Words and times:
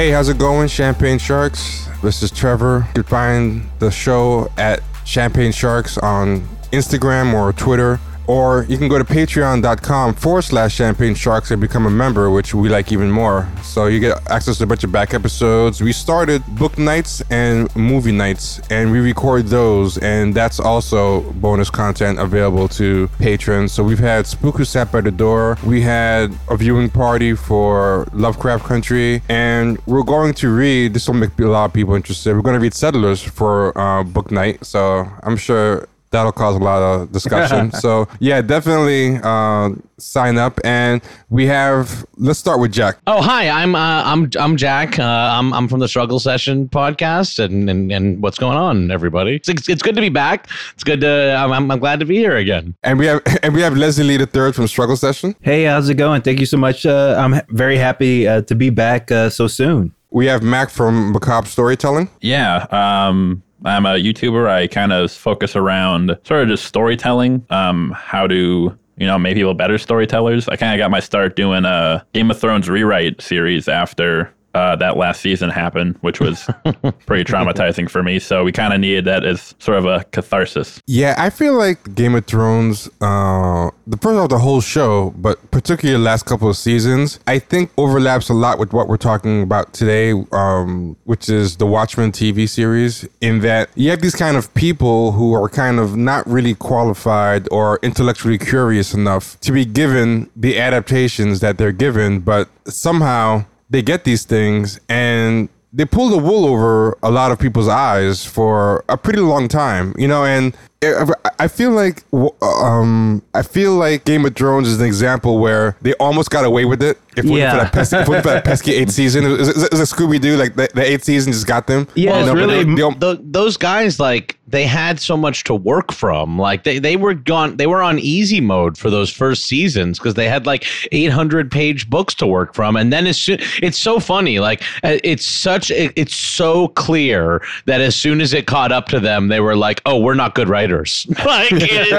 Hey, 0.00 0.12
how's 0.12 0.30
it 0.30 0.38
going, 0.38 0.66
Champagne 0.66 1.18
Sharks? 1.18 1.86
This 2.02 2.22
is 2.22 2.30
Trevor. 2.30 2.86
You 2.96 3.02
can 3.02 3.02
find 3.02 3.70
the 3.80 3.90
show 3.90 4.50
at 4.56 4.82
Champagne 5.04 5.52
Sharks 5.52 5.98
on 5.98 6.40
Instagram 6.72 7.34
or 7.34 7.52
Twitter 7.52 8.00
or 8.30 8.64
you 8.68 8.78
can 8.78 8.86
go 8.86 8.96
to 8.96 9.04
patreon.com 9.04 10.14
forward 10.14 10.42
slash 10.42 10.72
champagne 10.76 11.16
sharks 11.16 11.50
and 11.50 11.60
become 11.60 11.84
a 11.86 11.90
member, 11.90 12.30
which 12.30 12.54
we 12.54 12.68
like 12.68 12.92
even 12.92 13.10
more. 13.10 13.48
So 13.64 13.86
you 13.86 13.98
get 13.98 14.12
access 14.30 14.58
to 14.58 14.64
a 14.64 14.66
bunch 14.68 14.84
of 14.84 14.92
back 14.92 15.14
episodes. 15.14 15.82
We 15.82 15.92
started 15.92 16.40
book 16.56 16.78
nights 16.78 17.22
and 17.30 17.74
movie 17.74 18.12
nights, 18.12 18.60
and 18.70 18.92
we 18.92 19.00
record 19.00 19.46
those, 19.46 19.98
and 19.98 20.32
that's 20.32 20.60
also 20.60 21.22
bonus 21.44 21.70
content 21.70 22.20
available 22.20 22.68
to 22.68 23.08
patrons. 23.18 23.72
So 23.72 23.82
we've 23.82 23.98
had 23.98 24.28
Spook 24.28 24.58
Who 24.58 24.64
Sat 24.64 24.92
by 24.92 25.00
the 25.00 25.10
Door, 25.10 25.58
we 25.66 25.80
had 25.80 26.32
a 26.48 26.56
viewing 26.56 26.88
party 26.88 27.34
for 27.34 28.06
Lovecraft 28.12 28.64
Country, 28.64 29.22
and 29.28 29.76
we're 29.86 30.04
going 30.04 30.34
to 30.34 30.54
read, 30.54 30.94
this 30.94 31.08
will 31.08 31.16
make 31.16 31.36
a 31.36 31.44
lot 31.46 31.64
of 31.64 31.72
people 31.72 31.94
interested, 31.94 32.36
we're 32.36 32.42
going 32.42 32.54
to 32.54 32.60
read 32.60 32.74
Settlers 32.74 33.20
for 33.20 33.76
uh, 33.76 34.04
book 34.04 34.30
night. 34.30 34.64
So 34.64 35.08
I'm 35.24 35.36
sure 35.36 35.88
that'll 36.10 36.32
cause 36.32 36.56
a 36.56 36.58
lot 36.58 36.82
of 36.82 37.12
discussion. 37.12 37.72
so 37.80 38.08
yeah, 38.18 38.40
definitely 38.42 39.18
uh, 39.22 39.70
sign 39.98 40.38
up. 40.38 40.60
And 40.64 41.02
we 41.28 41.46
have. 41.46 42.04
Let's 42.16 42.38
start 42.38 42.60
with 42.60 42.72
Jack. 42.72 42.98
Oh 43.06 43.22
hi, 43.22 43.48
I'm 43.48 43.74
uh, 43.74 44.02
I'm 44.04 44.30
I'm 44.38 44.56
Jack. 44.56 44.98
Uh, 44.98 45.04
I'm 45.04 45.52
I'm 45.52 45.68
from 45.68 45.80
the 45.80 45.88
Struggle 45.88 46.20
Session 46.20 46.68
podcast. 46.68 47.42
And 47.42 47.70
and, 47.70 47.90
and 47.92 48.22
what's 48.22 48.38
going 48.38 48.56
on, 48.56 48.90
everybody? 48.90 49.36
It's, 49.36 49.48
it's 49.48 49.82
good 49.82 49.94
to 49.94 50.00
be 50.00 50.08
back. 50.08 50.48
It's 50.74 50.84
good 50.84 51.00
to. 51.00 51.34
I'm, 51.38 51.70
I'm 51.70 51.78
glad 51.78 52.00
to 52.00 52.06
be 52.06 52.16
here 52.16 52.36
again. 52.36 52.74
And 52.82 52.98
we 52.98 53.06
have 53.06 53.22
and 53.42 53.54
we 53.54 53.62
have 53.62 53.76
Leslie 53.76 54.04
Lee 54.04 54.16
the 54.16 54.26
third 54.26 54.54
from 54.54 54.66
Struggle 54.68 54.96
Session. 54.96 55.34
Hey, 55.40 55.64
how's 55.64 55.88
it 55.88 55.94
going? 55.94 56.22
Thank 56.22 56.40
you 56.40 56.46
so 56.46 56.56
much. 56.56 56.84
Uh, 56.86 57.16
I'm 57.18 57.40
very 57.54 57.78
happy 57.78 58.26
uh, 58.26 58.42
to 58.42 58.54
be 58.54 58.70
back 58.70 59.10
uh, 59.10 59.30
so 59.30 59.46
soon. 59.46 59.94
We 60.12 60.26
have 60.26 60.42
Mac 60.42 60.70
from 60.70 61.12
Macabre 61.12 61.46
Storytelling. 61.46 62.10
Yeah. 62.20 62.66
Um, 62.70 63.44
I'm 63.64 63.86
a 63.86 63.94
YouTuber. 63.94 64.48
I 64.48 64.66
kind 64.66 64.92
of 64.92 65.10
focus 65.12 65.56
around 65.56 66.16
sort 66.24 66.42
of 66.42 66.48
just 66.48 66.64
storytelling, 66.64 67.44
um, 67.50 67.92
how 67.96 68.26
to 68.26 68.76
you 68.96 69.06
know 69.06 69.18
make 69.18 69.36
people 69.36 69.54
better 69.54 69.78
storytellers. 69.78 70.48
I 70.48 70.56
kind 70.56 70.74
of 70.74 70.82
got 70.82 70.90
my 70.90 71.00
start 71.00 71.36
doing 71.36 71.64
a 71.64 72.04
Game 72.12 72.30
of 72.30 72.38
Thrones 72.38 72.68
rewrite 72.68 73.20
series 73.20 73.68
after 73.68 74.32
uh, 74.54 74.76
that 74.76 74.96
last 74.96 75.20
season 75.20 75.50
happened, 75.50 75.96
which 76.00 76.20
was 76.20 76.48
pretty 77.06 77.24
traumatizing 77.24 77.88
for 77.88 78.02
me. 78.02 78.18
So 78.18 78.44
we 78.44 78.52
kind 78.52 78.72
of 78.72 78.80
needed 78.80 79.04
that 79.04 79.24
as 79.24 79.54
sort 79.58 79.78
of 79.78 79.86
a 79.86 80.04
catharsis. 80.12 80.80
Yeah, 80.86 81.14
I 81.18 81.30
feel 81.30 81.54
like 81.54 81.94
Game 81.94 82.14
of 82.14 82.26
Thrones, 82.26 82.88
uh, 83.00 83.70
the 83.86 83.96
first 83.96 84.18
of 84.18 84.28
the 84.28 84.38
whole 84.38 84.60
show, 84.60 85.10
but 85.16 85.50
particularly 85.50 85.96
the 85.98 86.04
last 86.04 86.26
couple 86.26 86.48
of 86.48 86.56
seasons, 86.56 87.20
I 87.26 87.38
think 87.38 87.70
overlaps 87.76 88.28
a 88.28 88.34
lot 88.34 88.58
with 88.58 88.72
what 88.72 88.88
we're 88.88 88.96
talking 88.96 89.42
about 89.42 89.72
today, 89.72 90.12
um, 90.32 90.96
which 91.04 91.28
is 91.28 91.56
the 91.56 91.66
Watchmen 91.66 92.12
TV 92.12 92.48
series. 92.48 93.06
In 93.20 93.40
that 93.40 93.70
you 93.74 93.90
have 93.90 94.00
these 94.00 94.16
kind 94.16 94.36
of 94.36 94.52
people 94.54 95.12
who 95.12 95.32
are 95.32 95.48
kind 95.48 95.78
of 95.78 95.96
not 95.96 96.26
really 96.26 96.54
qualified 96.54 97.46
or 97.50 97.78
intellectually 97.82 98.38
curious 98.38 98.94
enough 98.94 99.38
to 99.40 99.52
be 99.52 99.64
given 99.64 100.30
the 100.34 100.58
adaptations 100.58 101.40
that 101.40 101.58
they're 101.58 101.72
given, 101.72 102.20
but 102.20 102.48
somehow 102.64 103.44
they 103.70 103.82
get 103.82 104.04
these 104.04 104.24
things 104.24 104.80
and 104.88 105.48
they 105.72 105.84
pull 105.84 106.08
the 106.08 106.18
wool 106.18 106.44
over 106.44 106.98
a 107.02 107.10
lot 107.10 107.30
of 107.30 107.38
people's 107.38 107.68
eyes 107.68 108.24
for 108.24 108.84
a 108.88 108.96
pretty 108.96 109.20
long 109.20 109.46
time, 109.46 109.94
you 109.96 110.08
know, 110.08 110.24
and 110.24 110.56
I 110.82 111.46
feel 111.46 111.72
like 111.72 112.04
um, 112.40 113.22
I 113.34 113.42
feel 113.42 113.74
like 113.74 114.06
Game 114.06 114.24
of 114.24 114.34
Thrones 114.34 114.66
is 114.66 114.80
an 114.80 114.86
example 114.86 115.38
where 115.38 115.76
they 115.82 115.92
almost 115.94 116.30
got 116.30 116.46
away 116.46 116.64
with 116.64 116.82
it. 116.82 116.98
If 117.16 117.24
we 117.26 117.38
yeah. 117.38 117.50
for 117.50 117.56
that 117.64 117.72
pesky, 117.72 118.04
for 118.04 118.20
that 118.22 118.44
pesky 118.46 118.72
eighth 118.72 118.92
season, 118.92 119.24
it 119.26 119.28
was, 119.28 119.48
it 119.64 119.70
was 119.70 119.80
a 119.80 119.94
Scooby 119.94 120.18
Doo 120.18 120.38
like 120.38 120.54
the, 120.54 120.70
the 120.72 120.82
eighth 120.82 121.04
season 121.04 121.34
just 121.34 121.46
got 121.46 121.66
them. 121.66 121.86
Yeah, 121.94 122.12
well, 122.12 122.34
really. 122.34 122.64
They, 122.64 122.74
they, 122.74 122.94
the, 122.98 123.20
those 123.22 123.58
guys 123.58 124.00
like 124.00 124.38
they 124.46 124.64
had 124.64 124.98
so 124.98 125.18
much 125.18 125.44
to 125.44 125.54
work 125.54 125.92
from. 125.92 126.38
Like 126.38 126.64
they, 126.64 126.78
they 126.78 126.96
were 126.96 127.14
gone. 127.14 127.58
They 127.58 127.66
were 127.66 127.82
on 127.82 127.98
easy 127.98 128.40
mode 128.40 128.78
for 128.78 128.88
those 128.88 129.10
first 129.10 129.44
seasons 129.44 129.98
because 129.98 130.14
they 130.14 130.28
had 130.28 130.46
like 130.46 130.64
800 130.92 131.50
page 131.50 131.90
books 131.90 132.14
to 132.16 132.26
work 132.26 132.54
from. 132.54 132.76
And 132.76 132.90
then 132.90 133.06
it's 133.06 133.28
it's 133.28 133.78
so 133.78 134.00
funny. 134.00 134.38
Like 134.38 134.62
uh, 134.82 134.98
it's 135.04 135.26
such 135.26 135.70
it's 135.70 136.14
so 136.14 136.68
clear 136.68 137.42
that 137.66 137.82
as 137.82 137.94
soon 137.94 138.22
as 138.22 138.32
it 138.32 138.46
caught 138.46 138.72
up 138.72 138.86
to 138.88 139.00
them, 139.00 139.28
they 139.28 139.40
were 139.40 139.56
like, 139.56 139.82
oh, 139.84 139.98
we're 139.98 140.14
not 140.14 140.34
good 140.34 140.48
writers 140.48 140.69
writers. 140.70 141.06
like 141.24 141.48
it, 141.52 141.90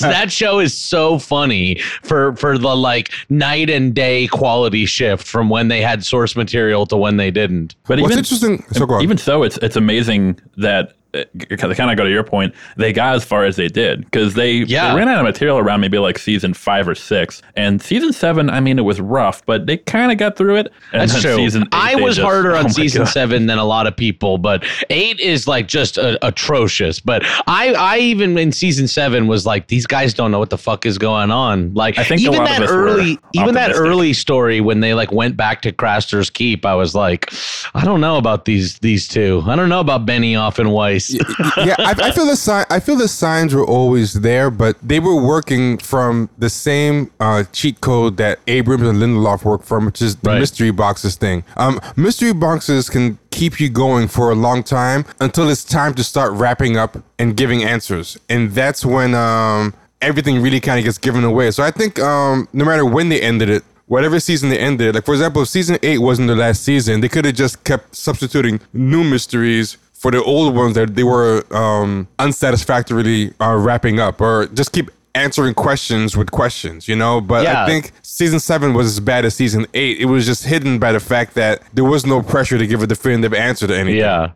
that 0.00 0.32
show 0.32 0.58
is 0.58 0.76
so 0.76 1.18
funny 1.18 1.78
for 2.02 2.34
for 2.36 2.58
the 2.58 2.76
like 2.76 3.12
night 3.28 3.70
and 3.70 3.94
day 3.94 4.26
quality 4.26 4.86
shift 4.86 5.26
from 5.26 5.48
when 5.48 5.68
they 5.68 5.80
had 5.80 6.04
source 6.04 6.36
material 6.36 6.86
to 6.86 6.96
when 6.96 7.16
they 7.16 7.30
didn't. 7.30 7.76
But 7.86 7.98
even, 7.98 8.18
interesting. 8.18 8.64
So 8.72 9.00
even 9.00 9.18
so, 9.18 9.42
it's 9.42 9.56
it's 9.58 9.76
amazing 9.76 10.40
that 10.56 10.94
Uh, 11.14 11.24
to 11.48 11.56
kind 11.56 11.90
of 11.90 11.96
go 11.96 12.04
to 12.04 12.10
your 12.10 12.24
point, 12.24 12.54
they 12.76 12.92
got 12.92 13.14
as 13.14 13.24
far 13.24 13.44
as 13.44 13.56
they 13.56 13.68
did 13.68 14.04
because 14.04 14.34
they, 14.34 14.56
yeah. 14.64 14.90
they 14.90 14.98
ran 14.98 15.08
out 15.08 15.18
of 15.18 15.24
material 15.24 15.56
around 15.56 15.80
maybe 15.80 15.98
like 15.98 16.18
season 16.18 16.52
five 16.52 16.86
or 16.86 16.94
six, 16.94 17.42
and 17.56 17.80
season 17.80 18.12
seven. 18.12 18.50
I 18.50 18.60
mean, 18.60 18.78
it 18.78 18.82
was 18.82 19.00
rough, 19.00 19.44
but 19.46 19.66
they 19.66 19.78
kind 19.78 20.12
of 20.12 20.18
got 20.18 20.36
through 20.36 20.56
it. 20.56 20.72
And 20.92 21.08
That's 21.08 21.22
true. 21.22 21.38
Eight, 21.38 21.54
I 21.72 21.94
was 21.94 22.16
just, 22.16 22.24
harder 22.24 22.52
oh 22.56 22.58
on 22.58 22.66
oh 22.66 22.68
season 22.68 23.02
God. 23.04 23.10
seven 23.10 23.46
than 23.46 23.58
a 23.58 23.64
lot 23.64 23.86
of 23.86 23.96
people, 23.96 24.36
but 24.36 24.64
eight 24.90 25.18
is 25.20 25.46
like 25.46 25.68
just 25.68 25.96
a, 25.96 26.18
atrocious. 26.26 27.00
But 27.00 27.22
I, 27.46 27.72
I 27.72 27.98
even 27.98 28.36
in 28.36 28.52
season 28.52 28.88
seven 28.88 29.26
was 29.26 29.46
like, 29.46 29.68
these 29.68 29.86
guys 29.86 30.12
don't 30.12 30.30
know 30.30 30.38
what 30.38 30.50
the 30.50 30.58
fuck 30.58 30.84
is 30.84 30.98
going 30.98 31.30
on. 31.30 31.72
Like, 31.72 31.98
I 31.98 32.04
think 32.04 32.20
even 32.20 32.44
that 32.44 32.68
early, 32.68 33.18
even 33.32 33.54
that 33.54 33.72
early 33.74 34.12
story 34.12 34.60
when 34.60 34.80
they 34.80 34.92
like 34.92 35.12
went 35.12 35.36
back 35.36 35.62
to 35.62 35.72
Craster's 35.72 36.30
Keep, 36.30 36.66
I 36.66 36.74
was 36.74 36.94
like, 36.94 37.32
I 37.74 37.84
don't 37.84 38.00
know 38.00 38.16
about 38.18 38.44
these 38.44 38.78
these 38.80 39.08
two. 39.08 39.42
I 39.46 39.56
don't 39.56 39.68
know 39.68 39.80
about 39.80 40.04
Benioff 40.04 40.58
and 40.58 40.72
Weiss 40.72 41.05
yeah, 41.10 41.74
I, 41.78 41.94
I, 41.98 42.10
feel 42.10 42.26
the 42.26 42.36
sign. 42.36 42.64
I 42.70 42.80
feel 42.80 42.96
the 42.96 43.08
signs 43.08 43.54
were 43.54 43.66
always 43.66 44.14
there, 44.14 44.50
but 44.50 44.76
they 44.82 45.00
were 45.00 45.20
working 45.20 45.78
from 45.78 46.28
the 46.38 46.50
same 46.50 47.10
uh, 47.20 47.44
cheat 47.52 47.80
code 47.80 48.16
that 48.18 48.40
Abrams 48.46 48.88
and 48.88 48.98
Lindelof 48.98 49.44
worked 49.44 49.64
from, 49.64 49.86
which 49.86 50.02
is 50.02 50.16
the 50.16 50.30
right. 50.30 50.40
mystery 50.40 50.70
boxes 50.70 51.16
thing. 51.16 51.44
Um, 51.56 51.80
mystery 51.96 52.32
boxes 52.32 52.88
can 52.88 53.18
keep 53.30 53.60
you 53.60 53.68
going 53.68 54.08
for 54.08 54.30
a 54.30 54.34
long 54.34 54.62
time 54.62 55.04
until 55.20 55.48
it's 55.48 55.64
time 55.64 55.94
to 55.94 56.04
start 56.04 56.32
wrapping 56.32 56.76
up 56.76 56.96
and 57.18 57.36
giving 57.36 57.62
answers, 57.62 58.18
and 58.28 58.52
that's 58.52 58.84
when 58.84 59.14
um, 59.14 59.74
everything 60.00 60.40
really 60.42 60.60
kind 60.60 60.78
of 60.78 60.84
gets 60.84 60.98
given 60.98 61.24
away. 61.24 61.50
So 61.50 61.62
I 61.62 61.70
think 61.70 61.98
um, 61.98 62.48
no 62.52 62.64
matter 62.64 62.84
when 62.84 63.08
they 63.08 63.20
ended 63.20 63.50
it, 63.50 63.64
whatever 63.86 64.20
season 64.20 64.50
they 64.50 64.58
ended, 64.58 64.94
like 64.94 65.04
for 65.04 65.14
example, 65.14 65.42
if 65.42 65.48
season 65.48 65.78
eight 65.82 65.98
wasn't 65.98 66.28
the 66.28 66.36
last 66.36 66.62
season, 66.62 67.00
they 67.00 67.08
could 67.08 67.24
have 67.24 67.34
just 67.34 67.62
kept 67.64 67.94
substituting 67.94 68.60
new 68.72 69.04
mysteries 69.04 69.78
for 69.98 70.10
the 70.10 70.22
old 70.22 70.54
ones 70.54 70.74
that 70.74 70.94
they 70.94 71.04
were 71.04 71.44
um, 71.54 72.06
unsatisfactorily 72.18 73.32
uh, 73.40 73.54
wrapping 73.56 73.98
up, 74.00 74.20
or 74.20 74.46
just 74.46 74.72
keep 74.72 74.90
answering 75.16 75.54
questions 75.54 76.16
with 76.16 76.30
questions, 76.30 76.86
you 76.86 76.94
know. 76.94 77.20
But 77.20 77.44
yeah. 77.44 77.64
I 77.64 77.66
think 77.66 77.92
season 78.02 78.38
seven 78.38 78.74
was 78.74 78.86
as 78.86 79.00
bad 79.00 79.24
as 79.24 79.34
season 79.34 79.66
eight. 79.74 79.98
It 79.98 80.04
was 80.04 80.26
just 80.26 80.44
hidden 80.44 80.78
by 80.78 80.92
the 80.92 81.00
fact 81.00 81.34
that 81.34 81.62
there 81.74 81.84
was 81.84 82.04
no 82.06 82.22
pressure 82.22 82.58
to 82.58 82.66
give 82.66 82.82
a 82.82 82.86
definitive 82.86 83.34
answer 83.34 83.66
to 83.66 83.76
anything. 83.76 84.00
Yeah, 84.00 84.30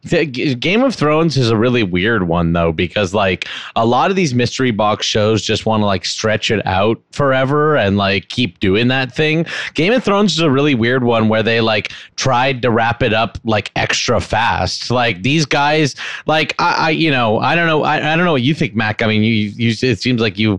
Game 0.54 0.82
of 0.82 0.94
Thrones 0.94 1.36
is 1.36 1.50
a 1.50 1.56
really 1.56 1.82
weird 1.82 2.26
one 2.26 2.52
though 2.52 2.72
because 2.72 3.14
like 3.14 3.46
a 3.76 3.86
lot 3.86 4.10
of 4.10 4.16
these 4.16 4.34
mystery 4.34 4.70
box 4.70 5.06
shows 5.06 5.42
just 5.42 5.66
want 5.66 5.82
to 5.82 5.86
like 5.86 6.04
stretch 6.04 6.50
it 6.50 6.64
out 6.66 7.00
forever 7.12 7.76
and 7.76 7.96
like 7.96 8.28
keep 8.28 8.58
doing 8.60 8.88
that 8.88 9.14
thing. 9.14 9.46
Game 9.74 9.92
of 9.92 10.02
Thrones 10.02 10.32
is 10.32 10.40
a 10.40 10.50
really 10.50 10.74
weird 10.74 11.04
one 11.04 11.28
where 11.28 11.42
they 11.42 11.60
like 11.60 11.92
tried 12.16 12.62
to 12.62 12.70
wrap 12.70 13.02
it 13.02 13.12
up 13.12 13.38
like 13.44 13.70
extra 13.76 14.20
fast. 14.20 14.90
Like 14.90 15.22
these 15.22 15.44
guys, 15.44 15.94
like 16.26 16.54
I, 16.58 16.74
I 16.74 16.90
you 16.90 17.10
know, 17.10 17.38
I 17.38 17.54
don't 17.54 17.66
know, 17.66 17.84
I, 17.84 17.96
I 17.96 18.16
don't 18.16 18.24
know 18.24 18.32
what 18.32 18.42
you 18.42 18.54
think, 18.54 18.74
Mac. 18.74 19.02
I 19.02 19.06
mean, 19.06 19.22
you, 19.22 19.32
you, 19.32 19.74
it 19.82 20.00
seems 20.00 20.20
like 20.20 20.38
you 20.38 20.58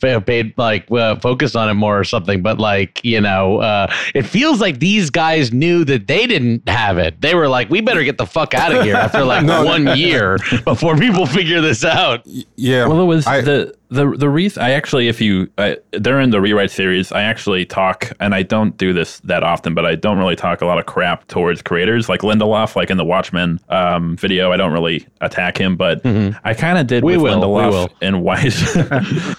paid 0.00 0.56
like 0.56 0.90
uh, 0.90 1.16
focused 1.16 1.56
on 1.56 1.68
it 1.68 1.74
more 1.74 1.98
or 1.98 2.04
something 2.04 2.42
but 2.42 2.58
like 2.58 3.02
you 3.04 3.20
know 3.20 3.58
uh, 3.58 3.92
it 4.14 4.22
feels 4.22 4.60
like 4.60 4.78
these 4.78 5.10
guys 5.10 5.52
knew 5.52 5.84
that 5.84 6.06
they 6.06 6.26
didn't 6.26 6.66
have 6.68 6.98
it 6.98 7.20
they 7.20 7.34
were 7.34 7.48
like 7.48 7.68
we 7.70 7.80
better 7.80 8.02
get 8.02 8.18
the 8.18 8.26
fuck 8.26 8.54
out 8.54 8.74
of 8.74 8.82
here 8.84 8.96
after 8.96 9.24
like 9.24 9.44
no, 9.44 9.64
one 9.64 9.96
year 9.96 10.38
before 10.64 10.96
people 10.96 11.26
figure 11.26 11.60
this 11.60 11.84
out 11.84 12.22
yeah 12.56 12.86
well 12.86 13.00
it 13.00 13.06
was 13.06 13.26
I, 13.26 13.40
the 13.40 13.74
the 13.90 14.08
the 14.16 14.28
reason 14.28 14.62
I 14.62 14.70
actually, 14.70 15.08
if 15.08 15.20
you 15.20 15.50
uh, 15.58 15.74
during 16.00 16.30
the 16.30 16.40
rewrite 16.40 16.70
series, 16.70 17.10
I 17.10 17.22
actually 17.22 17.66
talk, 17.66 18.12
and 18.20 18.34
I 18.34 18.42
don't 18.42 18.76
do 18.76 18.92
this 18.92 19.18
that 19.20 19.42
often, 19.42 19.74
but 19.74 19.84
I 19.84 19.96
don't 19.96 20.16
really 20.16 20.36
talk 20.36 20.60
a 20.60 20.66
lot 20.66 20.78
of 20.78 20.86
crap 20.86 21.26
towards 21.26 21.60
creators 21.60 22.08
like 22.08 22.20
Lindelof, 22.20 22.76
like 22.76 22.90
in 22.90 22.96
the 22.96 23.04
Watchmen 23.04 23.58
um, 23.68 24.16
video. 24.16 24.52
I 24.52 24.56
don't 24.56 24.72
really 24.72 25.06
attack 25.20 25.58
him, 25.58 25.76
but 25.76 26.02
mm-hmm. 26.04 26.38
I 26.44 26.54
kind 26.54 26.78
of 26.78 26.86
did 26.86 27.02
we 27.02 27.16
with 27.16 27.22
will, 27.22 27.40
Lindelof 27.40 27.90
and 28.00 28.22
Weiss. 28.22 28.76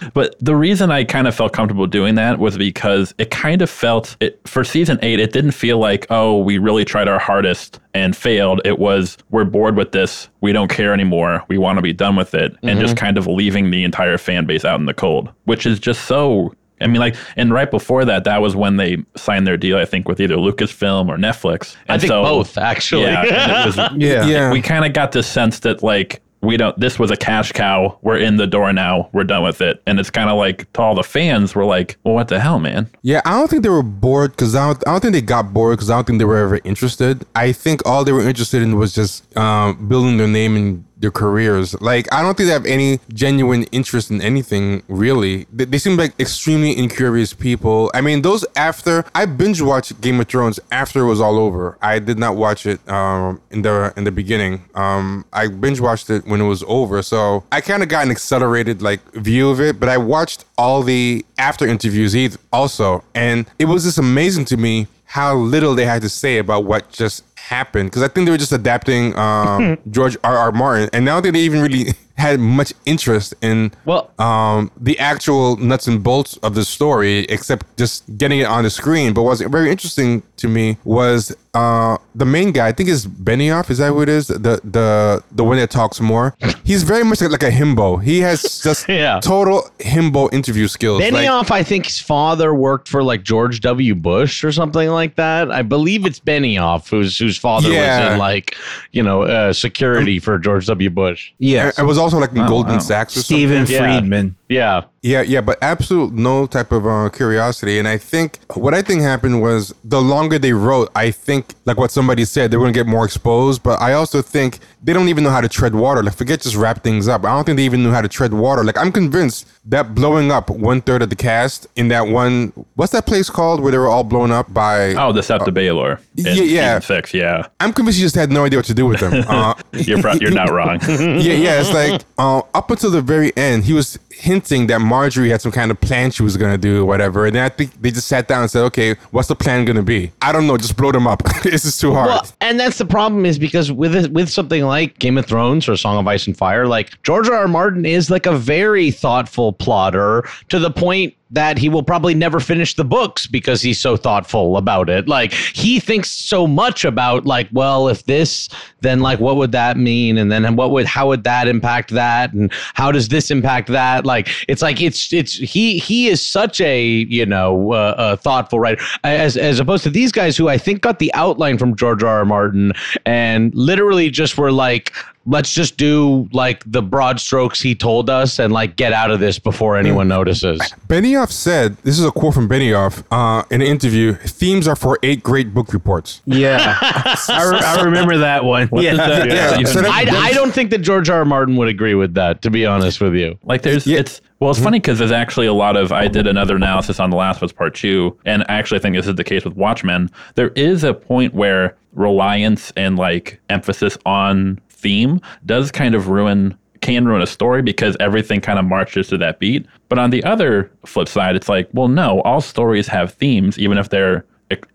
but 0.13 0.35
the 0.39 0.50
reason 0.55 0.91
I 0.91 1.03
kind 1.03 1.27
of 1.27 1.35
felt 1.35 1.53
comfortable 1.53 1.87
doing 1.87 2.15
that 2.15 2.39
was 2.39 2.57
because 2.57 3.13
it 3.17 3.31
kind 3.31 3.61
of 3.61 3.69
felt 3.69 4.15
it 4.19 4.39
for 4.47 4.63
season 4.63 4.97
eight. 5.01 5.19
It 5.19 5.33
didn't 5.33 5.51
feel 5.51 5.77
like 5.77 6.07
oh, 6.09 6.37
we 6.39 6.57
really 6.57 6.85
tried 6.85 7.07
our 7.07 7.19
hardest 7.19 7.79
and 7.93 8.15
failed. 8.15 8.61
It 8.65 8.79
was 8.79 9.17
we're 9.29 9.45
bored 9.45 9.75
with 9.75 9.91
this. 9.91 10.29
We 10.41 10.53
don't 10.53 10.69
care 10.69 10.93
anymore. 10.93 11.43
We 11.47 11.57
want 11.57 11.77
to 11.77 11.81
be 11.81 11.93
done 11.93 12.15
with 12.15 12.33
it, 12.33 12.53
mm-hmm. 12.53 12.69
and 12.69 12.79
just 12.79 12.97
kind 12.97 13.17
of 13.17 13.27
leaving 13.27 13.71
the 13.71 13.83
entire 13.83 14.17
fan 14.17 14.45
base 14.45 14.65
out 14.65 14.79
in 14.79 14.85
the 14.85 14.93
cold, 14.93 15.29
which 15.45 15.65
is 15.65 15.79
just 15.79 16.05
so 16.05 16.53
I 16.81 16.87
mean, 16.87 16.99
like, 16.99 17.15
and 17.35 17.53
right 17.53 17.69
before 17.69 18.05
that, 18.05 18.23
that 18.23 18.41
was 18.41 18.55
when 18.55 18.77
they 18.77 18.97
signed 19.15 19.45
their 19.45 19.57
deal, 19.57 19.77
I 19.77 19.85
think, 19.85 20.07
with 20.07 20.19
either 20.19 20.35
Lucasfilm 20.35 21.09
or 21.09 21.17
Netflix. 21.17 21.75
I 21.87 21.93
And 21.93 22.01
think 22.01 22.09
so- 22.09 22.23
both 22.23 22.57
actually. 22.57 23.03
Yeah, 23.03 23.21
and 23.21 23.51
it 23.51 23.65
was, 23.65 24.01
Yeah. 24.01 24.25
Yeah. 24.31 24.51
we 24.51 24.61
kind 24.61 24.83
of 24.85 24.93
got 24.93 25.11
this 25.11 25.27
sense 25.27 25.59
that 25.59 25.83
like 25.83 26.21
we 26.41 26.57
don't 26.57 26.77
this 26.79 26.99
was 26.99 27.11
a 27.11 27.17
cash 27.17 27.51
cow. 27.51 27.97
We're 28.01 28.17
in 28.17 28.37
the 28.37 28.47
door 28.47 28.73
now. 28.73 29.09
We're 29.13 29.23
done 29.23 29.43
with 29.43 29.61
it. 29.61 29.81
And 29.85 29.99
it's 29.99 30.09
kind 30.09 30.29
of 30.29 30.37
like 30.37 30.71
to 30.73 30.81
all 30.81 30.95
the 30.95 31.03
fans 31.03 31.55
we're 31.55 31.65
like 31.65 31.97
well 32.03 32.15
what 32.15 32.27
the 32.27 32.39
hell 32.39 32.59
man? 32.59 32.89
Yeah, 33.01 33.21
I 33.25 33.31
don't 33.31 33.49
think 33.49 33.63
they 33.63 33.69
were 33.69 33.83
bored 33.83 34.31
because 34.31 34.55
I 34.55 34.67
don't, 34.67 34.87
I 34.87 34.91
don't 34.91 35.01
think 35.01 35.13
they 35.13 35.21
got 35.21 35.53
bored 35.53 35.77
because 35.77 35.89
I 35.89 35.95
don't 35.95 36.07
think 36.07 36.19
they 36.19 36.25
were 36.25 36.37
ever 36.37 36.59
interested. 36.63 37.25
I 37.35 37.51
think 37.51 37.85
all 37.85 38.03
they 38.03 38.11
were 38.11 38.27
interested 38.27 38.61
in 38.61 38.77
was 38.77 38.93
just 38.93 39.35
um, 39.37 39.87
building 39.87 40.17
their 40.17 40.27
name 40.27 40.55
and 40.55 40.85
their 41.01 41.11
careers. 41.11 41.79
Like, 41.81 42.11
I 42.13 42.21
don't 42.21 42.37
think 42.37 42.47
they 42.47 42.53
have 42.53 42.65
any 42.65 42.99
genuine 43.13 43.63
interest 43.71 44.11
in 44.11 44.21
anything, 44.21 44.83
really. 44.87 45.47
They, 45.51 45.65
they 45.65 45.77
seem 45.77 45.97
like 45.97 46.17
extremely 46.19 46.77
incurious 46.77 47.33
people. 47.33 47.91
I 47.93 48.01
mean, 48.01 48.21
those 48.21 48.45
after, 48.55 49.03
I 49.13 49.25
binge 49.25 49.61
watched 49.61 49.99
Game 49.99 50.19
of 50.21 50.27
Thrones 50.27 50.59
after 50.71 51.01
it 51.01 51.07
was 51.07 51.19
all 51.19 51.37
over. 51.37 51.77
I 51.81 51.99
did 51.99 52.17
not 52.17 52.35
watch 52.35 52.65
it 52.65 52.87
um, 52.87 53.41
in 53.49 53.63
the 53.63 53.93
in 53.97 54.03
the 54.03 54.11
beginning. 54.11 54.63
Um, 54.75 55.25
I 55.33 55.47
binge 55.47 55.79
watched 55.79 56.09
it 56.09 56.25
when 56.25 56.39
it 56.39 56.47
was 56.47 56.63
over. 56.67 57.01
So 57.01 57.43
I 57.51 57.61
kind 57.61 57.83
of 57.83 57.89
got 57.89 58.05
an 58.05 58.11
accelerated, 58.11 58.81
like, 58.81 59.01
view 59.13 59.49
of 59.49 59.59
it, 59.59 59.79
but 59.79 59.89
I 59.89 59.97
watched 59.97 60.45
all 60.57 60.83
the 60.83 61.25
after 61.37 61.67
interviews 61.67 62.15
also. 62.53 63.03
And 63.15 63.47
it 63.57 63.65
was 63.65 63.83
just 63.83 63.97
amazing 63.97 64.45
to 64.45 64.57
me 64.57 64.87
how 65.11 65.35
little 65.35 65.75
they 65.75 65.85
had 65.85 66.01
to 66.01 66.07
say 66.07 66.37
about 66.37 66.63
what 66.63 66.89
just 66.89 67.25
happened 67.35 67.89
because 67.89 68.01
I 68.01 68.07
think 68.07 68.25
they 68.25 68.31
were 68.31 68.37
just 68.37 68.53
adapting 68.53 69.13
um, 69.17 69.77
George 69.91 70.15
R. 70.23 70.37
R. 70.37 70.51
Martin, 70.53 70.89
and 70.93 71.03
now 71.03 71.19
that 71.19 71.33
they 71.33 71.41
even 71.41 71.61
really 71.61 71.93
had 72.17 72.39
much 72.39 72.71
interest 72.85 73.33
in 73.41 73.73
Well- 73.83 74.09
um, 74.19 74.71
the 74.79 74.97
actual 74.99 75.57
nuts 75.57 75.85
and 75.87 76.01
bolts 76.01 76.37
of 76.37 76.55
the 76.55 76.63
story, 76.63 77.25
except 77.25 77.65
just 77.77 78.05
getting 78.17 78.39
it 78.39 78.45
on 78.45 78.63
the 78.63 78.69
screen. 78.69 79.13
But 79.13 79.23
what's 79.23 79.41
very 79.41 79.69
interesting 79.69 80.23
to 80.37 80.47
me 80.47 80.77
was 80.85 81.35
uh, 81.53 81.97
the 82.15 82.25
main 82.25 82.51
guy. 82.51 82.67
I 82.67 82.71
think 82.71 82.87
is 82.89 83.05
Benioff. 83.05 83.69
Is 83.69 83.79
that 83.79 83.89
who 83.89 84.01
it 84.01 84.09
is? 84.09 84.27
The 84.27 84.61
the 84.63 85.23
the 85.31 85.43
one 85.43 85.57
that 85.57 85.69
talks 85.69 85.99
more. 85.99 86.35
He's 86.63 86.83
very 86.83 87.03
much 87.03 87.19
like, 87.21 87.31
like 87.31 87.43
a 87.43 87.51
himbo. 87.51 88.01
He 88.01 88.19
has 88.21 88.61
just 88.61 88.87
Yeah. 88.89 89.19
total 89.21 89.69
himbo 89.79 90.31
interview 90.33 90.67
skills. 90.69 91.01
Like- 91.01 91.13
Benioff, 91.13 91.51
I 91.51 91.63
think 91.63 91.85
his 91.87 91.99
father 91.99 92.53
worked 92.53 92.87
for 92.87 93.03
like 93.03 93.23
George 93.23 93.59
W. 93.61 93.95
Bush 93.95 94.43
or 94.43 94.51
something 94.53 94.87
like 94.89 95.15
that. 95.15 95.51
I 95.51 95.61
believe 95.61 96.05
it's 96.05 96.19
Benioff 96.21 96.89
whose 96.89 97.17
whose 97.17 97.37
father 97.37 97.69
Yeah. 97.69 98.05
was 98.05 98.13
in 98.13 98.19
like 98.19 98.55
you 98.91 99.03
know 99.03 99.23
uh, 99.23 99.51
security 99.51 100.19
for 100.19 100.39
George 100.39 100.67
W. 100.67 100.89
Bush. 100.89 101.31
Yeah, 101.39 101.71
I 101.77 101.83
was 101.83 101.97
also 101.97 102.17
like 102.17 102.31
in 102.31 102.45
Goldman 102.47 102.75
wow. 102.75 102.79
Sachs 102.79 103.17
or 103.17 103.21
Steven 103.23 103.65
something. 103.67 103.83
Yeah. 104.05 104.29
Yeah, 104.51 104.83
Yeah, 105.01 105.21
yeah, 105.21 105.39
but 105.39 105.57
absolute 105.61 106.11
no 106.13 106.45
type 106.45 106.73
of 106.73 106.85
uh, 106.85 107.09
curiosity. 107.09 107.79
And 107.79 107.87
I 107.87 107.97
think 107.97 108.37
what 108.53 108.73
I 108.73 108.81
think 108.81 109.01
happened 109.01 109.41
was 109.41 109.73
the 109.83 110.01
longer 110.01 110.37
they 110.37 110.51
wrote, 110.51 110.89
I 110.93 111.09
think 111.09 111.55
like 111.65 111.77
what 111.77 111.89
somebody 111.89 112.25
said, 112.25 112.51
they 112.51 112.57
were 112.57 112.65
gonna 112.65 112.73
get 112.73 112.85
more 112.85 113.05
exposed. 113.05 113.63
But 113.63 113.81
I 113.81 113.93
also 113.93 114.21
think 114.21 114.59
they 114.83 114.91
don't 114.91 115.07
even 115.07 115.23
know 115.23 115.29
how 115.29 115.41
to 115.41 115.47
tread 115.47 115.73
water. 115.73 116.03
Like 116.03 116.15
forget 116.15 116.41
just 116.41 116.57
wrap 116.57 116.83
things 116.83 117.07
up. 117.07 117.23
I 117.23 117.33
don't 117.33 117.45
think 117.45 117.57
they 117.57 117.65
even 117.65 117.81
knew 117.81 117.91
how 117.91 118.01
to 118.01 118.09
tread 118.09 118.33
water. 118.33 118.63
Like 118.63 118.77
I'm 118.77 118.91
convinced 118.91 119.47
that 119.65 119.95
blowing 119.95 120.31
up 120.31 120.49
one 120.49 120.81
third 120.81 121.01
of 121.01 121.09
the 121.09 121.15
cast 121.15 121.67
in 121.75 121.87
that 121.89 122.07
one 122.07 122.51
what's 122.75 122.91
that 122.91 123.05
place 123.05 123.29
called 123.29 123.61
where 123.61 123.71
they 123.71 123.77
were 123.77 123.87
all 123.87 124.03
blown 124.03 124.31
up 124.31 124.51
by 124.51 124.95
oh 124.95 125.13
the 125.13 125.21
Sept 125.21 125.47
of 125.47 125.53
Baelor 125.53 125.99
in 126.17 126.25
yeah, 126.25 126.43
yeah. 126.43 126.79
six 126.79 127.13
yeah 127.13 127.47
I'm 127.59 127.71
convinced 127.71 127.99
you 127.99 128.05
just 128.05 128.15
had 128.15 128.31
no 128.31 128.43
idea 128.43 128.57
what 128.57 128.65
to 128.65 128.73
do 128.73 128.85
with 128.85 128.99
them. 128.99 129.23
Uh, 129.31 129.53
you're 129.73 130.01
pro- 130.01 130.13
you're 130.13 130.31
not 130.31 130.49
wrong 130.51 130.79
yeah, 130.89 131.33
yeah. 131.33 131.61
It's 131.61 131.71
like 131.71 132.01
uh, 132.17 132.41
up 132.53 132.69
until 132.69 132.91
the 132.91 133.01
very 133.01 133.35
end, 133.37 133.63
he 133.63 133.73
was 133.73 133.97
hinting 134.13 134.67
that 134.67 134.81
Margaery 134.81 135.29
had 135.29 135.41
some 135.41 135.51
kind 135.51 135.71
of 135.71 135.79
plan 135.79 136.11
she 136.11 136.23
was 136.23 136.37
gonna 136.37 136.57
do, 136.57 136.81
or 136.81 136.85
whatever. 136.85 137.25
And 137.25 137.35
then 137.35 137.43
I 137.43 137.49
think 137.49 137.81
they 137.81 137.91
just 137.91 138.07
sat 138.07 138.27
down 138.27 138.41
and 138.41 138.51
said, 138.51 138.63
"Okay, 138.65 138.95
what's 139.11 139.27
the 139.27 139.35
plan 139.35 139.65
gonna 139.65 139.83
be?" 139.83 140.11
I 140.21 140.31
don't 140.31 140.47
know. 140.47 140.57
Just 140.57 140.77
blow 140.77 140.91
them 140.91 141.07
up. 141.07 141.23
this 141.43 141.65
is 141.65 141.77
too 141.77 141.93
hard. 141.93 142.07
Well, 142.07 142.27
and 142.41 142.59
that's 142.59 142.77
the 142.77 142.85
problem 142.85 143.25
is 143.25 143.39
because 143.39 143.71
with 143.71 144.11
with 144.11 144.29
something 144.29 144.63
like 144.63 144.99
Game 144.99 145.17
of 145.17 145.25
Thrones 145.25 145.67
or 145.67 145.75
Song 145.75 145.97
of 145.97 146.07
Ice 146.07 146.27
and 146.27 146.37
Fire, 146.37 146.67
like 146.67 147.01
George 147.03 147.29
R. 147.29 147.35
R. 147.35 147.47
Martin 147.47 147.85
is 147.85 148.09
like 148.09 148.25
a 148.25 148.37
very 148.37 148.91
thoughtful 148.91 149.53
plotter 149.53 150.23
to 150.49 150.59
the 150.59 150.71
point 150.71 151.15
that 151.31 151.57
he 151.57 151.69
will 151.69 151.83
probably 151.83 152.13
never 152.13 152.39
finish 152.39 152.75
the 152.75 152.83
books 152.83 153.25
because 153.25 153.61
he's 153.61 153.79
so 153.79 153.95
thoughtful 153.95 154.57
about 154.57 154.89
it. 154.89 155.07
Like 155.07 155.33
he 155.33 155.79
thinks 155.79 156.11
so 156.11 156.45
much 156.45 156.83
about 156.83 157.25
like, 157.25 157.47
well, 157.51 157.87
if 157.87 158.03
this, 158.03 158.49
then 158.81 158.99
like 158.99 159.19
what 159.19 159.37
would 159.37 159.51
that 159.53 159.77
mean? 159.77 160.17
And 160.17 160.31
then 160.31 160.55
what 160.55 160.71
would 160.71 160.85
how 160.85 161.07
would 161.07 161.23
that 161.23 161.47
impact 161.47 161.91
that? 161.91 162.33
And 162.33 162.51
how 162.73 162.91
does 162.91 163.07
this 163.07 163.31
impact 163.31 163.69
that? 163.69 164.05
Like 164.05 164.29
it's 164.47 164.61
like 164.61 164.81
it's 164.81 165.13
it's 165.13 165.35
he 165.35 165.77
he 165.77 166.07
is 166.07 166.25
such 166.25 166.59
a 166.61 166.85
you 166.85 167.25
know 167.25 167.71
uh, 167.71 168.15
thoughtful 168.17 168.59
writer 168.59 168.81
as 169.03 169.37
as 169.37 169.59
opposed 169.59 169.83
to 169.83 169.89
these 169.89 170.11
guys 170.11 170.35
who 170.35 170.49
I 170.49 170.57
think 170.57 170.81
got 170.81 170.99
the 170.99 171.13
outline 171.13 171.57
from 171.57 171.75
George 171.75 172.03
R. 172.03 172.19
R. 172.19 172.25
Martin 172.25 172.73
and 173.05 173.55
literally 173.55 174.09
just 174.09 174.37
were 174.37 174.51
like 174.51 174.93
let's 175.25 175.53
just 175.53 175.77
do 175.77 176.27
like 176.33 176.63
the 176.65 176.81
broad 176.81 177.19
strokes 177.19 177.61
he 177.61 177.75
told 177.75 178.09
us 178.09 178.39
and 178.39 178.51
like 178.51 178.75
get 178.75 178.91
out 178.91 179.11
of 179.11 179.19
this 179.19 179.37
before 179.39 179.77
anyone 179.77 180.07
notices. 180.07 180.59
Benioff 180.87 181.31
said, 181.31 181.77
"This 181.83 181.99
is 181.99 182.05
a 182.05 182.11
quote 182.11 182.33
from 182.33 182.49
Benioff 182.49 183.03
uh, 183.11 183.43
in 183.51 183.61
an 183.61 183.67
interview. 183.67 184.13
Themes 184.13 184.67
are 184.67 184.75
for 184.75 184.97
eight 185.03 185.21
great 185.23 185.53
book 185.53 185.73
reports." 185.73 186.21
Yeah. 186.25 186.77
I, 186.81 187.49
re- 187.51 187.59
I 187.59 187.83
remember 187.83 188.17
that 188.17 188.43
one. 188.43 188.69
yeah. 188.73 188.95
that- 188.95 189.27
Yeah, 189.29 189.53
even- 189.59 189.67
so 189.67 189.81
I, 189.85 190.05
I 190.09 190.33
don't 190.33 190.51
think 190.51 190.69
that 190.71 190.79
George 190.79 191.09
R. 191.09 191.19
R. 191.19 191.25
Martin 191.25 191.55
would 191.57 191.67
agree 191.67 191.93
with 191.95 192.15
that, 192.15 192.41
to 192.41 192.49
be 192.49 192.65
honest 192.65 192.99
with 192.99 193.13
you. 193.13 193.37
Like 193.43 193.61
there's 193.61 193.85
Yeah. 193.85 193.99
it's 193.99 194.21
well 194.39 194.49
it's 194.49 194.59
funny 194.59 194.79
because 194.79 194.97
there's 194.97 195.11
actually 195.11 195.45
a 195.45 195.53
lot 195.53 195.77
of 195.77 195.91
I 195.91 196.07
did 196.07 196.25
another 196.25 196.55
analysis 196.55 196.99
on 196.99 197.11
The 197.11 197.15
Last 197.17 197.37
of 197.37 197.43
Us 197.43 197.51
Part 197.51 197.75
Two, 197.75 198.17
and 198.25 198.41
I 198.49 198.53
actually 198.55 198.79
think 198.79 198.95
this 198.95 199.05
is 199.07 199.13
the 199.15 199.23
case 199.23 199.45
with 199.45 199.55
Watchmen. 199.55 200.09
There 200.35 200.49
is 200.55 200.83
a 200.83 200.93
point 200.95 201.33
where 201.35 201.75
reliance 201.93 202.71
and 202.75 202.97
like 202.97 203.39
emphasis 203.49 203.97
on 204.05 204.59
theme 204.81 205.21
does 205.45 205.71
kind 205.71 205.95
of 205.95 206.07
ruin 206.07 206.57
can 206.81 207.07
ruin 207.07 207.21
a 207.21 207.27
story 207.27 207.61
because 207.61 207.95
everything 207.99 208.41
kind 208.41 208.57
of 208.57 208.65
marches 208.65 209.07
to 209.07 209.17
that 209.19 209.39
beat. 209.39 209.65
But 209.87 209.99
on 209.99 210.09
the 210.09 210.23
other 210.23 210.71
flip 210.85 211.07
side, 211.07 211.35
it's 211.35 211.47
like, 211.47 211.69
well, 211.73 211.87
no, 211.87 212.21
all 212.21 212.41
stories 212.41 212.87
have 212.87 213.13
themes, 213.13 213.59
even 213.59 213.77
if 213.77 213.89
they're 213.89 214.25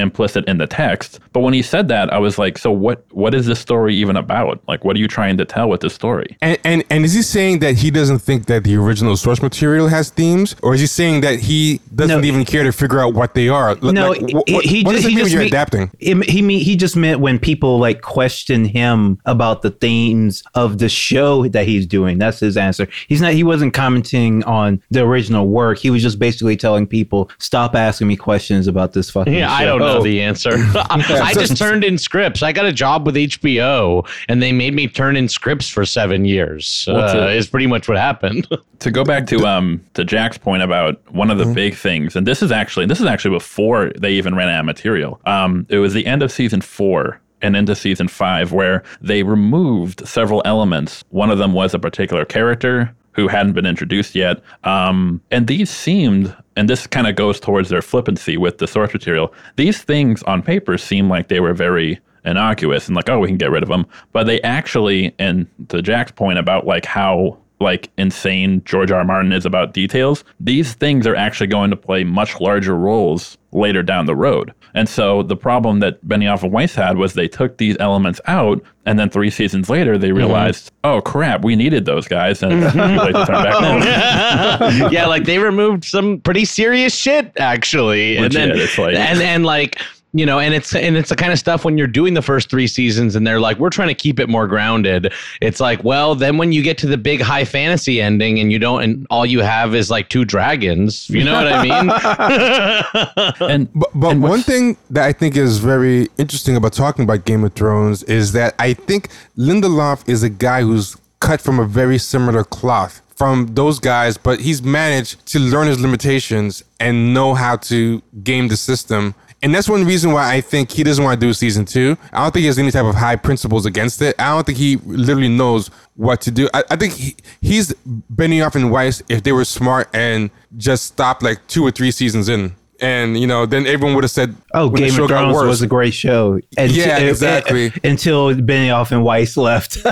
implicit 0.01 0.45
in 0.47 0.59
the 0.59 0.67
text. 0.67 1.21
But 1.33 1.41
when 1.41 1.55
he 1.55 1.63
said 1.63 1.89
that, 1.89 2.13
I 2.13 2.19
was 2.19 2.39
like, 2.39 2.59
so 2.59 2.71
what? 2.71 3.05
What 3.11 3.35
is 3.35 3.47
this 3.47 3.59
story 3.61 3.95
even 3.97 4.17
about? 4.17 4.61
Like, 4.69 4.85
what 4.85 4.97
are 4.97 4.99
you 4.99 5.09
trying 5.09 5.37
to 5.39 5.45
tell 5.45 5.69
with 5.69 5.81
this 5.81 5.95
story? 5.95 6.37
And, 6.43 6.59
and 6.65 6.85
and 6.91 7.05
is 7.05 7.15
he 7.15 7.23
saying 7.23 7.61
that 7.61 7.75
he 7.77 7.91
doesn't 7.91 8.19
think 8.21 8.47
that 8.47 8.65
the 8.65 8.77
original 8.77 9.17
source 9.17 9.43
material 9.43 9.89
has 9.89 10.11
themes, 10.11 10.55
or 10.63 10.75
is 10.75 10.81
he 10.81 10.87
saying 10.87 11.21
that 11.23 11.39
he 11.41 11.81
doesn't 11.95 12.21
No. 12.23 12.27
even 12.27 12.45
care 12.45 12.63
to 12.65 12.73
figure 12.73 13.01
out 13.01 13.15
what 13.15 13.35
they 13.35 13.49
are? 13.49 13.75
Like, 13.77 13.95
No, 13.95 14.11
like, 14.11 14.21
what, 14.21 14.49
he, 14.49 14.55
what, 14.55 14.65
he 14.65 14.83
what 14.85 14.93
does 14.93 15.03
he 15.05 15.09
mean 15.09 15.19
just 15.19 15.31
you're 15.33 15.41
mean- 15.41 15.49
adapting? 15.49 15.91
It, 15.99 16.29
he 16.29 16.43
mean 16.43 16.61
he 16.61 16.77
just 16.77 16.97
meant 16.97 17.21
when 17.21 17.39
people 17.39 17.79
like 17.79 18.03
question 18.03 18.65
him 18.65 19.19
about 19.27 19.63
the 19.63 19.71
themes 19.71 20.43
of 20.55 20.79
the 20.79 20.89
show 20.89 21.49
that 21.49 21.67
he's 21.67 21.87
doing. 21.87 22.19
That's 22.19 22.41
his 22.41 22.57
answer. 22.57 22.87
He's 23.09 23.21
not. 23.21 23.33
He 23.33 23.45
wasn't 23.45 23.75
commenting 23.75 24.43
on 24.45 24.83
the 24.91 25.03
original 25.03 25.49
work. 25.49 25.79
He 25.79 25.91
was 25.91 26.03
just 26.03 26.19
basically 26.19 26.57
telling 26.57 26.87
people, 26.87 27.31
"Stop 27.39 27.75
asking 27.75 28.09
me 28.09 28.17
questions 28.17 28.67
about 28.67 28.93
this 28.93 29.11
fucking." 29.11 29.33
Yeah, 29.35 29.51
I 29.53 29.63
show." 29.65 29.66
Don't 29.67 29.81
know 29.81 30.03
the 30.03 30.23
answer. 30.23 30.53
I 30.75 31.33
just 31.35 31.57
turned 31.57 31.85
in 31.85 31.99
scripts. 31.99 32.43
I 32.43 32.53
got 32.53 32.65
a 32.67 32.73
job 32.73 33.05
with 33.07 33.15
HBO, 33.17 34.07
and 34.29 34.43
they 34.43 34.53
made 34.53 34.75
me 34.75 34.89
turn 34.89 35.17
in 35.17 35.29
scripts 35.29 35.69
for 35.69 35.85
seven 35.85 36.25
years. 36.25 36.85
What's 36.89 37.15
Uh, 37.15 37.29
it? 37.31 37.37
is 37.37 37.47
pretty 37.47 37.67
much 37.67 37.89
what 37.89 37.99
happened. 37.99 38.47
to 38.81 38.91
go 38.91 39.05
back 39.05 39.27
to 39.29 39.47
um 39.47 39.81
to 39.95 40.05
Jack's 40.05 40.39
point 40.39 40.63
about 40.63 41.01
one 41.13 41.31
of 41.31 41.39
the 41.39 41.47
big 41.47 41.75
things, 41.75 42.17
and 42.17 42.27
this 42.27 42.43
is 42.43 42.51
actually 42.53 42.87
this 42.87 43.01
is 43.01 43.07
actually 43.07 43.35
before 43.37 43.93
they 43.99 44.13
even 44.13 44.35
ran 44.35 44.49
out 44.49 44.61
of 44.61 44.67
material. 44.67 45.21
Um, 45.27 45.67
it 45.69 45.79
was 45.79 45.95
the 45.95 46.07
end 46.07 46.23
of 46.23 46.31
season 46.33 46.61
four 46.61 47.21
and 47.43 47.55
into 47.55 47.75
season 47.77 48.09
five 48.09 48.53
where 48.53 48.83
they 49.03 49.23
removed 49.23 50.07
several 50.09 50.41
elements. 50.47 51.05
One 51.11 51.31
of 51.31 51.39
them 51.39 51.53
was 51.53 51.75
a 51.75 51.79
particular 51.79 52.25
character 52.25 52.95
who 53.13 53.29
hadn't 53.29 53.53
been 53.53 53.67
introduced 53.67 54.15
yet. 54.15 54.41
Um, 54.65 55.21
and 55.31 55.47
these 55.47 55.71
seemed, 55.71 56.35
and 56.57 56.69
this 56.69 56.87
kind 56.87 57.07
of 57.07 57.15
goes 57.17 57.39
towards 57.39 57.69
their 57.69 57.83
flippancy 57.83 58.37
with 58.37 58.59
the 58.59 58.67
source 58.67 58.93
material. 58.93 59.33
These 59.57 59.83
things 59.83 60.23
on 60.25 60.43
paper 60.43 60.79
seem 60.79 61.09
like 61.09 61.29
they 61.29 61.41
were 61.41 61.55
very 61.55 62.01
innocuous 62.25 62.89
and 62.89 62.97
like, 62.97 63.09
oh, 63.09 63.21
we 63.21 63.29
can 63.29 63.37
get 63.37 63.51
rid 63.51 63.63
of 63.63 63.69
them. 63.69 63.87
But 64.13 64.25
they 64.25 64.41
actually, 64.43 65.15
and 65.19 65.47
to 65.69 65.81
Jack's 65.83 66.13
point 66.13 66.39
about 66.39 66.67
like 66.67 66.85
how 66.85 67.39
like 67.61 67.91
insane 67.97 68.63
George 68.65 68.91
R. 68.91 68.99
R. 68.99 69.05
Martin 69.05 69.33
is 69.33 69.47
about 69.47 69.73
details, 69.73 70.25
these 70.41 70.75
things 70.75 71.07
are 71.07 71.17
actually 71.17 71.47
going 71.47 71.71
to 71.71 71.77
play 71.77 72.05
much 72.05 72.41
larger 72.41 72.75
roles 72.75 73.39
later 73.53 73.83
down 73.83 74.07
the 74.07 74.15
road. 74.15 74.53
And 74.75 74.89
so 74.89 75.23
the 75.23 75.37
problem 75.37 75.81
that 75.81 76.05
Benioff 76.05 76.43
and 76.43 76.53
Weiss 76.53 76.75
had 76.75 76.99
was 76.99 77.15
they 77.15 77.29
took 77.29 77.57
these 77.57 77.77
elements 77.81 78.21
out, 78.27 78.63
and 78.85 78.99
then 78.99 79.09
three 79.09 79.31
seasons 79.31 79.71
later 79.71 79.97
they 79.97 80.09
mm-hmm. 80.09 80.19
realized, 80.19 80.71
oh 80.85 81.01
crap, 81.01 81.43
we 81.45 81.57
needed 81.57 81.87
those 81.87 82.07
guys, 82.07 82.43
and 82.43 82.63
it's 82.63 82.73
too 82.73 82.79
late 82.79 83.15
to 83.15 83.25
turn 83.27 83.43
back 83.43 83.63
on. 83.63 84.93
yeah, 84.93 85.07
like 85.07 85.25
they 85.25 85.39
removed 85.39 85.85
some 85.85 86.21
pretty 86.21 86.45
serious 86.45 86.95
shit 86.95 87.33
actually, 87.39 88.19
Legit, 88.19 88.43
and 88.43 88.53
then 88.53 88.77
like- 88.77 88.95
and 88.95 89.23
and 89.23 89.47
like 89.47 89.81
you 90.19 90.27
know, 90.27 90.39
and 90.39 90.55
it's 90.55 90.75
and 90.75 90.97
it's 90.97 91.09
the 91.09 91.17
kind 91.17 91.33
of 91.33 91.39
stuff 91.39 91.65
when 91.65 91.77
you're 91.77 91.87
doing 91.87 92.15
the 92.15 92.23
first 92.23 92.51
three 92.51 92.67
seasons 92.67 93.17
and 93.17 93.27
they're 93.27 93.41
like, 93.41 93.59
we're 93.59 93.71
trying 93.71 93.89
to 93.89 93.95
keep 93.95 94.19
it 94.21 94.29
more 94.29 94.47
grounded. 94.47 95.13
It's 95.41 95.61
like, 95.61 95.83
well, 95.85 96.15
then 96.15 96.39
when 96.39 96.53
you 96.53 96.63
get 96.63 96.79
to 96.79 96.87
the 96.87 96.97
big 96.97 97.21
high 97.21 97.45
fantasy 97.45 98.01
ending 98.01 98.39
and 98.39 98.51
you 98.53 98.59
don't, 98.59 98.83
and 98.83 99.07
all 99.11 99.27
you 99.27 99.41
have 99.41 99.75
is 99.75 99.91
like 99.91 100.09
two 100.09 100.25
dragons. 100.25 101.09
You 101.11 101.25
know 101.25 101.35
what 101.35 101.53
I 101.53 101.63
mean? 101.63 103.37
And 103.51 103.73
But, 103.75 103.91
but 103.95 104.11
and 104.13 104.23
one 104.23 104.43
thing 104.43 104.77
that 104.91 105.05
I 105.05 105.13
think 105.13 105.37
is 105.37 105.59
very 105.59 106.09
interesting 106.19 106.57
about 106.57 106.73
talking 106.73 107.05
about 107.05 107.25
Game 107.25 107.45
of 107.45 107.53
Thrones 107.55 108.03
is 108.05 108.33
that 108.33 108.55
I 108.59 108.75
think 108.75 109.09
Lindelof 109.37 110.09
is 110.09 110.23
a 110.23 110.29
guy 110.29 110.63
who's 110.63 110.97
cut 111.21 111.41
from 111.41 111.59
a 111.59 111.65
very 111.65 111.99
similar 111.99 112.45
cloth 112.45 113.03
from 113.17 113.47
those 113.55 113.79
guys, 113.79 114.19
but 114.19 114.41
he's 114.41 114.63
managed 114.63 115.25
to 115.27 115.39
learn 115.39 115.67
his 115.67 115.81
limitations 115.81 116.63
and 116.79 117.15
know 117.15 117.35
how 117.35 117.57
to 117.57 118.03
game 118.23 118.49
the 118.49 118.57
system. 118.57 119.15
And 119.43 119.55
that's 119.55 119.69
one 119.69 119.85
reason 119.85 120.13
why 120.13 120.33
I 120.35 120.41
think 120.41 120.71
he 120.71 120.83
doesn't 120.83 121.05
want 121.05 121.21
to 121.21 121.27
do 121.27 121.33
season 121.33 121.65
two. 121.65 121.97
I 122.13 122.23
don't 122.23 122.33
think 122.33 122.43
he 122.43 122.47
has 122.47 122.59
any 122.59 122.71
type 122.71 122.85
of 122.85 122.95
high 122.95 123.17
principles 123.17 123.67
against 123.67 124.01
it. 124.01 124.15
I 124.19 124.35
don't 124.35 124.45
think 124.45 124.59
he 124.59 124.77
literally 124.77 125.29
knows 125.29 125.69
what 125.95 126.21
to 126.23 126.31
do. 126.31 126.49
I, 126.55 126.65
I 126.71 126.77
think 126.77 126.95
he, 126.95 127.17
he's 127.43 127.73
Benioff 128.15 128.55
and 128.55 128.71
Weiss 128.71 129.03
if 129.09 129.23
they 129.23 129.33
were 129.33 129.45
smart 129.45 129.89
and 129.93 130.31
just 130.57 130.87
stopped 130.87 131.23
like 131.23 131.47
two 131.49 131.65
or 131.65 131.71
three 131.71 131.91
seasons 131.91 132.29
in. 132.29 132.55
And 132.81 133.19
you 133.19 133.27
know, 133.27 133.47
then 133.47 133.67
everyone 133.67 133.95
would 133.95 134.05
have 134.05 134.11
said, 134.11 134.35
Oh, 134.53 134.69
Game 134.71 134.91
show 134.91 135.05
of 135.05 135.11
got 135.11 135.21
Thrones 135.21 135.35
worse. 135.37 135.47
was 135.49 135.63
a 135.63 135.67
great 135.67 135.95
show. 135.95 136.39
And 136.57 136.71
Yeah, 136.73 136.99
exactly. 136.99 137.73
until 137.85 138.35
Benioff 138.35 138.91
and 138.93 139.03
Weiss 139.05 139.37
left. 139.37 139.79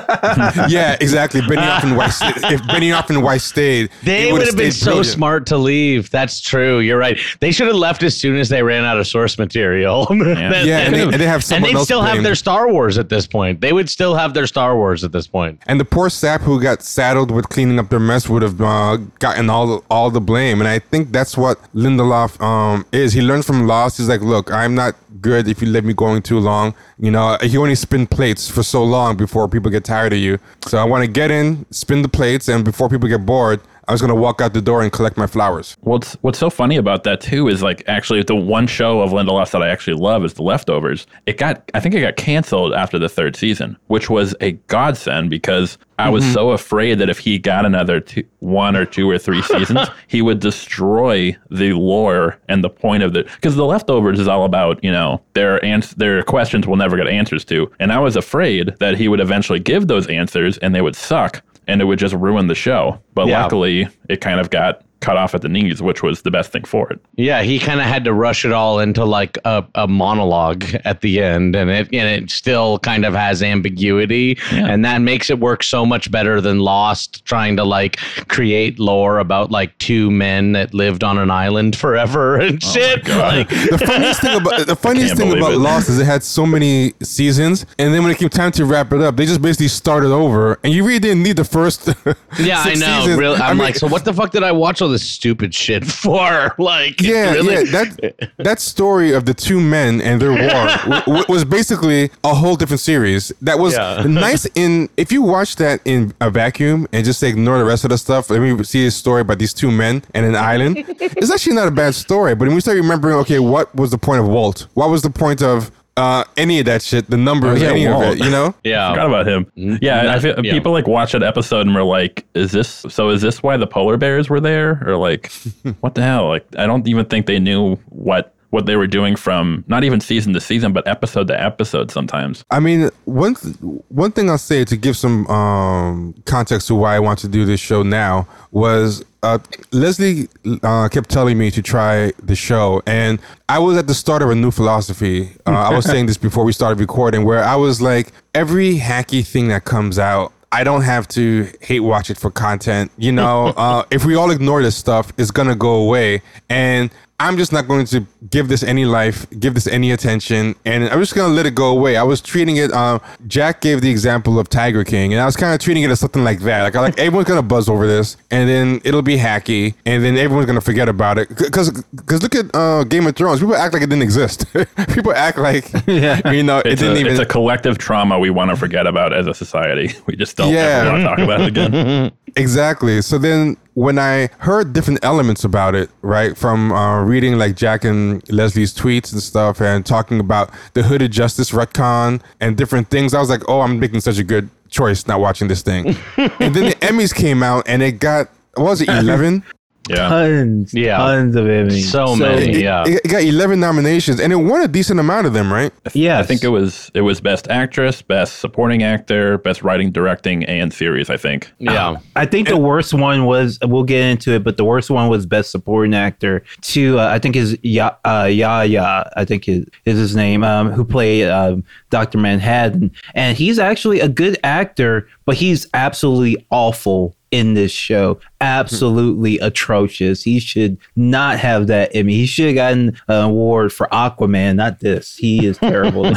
yeah, 0.69 0.97
exactly. 1.01 1.41
Benioff 1.41 1.83
and 1.83 1.97
Weiss. 1.97 2.21
If 2.55 2.61
Benioff 2.63 3.11
and 3.11 3.23
Weiss 3.23 3.45
stayed, 3.45 3.91
They 4.03 4.29
it 4.29 4.33
would 4.33 4.41
would've 4.41 4.57
been 4.57 4.71
stayed 4.73 4.81
so 4.85 4.91
brilliant. 4.93 5.07
smart 5.07 5.47
to 5.47 5.57
leave. 5.57 6.11
That's 6.11 6.41
true. 6.41 6.79
You're 6.81 6.99
right. 6.99 7.19
They 7.41 7.53
should 7.53 7.67
have 7.67 7.77
left 7.77 8.03
as 8.03 8.17
soon 8.17 8.37
as 8.37 8.49
they 8.49 8.63
ran 8.63 8.85
out 8.85 8.99
of 8.99 9.07
source 9.07 9.39
material. 9.39 10.07
Yeah. 10.35 10.65
Yeah, 10.65 10.79
and 10.81 10.95
they- 10.95 11.03
and 11.03 11.13
they 11.15 11.27
have 11.27 11.45
and 11.53 11.65
they'd 11.65 11.75
else 11.75 11.85
still 11.85 12.03
have 12.03 12.23
their 12.23 12.35
Star 12.35 12.69
Wars 12.71 12.99
at 12.99 13.09
this 13.09 13.27
point. 13.27 13.61
They 13.61 13.73
would 13.73 13.89
still 13.91 14.15
have 14.15 14.35
their 14.35 14.47
Star 14.47 14.77
Wars 14.77 15.05
at 15.05 15.13
this 15.13 15.27
point. 15.27 15.61
And 15.67 15.79
the 15.79 15.85
poor 15.85 16.09
sap 16.11 16.41
who 16.43 16.61
got 16.61 16.83
saddled 16.83 17.31
with 17.31 17.49
cleaning 17.49 17.79
up 17.79 17.89
their 17.91 18.01
mess 18.01 18.29
would 18.29 18.43
have 18.43 18.61
uh, 18.61 18.97
gotten 19.21 19.49
all 19.51 19.85
all 19.91 20.11
the 20.11 20.21
blame. 20.21 20.61
And 20.61 20.69
I 20.69 20.79
think 20.79 21.13
that's 21.13 21.37
what 21.37 21.59
Lindelof 21.75 22.41
um, 22.41 22.74
Um, 22.75 22.87
is. 22.93 23.13
He 23.13 23.23
learned 23.23 23.45
from 23.45 23.67
Lost. 23.67 23.99
He's 23.99 24.09
like, 24.09 24.21
look, 24.21 24.53
I'm 24.53 24.75
not 24.75 24.95
good 25.21 25.49
if 25.49 25.63
you 25.63 25.69
let 25.69 25.85
me 25.85 25.95
going 25.95 26.23
too 26.23 26.39
long. 26.39 26.75
You 26.99 27.11
know, 27.11 27.39
he 27.43 27.57
only 27.57 27.75
spin 27.75 28.07
plates 28.07 28.51
for 28.51 28.63
so 28.63 28.83
long 28.83 29.17
before 29.17 29.49
people 29.49 29.71
get 29.71 29.85
tired 29.85 30.13
of 30.13 30.19
you. 30.19 30.39
So 30.67 30.79
I 30.79 30.85
want 30.85 31.05
to 31.05 31.11
get 31.11 31.31
in, 31.31 31.67
spin 31.71 32.03
the 32.03 32.09
plates, 32.09 32.49
and 32.49 32.65
before 32.65 32.89
people 32.89 33.09
get 33.09 33.25
bored, 33.25 33.61
I 33.87 33.93
was 33.93 34.01
gonna 34.01 34.15
walk 34.15 34.41
out 34.41 34.55
the 34.55 34.63
door 34.63 34.83
and 34.83 34.91
collect 34.91 35.17
my 35.17 35.27
flowers. 35.27 35.77
What's 35.81 36.15
what's 36.23 36.39
so 36.39 36.51
funny 36.51 36.77
about 36.77 37.05
that 37.05 37.21
too 37.21 37.49
is 37.49 37.63
like 37.63 37.83
actually 37.87 38.23
the 38.23 38.35
one 38.35 38.67
show 38.67 39.01
of 39.01 39.11
Lindelof 39.11 39.51
that 39.51 39.63
I 39.63 39.69
actually 39.69 39.95
love 39.95 40.25
is 40.25 40.35
The 40.35 40.43
Leftovers. 40.43 41.07
It 41.27 41.39
got 41.39 41.71
I 41.75 41.81
think 41.81 41.95
it 41.95 42.01
got 42.01 42.17
canceled 42.17 42.73
after 42.73 42.99
the 42.99 43.09
third 43.09 43.37
season, 43.37 43.77
which 43.89 44.09
was 44.09 44.35
a 44.41 44.53
godsend 44.53 45.31
because 45.31 45.79
I 45.99 46.09
was 46.09 46.25
mm-hmm. 46.25 46.33
so 46.33 46.51
afraid 46.51 46.99
that 46.99 47.09
if 47.09 47.19
he 47.19 47.39
got 47.39 47.65
another 47.65 48.01
two, 48.01 48.25
one 48.41 48.75
or 48.75 48.85
two 48.85 49.09
or 49.09 49.19
three 49.19 49.43
seasons, 49.55 49.89
he 50.09 50.23
would 50.23 50.41
destroy 50.41 51.37
the 51.51 51.73
lore 51.73 52.39
and 52.49 52.65
the 52.65 52.71
point 52.71 53.03
of 53.03 53.13
the 53.13 53.25
because 53.25 53.57
The 53.57 53.67
Leftovers 53.67 54.19
is 54.19 54.29
all 54.29 54.45
about 54.45 54.83
you 54.83 54.93
know 54.93 55.21
their 55.35 55.65
ans- 55.65 55.95
their 55.95 56.23
questions 56.23 56.67
we'll 56.67 56.77
never 56.77 56.97
get 56.97 57.07
answers 57.07 57.45
to, 57.47 57.71
and 57.79 57.93
I 57.93 57.99
was 57.99 58.17
afraid 58.17 58.75
that 58.81 58.97
he 58.97 59.09
would 59.09 59.21
eventually 59.21 59.61
give 59.61 59.89
those 59.89 60.07
answers 60.09 60.59
and 60.59 60.75
they 60.75 60.83
would 60.83 60.97
suck 60.97 61.43
and 61.67 61.81
it 61.81 61.85
would 61.85 61.99
just 61.99 62.15
ruin 62.15 62.47
the 62.47 62.55
show. 62.55 63.01
But 63.15 63.27
Yeah. 63.29 63.43
luckily, 63.43 63.89
it 64.09 64.21
kind 64.21 64.41
of 64.41 64.51
got 64.51 64.83
cut 65.05 65.17
off 65.17 65.35
at 65.35 65.43
the 65.43 65.49
knees, 65.49 65.83
which 65.83 66.03
was 66.03 66.23
the 66.23 66.31
best 66.31 66.51
thing 66.51 66.65
for 66.65 66.91
it. 66.91 66.99
Yeah, 67.17 67.43
he 67.43 67.59
kind 67.59 67.81
of 67.81 67.87
had 67.87 68.05
to 68.05 68.13
rush 68.15 68.45
it 68.45 68.53
all 68.53 68.79
into 68.81 69.05
like 69.05 69.37
a, 69.45 69.65
a 69.75 69.87
monologue 69.87 70.65
at 70.85 71.01
the 71.03 71.21
end, 71.21 71.55
and 71.55 71.69
it 71.71 71.89
and 71.93 72.09
it 72.25 72.31
still 72.31 72.79
kind 72.79 73.05
of 73.05 73.15
has 73.15 73.43
ambiguity, 73.43 74.39
Yeah. 74.53 74.67
and 74.69 74.85
that 74.85 75.01
makes 75.03 75.31
it 75.31 75.39
work 75.39 75.63
so 75.63 75.85
much 75.85 76.11
better 76.11 76.41
than 76.41 76.61
Lost 76.61 77.25
trying 77.25 77.57
to 77.57 77.65
like 77.65 77.97
create 78.29 78.79
lore 78.79 79.19
about 79.19 79.51
like 79.51 79.77
two 79.79 80.11
men 80.11 80.53
that 80.53 80.73
lived 80.73 81.05
on 81.05 81.19
an 81.19 81.31
island 81.31 81.77
forever 81.77 82.37
and 82.41 82.63
oh 82.65 82.73
shit. 82.73 83.07
Like, 83.09 83.49
The 83.75 83.79
funniest 83.87 84.21
thing 84.23 84.37
about 84.41 84.67
the 84.67 84.77
funniest 84.77 85.17
thing 85.17 85.33
about 85.37 85.53
it. 85.53 85.59
Lost 85.59 85.89
is 85.89 85.99
it 85.99 86.05
had 86.07 86.23
so 86.23 86.47
many 86.47 86.93
seasons, 87.03 87.67
and 87.79 87.93
then 87.93 88.03
when 88.03 88.13
it 88.13 88.19
came 88.19 88.29
time 88.29 88.53
to 88.53 88.65
wrap 88.65 88.93
it 88.93 89.01
up, 89.01 89.17
they 89.17 89.27
just 89.27 89.43
basically 89.43 89.69
started 89.69 90.13
over, 90.13 90.59
and 90.65 90.73
you 90.73 90.85
really 90.85 90.99
didn't 91.01 91.23
need 91.23 91.37
the 91.37 91.45
first. 91.45 91.87
yeah, 92.39 92.61
I 92.61 92.65
six 92.71 92.81
know. 92.81 93.01
seasons. 93.01 93.19
Really, 93.19 93.37
I 93.37 93.51
I'm 93.51 93.57
mean, 93.59 93.67
like, 93.67 93.77
so 93.77 93.87
what 93.87 94.05
the 94.05 94.13
fuck 94.13 94.31
did 94.31 94.43
I 94.43 94.53
watch 94.53 94.81
all 94.83 94.89
this 94.95 95.05
stupid 95.19 95.55
shit 95.55 95.85
for? 96.03 96.55
Like, 96.59 97.01
Yeah, 97.01 97.33
really? 97.33 97.55
yeah. 97.55 97.63
That 97.77 98.31
that 98.49 98.59
story 98.61 99.13
of 99.13 99.23
the 99.29 99.35
two 99.35 99.61
men 99.61 100.01
and 100.01 100.21
their 100.23 100.31
war 100.31 100.67
w- 100.91 101.05
w- 101.13 101.25
was 101.29 101.45
basically 101.45 102.11
a 102.23 102.35
whole 102.41 102.57
different 102.57 102.81
series. 102.81 103.33
That 103.43 103.59
was 103.59 103.75
Yeah. 103.75 104.03
nice. 104.29 104.47
In 104.55 104.89
if 104.97 105.09
you 105.13 105.23
watch 105.23 105.57
that 105.57 105.81
in 105.85 106.13
a 106.21 106.31
vacuum 106.31 106.87
and 106.93 107.05
just 107.05 107.23
ignore 107.23 107.59
the 107.59 107.65
rest 107.73 107.85
of 107.85 107.91
the 107.91 107.99
stuff, 107.99 108.31
let 108.31 108.41
me 108.41 108.51
see 108.65 108.87
a 108.87 108.91
story 108.91 109.21
about 109.23 109.39
these 109.39 109.53
two 109.61 109.71
men 109.71 110.03
and 110.15 110.25
an 110.27 110.37
island. 110.37 110.73
it's 111.21 111.31
actually 111.31 111.57
not 111.57 111.69
a 111.69 111.77
bad 111.83 111.95
story. 111.95 112.35
But 112.35 112.47
when 112.49 112.55
we 112.55 112.61
start 112.61 112.77
remembering, 112.77 113.17
okay, 113.25 113.39
what 113.41 113.75
was 113.75 113.91
the 113.91 113.99
point 113.99 114.21
of 114.21 114.29
Walt? 114.29 114.67
What 114.75 114.89
was 114.91 115.03
the 115.03 115.11
point 115.11 115.43
of 115.43 115.71
uh, 115.97 116.25
any 116.37 116.59
of 116.59 116.67
that 116.67 116.83
shit? 116.83 117.09
The 117.09 117.17
numbers, 117.17 117.63
Oh, 117.63 117.65
yeah, 117.65 117.71
any 117.71 117.89
Walt. 117.89 118.05
of 118.05 118.13
it, 118.13 118.25
you 118.25 118.31
know? 118.31 118.55
yeah. 118.65 118.89
I 118.89 118.93
Forgot 118.93 119.07
about 119.07 119.29
him. 119.29 119.79
Yeah, 119.81 120.13
I 120.13 120.19
feel 120.19 120.45
yeah. 120.45 120.53
people 120.53 120.73
like 120.73 120.87
watch 120.89 121.13
that 121.13 121.23
episode 121.23 121.67
and 121.67 121.75
were 121.75 121.85
like, 121.85 122.25
"Is 122.35 122.51
this 122.53 122.85
so? 122.89 123.11
Is 123.11 123.23
this 123.23 123.43
why 123.43 123.57
the 123.57 123.67
polar 123.67 123.97
bears 123.97 124.29
were 124.29 124.41
there?" 124.41 124.83
Or 124.87 124.97
like, 124.97 125.31
what 125.81 125.95
the 125.95 126.03
hell? 126.03 126.29
Like, 126.29 126.47
I 126.59 126.67
don't 126.67 126.87
even 126.89 127.07
think 127.07 127.27
they 127.27 127.39
knew 127.39 127.77
what 127.91 128.34
what 128.55 128.67
they 128.67 128.77
were 128.77 128.87
doing 128.87 129.17
from 129.17 129.65
not 129.67 129.83
even 129.83 130.01
season 130.01 130.33
to 130.33 130.41
season, 130.41 130.73
but 130.73 130.87
episode 130.87 131.27
to 131.27 131.39
episode. 131.43 131.91
Sometimes. 131.91 132.45
I 132.53 132.61
mean, 132.61 132.89
one 133.05 133.35
th- 133.35 133.57
one 133.89 134.13
thing 134.13 134.31
I'll 134.31 134.39
say 134.39 134.65
to 134.65 134.77
give 134.77 134.97
some 134.97 135.27
um, 135.27 136.15
context 136.25 136.69
to 136.69 136.77
why 136.77 136.95
I 136.95 137.01
want 137.01 137.19
to 137.19 137.29
do 137.29 137.45
this 137.45 137.59
show 137.59 137.83
now 137.83 138.29
was 138.53 139.05
uh, 139.25 139.39
Leslie 139.73 140.29
uh, 140.63 140.89
kept 140.89 141.11
telling 141.11 141.37
me 141.37 141.51
to 141.51 141.63
try 141.63 142.13
the 142.23 142.37
show, 142.37 142.81
and 142.87 143.19
I 143.49 143.59
was 143.59 143.77
at 143.77 143.89
the 143.89 143.95
start 143.95 144.23
of 144.23 144.31
a 144.31 144.37
new 144.37 144.53
philosophy. 144.53 145.33
Uh, 145.47 145.51
I 145.51 145.75
was 145.75 145.85
saying 145.93 146.07
this 146.07 146.17
before 146.17 146.45
we 146.45 146.53
started 146.53 146.79
recording, 146.79 147.25
where 147.25 147.43
I 147.43 147.57
was 147.57 147.83
like, 147.83 148.13
every 148.35 148.79
hacky 148.79 149.27
thing 149.27 149.49
that 149.49 149.65
comes 149.65 149.99
out. 149.99 150.33
I 150.53 150.63
don't 150.63 150.83
have 150.83 151.09
to 151.09 151.51
hate 151.63 151.81
watch 151.81 152.11
it 152.11 152.17
for 152.17 152.31
content. 152.31 152.93
You 152.97 153.11
know, 153.11 153.47
uh, 153.57 153.83
if 153.91 154.05
we 154.05 154.15
all 154.15 154.31
ignore 154.31 154.63
this 154.63 154.77
stuff, 154.77 155.13
it's 155.19 155.33
gonna 155.33 155.57
go 155.57 155.75
away. 155.75 156.23
And 156.49 156.93
I'm 157.21 157.37
just 157.37 157.53
not 157.53 157.69
going 157.69 157.87
to 157.87 158.05
give 158.29 158.49
this 158.49 158.65
any 158.65 158.85
life, 158.85 159.25
give 159.39 159.55
this 159.55 159.69
any 159.69 159.93
attention, 159.93 160.57
and 160.65 160.85
I'm 160.89 160.99
just 160.99 161.15
gonna 161.15 161.33
let 161.33 161.47
it 161.47 161.55
go 161.55 161.69
away. 161.69 161.97
I 161.97 162.03
was 162.03 162.21
treating 162.21 162.57
it. 162.57 162.73
Um, 162.73 163.01
Jack 163.29 163.61
gave 163.61 163.83
the 163.83 163.91
example 163.91 164.39
of 164.39 164.49
Tiger 164.49 164.83
King, 164.83 165.13
and 165.13 165.23
I 165.23 165.25
was 165.25 165.37
kind 165.37 165.55
of 165.55 165.61
treating 165.61 165.85
it 165.85 165.91
as 165.91 166.01
something 166.01 166.25
like 166.25 166.41
that. 166.41 166.63
Like, 166.65 166.75
I 166.75 166.81
like 166.81 166.99
everyone's 166.99 167.29
gonna 167.29 167.41
buzz 167.43 167.69
over 167.69 167.87
this, 167.87 168.17
and 168.33 168.49
then 168.49 168.81
it'll 168.85 169.01
be 169.01 169.17
hacky, 169.17 169.75
and 169.87 170.03
then 170.05 170.17
everyone's 170.17 170.47
gonna 170.47 170.61
forget 170.61 170.89
about 170.89 171.19
it. 171.19 171.29
Because, 171.29 171.71
because 171.95 172.23
look 172.23 172.35
at 172.35 172.47
uh, 172.55 172.83
Game 172.85 173.07
of 173.07 173.15
Thrones. 173.15 173.39
People 173.39 173.55
act 173.55 173.73
like 173.75 173.83
it 173.85 173.91
didn't 173.91 174.03
exist. 174.03 174.47
People 174.93 175.13
act 175.15 175.39
like 175.39 175.71
yeah. 175.87 176.31
you 176.33 176.43
know 176.43 176.59
it 176.59 176.77
didn't 176.81 176.97
a, 176.97 177.01
even. 177.01 177.13
it's 177.13 177.21
a 177.21 177.27
collective 177.27 177.79
trauma 177.79 178.19
we 178.19 178.31
want 178.31 178.51
to 178.51 178.57
forget 178.57 178.89
about 178.89 179.13
as 179.13 179.29
a 179.29 179.35
society. 179.35 179.93
We 180.07 180.17
just 180.17 180.37
don't 180.37 180.53
Yeah. 180.53 180.83
ever 180.83 180.91
want 180.91 181.03
to 181.03 181.09
talk 181.09 181.19
about 181.21 181.41
it 181.43 181.47
again. 181.47 182.13
Exactly. 182.37 183.01
So 183.03 183.19
then 183.19 183.57
when 183.75 183.99
I 183.99 184.29
heard 184.39 184.73
different 184.73 185.05
elements 185.05 185.45
about 185.45 185.75
it, 185.75 185.91
right, 186.03 186.37
from 186.37 186.73
uh, 186.73 187.03
reading 187.03 187.39
like 187.39 187.57
Jack 187.57 187.85
and 187.85 188.29
Leslie's 188.31 188.75
tweets 188.75 189.13
and 189.13 189.23
stuff 189.23 189.61
and 189.61 189.85
talking 189.85 190.21
about 190.21 190.51
the 190.75 190.83
Hooded 190.83 191.13
Justice 191.13 191.51
retcon 191.51 192.21
and 192.41 192.57
different 192.57 192.89
things, 192.91 193.15
I 193.15 193.21
was 193.21 193.31
like, 193.31 193.43
oh, 193.49 193.61
I'm 193.61 193.79
making 193.79 194.01
such 194.01 194.19
a 194.19 194.25
good 194.25 194.49
choice 194.69 195.07
not 195.07 195.21
watching 195.21 195.49
this 195.49 195.63
thing. 195.63 195.89
and 196.17 196.55
then 196.55 196.71
the 196.71 196.77
Emmys 196.81 197.15
came 197.15 197.43
out 197.43 197.69
and 197.69 197.83
it 197.83 198.01
got, 198.01 198.29
what 198.55 198.65
was 198.65 198.81
it, 198.81 198.89
11? 198.91 199.45
Yeah. 199.89 200.09
tons, 200.09 200.73
Yeah. 200.73 200.97
tons 200.97 201.37
of 201.37 201.45
Emmys. 201.45 201.85
So 201.91 202.17
many. 202.17 202.51
It, 202.51 202.57
Yeah. 202.63 202.85
it 202.87 203.03
got 203.09 203.23
11 203.23 203.61
nominations 203.61 204.19
and 204.21 204.33
it 204.33 204.37
won 204.37 204.63
a 204.63 204.69
decent 204.69 204.99
amount 205.01 205.27
of 205.27 205.33
them, 205.35 205.53
right? 205.53 205.73
Yeah, 205.93 206.19
I 206.19 206.23
think 206.23 206.43
it 206.43 206.49
was 206.49 206.91
it 206.95 207.03
was 207.03 207.21
best 207.21 207.49
actress, 207.51 208.01
best 208.03 208.39
supporting 208.41 208.83
actor, 208.83 209.39
best 209.39 209.63
writing, 209.63 209.91
directing, 209.91 210.45
and 210.45 210.73
series. 210.73 211.11
I 211.11 211.17
think. 211.17 211.51
yeah. 211.59 211.97
I 212.17 212.25
think 212.27 212.49
the 212.49 212.57
worst 212.57 212.95
one 212.95 213.25
was 213.27 213.59
we'll 213.63 213.83
get 213.85 214.03
into 214.03 214.33
it, 214.33 214.45
but 214.45 214.57
the 214.57 214.65
worst 214.65 214.91
one 214.91 215.09
was 215.09 215.27
best 215.27 215.51
supporting 215.51 215.95
actor 215.95 216.43
to 216.63 216.99
uh, 216.99 217.09
I 217.09 217.19
think 217.19 217.37
is 217.37 217.59
Ya 217.63 217.93
uh, 218.05 218.29
Yahya 218.31 219.11
I 219.17 219.25
think 219.25 219.49
is, 219.49 219.67
is 219.85 219.99
his 219.99 220.17
name 220.17 220.45
um, 220.45 220.71
who 220.73 220.85
played 220.85 221.29
um, 221.29 221.65
Doctor 221.91 222.19
Manhattan, 222.19 222.91
and 223.15 223.37
he's 223.37 223.59
actually 223.59 224.01
a 224.01 224.09
good 224.09 224.39
actor, 224.43 225.07
but 225.27 225.37
he's 225.37 225.67
absolutely 225.75 226.45
awful 226.51 227.15
in 227.35 227.55
this 227.55 227.73
show. 227.73 228.19
Absolutely 228.41 229.39
atrocious. 229.41 230.23
He 230.23 230.39
should 230.39 230.79
not 230.97 231.39
have 231.41 231.67
that 231.67 231.91
Emmy. 231.95 232.15
He 232.15 232.27
should 232.27 232.47
have 232.47 232.55
gotten 232.55 232.97
an 233.09 233.25
award 233.25 233.73
for 233.73 233.89
Aquaman, 233.89 234.57
not 234.57 234.81
this. 234.81 235.17
He 235.17 235.45
is 235.47 235.59
terrible. 235.59 236.07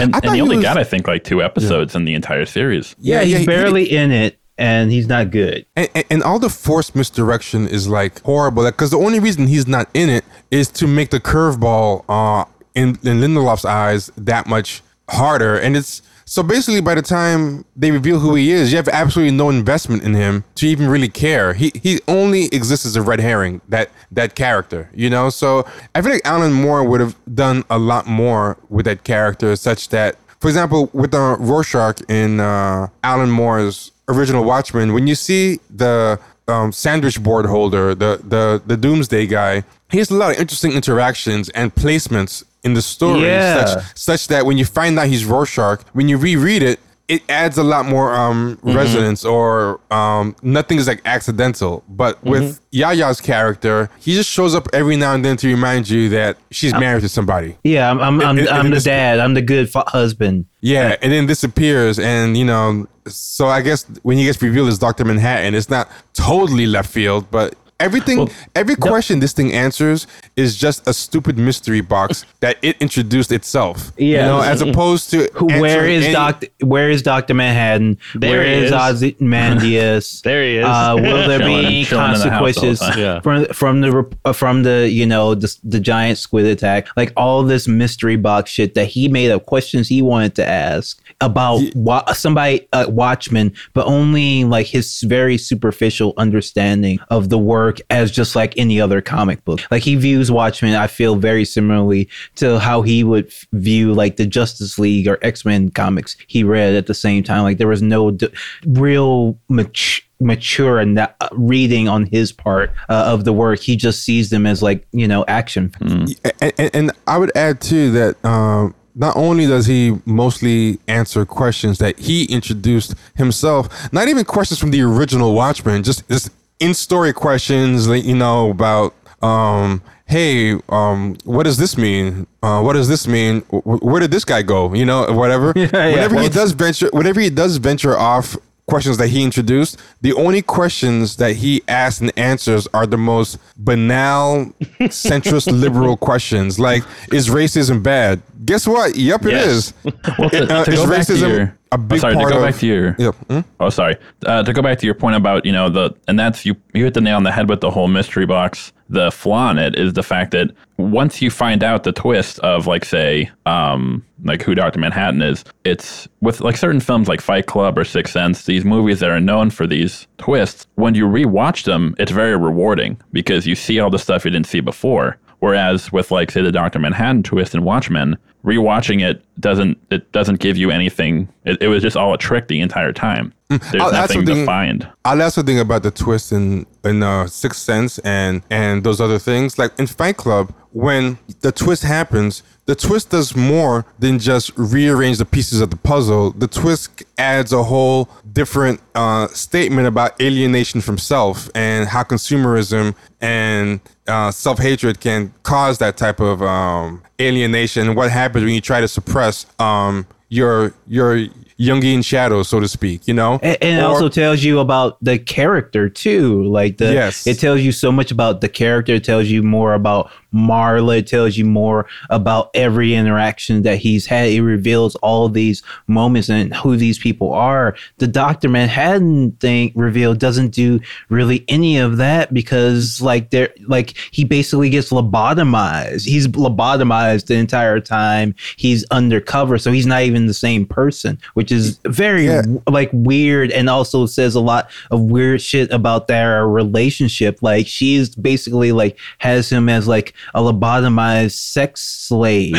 And, 0.00 0.14
and 0.14 0.14
thought 0.14 0.24
he 0.24 0.36
he 0.36 0.40
only 0.40 0.56
was- 0.56 0.64
got 0.64 0.78
I 0.78 0.84
think 0.84 1.06
like 1.06 1.24
two 1.24 1.42
episodes 1.42 1.94
in 1.94 2.04
the 2.04 2.14
entire 2.14 2.46
series. 2.46 2.94
yeah, 2.98 3.22
he's 3.22 3.38
he- 3.38 3.46
barely 3.46 3.84
in 3.84 4.10
it, 4.12 4.38
and 4.56 4.90
he's 4.90 5.08
not 5.08 5.30
good. 5.30 5.66
and, 5.76 5.88
and, 5.94 6.04
and 6.10 6.22
all 6.22 6.38
the 6.38 6.48
forced 6.48 6.94
misdirection 6.96 7.66
is 7.68 7.88
like 7.88 8.20
horrible 8.22 8.64
because 8.64 8.90
the 8.90 8.98
only 8.98 9.18
reason 9.20 9.46
he's 9.46 9.66
not 9.66 9.88
in 9.94 10.08
it 10.08 10.24
is 10.50 10.68
to 10.72 10.86
make 10.86 11.10
the 11.10 11.20
curveball 11.20 12.04
uh 12.08 12.44
in, 12.74 12.90
in 13.02 13.20
Lindelof's 13.20 13.64
eyes 13.64 14.10
that 14.16 14.46
much 14.46 14.82
harder. 15.10 15.58
And 15.58 15.76
it's 15.76 16.00
so 16.28 16.42
basically 16.42 16.80
by 16.82 16.94
the 16.94 17.02
time 17.02 17.64
they 17.74 17.90
reveal 17.90 18.18
who 18.18 18.34
he 18.34 18.52
is, 18.52 18.70
you 18.70 18.76
have 18.76 18.88
absolutely 18.88 19.34
no 19.34 19.48
investment 19.48 20.02
in 20.02 20.14
him 20.14 20.44
to 20.56 20.66
even 20.66 20.88
really 20.88 21.08
care. 21.08 21.54
He 21.54 21.72
he 21.74 22.00
only 22.06 22.46
exists 22.46 22.84
as 22.84 22.96
a 22.96 23.02
red 23.02 23.20
herring, 23.20 23.60
that 23.68 23.90
that 24.12 24.34
character, 24.34 24.90
you 24.94 25.08
know? 25.08 25.30
So 25.30 25.66
I 25.94 26.02
feel 26.02 26.12
like 26.12 26.26
Alan 26.26 26.52
Moore 26.52 26.84
would 26.84 27.00
have 27.00 27.16
done 27.34 27.64
a 27.70 27.78
lot 27.78 28.06
more 28.06 28.58
with 28.68 28.84
that 28.84 29.04
character 29.04 29.56
such 29.56 29.88
that 29.88 30.16
for 30.40 30.48
example, 30.48 30.88
with 30.92 31.10
the 31.10 31.36
Rorschach 31.40 32.00
in 32.08 32.38
uh, 32.38 32.88
Alan 33.02 33.30
Moore's 33.30 33.90
original 34.06 34.44
Watchmen, 34.44 34.92
when 34.92 35.06
you 35.08 35.16
see 35.16 35.58
the 35.68 36.20
um, 36.46 36.72
sandwich 36.72 37.22
board 37.22 37.46
holder, 37.46 37.94
the 37.94 38.20
the 38.22 38.62
the 38.64 38.76
Doomsday 38.76 39.26
guy, 39.26 39.64
he 39.90 39.98
has 39.98 40.10
a 40.10 40.14
lot 40.14 40.32
of 40.32 40.38
interesting 40.38 40.72
interactions 40.72 41.48
and 41.50 41.74
placements 41.74 42.44
in 42.68 42.74
the 42.74 42.82
story, 42.82 43.22
Yeah. 43.22 43.64
such 43.64 43.84
such 44.08 44.22
that 44.28 44.46
when 44.46 44.56
you 44.58 44.64
find 44.64 44.98
out 44.98 45.06
he's 45.08 45.24
Rorschach, 45.24 45.80
when 45.92 46.08
you 46.08 46.16
reread 46.18 46.62
it, 46.62 46.78
it 47.08 47.22
adds 47.30 47.56
a 47.56 47.62
lot 47.64 47.86
more 47.86 48.14
um, 48.14 48.58
resonance 48.62 49.24
or 49.24 49.80
um, 49.90 50.36
nothing 50.42 50.76
is 50.78 50.86
like 50.86 51.00
accidental. 51.06 51.82
But 51.88 52.22
with 52.22 52.60
Yahya's 52.70 53.20
character, 53.22 53.88
he 53.98 54.12
just 54.14 54.28
shows 54.28 54.54
up 54.54 54.68
every 54.74 54.96
now 54.96 55.14
and 55.14 55.24
then 55.24 55.38
to 55.38 55.46
remind 55.48 55.88
you 55.88 56.10
that 56.10 56.36
she's 56.50 56.74
married 56.74 57.00
to 57.00 57.08
somebody. 57.08 57.56
Yeah, 57.64 57.90
I'm 57.90 57.98
I'm 58.00 58.20
I'm, 58.20 58.38
And- 58.38 58.40
and 58.40 58.48
I'm 58.50 58.70
the 58.70 58.80
dad. 58.80 59.20
I'm 59.20 59.32
the 59.32 59.40
good 59.54 59.70
fa- 59.70 59.84
husband. 59.86 60.44
Yeah, 60.60 60.96
and 61.00 61.10
then 61.10 61.24
disappears, 61.26 61.98
and 61.98 62.36
you 62.36 62.44
know, 62.44 62.86
so 63.06 63.46
I 63.46 63.62
guess 63.62 63.86
when 64.02 64.18
he 64.18 64.24
gets 64.24 64.42
revealed 64.42 64.68
as 64.68 64.78
Doctor 64.78 65.04
Manhattan, 65.06 65.54
it's 65.54 65.70
not 65.70 65.88
totally 66.12 66.66
left 66.66 66.90
field, 66.90 67.30
but 67.30 67.54
everything, 67.80 68.28
every 68.54 68.76
question 68.76 69.20
this 69.20 69.32
thing 69.32 69.52
answers 69.52 70.06
is 70.36 70.56
just 70.56 70.86
a 70.88 70.92
stupid 70.92 71.38
mystery 71.38 71.80
box 71.80 72.24
that 72.40 72.56
it 72.62 72.76
introduced 72.80 73.32
itself. 73.32 73.92
Yeah, 73.96 74.06
you 74.06 74.16
know, 74.26 74.40
as 74.40 74.60
opposed 74.62 75.10
to 75.10 75.28
Who, 75.34 75.46
where 75.46 75.64
answering 75.66 75.94
is 75.94 76.04
any- 76.06 76.14
Doctor 76.14 76.46
Where 76.62 76.90
is 76.90 77.02
Doctor 77.02 77.34
Manhattan? 77.34 77.98
There 78.14 78.38
where 78.38 78.44
he 78.46 78.52
is 78.64 78.72
is. 78.72 78.72
Ozymandias? 78.72 80.22
There 80.28 80.42
he 80.42 80.56
is. 80.58 80.64
Uh, 80.66 80.94
will 80.96 81.28
there 81.28 81.38
Chilling- 81.38 81.60
be 81.60 81.66
any 81.66 81.84
chilling 81.84 82.04
in 82.14 82.18
the 82.18 82.24
the 82.24 82.30
consequences. 82.30 82.82
Yeah. 82.98 83.20
from 83.20 83.44
from 83.46 83.80
the 83.80 84.16
uh, 84.24 84.32
from 84.32 84.62
the 84.62 84.88
you 84.90 85.06
know 85.06 85.34
the, 85.34 85.54
the 85.62 85.80
giant 85.80 86.18
squid 86.18 86.46
attack? 86.46 86.88
Like 86.96 87.12
all 87.16 87.42
this 87.42 87.68
mystery 87.68 88.16
box 88.16 88.50
shit 88.50 88.74
that 88.74 88.86
he 88.86 89.08
made 89.08 89.30
up 89.30 89.46
questions 89.46 89.88
he 89.88 90.02
wanted 90.02 90.34
to 90.36 90.46
ask 90.46 91.00
about 91.20 91.60
wa- 91.74 92.04
somebody 92.12 92.66
uh, 92.72 92.86
Watchmen, 92.88 93.52
but 93.74 93.86
only 93.86 94.44
like 94.44 94.66
his 94.66 95.00
very 95.02 95.38
superficial 95.38 96.14
understanding 96.16 96.98
of 97.10 97.28
the 97.28 97.38
work 97.68 97.80
as 97.90 98.10
just 98.10 98.34
like 98.34 98.56
any 98.56 98.80
other 98.80 99.00
comic 99.00 99.44
book. 99.44 99.60
Like 99.70 99.82
he 99.82 99.94
views 99.94 100.30
Watchmen, 100.30 100.74
I 100.74 100.86
feel 100.86 101.16
very 101.16 101.44
similarly 101.44 102.08
to 102.36 102.58
how 102.58 102.82
he 102.82 103.04
would 103.04 103.30
view 103.52 103.92
like 103.92 104.16
the 104.16 104.26
Justice 104.26 104.78
League 104.78 105.06
or 105.06 105.18
X 105.22 105.44
Men 105.44 105.70
comics 105.70 106.16
he 106.26 106.44
read 106.44 106.74
at 106.74 106.86
the 106.86 106.94
same 106.94 107.22
time. 107.22 107.42
Like 107.42 107.58
there 107.58 107.68
was 107.68 107.82
no 107.82 108.10
d- 108.10 108.28
real 108.66 109.38
mature 109.48 110.04
mature 110.20 110.80
and 110.80 110.98
that 110.98 111.14
uh, 111.20 111.28
reading 111.30 111.86
on 111.86 112.04
his 112.06 112.32
part 112.32 112.72
uh, 112.88 113.04
of 113.06 113.22
the 113.22 113.32
work 113.32 113.60
he 113.60 113.76
just 113.76 114.02
sees 114.02 114.30
them 114.30 114.46
as 114.46 114.60
like 114.60 114.84
you 114.90 115.06
know 115.06 115.24
action 115.28 115.72
and, 115.80 116.52
and, 116.58 116.70
and 116.74 116.92
I 117.06 117.18
would 117.18 117.30
add 117.36 117.60
too 117.60 117.92
that 117.92 118.24
um, 118.24 118.74
not 118.98 119.16
only 119.16 119.46
does 119.46 119.66
he 119.66 119.96
mostly 120.04 120.80
answer 120.88 121.24
questions 121.24 121.78
that 121.78 121.96
he 122.00 122.24
introduced 122.24 122.96
himself, 123.14 123.92
not 123.92 124.08
even 124.08 124.24
questions 124.24 124.58
from 124.58 124.72
the 124.72 124.82
original 124.82 125.34
Watchmen, 125.34 125.84
just 125.84 126.06
just 126.08 126.30
in 126.60 126.74
story 126.74 127.12
questions, 127.12 127.88
like, 127.88 128.04
you 128.04 128.14
know, 128.14 128.50
about 128.50 128.94
um, 129.22 129.82
hey, 130.06 130.54
um, 130.68 131.16
what 131.24 131.42
does 131.44 131.56
this 131.58 131.76
mean? 131.76 132.26
Uh, 132.42 132.60
what 132.62 132.72
does 132.74 132.88
this 132.88 133.06
mean? 133.06 133.40
Wh- 133.50 133.82
Where 133.82 134.00
did 134.00 134.10
this 134.10 134.24
guy 134.24 134.42
go? 134.42 134.72
You 134.74 134.84
know, 134.84 135.12
whatever. 135.12 135.52
yeah. 135.56 135.70
Whenever 135.72 136.20
he 136.20 136.28
does 136.28 136.52
venture, 136.52 136.88
whenever 136.92 137.20
he 137.20 137.30
does 137.30 137.56
venture 137.56 137.96
off 137.96 138.36
questions 138.68 138.98
that 138.98 139.08
he 139.08 139.24
introduced, 139.24 139.78
the 140.02 140.12
only 140.12 140.42
questions 140.42 141.16
that 141.16 141.36
he 141.36 141.62
asks 141.68 142.00
and 142.00 142.12
answers 142.16 142.68
are 142.74 142.86
the 142.86 142.98
most 142.98 143.38
banal, 143.56 144.44
centrist 144.82 145.50
liberal 145.50 145.96
questions. 145.96 146.60
Like, 146.60 146.84
is 147.12 147.28
racism 147.28 147.82
bad? 147.82 148.22
Guess 148.44 148.66
what? 148.68 148.94
Yep, 148.96 149.24
it 149.26 149.30
Yes. 149.32 149.46
is. 149.46 149.74
Well, 150.18 150.30
to, 150.30 150.54
Uh, 150.54 150.64
to 150.64 150.72
is 150.72 150.78
go 150.80 150.86
back 150.90 151.06
to 151.06 151.12
racism 151.12 151.28
your, 151.28 151.42
a 151.42 151.54
oh, 151.72 151.76
big 151.78 152.00
sorry, 152.00 152.14
part 152.14 152.28
to 152.28 152.32
go 152.34 152.38
of- 152.44 152.44
back 152.50 152.60
to 152.60 152.66
your, 152.66 152.96
Yep. 152.98 153.14
Hmm? 153.30 153.40
oh, 153.60 153.70
sorry, 153.70 153.96
uh, 154.26 154.42
to 154.42 154.52
go 154.52 154.62
back 154.62 154.78
to 154.78 154.86
your 154.86 154.94
point 154.94 155.16
about 155.16 155.44
you 155.44 155.52
know 155.52 155.68
the, 155.68 155.94
and 156.06 156.18
that's 156.18 156.44
you 156.46 156.54
you 156.74 156.84
hit 156.84 156.94
the 156.94 157.00
nail 157.00 157.16
on 157.16 157.24
the 157.24 157.32
head 157.32 157.48
with 157.48 157.60
the 157.60 157.70
whole 157.70 157.88
mystery 157.88 158.26
box. 158.26 158.72
The 158.90 159.10
flaw 159.10 159.50
in 159.50 159.58
it 159.58 159.76
is 159.76 159.92
the 159.92 160.02
fact 160.02 160.30
that 160.30 160.50
once 160.78 161.20
you 161.20 161.30
find 161.30 161.62
out 161.62 161.84
the 161.84 161.92
twist 161.92 162.38
of 162.40 162.66
like 162.66 162.84
say, 162.84 163.30
um, 163.44 164.04
like 164.24 164.42
who 164.42 164.54
Doctor 164.54 164.78
Manhattan 164.78 165.22
is, 165.22 165.44
it's 165.64 166.08
with 166.20 166.40
like 166.40 166.56
certain 166.56 166.80
films 166.80 167.08
like 167.08 167.20
Fight 167.20 167.46
Club 167.46 167.78
or 167.78 167.84
Sixth 167.84 168.12
Sense, 168.12 168.44
these 168.44 168.64
movies 168.64 169.00
that 169.00 169.10
are 169.10 169.20
known 169.20 169.50
for 169.50 169.66
these 169.66 170.06
twists. 170.16 170.66
When 170.76 170.94
you 170.94 171.06
rewatch 171.06 171.64
them, 171.64 171.94
it's 171.98 172.12
very 172.12 172.36
rewarding 172.36 173.00
because 173.12 173.46
you 173.46 173.54
see 173.54 173.78
all 173.78 173.90
the 173.90 173.98
stuff 173.98 174.24
you 174.24 174.30
didn't 174.30 174.46
see 174.46 174.60
before. 174.60 175.18
Whereas 175.40 175.92
with 175.92 176.10
like 176.10 176.30
say 176.30 176.42
the 176.42 176.50
Doctor 176.50 176.78
Manhattan 176.78 177.22
twist 177.22 177.54
in 177.54 177.62
Watchmen, 177.64 178.16
rewatching 178.44 179.02
it 179.02 179.22
doesn't 179.40 179.78
it 179.90 180.10
doesn't 180.12 180.40
give 180.40 180.56
you 180.56 180.70
anything. 180.70 181.28
It, 181.44 181.60
it 181.62 181.68
was 181.68 181.82
just 181.82 181.96
all 181.96 182.14
a 182.14 182.18
trick 182.18 182.48
the 182.48 182.60
entire 182.60 182.92
time. 182.92 183.32
There's 183.48 183.82
I'll 183.82 183.92
nothing 183.92 184.26
to 184.26 184.44
find. 184.44 184.88
I'll 185.04 185.22
add 185.22 185.30
something 185.30 185.58
about 185.58 185.82
the 185.82 185.90
twist 185.90 186.32
in 186.32 186.66
in 186.84 187.02
uh, 187.02 187.26
Sixth 187.26 187.60
Sense 187.60 187.98
and 188.00 188.42
and 188.50 188.84
those 188.84 189.00
other 189.00 189.18
things. 189.18 189.58
Like 189.58 189.72
in 189.78 189.86
Fight 189.86 190.16
Club, 190.16 190.52
when 190.78 191.18
the 191.40 191.50
twist 191.50 191.82
happens, 191.82 192.44
the 192.66 192.74
twist 192.76 193.10
does 193.10 193.34
more 193.34 193.84
than 193.98 194.20
just 194.20 194.52
rearrange 194.56 195.18
the 195.18 195.24
pieces 195.24 195.60
of 195.60 195.70
the 195.70 195.76
puzzle. 195.76 196.30
The 196.30 196.46
twist 196.46 197.02
adds 197.18 197.52
a 197.52 197.64
whole 197.64 198.08
different 198.32 198.80
uh, 198.94 199.26
statement 199.26 199.88
about 199.88 200.20
alienation 200.22 200.80
from 200.80 200.96
self 200.96 201.50
and 201.52 201.88
how 201.88 202.04
consumerism 202.04 202.94
and 203.20 203.80
uh, 204.06 204.30
self 204.30 204.60
hatred 204.60 205.00
can 205.00 205.34
cause 205.42 205.78
that 205.78 205.96
type 205.96 206.20
of 206.20 206.42
um, 206.42 207.02
alienation. 207.20 207.96
What 207.96 208.12
happens 208.12 208.44
when 208.44 208.54
you 208.54 208.60
try 208.60 208.80
to 208.80 208.86
suppress 208.86 209.46
um, 209.58 210.06
your 210.28 210.74
your 210.86 211.26
Jungian 211.58 212.04
shadow, 212.04 212.42
so 212.42 212.60
to 212.60 212.68
speak. 212.68 213.06
You 213.08 213.14
know, 213.14 213.40
and, 213.42 213.56
and 213.60 213.78
it 213.78 213.82
also 213.84 214.08
tells 214.08 214.42
you 214.42 214.60
about 214.60 215.02
the 215.02 215.18
character 215.18 215.88
too. 215.88 216.44
Like 216.44 216.78
the 216.78 216.92
Yes. 216.92 217.26
it 217.26 217.38
tells 217.38 217.60
you 217.60 217.72
so 217.72 217.90
much 217.90 218.10
about 218.10 218.40
the 218.40 218.48
character. 218.48 218.94
It 218.94 219.04
tells 219.04 219.28
you 219.28 219.42
more 219.42 219.74
about 219.74 220.10
marla. 220.32 220.98
It 220.98 221.06
tells 221.06 221.36
you 221.36 221.44
more 221.44 221.86
about 222.10 222.50
every 222.54 222.94
interaction 222.94 223.62
that 223.62 223.78
he's 223.78 224.06
had. 224.06 224.28
It 224.28 224.42
reveals 224.42 224.94
all 224.96 225.28
these 225.28 225.62
moments 225.86 226.28
and 226.28 226.54
who 226.54 226.76
these 226.76 226.98
people 226.98 227.32
are. 227.32 227.76
The 227.98 228.06
dr 228.06 228.48
manhattan 228.48 229.32
thing 229.32 229.72
reveal 229.74 230.14
doesn't 230.14 230.50
do 230.50 230.80
really 231.08 231.44
any 231.48 231.78
of 231.78 231.96
that 231.96 232.32
because 232.32 233.00
like 233.00 233.30
they're 233.30 233.52
like 233.66 233.94
he 234.10 234.24
basically 234.24 234.70
gets 234.70 234.90
lobotomized. 234.90 236.04
He's 236.04 236.28
lobotomized 236.28 237.26
the 237.26 237.34
entire 237.34 237.80
time 237.80 238.34
he's 238.56 238.84
undercover 238.90 239.58
so 239.58 239.72
he's 239.72 239.86
not 239.86 240.02
even 240.02 240.26
the 240.26 240.34
same 240.34 240.66
person 240.66 241.18
which 241.34 241.47
is 241.52 241.78
very 241.86 242.26
Yeah. 242.26 242.42
like 242.68 242.90
weird 242.92 243.50
and 243.50 243.68
also 243.68 244.06
says 244.06 244.34
a 244.34 244.40
lot 244.40 244.70
of 244.90 245.00
weird 245.02 245.40
shit 245.40 245.70
about 245.72 246.08
their 246.08 246.46
relationship. 246.48 247.38
Like 247.42 247.66
she's 247.66 248.14
basically 248.14 248.72
like 248.72 248.98
has 249.18 249.50
him 249.50 249.68
as 249.68 249.86
like 249.88 250.14
a 250.34 250.40
lobotomized 250.40 251.32
sex 251.32 251.80
slave. 251.82 252.52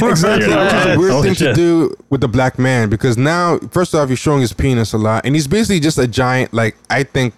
More 0.00 0.10
Exactly, 0.10 0.52
or 0.52 0.64
which 0.64 0.74
is 0.74 0.86
a 0.86 0.98
weird 0.98 1.10
Holy 1.12 1.28
thing 1.28 1.34
to 1.36 1.54
do 1.54 1.96
with 2.10 2.20
the 2.20 2.28
black 2.28 2.58
man 2.58 2.88
because 2.88 3.16
now, 3.16 3.58
first 3.70 3.94
off, 3.94 4.08
you're 4.08 4.16
showing 4.16 4.40
his 4.40 4.52
penis 4.52 4.92
a 4.92 4.98
lot, 4.98 5.24
and 5.24 5.34
he's 5.34 5.46
basically 5.46 5.80
just 5.80 5.98
a 5.98 6.06
giant, 6.06 6.52
like 6.54 6.76
I 6.90 7.02
think, 7.02 7.34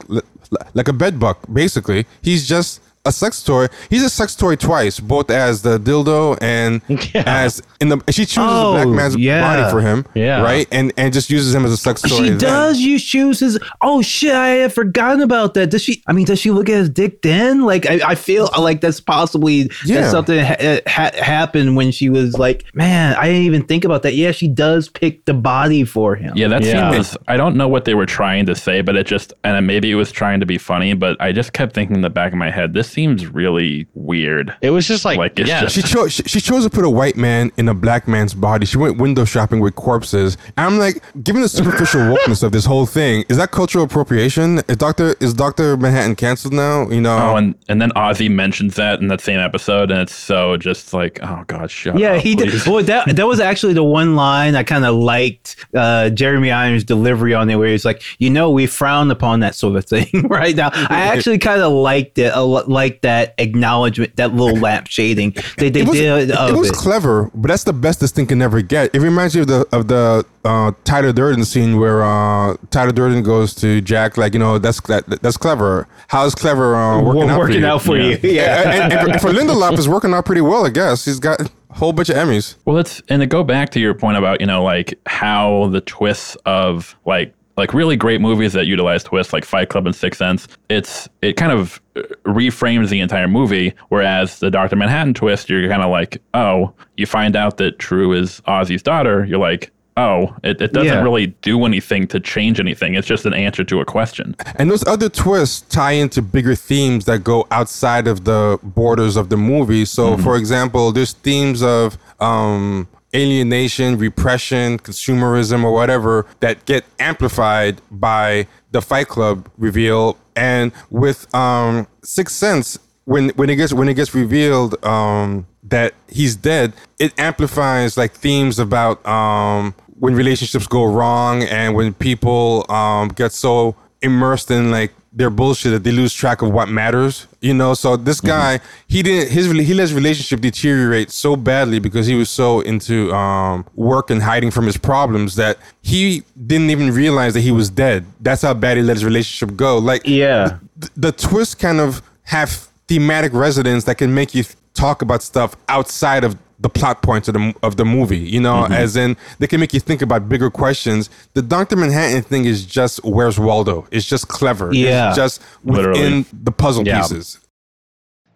like 0.74 0.88
a 0.88 0.92
bed 0.92 1.18
bug. 1.20 1.36
Basically, 1.52 2.06
he's 2.22 2.46
just 2.48 2.80
a 3.08 3.12
sex 3.12 3.42
toy. 3.42 3.66
He's 3.90 4.02
a 4.04 4.10
sex 4.10 4.34
toy 4.36 4.56
twice, 4.56 5.00
both 5.00 5.30
as 5.30 5.62
the 5.62 5.78
dildo 5.78 6.38
and 6.40 6.80
Yeah. 7.14 7.24
as 7.26 7.62
in 7.80 7.88
the. 7.88 7.98
She 8.10 8.24
chooses 8.24 8.38
Oh, 8.38 8.78
the 8.78 8.84
black 8.84 8.96
man's 8.96 9.16
yeah. 9.16 9.40
body 9.40 9.70
for 9.70 9.80
him, 9.80 10.06
Yeah. 10.14 10.42
right, 10.42 10.66
and 10.70 10.92
and 10.96 11.12
just 11.12 11.30
uses 11.30 11.54
him 11.54 11.64
as 11.64 11.72
a 11.72 11.76
sex 11.76 12.02
toy. 12.02 12.08
She 12.08 12.30
does 12.36 12.78
use 12.80 13.02
shoes. 13.02 13.40
His 13.40 13.58
oh 13.80 14.02
shit! 14.02 14.32
I 14.34 14.48
had 14.48 14.72
forgotten 14.72 15.22
about 15.22 15.54
that. 15.54 15.70
Does 15.70 15.82
she? 15.82 16.02
I 16.06 16.12
mean, 16.12 16.26
does 16.26 16.38
she 16.38 16.50
look 16.50 16.68
at 16.68 16.76
his 16.76 16.88
dick 16.90 17.22
then? 17.22 17.62
Like, 17.62 17.86
I, 17.88 18.00
I 18.10 18.14
feel 18.14 18.48
like 18.58 18.80
that's 18.80 19.00
possibly 19.00 19.70
Yeah. 19.84 20.00
that's 20.00 20.10
something 20.10 20.38
ha- 20.44 20.56
uh, 20.60 20.80
ha- 20.86 21.10
happened 21.22 21.76
when 21.76 21.90
she 21.90 22.10
was 22.10 22.38
like, 22.38 22.64
man, 22.74 23.16
I 23.16 23.26
didn't 23.28 23.42
even 23.42 23.64
think 23.64 23.84
about 23.84 24.02
that. 24.02 24.14
Yeah, 24.14 24.32
she 24.32 24.48
does 24.48 24.88
pick 24.88 25.24
the 25.24 25.34
body 25.34 25.84
for 25.84 26.14
him. 26.16 26.32
Yeah, 26.36 26.48
that 26.48 26.62
Yeah. 26.62 26.90
scene 26.90 26.98
was. 26.98 27.16
I 27.26 27.36
don't 27.36 27.56
know 27.56 27.68
what 27.68 27.84
they 27.84 27.94
were 27.94 28.06
trying 28.06 28.46
to 28.46 28.54
say, 28.54 28.80
but 28.82 28.96
it 28.96 29.06
just 29.06 29.32
and 29.44 29.66
maybe 29.66 29.90
it 29.90 29.94
was 29.94 30.12
trying 30.12 30.40
to 30.40 30.46
be 30.46 30.58
funny, 30.58 30.92
but 30.94 31.16
I 31.20 31.32
just 31.32 31.52
kept 31.52 31.74
thinking 31.74 31.96
in 31.96 32.02
the 32.02 32.10
back 32.10 32.32
of 32.32 32.38
my 32.38 32.50
head, 32.50 32.74
this 32.74 32.88
seems 32.98 33.26
really 33.28 33.86
weird. 33.94 34.52
It 34.60 34.70
was 34.70 34.88
just 34.88 35.04
like, 35.04 35.18
Like, 35.18 35.38
yeah, 35.38 35.60
just- 35.62 35.74
She 35.76 35.82
chose 35.82 36.12
she, 36.12 36.22
she 36.24 36.40
chose 36.40 36.64
to 36.64 36.70
put 36.70 36.84
a 36.84 36.90
white 36.90 37.16
man 37.16 37.52
in 37.56 37.68
a 37.68 37.74
black 37.74 38.08
man's 38.08 38.34
body. 38.34 38.66
She 38.66 38.76
went 38.76 38.98
window 38.98 39.24
shopping 39.24 39.60
with 39.60 39.76
corpses. 39.76 40.36
And 40.56 40.66
I'm 40.66 40.78
like, 40.80 41.00
given 41.22 41.40
the 41.42 41.48
superficial 41.48 42.00
wokeness 42.12 42.42
of 42.42 42.50
this 42.50 42.64
whole 42.64 42.86
thing, 42.86 43.24
is 43.28 43.36
that 43.36 43.52
cultural 43.52 43.84
appropriation? 43.84 44.58
Is 44.68 44.76
Doctor 44.78 45.14
is 45.20 45.32
Doctor 45.32 45.76
Manhattan 45.76 46.16
canceled 46.16 46.54
now? 46.54 46.88
You 46.88 47.00
know, 47.00 47.16
Oh, 47.16 47.36
and, 47.36 47.54
and 47.68 47.80
then 47.80 47.90
Ozzy 47.90 48.28
mentions 48.28 48.74
that 48.74 49.00
in 49.00 49.06
that 49.08 49.20
same 49.20 49.38
episode, 49.38 49.92
and 49.92 50.00
it's 50.00 50.14
so 50.14 50.56
just 50.56 50.92
like, 50.92 51.20
oh 51.22 51.44
god, 51.46 51.70
shut 51.70 51.96
Yeah, 51.98 52.14
up. 52.14 52.22
he 52.22 52.34
did. 52.34 52.50
please. 52.50 52.66
Well, 52.66 52.82
that 52.82 53.14
that 53.14 53.26
was 53.28 53.38
actually 53.38 53.74
the 53.74 53.84
one 53.84 54.16
line 54.16 54.56
I 54.56 54.64
kind 54.64 54.84
of 54.84 54.96
liked 54.96 55.64
uh, 55.72 56.10
Jeremy 56.10 56.50
Irons' 56.50 56.82
delivery 56.82 57.32
on 57.34 57.48
it, 57.48 57.54
where 57.56 57.68
he's 57.68 57.84
like, 57.84 58.02
"You 58.18 58.30
know, 58.30 58.50
we 58.50 58.66
frown 58.66 59.08
upon 59.12 59.38
that 59.40 59.54
sort 59.54 59.76
of 59.76 59.84
thing 59.84 60.08
right 60.28 60.56
now." 60.56 60.70
I 60.72 61.02
actually 61.14 61.38
kind 61.38 61.62
of 61.62 61.70
liked 61.72 62.18
it, 62.18 62.32
a 62.34 62.42
lo- 62.42 62.64
like 62.88 63.02
that 63.02 63.34
acknowledgement, 63.38 64.16
that 64.16 64.34
little 64.34 64.58
lamp 64.58 64.88
shading 64.88 65.34
they, 65.56 65.70
they 65.70 65.80
it 65.80 65.88
was, 65.88 65.98
did 65.98 66.30
it 66.30 66.36
of 66.36 66.56
was 66.56 66.70
it. 66.70 66.74
clever, 66.74 67.30
but 67.34 67.48
that's 67.48 67.64
the 67.64 67.72
best 67.72 68.00
this 68.00 68.10
thing 68.10 68.26
can 68.26 68.42
ever 68.42 68.62
get. 68.62 68.94
It 68.94 69.00
reminds 69.00 69.34
me 69.34 69.42
of 69.42 69.46
the 69.48 69.66
of 69.72 69.88
the 69.88 70.24
uh, 70.44 70.72
Tyler 70.84 71.12
Durden 71.12 71.44
scene 71.44 71.78
where 71.78 72.02
uh, 72.02 72.56
Tyler 72.70 72.92
Durden 72.92 73.22
goes 73.22 73.54
to 73.56 73.80
Jack, 73.80 74.16
like 74.16 74.32
you 74.32 74.38
know, 74.38 74.58
that's 74.58 74.80
that, 74.82 75.06
that's 75.22 75.36
clever. 75.36 75.86
How's 76.08 76.34
clever 76.34 76.74
uh, 76.74 77.02
working, 77.02 77.30
out, 77.30 77.38
working 77.38 77.54
for 77.54 77.60
you? 77.60 77.66
out 77.66 77.82
for 77.82 77.96
you. 77.96 78.18
Yeah. 78.22 78.38
Yeah. 78.38 78.70
and, 78.70 78.92
and, 78.92 79.10
and 79.12 79.20
for 79.20 79.30
Lindelof, 79.30 79.72
it's 79.74 79.88
working 79.88 80.14
out 80.14 80.24
pretty 80.24 80.40
well, 80.40 80.66
I 80.66 80.70
guess. 80.70 81.04
He's 81.04 81.18
got 81.18 81.40
a 81.40 81.50
whole 81.74 81.92
bunch 81.92 82.08
of 82.08 82.16
Emmys. 82.16 82.56
Well, 82.64 82.76
let's 82.76 83.02
and 83.08 83.20
to 83.20 83.26
go 83.26 83.44
back 83.44 83.70
to 83.70 83.80
your 83.80 83.94
point 83.94 84.16
about 84.16 84.40
you 84.40 84.46
know 84.46 84.62
like 84.62 84.98
how 85.06 85.68
the 85.68 85.80
twists 85.80 86.36
of 86.46 86.96
like 87.04 87.34
like 87.58 87.74
really 87.74 87.96
great 87.96 88.22
movies 88.22 88.54
that 88.54 88.66
utilize 88.66 89.04
twists 89.04 89.32
like 89.34 89.44
Fight 89.44 89.68
Club 89.68 89.84
and 89.86 89.94
Sixth 89.94 90.18
Sense. 90.18 90.48
It's 90.70 91.08
it 91.20 91.34
kind 91.34 91.52
of 91.52 91.78
uh, 91.96 92.02
reframes 92.24 92.88
the 92.88 93.00
entire 93.00 93.28
movie. 93.28 93.74
Whereas 93.90 94.38
the 94.38 94.50
Doctor 94.50 94.76
Manhattan 94.76 95.12
twist, 95.12 95.50
you're 95.50 95.68
kind 95.68 95.82
of 95.82 95.90
like, 95.90 96.22
oh, 96.32 96.72
you 96.96 97.04
find 97.04 97.36
out 97.36 97.58
that 97.58 97.78
Trieu 97.78 98.12
is 98.12 98.40
Ozzy's 98.48 98.82
daughter. 98.82 99.24
You're 99.26 99.38
like. 99.38 99.70
Oh, 100.00 100.32
it, 100.44 100.62
it 100.62 100.72
doesn't 100.72 100.86
Yeah. 100.86 101.02
really 101.02 101.26
do 101.42 101.64
anything 101.64 102.06
to 102.06 102.20
change 102.20 102.60
anything. 102.60 102.94
It's 102.94 103.08
just 103.08 103.26
an 103.26 103.34
answer 103.34 103.64
to 103.64 103.80
a 103.80 103.84
question. 103.84 104.36
And 104.54 104.70
those 104.70 104.86
other 104.86 105.08
twists 105.08 105.62
tie 105.74 105.90
into 105.90 106.22
bigger 106.22 106.54
themes 106.54 107.04
that 107.06 107.24
go 107.24 107.48
outside 107.50 108.06
of 108.06 108.22
the 108.24 108.60
borders 108.62 109.16
of 109.16 109.28
the 109.28 109.36
movie. 109.36 109.84
So, 109.84 110.16
for 110.16 110.36
example, 110.36 110.92
there's 110.92 111.14
themes 111.14 111.64
of 111.64 111.98
um, 112.20 112.86
alienation, 113.14 113.98
repression, 113.98 114.78
consumerism, 114.78 115.64
or 115.64 115.72
whatever 115.72 116.26
that 116.40 116.64
get 116.66 116.84
amplified 116.98 117.80
by 117.90 118.46
the 118.70 118.82
Fight 118.82 119.08
Club 119.08 119.50
reveal. 119.56 120.18
And 120.36 120.72
with 120.90 121.32
um, 121.34 121.86
Sixth 122.02 122.36
Sense, 122.36 122.78
when 123.04 123.30
when 123.30 123.48
it 123.48 123.56
gets 123.56 123.72
when 123.72 123.88
it 123.88 123.94
gets 123.94 124.14
revealed 124.14 124.82
um, 124.84 125.46
that 125.64 125.94
he's 126.08 126.36
dead, 126.36 126.74
it 126.98 127.18
amplifies 127.18 127.96
like 127.96 128.12
themes 128.12 128.58
about 128.58 129.04
um, 129.06 129.74
when 129.98 130.14
relationships 130.14 130.66
go 130.66 130.84
wrong 130.84 131.42
and 131.44 131.74
when 131.74 131.94
people 131.94 132.70
um, 132.70 133.08
get 133.08 133.32
so 133.32 133.74
immersed 134.02 134.50
in 134.50 134.70
like 134.70 134.92
their 135.18 135.30
bullshit 135.30 135.72
that 135.72 135.82
they 135.82 135.90
lose 135.90 136.14
track 136.14 136.42
of 136.42 136.50
what 136.52 136.68
matters. 136.68 137.26
You 137.40 137.52
know, 137.52 137.74
so 137.74 137.96
this 137.96 138.20
guy 138.20 138.60
he 138.86 139.02
didn't 139.02 139.30
his 139.32 139.46
he 139.50 139.74
let 139.74 139.82
his 139.82 139.92
relationship 139.94 140.40
deteriorate 140.40 141.10
so 141.10 141.34
badly 141.34 141.80
because 141.80 142.06
he 142.06 142.14
was 142.14 142.30
so 142.30 142.60
into 142.60 143.12
um, 143.12 143.66
work 143.74 144.10
and 144.10 144.22
hiding 144.22 144.50
from 144.52 144.64
his 144.66 144.76
problems 144.76 145.34
that 145.34 145.58
he 145.82 146.22
didn't 146.46 146.70
even 146.70 146.92
realize 146.92 147.34
that 147.34 147.40
he 147.40 147.50
was 147.50 147.68
dead. 147.68 148.06
That's 148.20 148.42
how 148.42 148.54
bad 148.54 148.76
he 148.76 148.82
let 148.82 148.94
his 148.96 149.04
relationship 149.04 149.56
go. 149.56 149.78
Like 149.78 150.02
Yeah. 150.06 150.58
th- 150.80 150.92
the 150.96 151.12
twists 151.12 151.54
kind 151.54 151.80
of 151.80 152.00
have 152.22 152.50
thematic 152.86 153.32
resonance 153.34 153.84
that 153.84 153.98
can 153.98 154.14
make 154.14 154.34
you 154.34 154.44
talk 154.74 155.02
about 155.02 155.22
stuff 155.22 155.56
outside 155.68 156.22
of 156.22 156.36
the 156.60 156.68
plot 156.68 157.02
points 157.02 157.28
of 157.28 157.34
the 157.34 157.54
of 157.62 157.76
the 157.76 157.84
movie. 157.84 158.18
You 158.18 158.40
know, 158.40 158.62
mm-hmm. 158.62 158.72
as 158.72 158.96
in 158.96 159.16
they 159.38 159.46
can 159.46 159.60
make 159.60 159.72
you 159.72 159.80
think 159.80 160.02
about 160.02 160.28
bigger 160.28 160.50
questions. 160.50 161.10
The 161.34 161.42
Doctor 161.42 161.76
Manhattan 161.76 162.22
thing 162.22 162.44
is 162.44 162.64
just 162.66 163.02
where's 163.04 163.38
Waldo? 163.38 163.86
It's 163.90 164.06
just 164.06 164.28
clever. 164.28 164.72
Yeah. 164.72 165.08
it's 165.08 165.16
just 165.16 165.42
within 165.64 165.84
Literally. 165.92 166.26
the 166.32 166.52
puzzle 166.52 166.86
Yeah. 166.86 167.00
pieces. 167.02 167.38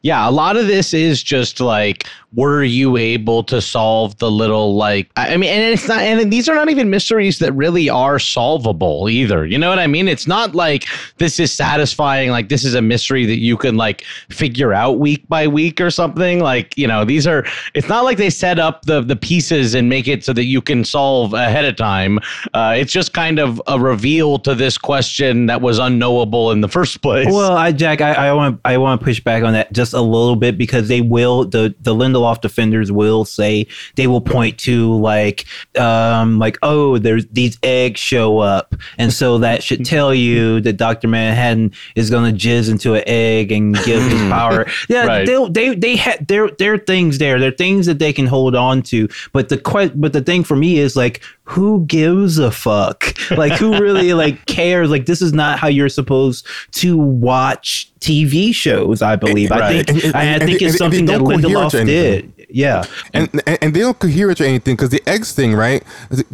Yeah, 0.03 0.29
a 0.29 0.31
lot 0.31 0.57
of 0.57 0.67
this 0.67 0.93
is 0.93 1.23
just 1.23 1.61
like, 1.61 2.07
were 2.35 2.65
you 2.65 2.97
able 2.97 3.45
to 3.45 3.61
solve 3.61 4.19
the 4.19 4.31
little 4.31 4.75
like? 4.75 5.09
I 5.17 5.37
mean, 5.37 5.51
and 5.51 5.73
it's 5.73 5.87
not, 5.87 6.01
and 6.01 6.33
these 6.33 6.49
are 6.49 6.55
not 6.55 6.69
even 6.71 6.91
mysteries 6.91 7.39
that 7.39 7.53
really 7.53 7.89
are 7.89 8.19
solvable 8.19 9.09
either. 9.09 9.47
You 9.47 9.59
know 9.59 9.69
what 9.69 9.79
I 9.79 9.87
mean? 9.87 10.09
It's 10.09 10.27
not 10.27 10.55
like 10.55 10.87
this 11.19 11.39
is 11.39 11.53
satisfying. 11.53 12.31
Like 12.31 12.49
this 12.49 12.65
is 12.65 12.75
a 12.75 12.83
mystery 12.83 13.27
that 13.27 13.39
you 13.39 13.57
can 13.57 13.77
like 13.77 14.03
figure 14.29 14.73
out 14.73 14.99
week 14.99 15.29
by 15.29 15.47
week 15.47 15.81
or 15.81 15.91
something. 15.91 16.41
Like 16.41 16.77
you 16.77 16.89
know, 16.89 17.05
these 17.05 17.27
are. 17.27 17.45
It's 17.75 17.89
not 17.89 18.03
like 18.03 18.19
they 18.19 18.31
set 18.31 18.59
up 18.59 18.87
the 18.87 19.03
the 19.03 19.17
pieces 19.17 19.75
and 19.75 19.89
make 19.89 20.09
it 20.09 20.25
so 20.25 20.33
that 20.33 20.45
you 20.47 20.61
can 20.61 20.85
solve 20.85 21.35
ahead 21.35 21.65
of 21.65 21.77
time. 21.77 22.19
Uh, 22.55 22.75
it's 22.77 22.93
just 22.93 23.13
kind 23.13 23.39
of 23.39 23.61
a 23.69 23.79
reveal 23.79 24.39
to 24.41 24.55
this 24.55 24.79
question 24.79 25.47
that 25.47 25.61
was 25.61 25.79
unknowable 25.79 26.51
in 26.51 26.61
the 26.61 26.69
first 26.69 27.03
place. 27.03 27.29
Well, 27.31 27.53
I 27.53 27.71
Jack, 27.71 28.01
I, 28.01 28.15
I 28.15 28.33
want 28.33 28.61
I 28.65 28.79
want 28.79 29.01
to 29.01 29.05
push 29.05 29.21
back 29.21 29.45
on 29.45 29.53
that 29.53 29.73
just 29.73 29.92
a 29.93 30.01
little 30.01 30.37
bit 30.37 30.57
because 30.59 30.89
they 30.89 31.01
will 31.01 31.45
the 31.45 31.75
the 31.81 31.95
Lindelof 31.95 32.41
defenders 32.41 32.91
will 32.93 33.25
say 33.25 33.67
they 33.97 34.07
will 34.07 34.21
point 34.21 34.59
to 34.61 34.93
like 34.95 35.45
um 35.79 36.39
like 36.39 36.59
oh 36.63 36.99
there's 36.99 37.27
these 37.29 37.59
eggs 37.63 38.01
show 38.01 38.39
up 38.39 38.75
and 38.99 39.13
so 39.13 39.39
that 39.39 39.63
should 39.63 39.85
tell 39.85 40.15
you 40.15 40.61
that 40.63 40.75
Doctor 40.75 41.09
Manhattan 41.09 41.73
is 41.97 42.11
going 42.11 42.33
to 42.35 42.39
jizz 42.49 42.71
into 42.71 42.95
an 42.95 43.05
egg 43.07 43.53
and 43.53 43.75
give 43.85 44.03
his 44.03 44.21
power. 44.23 44.67
Yeah, 44.89 45.07
Right. 45.07 45.27
they 45.27 45.49
they 45.51 45.75
they 45.75 45.97
had 45.97 46.27
there 46.29 46.49
there 46.59 46.75
are 46.75 46.79
things 46.79 47.19
there. 47.19 47.39
There 47.39 47.49
are 47.49 47.57
things 47.57 47.87
that 47.87 47.99
they 47.99 48.13
can 48.13 48.27
hold 48.27 48.55
on 48.57 48.83
to. 48.85 49.09
But 49.33 49.49
the 49.49 49.59
que- 49.59 49.93
but 49.95 50.13
the 50.13 50.21
thing 50.23 50.45
for 50.45 50.57
me 50.57 50.79
is 50.79 50.97
like 50.97 51.23
who 51.45 51.85
gives 51.87 52.39
a 52.39 52.51
fuck? 52.51 53.15
Like 53.31 53.53
who 53.53 53.79
really 53.81 54.15
like 54.15 54.45
cares? 54.47 54.91
Like 54.91 55.07
this 55.07 55.21
is 55.23 55.33
not 55.33 55.59
how 55.59 55.69
you're 55.69 55.89
supposed 55.89 56.47
to 56.73 56.97
watch 56.97 57.92
TV 58.03 58.53
shows. 58.55 59.01
I 59.01 59.15
believe. 59.17 59.51
I 59.53 59.59
Right. 59.61 59.87
think. 59.87 59.89
And- 60.05 60.15
and- 60.15 60.17
I, 60.17 60.35
I 60.37 60.39
think 60.41 60.61
it's 60.61 60.77
something 60.77 61.07
that 61.07 61.21
Lindelof 61.21 61.71
did. 61.87 62.33
Yeah. 62.51 62.85
and, 63.15 63.31
and 63.47 63.59
and 63.63 63.73
they 63.75 63.81
don't 63.81 63.99
cohere 63.99 64.35
to 64.35 64.47
anything 64.47 64.75
because 64.77 64.91
the 64.91 65.03
eggs 65.07 65.33
thing, 65.33 65.55
right? 65.55 65.83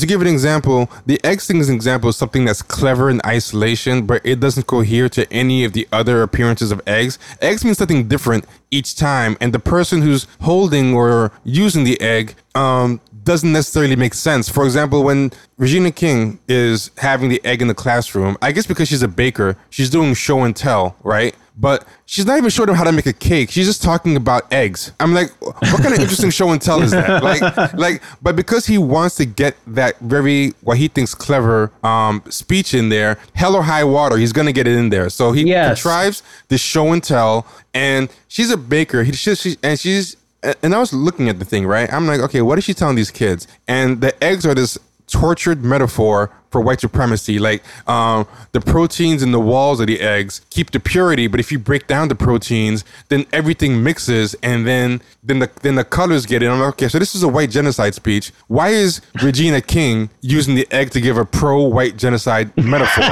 To 0.01 0.07
give 0.07 0.21
an 0.21 0.27
example, 0.27 0.91
the 1.07 1.21
eggs 1.23 1.47
thing 1.47 1.59
is 1.59 1.69
an 1.69 1.77
example 1.77 2.09
of 2.09 2.17
something 2.17 2.45
that's 2.45 2.63
clever 2.63 3.09
in 3.09 3.21
isolation, 3.25 4.05
but 4.07 4.21
it 4.25 4.41
doesn't 4.41 4.67
cohere 4.67 5.09
to 5.11 5.33
any 5.33 5.65
of 5.65 5.75
the 5.75 5.87
other 5.93 6.23
appearances 6.23 6.73
of 6.73 6.81
eggs. 6.89 7.19
Eggs 7.41 7.65
mean 7.65 7.75
something 7.75 8.09
different 8.09 8.45
each 8.73 8.97
time, 8.97 9.37
and 9.41 9.53
the 9.53 9.61
person 9.61 10.03
who's 10.03 10.27
holding 10.41 10.93
or 10.95 11.31
using 11.45 11.85
the 11.85 12.01
egg 12.01 12.35
um, 12.57 13.01
doesn't 13.23 13.53
necessarily 13.53 13.95
make 13.95 14.15
sense. 14.15 14.49
For 14.49 14.65
example, 14.65 15.05
when 15.05 15.31
Regina 15.57 15.93
King 15.93 16.41
is 16.49 16.91
having 16.99 17.29
the 17.29 17.41
egg 17.45 17.63
in 17.63 17.69
the 17.69 17.75
classroom, 17.75 18.37
I 18.43 18.51
guess 18.53 18.67
because 18.67 18.89
she's 18.89 19.03
a 19.03 19.09
baker, 19.09 19.57
she's 19.71 19.91
doing 19.91 20.15
show 20.15 20.43
and 20.43 20.57
tell, 20.57 20.97
right? 21.05 21.35
But 21.61 21.87
she's 22.07 22.25
not 22.25 22.38
even 22.38 22.51
showing 22.51 22.68
them 22.68 22.77
how 22.77 22.85
to 22.85 22.92
make 22.92 23.07
a 23.07 23.12
cake. 23.12 23.51
She's 23.51 23.66
just 23.66 23.83
talking 23.83 24.14
about 24.16 24.51
eggs. 24.53 24.92
I'm 25.01 25.12
like, 25.12 25.31
what 25.42 25.83
kind 25.83 25.92
of 25.92 25.99
interesting 25.99 26.31
show 26.31 26.51
and 26.51 26.62
tell 26.62 26.81
is 26.83 26.92
that? 26.92 27.21
Like, 27.29 27.75
like, 27.75 28.03
but 28.23 28.37
because 28.37 28.64
he 28.66 28.79
wants 28.79 29.16
to 29.16 29.25
get 29.27 29.57
that 29.66 29.99
very 29.99 30.53
what 30.62 30.79
he 30.79 30.87
thinks 30.88 31.14
clever 31.16 31.73
um, 31.83 32.23
speech 32.31 32.75
in 32.75 32.90
there, 32.90 33.18
hell 33.35 33.57
or 33.57 33.62
high 33.62 33.83
water, 33.85 34.16
he's 34.16 34.33
gonna 34.33 34.53
get 34.53 34.68
it 34.68 34.77
in 34.77 34.90
there. 34.90 35.11
So 35.11 35.33
he 35.33 35.42
Yes. 35.49 35.66
contrives 35.83 36.23
this 36.49 36.61
show 36.61 36.92
and 36.92 37.03
tell, 37.03 37.44
and 37.75 38.09
she's 38.29 38.51
a 38.51 38.57
baker. 38.57 39.03
He 39.03 39.12
she, 39.12 39.35
she, 39.35 39.57
and 39.62 39.79
she's 39.81 40.16
and 40.62 40.73
I 40.73 40.79
was 40.79 40.92
looking 40.92 41.29
at 41.29 41.40
the 41.40 41.44
thing, 41.44 41.66
right? 41.66 41.92
I'm 41.92 42.07
like, 42.07 42.21
okay, 42.21 42.42
what 42.42 42.59
is 42.59 42.64
she 42.64 42.73
telling 42.73 42.94
these 42.94 43.11
kids? 43.11 43.49
And 43.66 44.01
the 44.01 44.12
eggs 44.23 44.47
are 44.47 44.55
this 44.55 44.79
tortured 45.09 45.64
metaphor 45.64 46.31
for 46.51 46.61
white 46.62 46.81
supremacy. 46.81 47.38
Like 47.38 47.62
um, 47.88 48.27
the 48.53 48.61
proteins 48.61 49.23
in 49.23 49.33
the 49.33 49.40
walls 49.40 49.81
of 49.81 49.87
the 49.87 50.01
eggs 50.01 50.40
keep 50.51 50.71
the 50.71 50.81
purity, 50.81 51.27
but 51.27 51.40
if 51.40 51.53
you 51.53 51.59
break 51.59 51.87
down 51.87 52.09
the 52.09 52.14
proteins, 52.14 52.85
then 53.09 53.27
everything 53.33 53.83
mixes, 53.83 54.35
and 54.42 54.66
then 54.66 55.03
then 55.23 55.40
the 55.40 55.51
then 55.62 55.75
the 55.75 55.85
colors 55.85 56.25
get 56.25 56.42
in. 56.42 56.51
I'm 56.51 56.59
like, 56.61 56.68
okay, 56.71 56.88
so 56.88 56.99
this 56.99 57.14
is 57.14 57.23
a 57.23 57.29
white 57.29 57.51
genocide 57.51 57.94
speech. 57.94 58.33
Why 58.47 58.68
is 58.71 59.03
Regina 59.23 59.61
King 59.61 60.09
using 60.23 60.55
the 60.55 60.66
egg 60.71 60.90
to 60.92 61.01
give 61.03 61.18
a 61.18 61.25
pro-white 61.27 61.97
genocide 61.99 62.57
metaphor? 62.57 63.11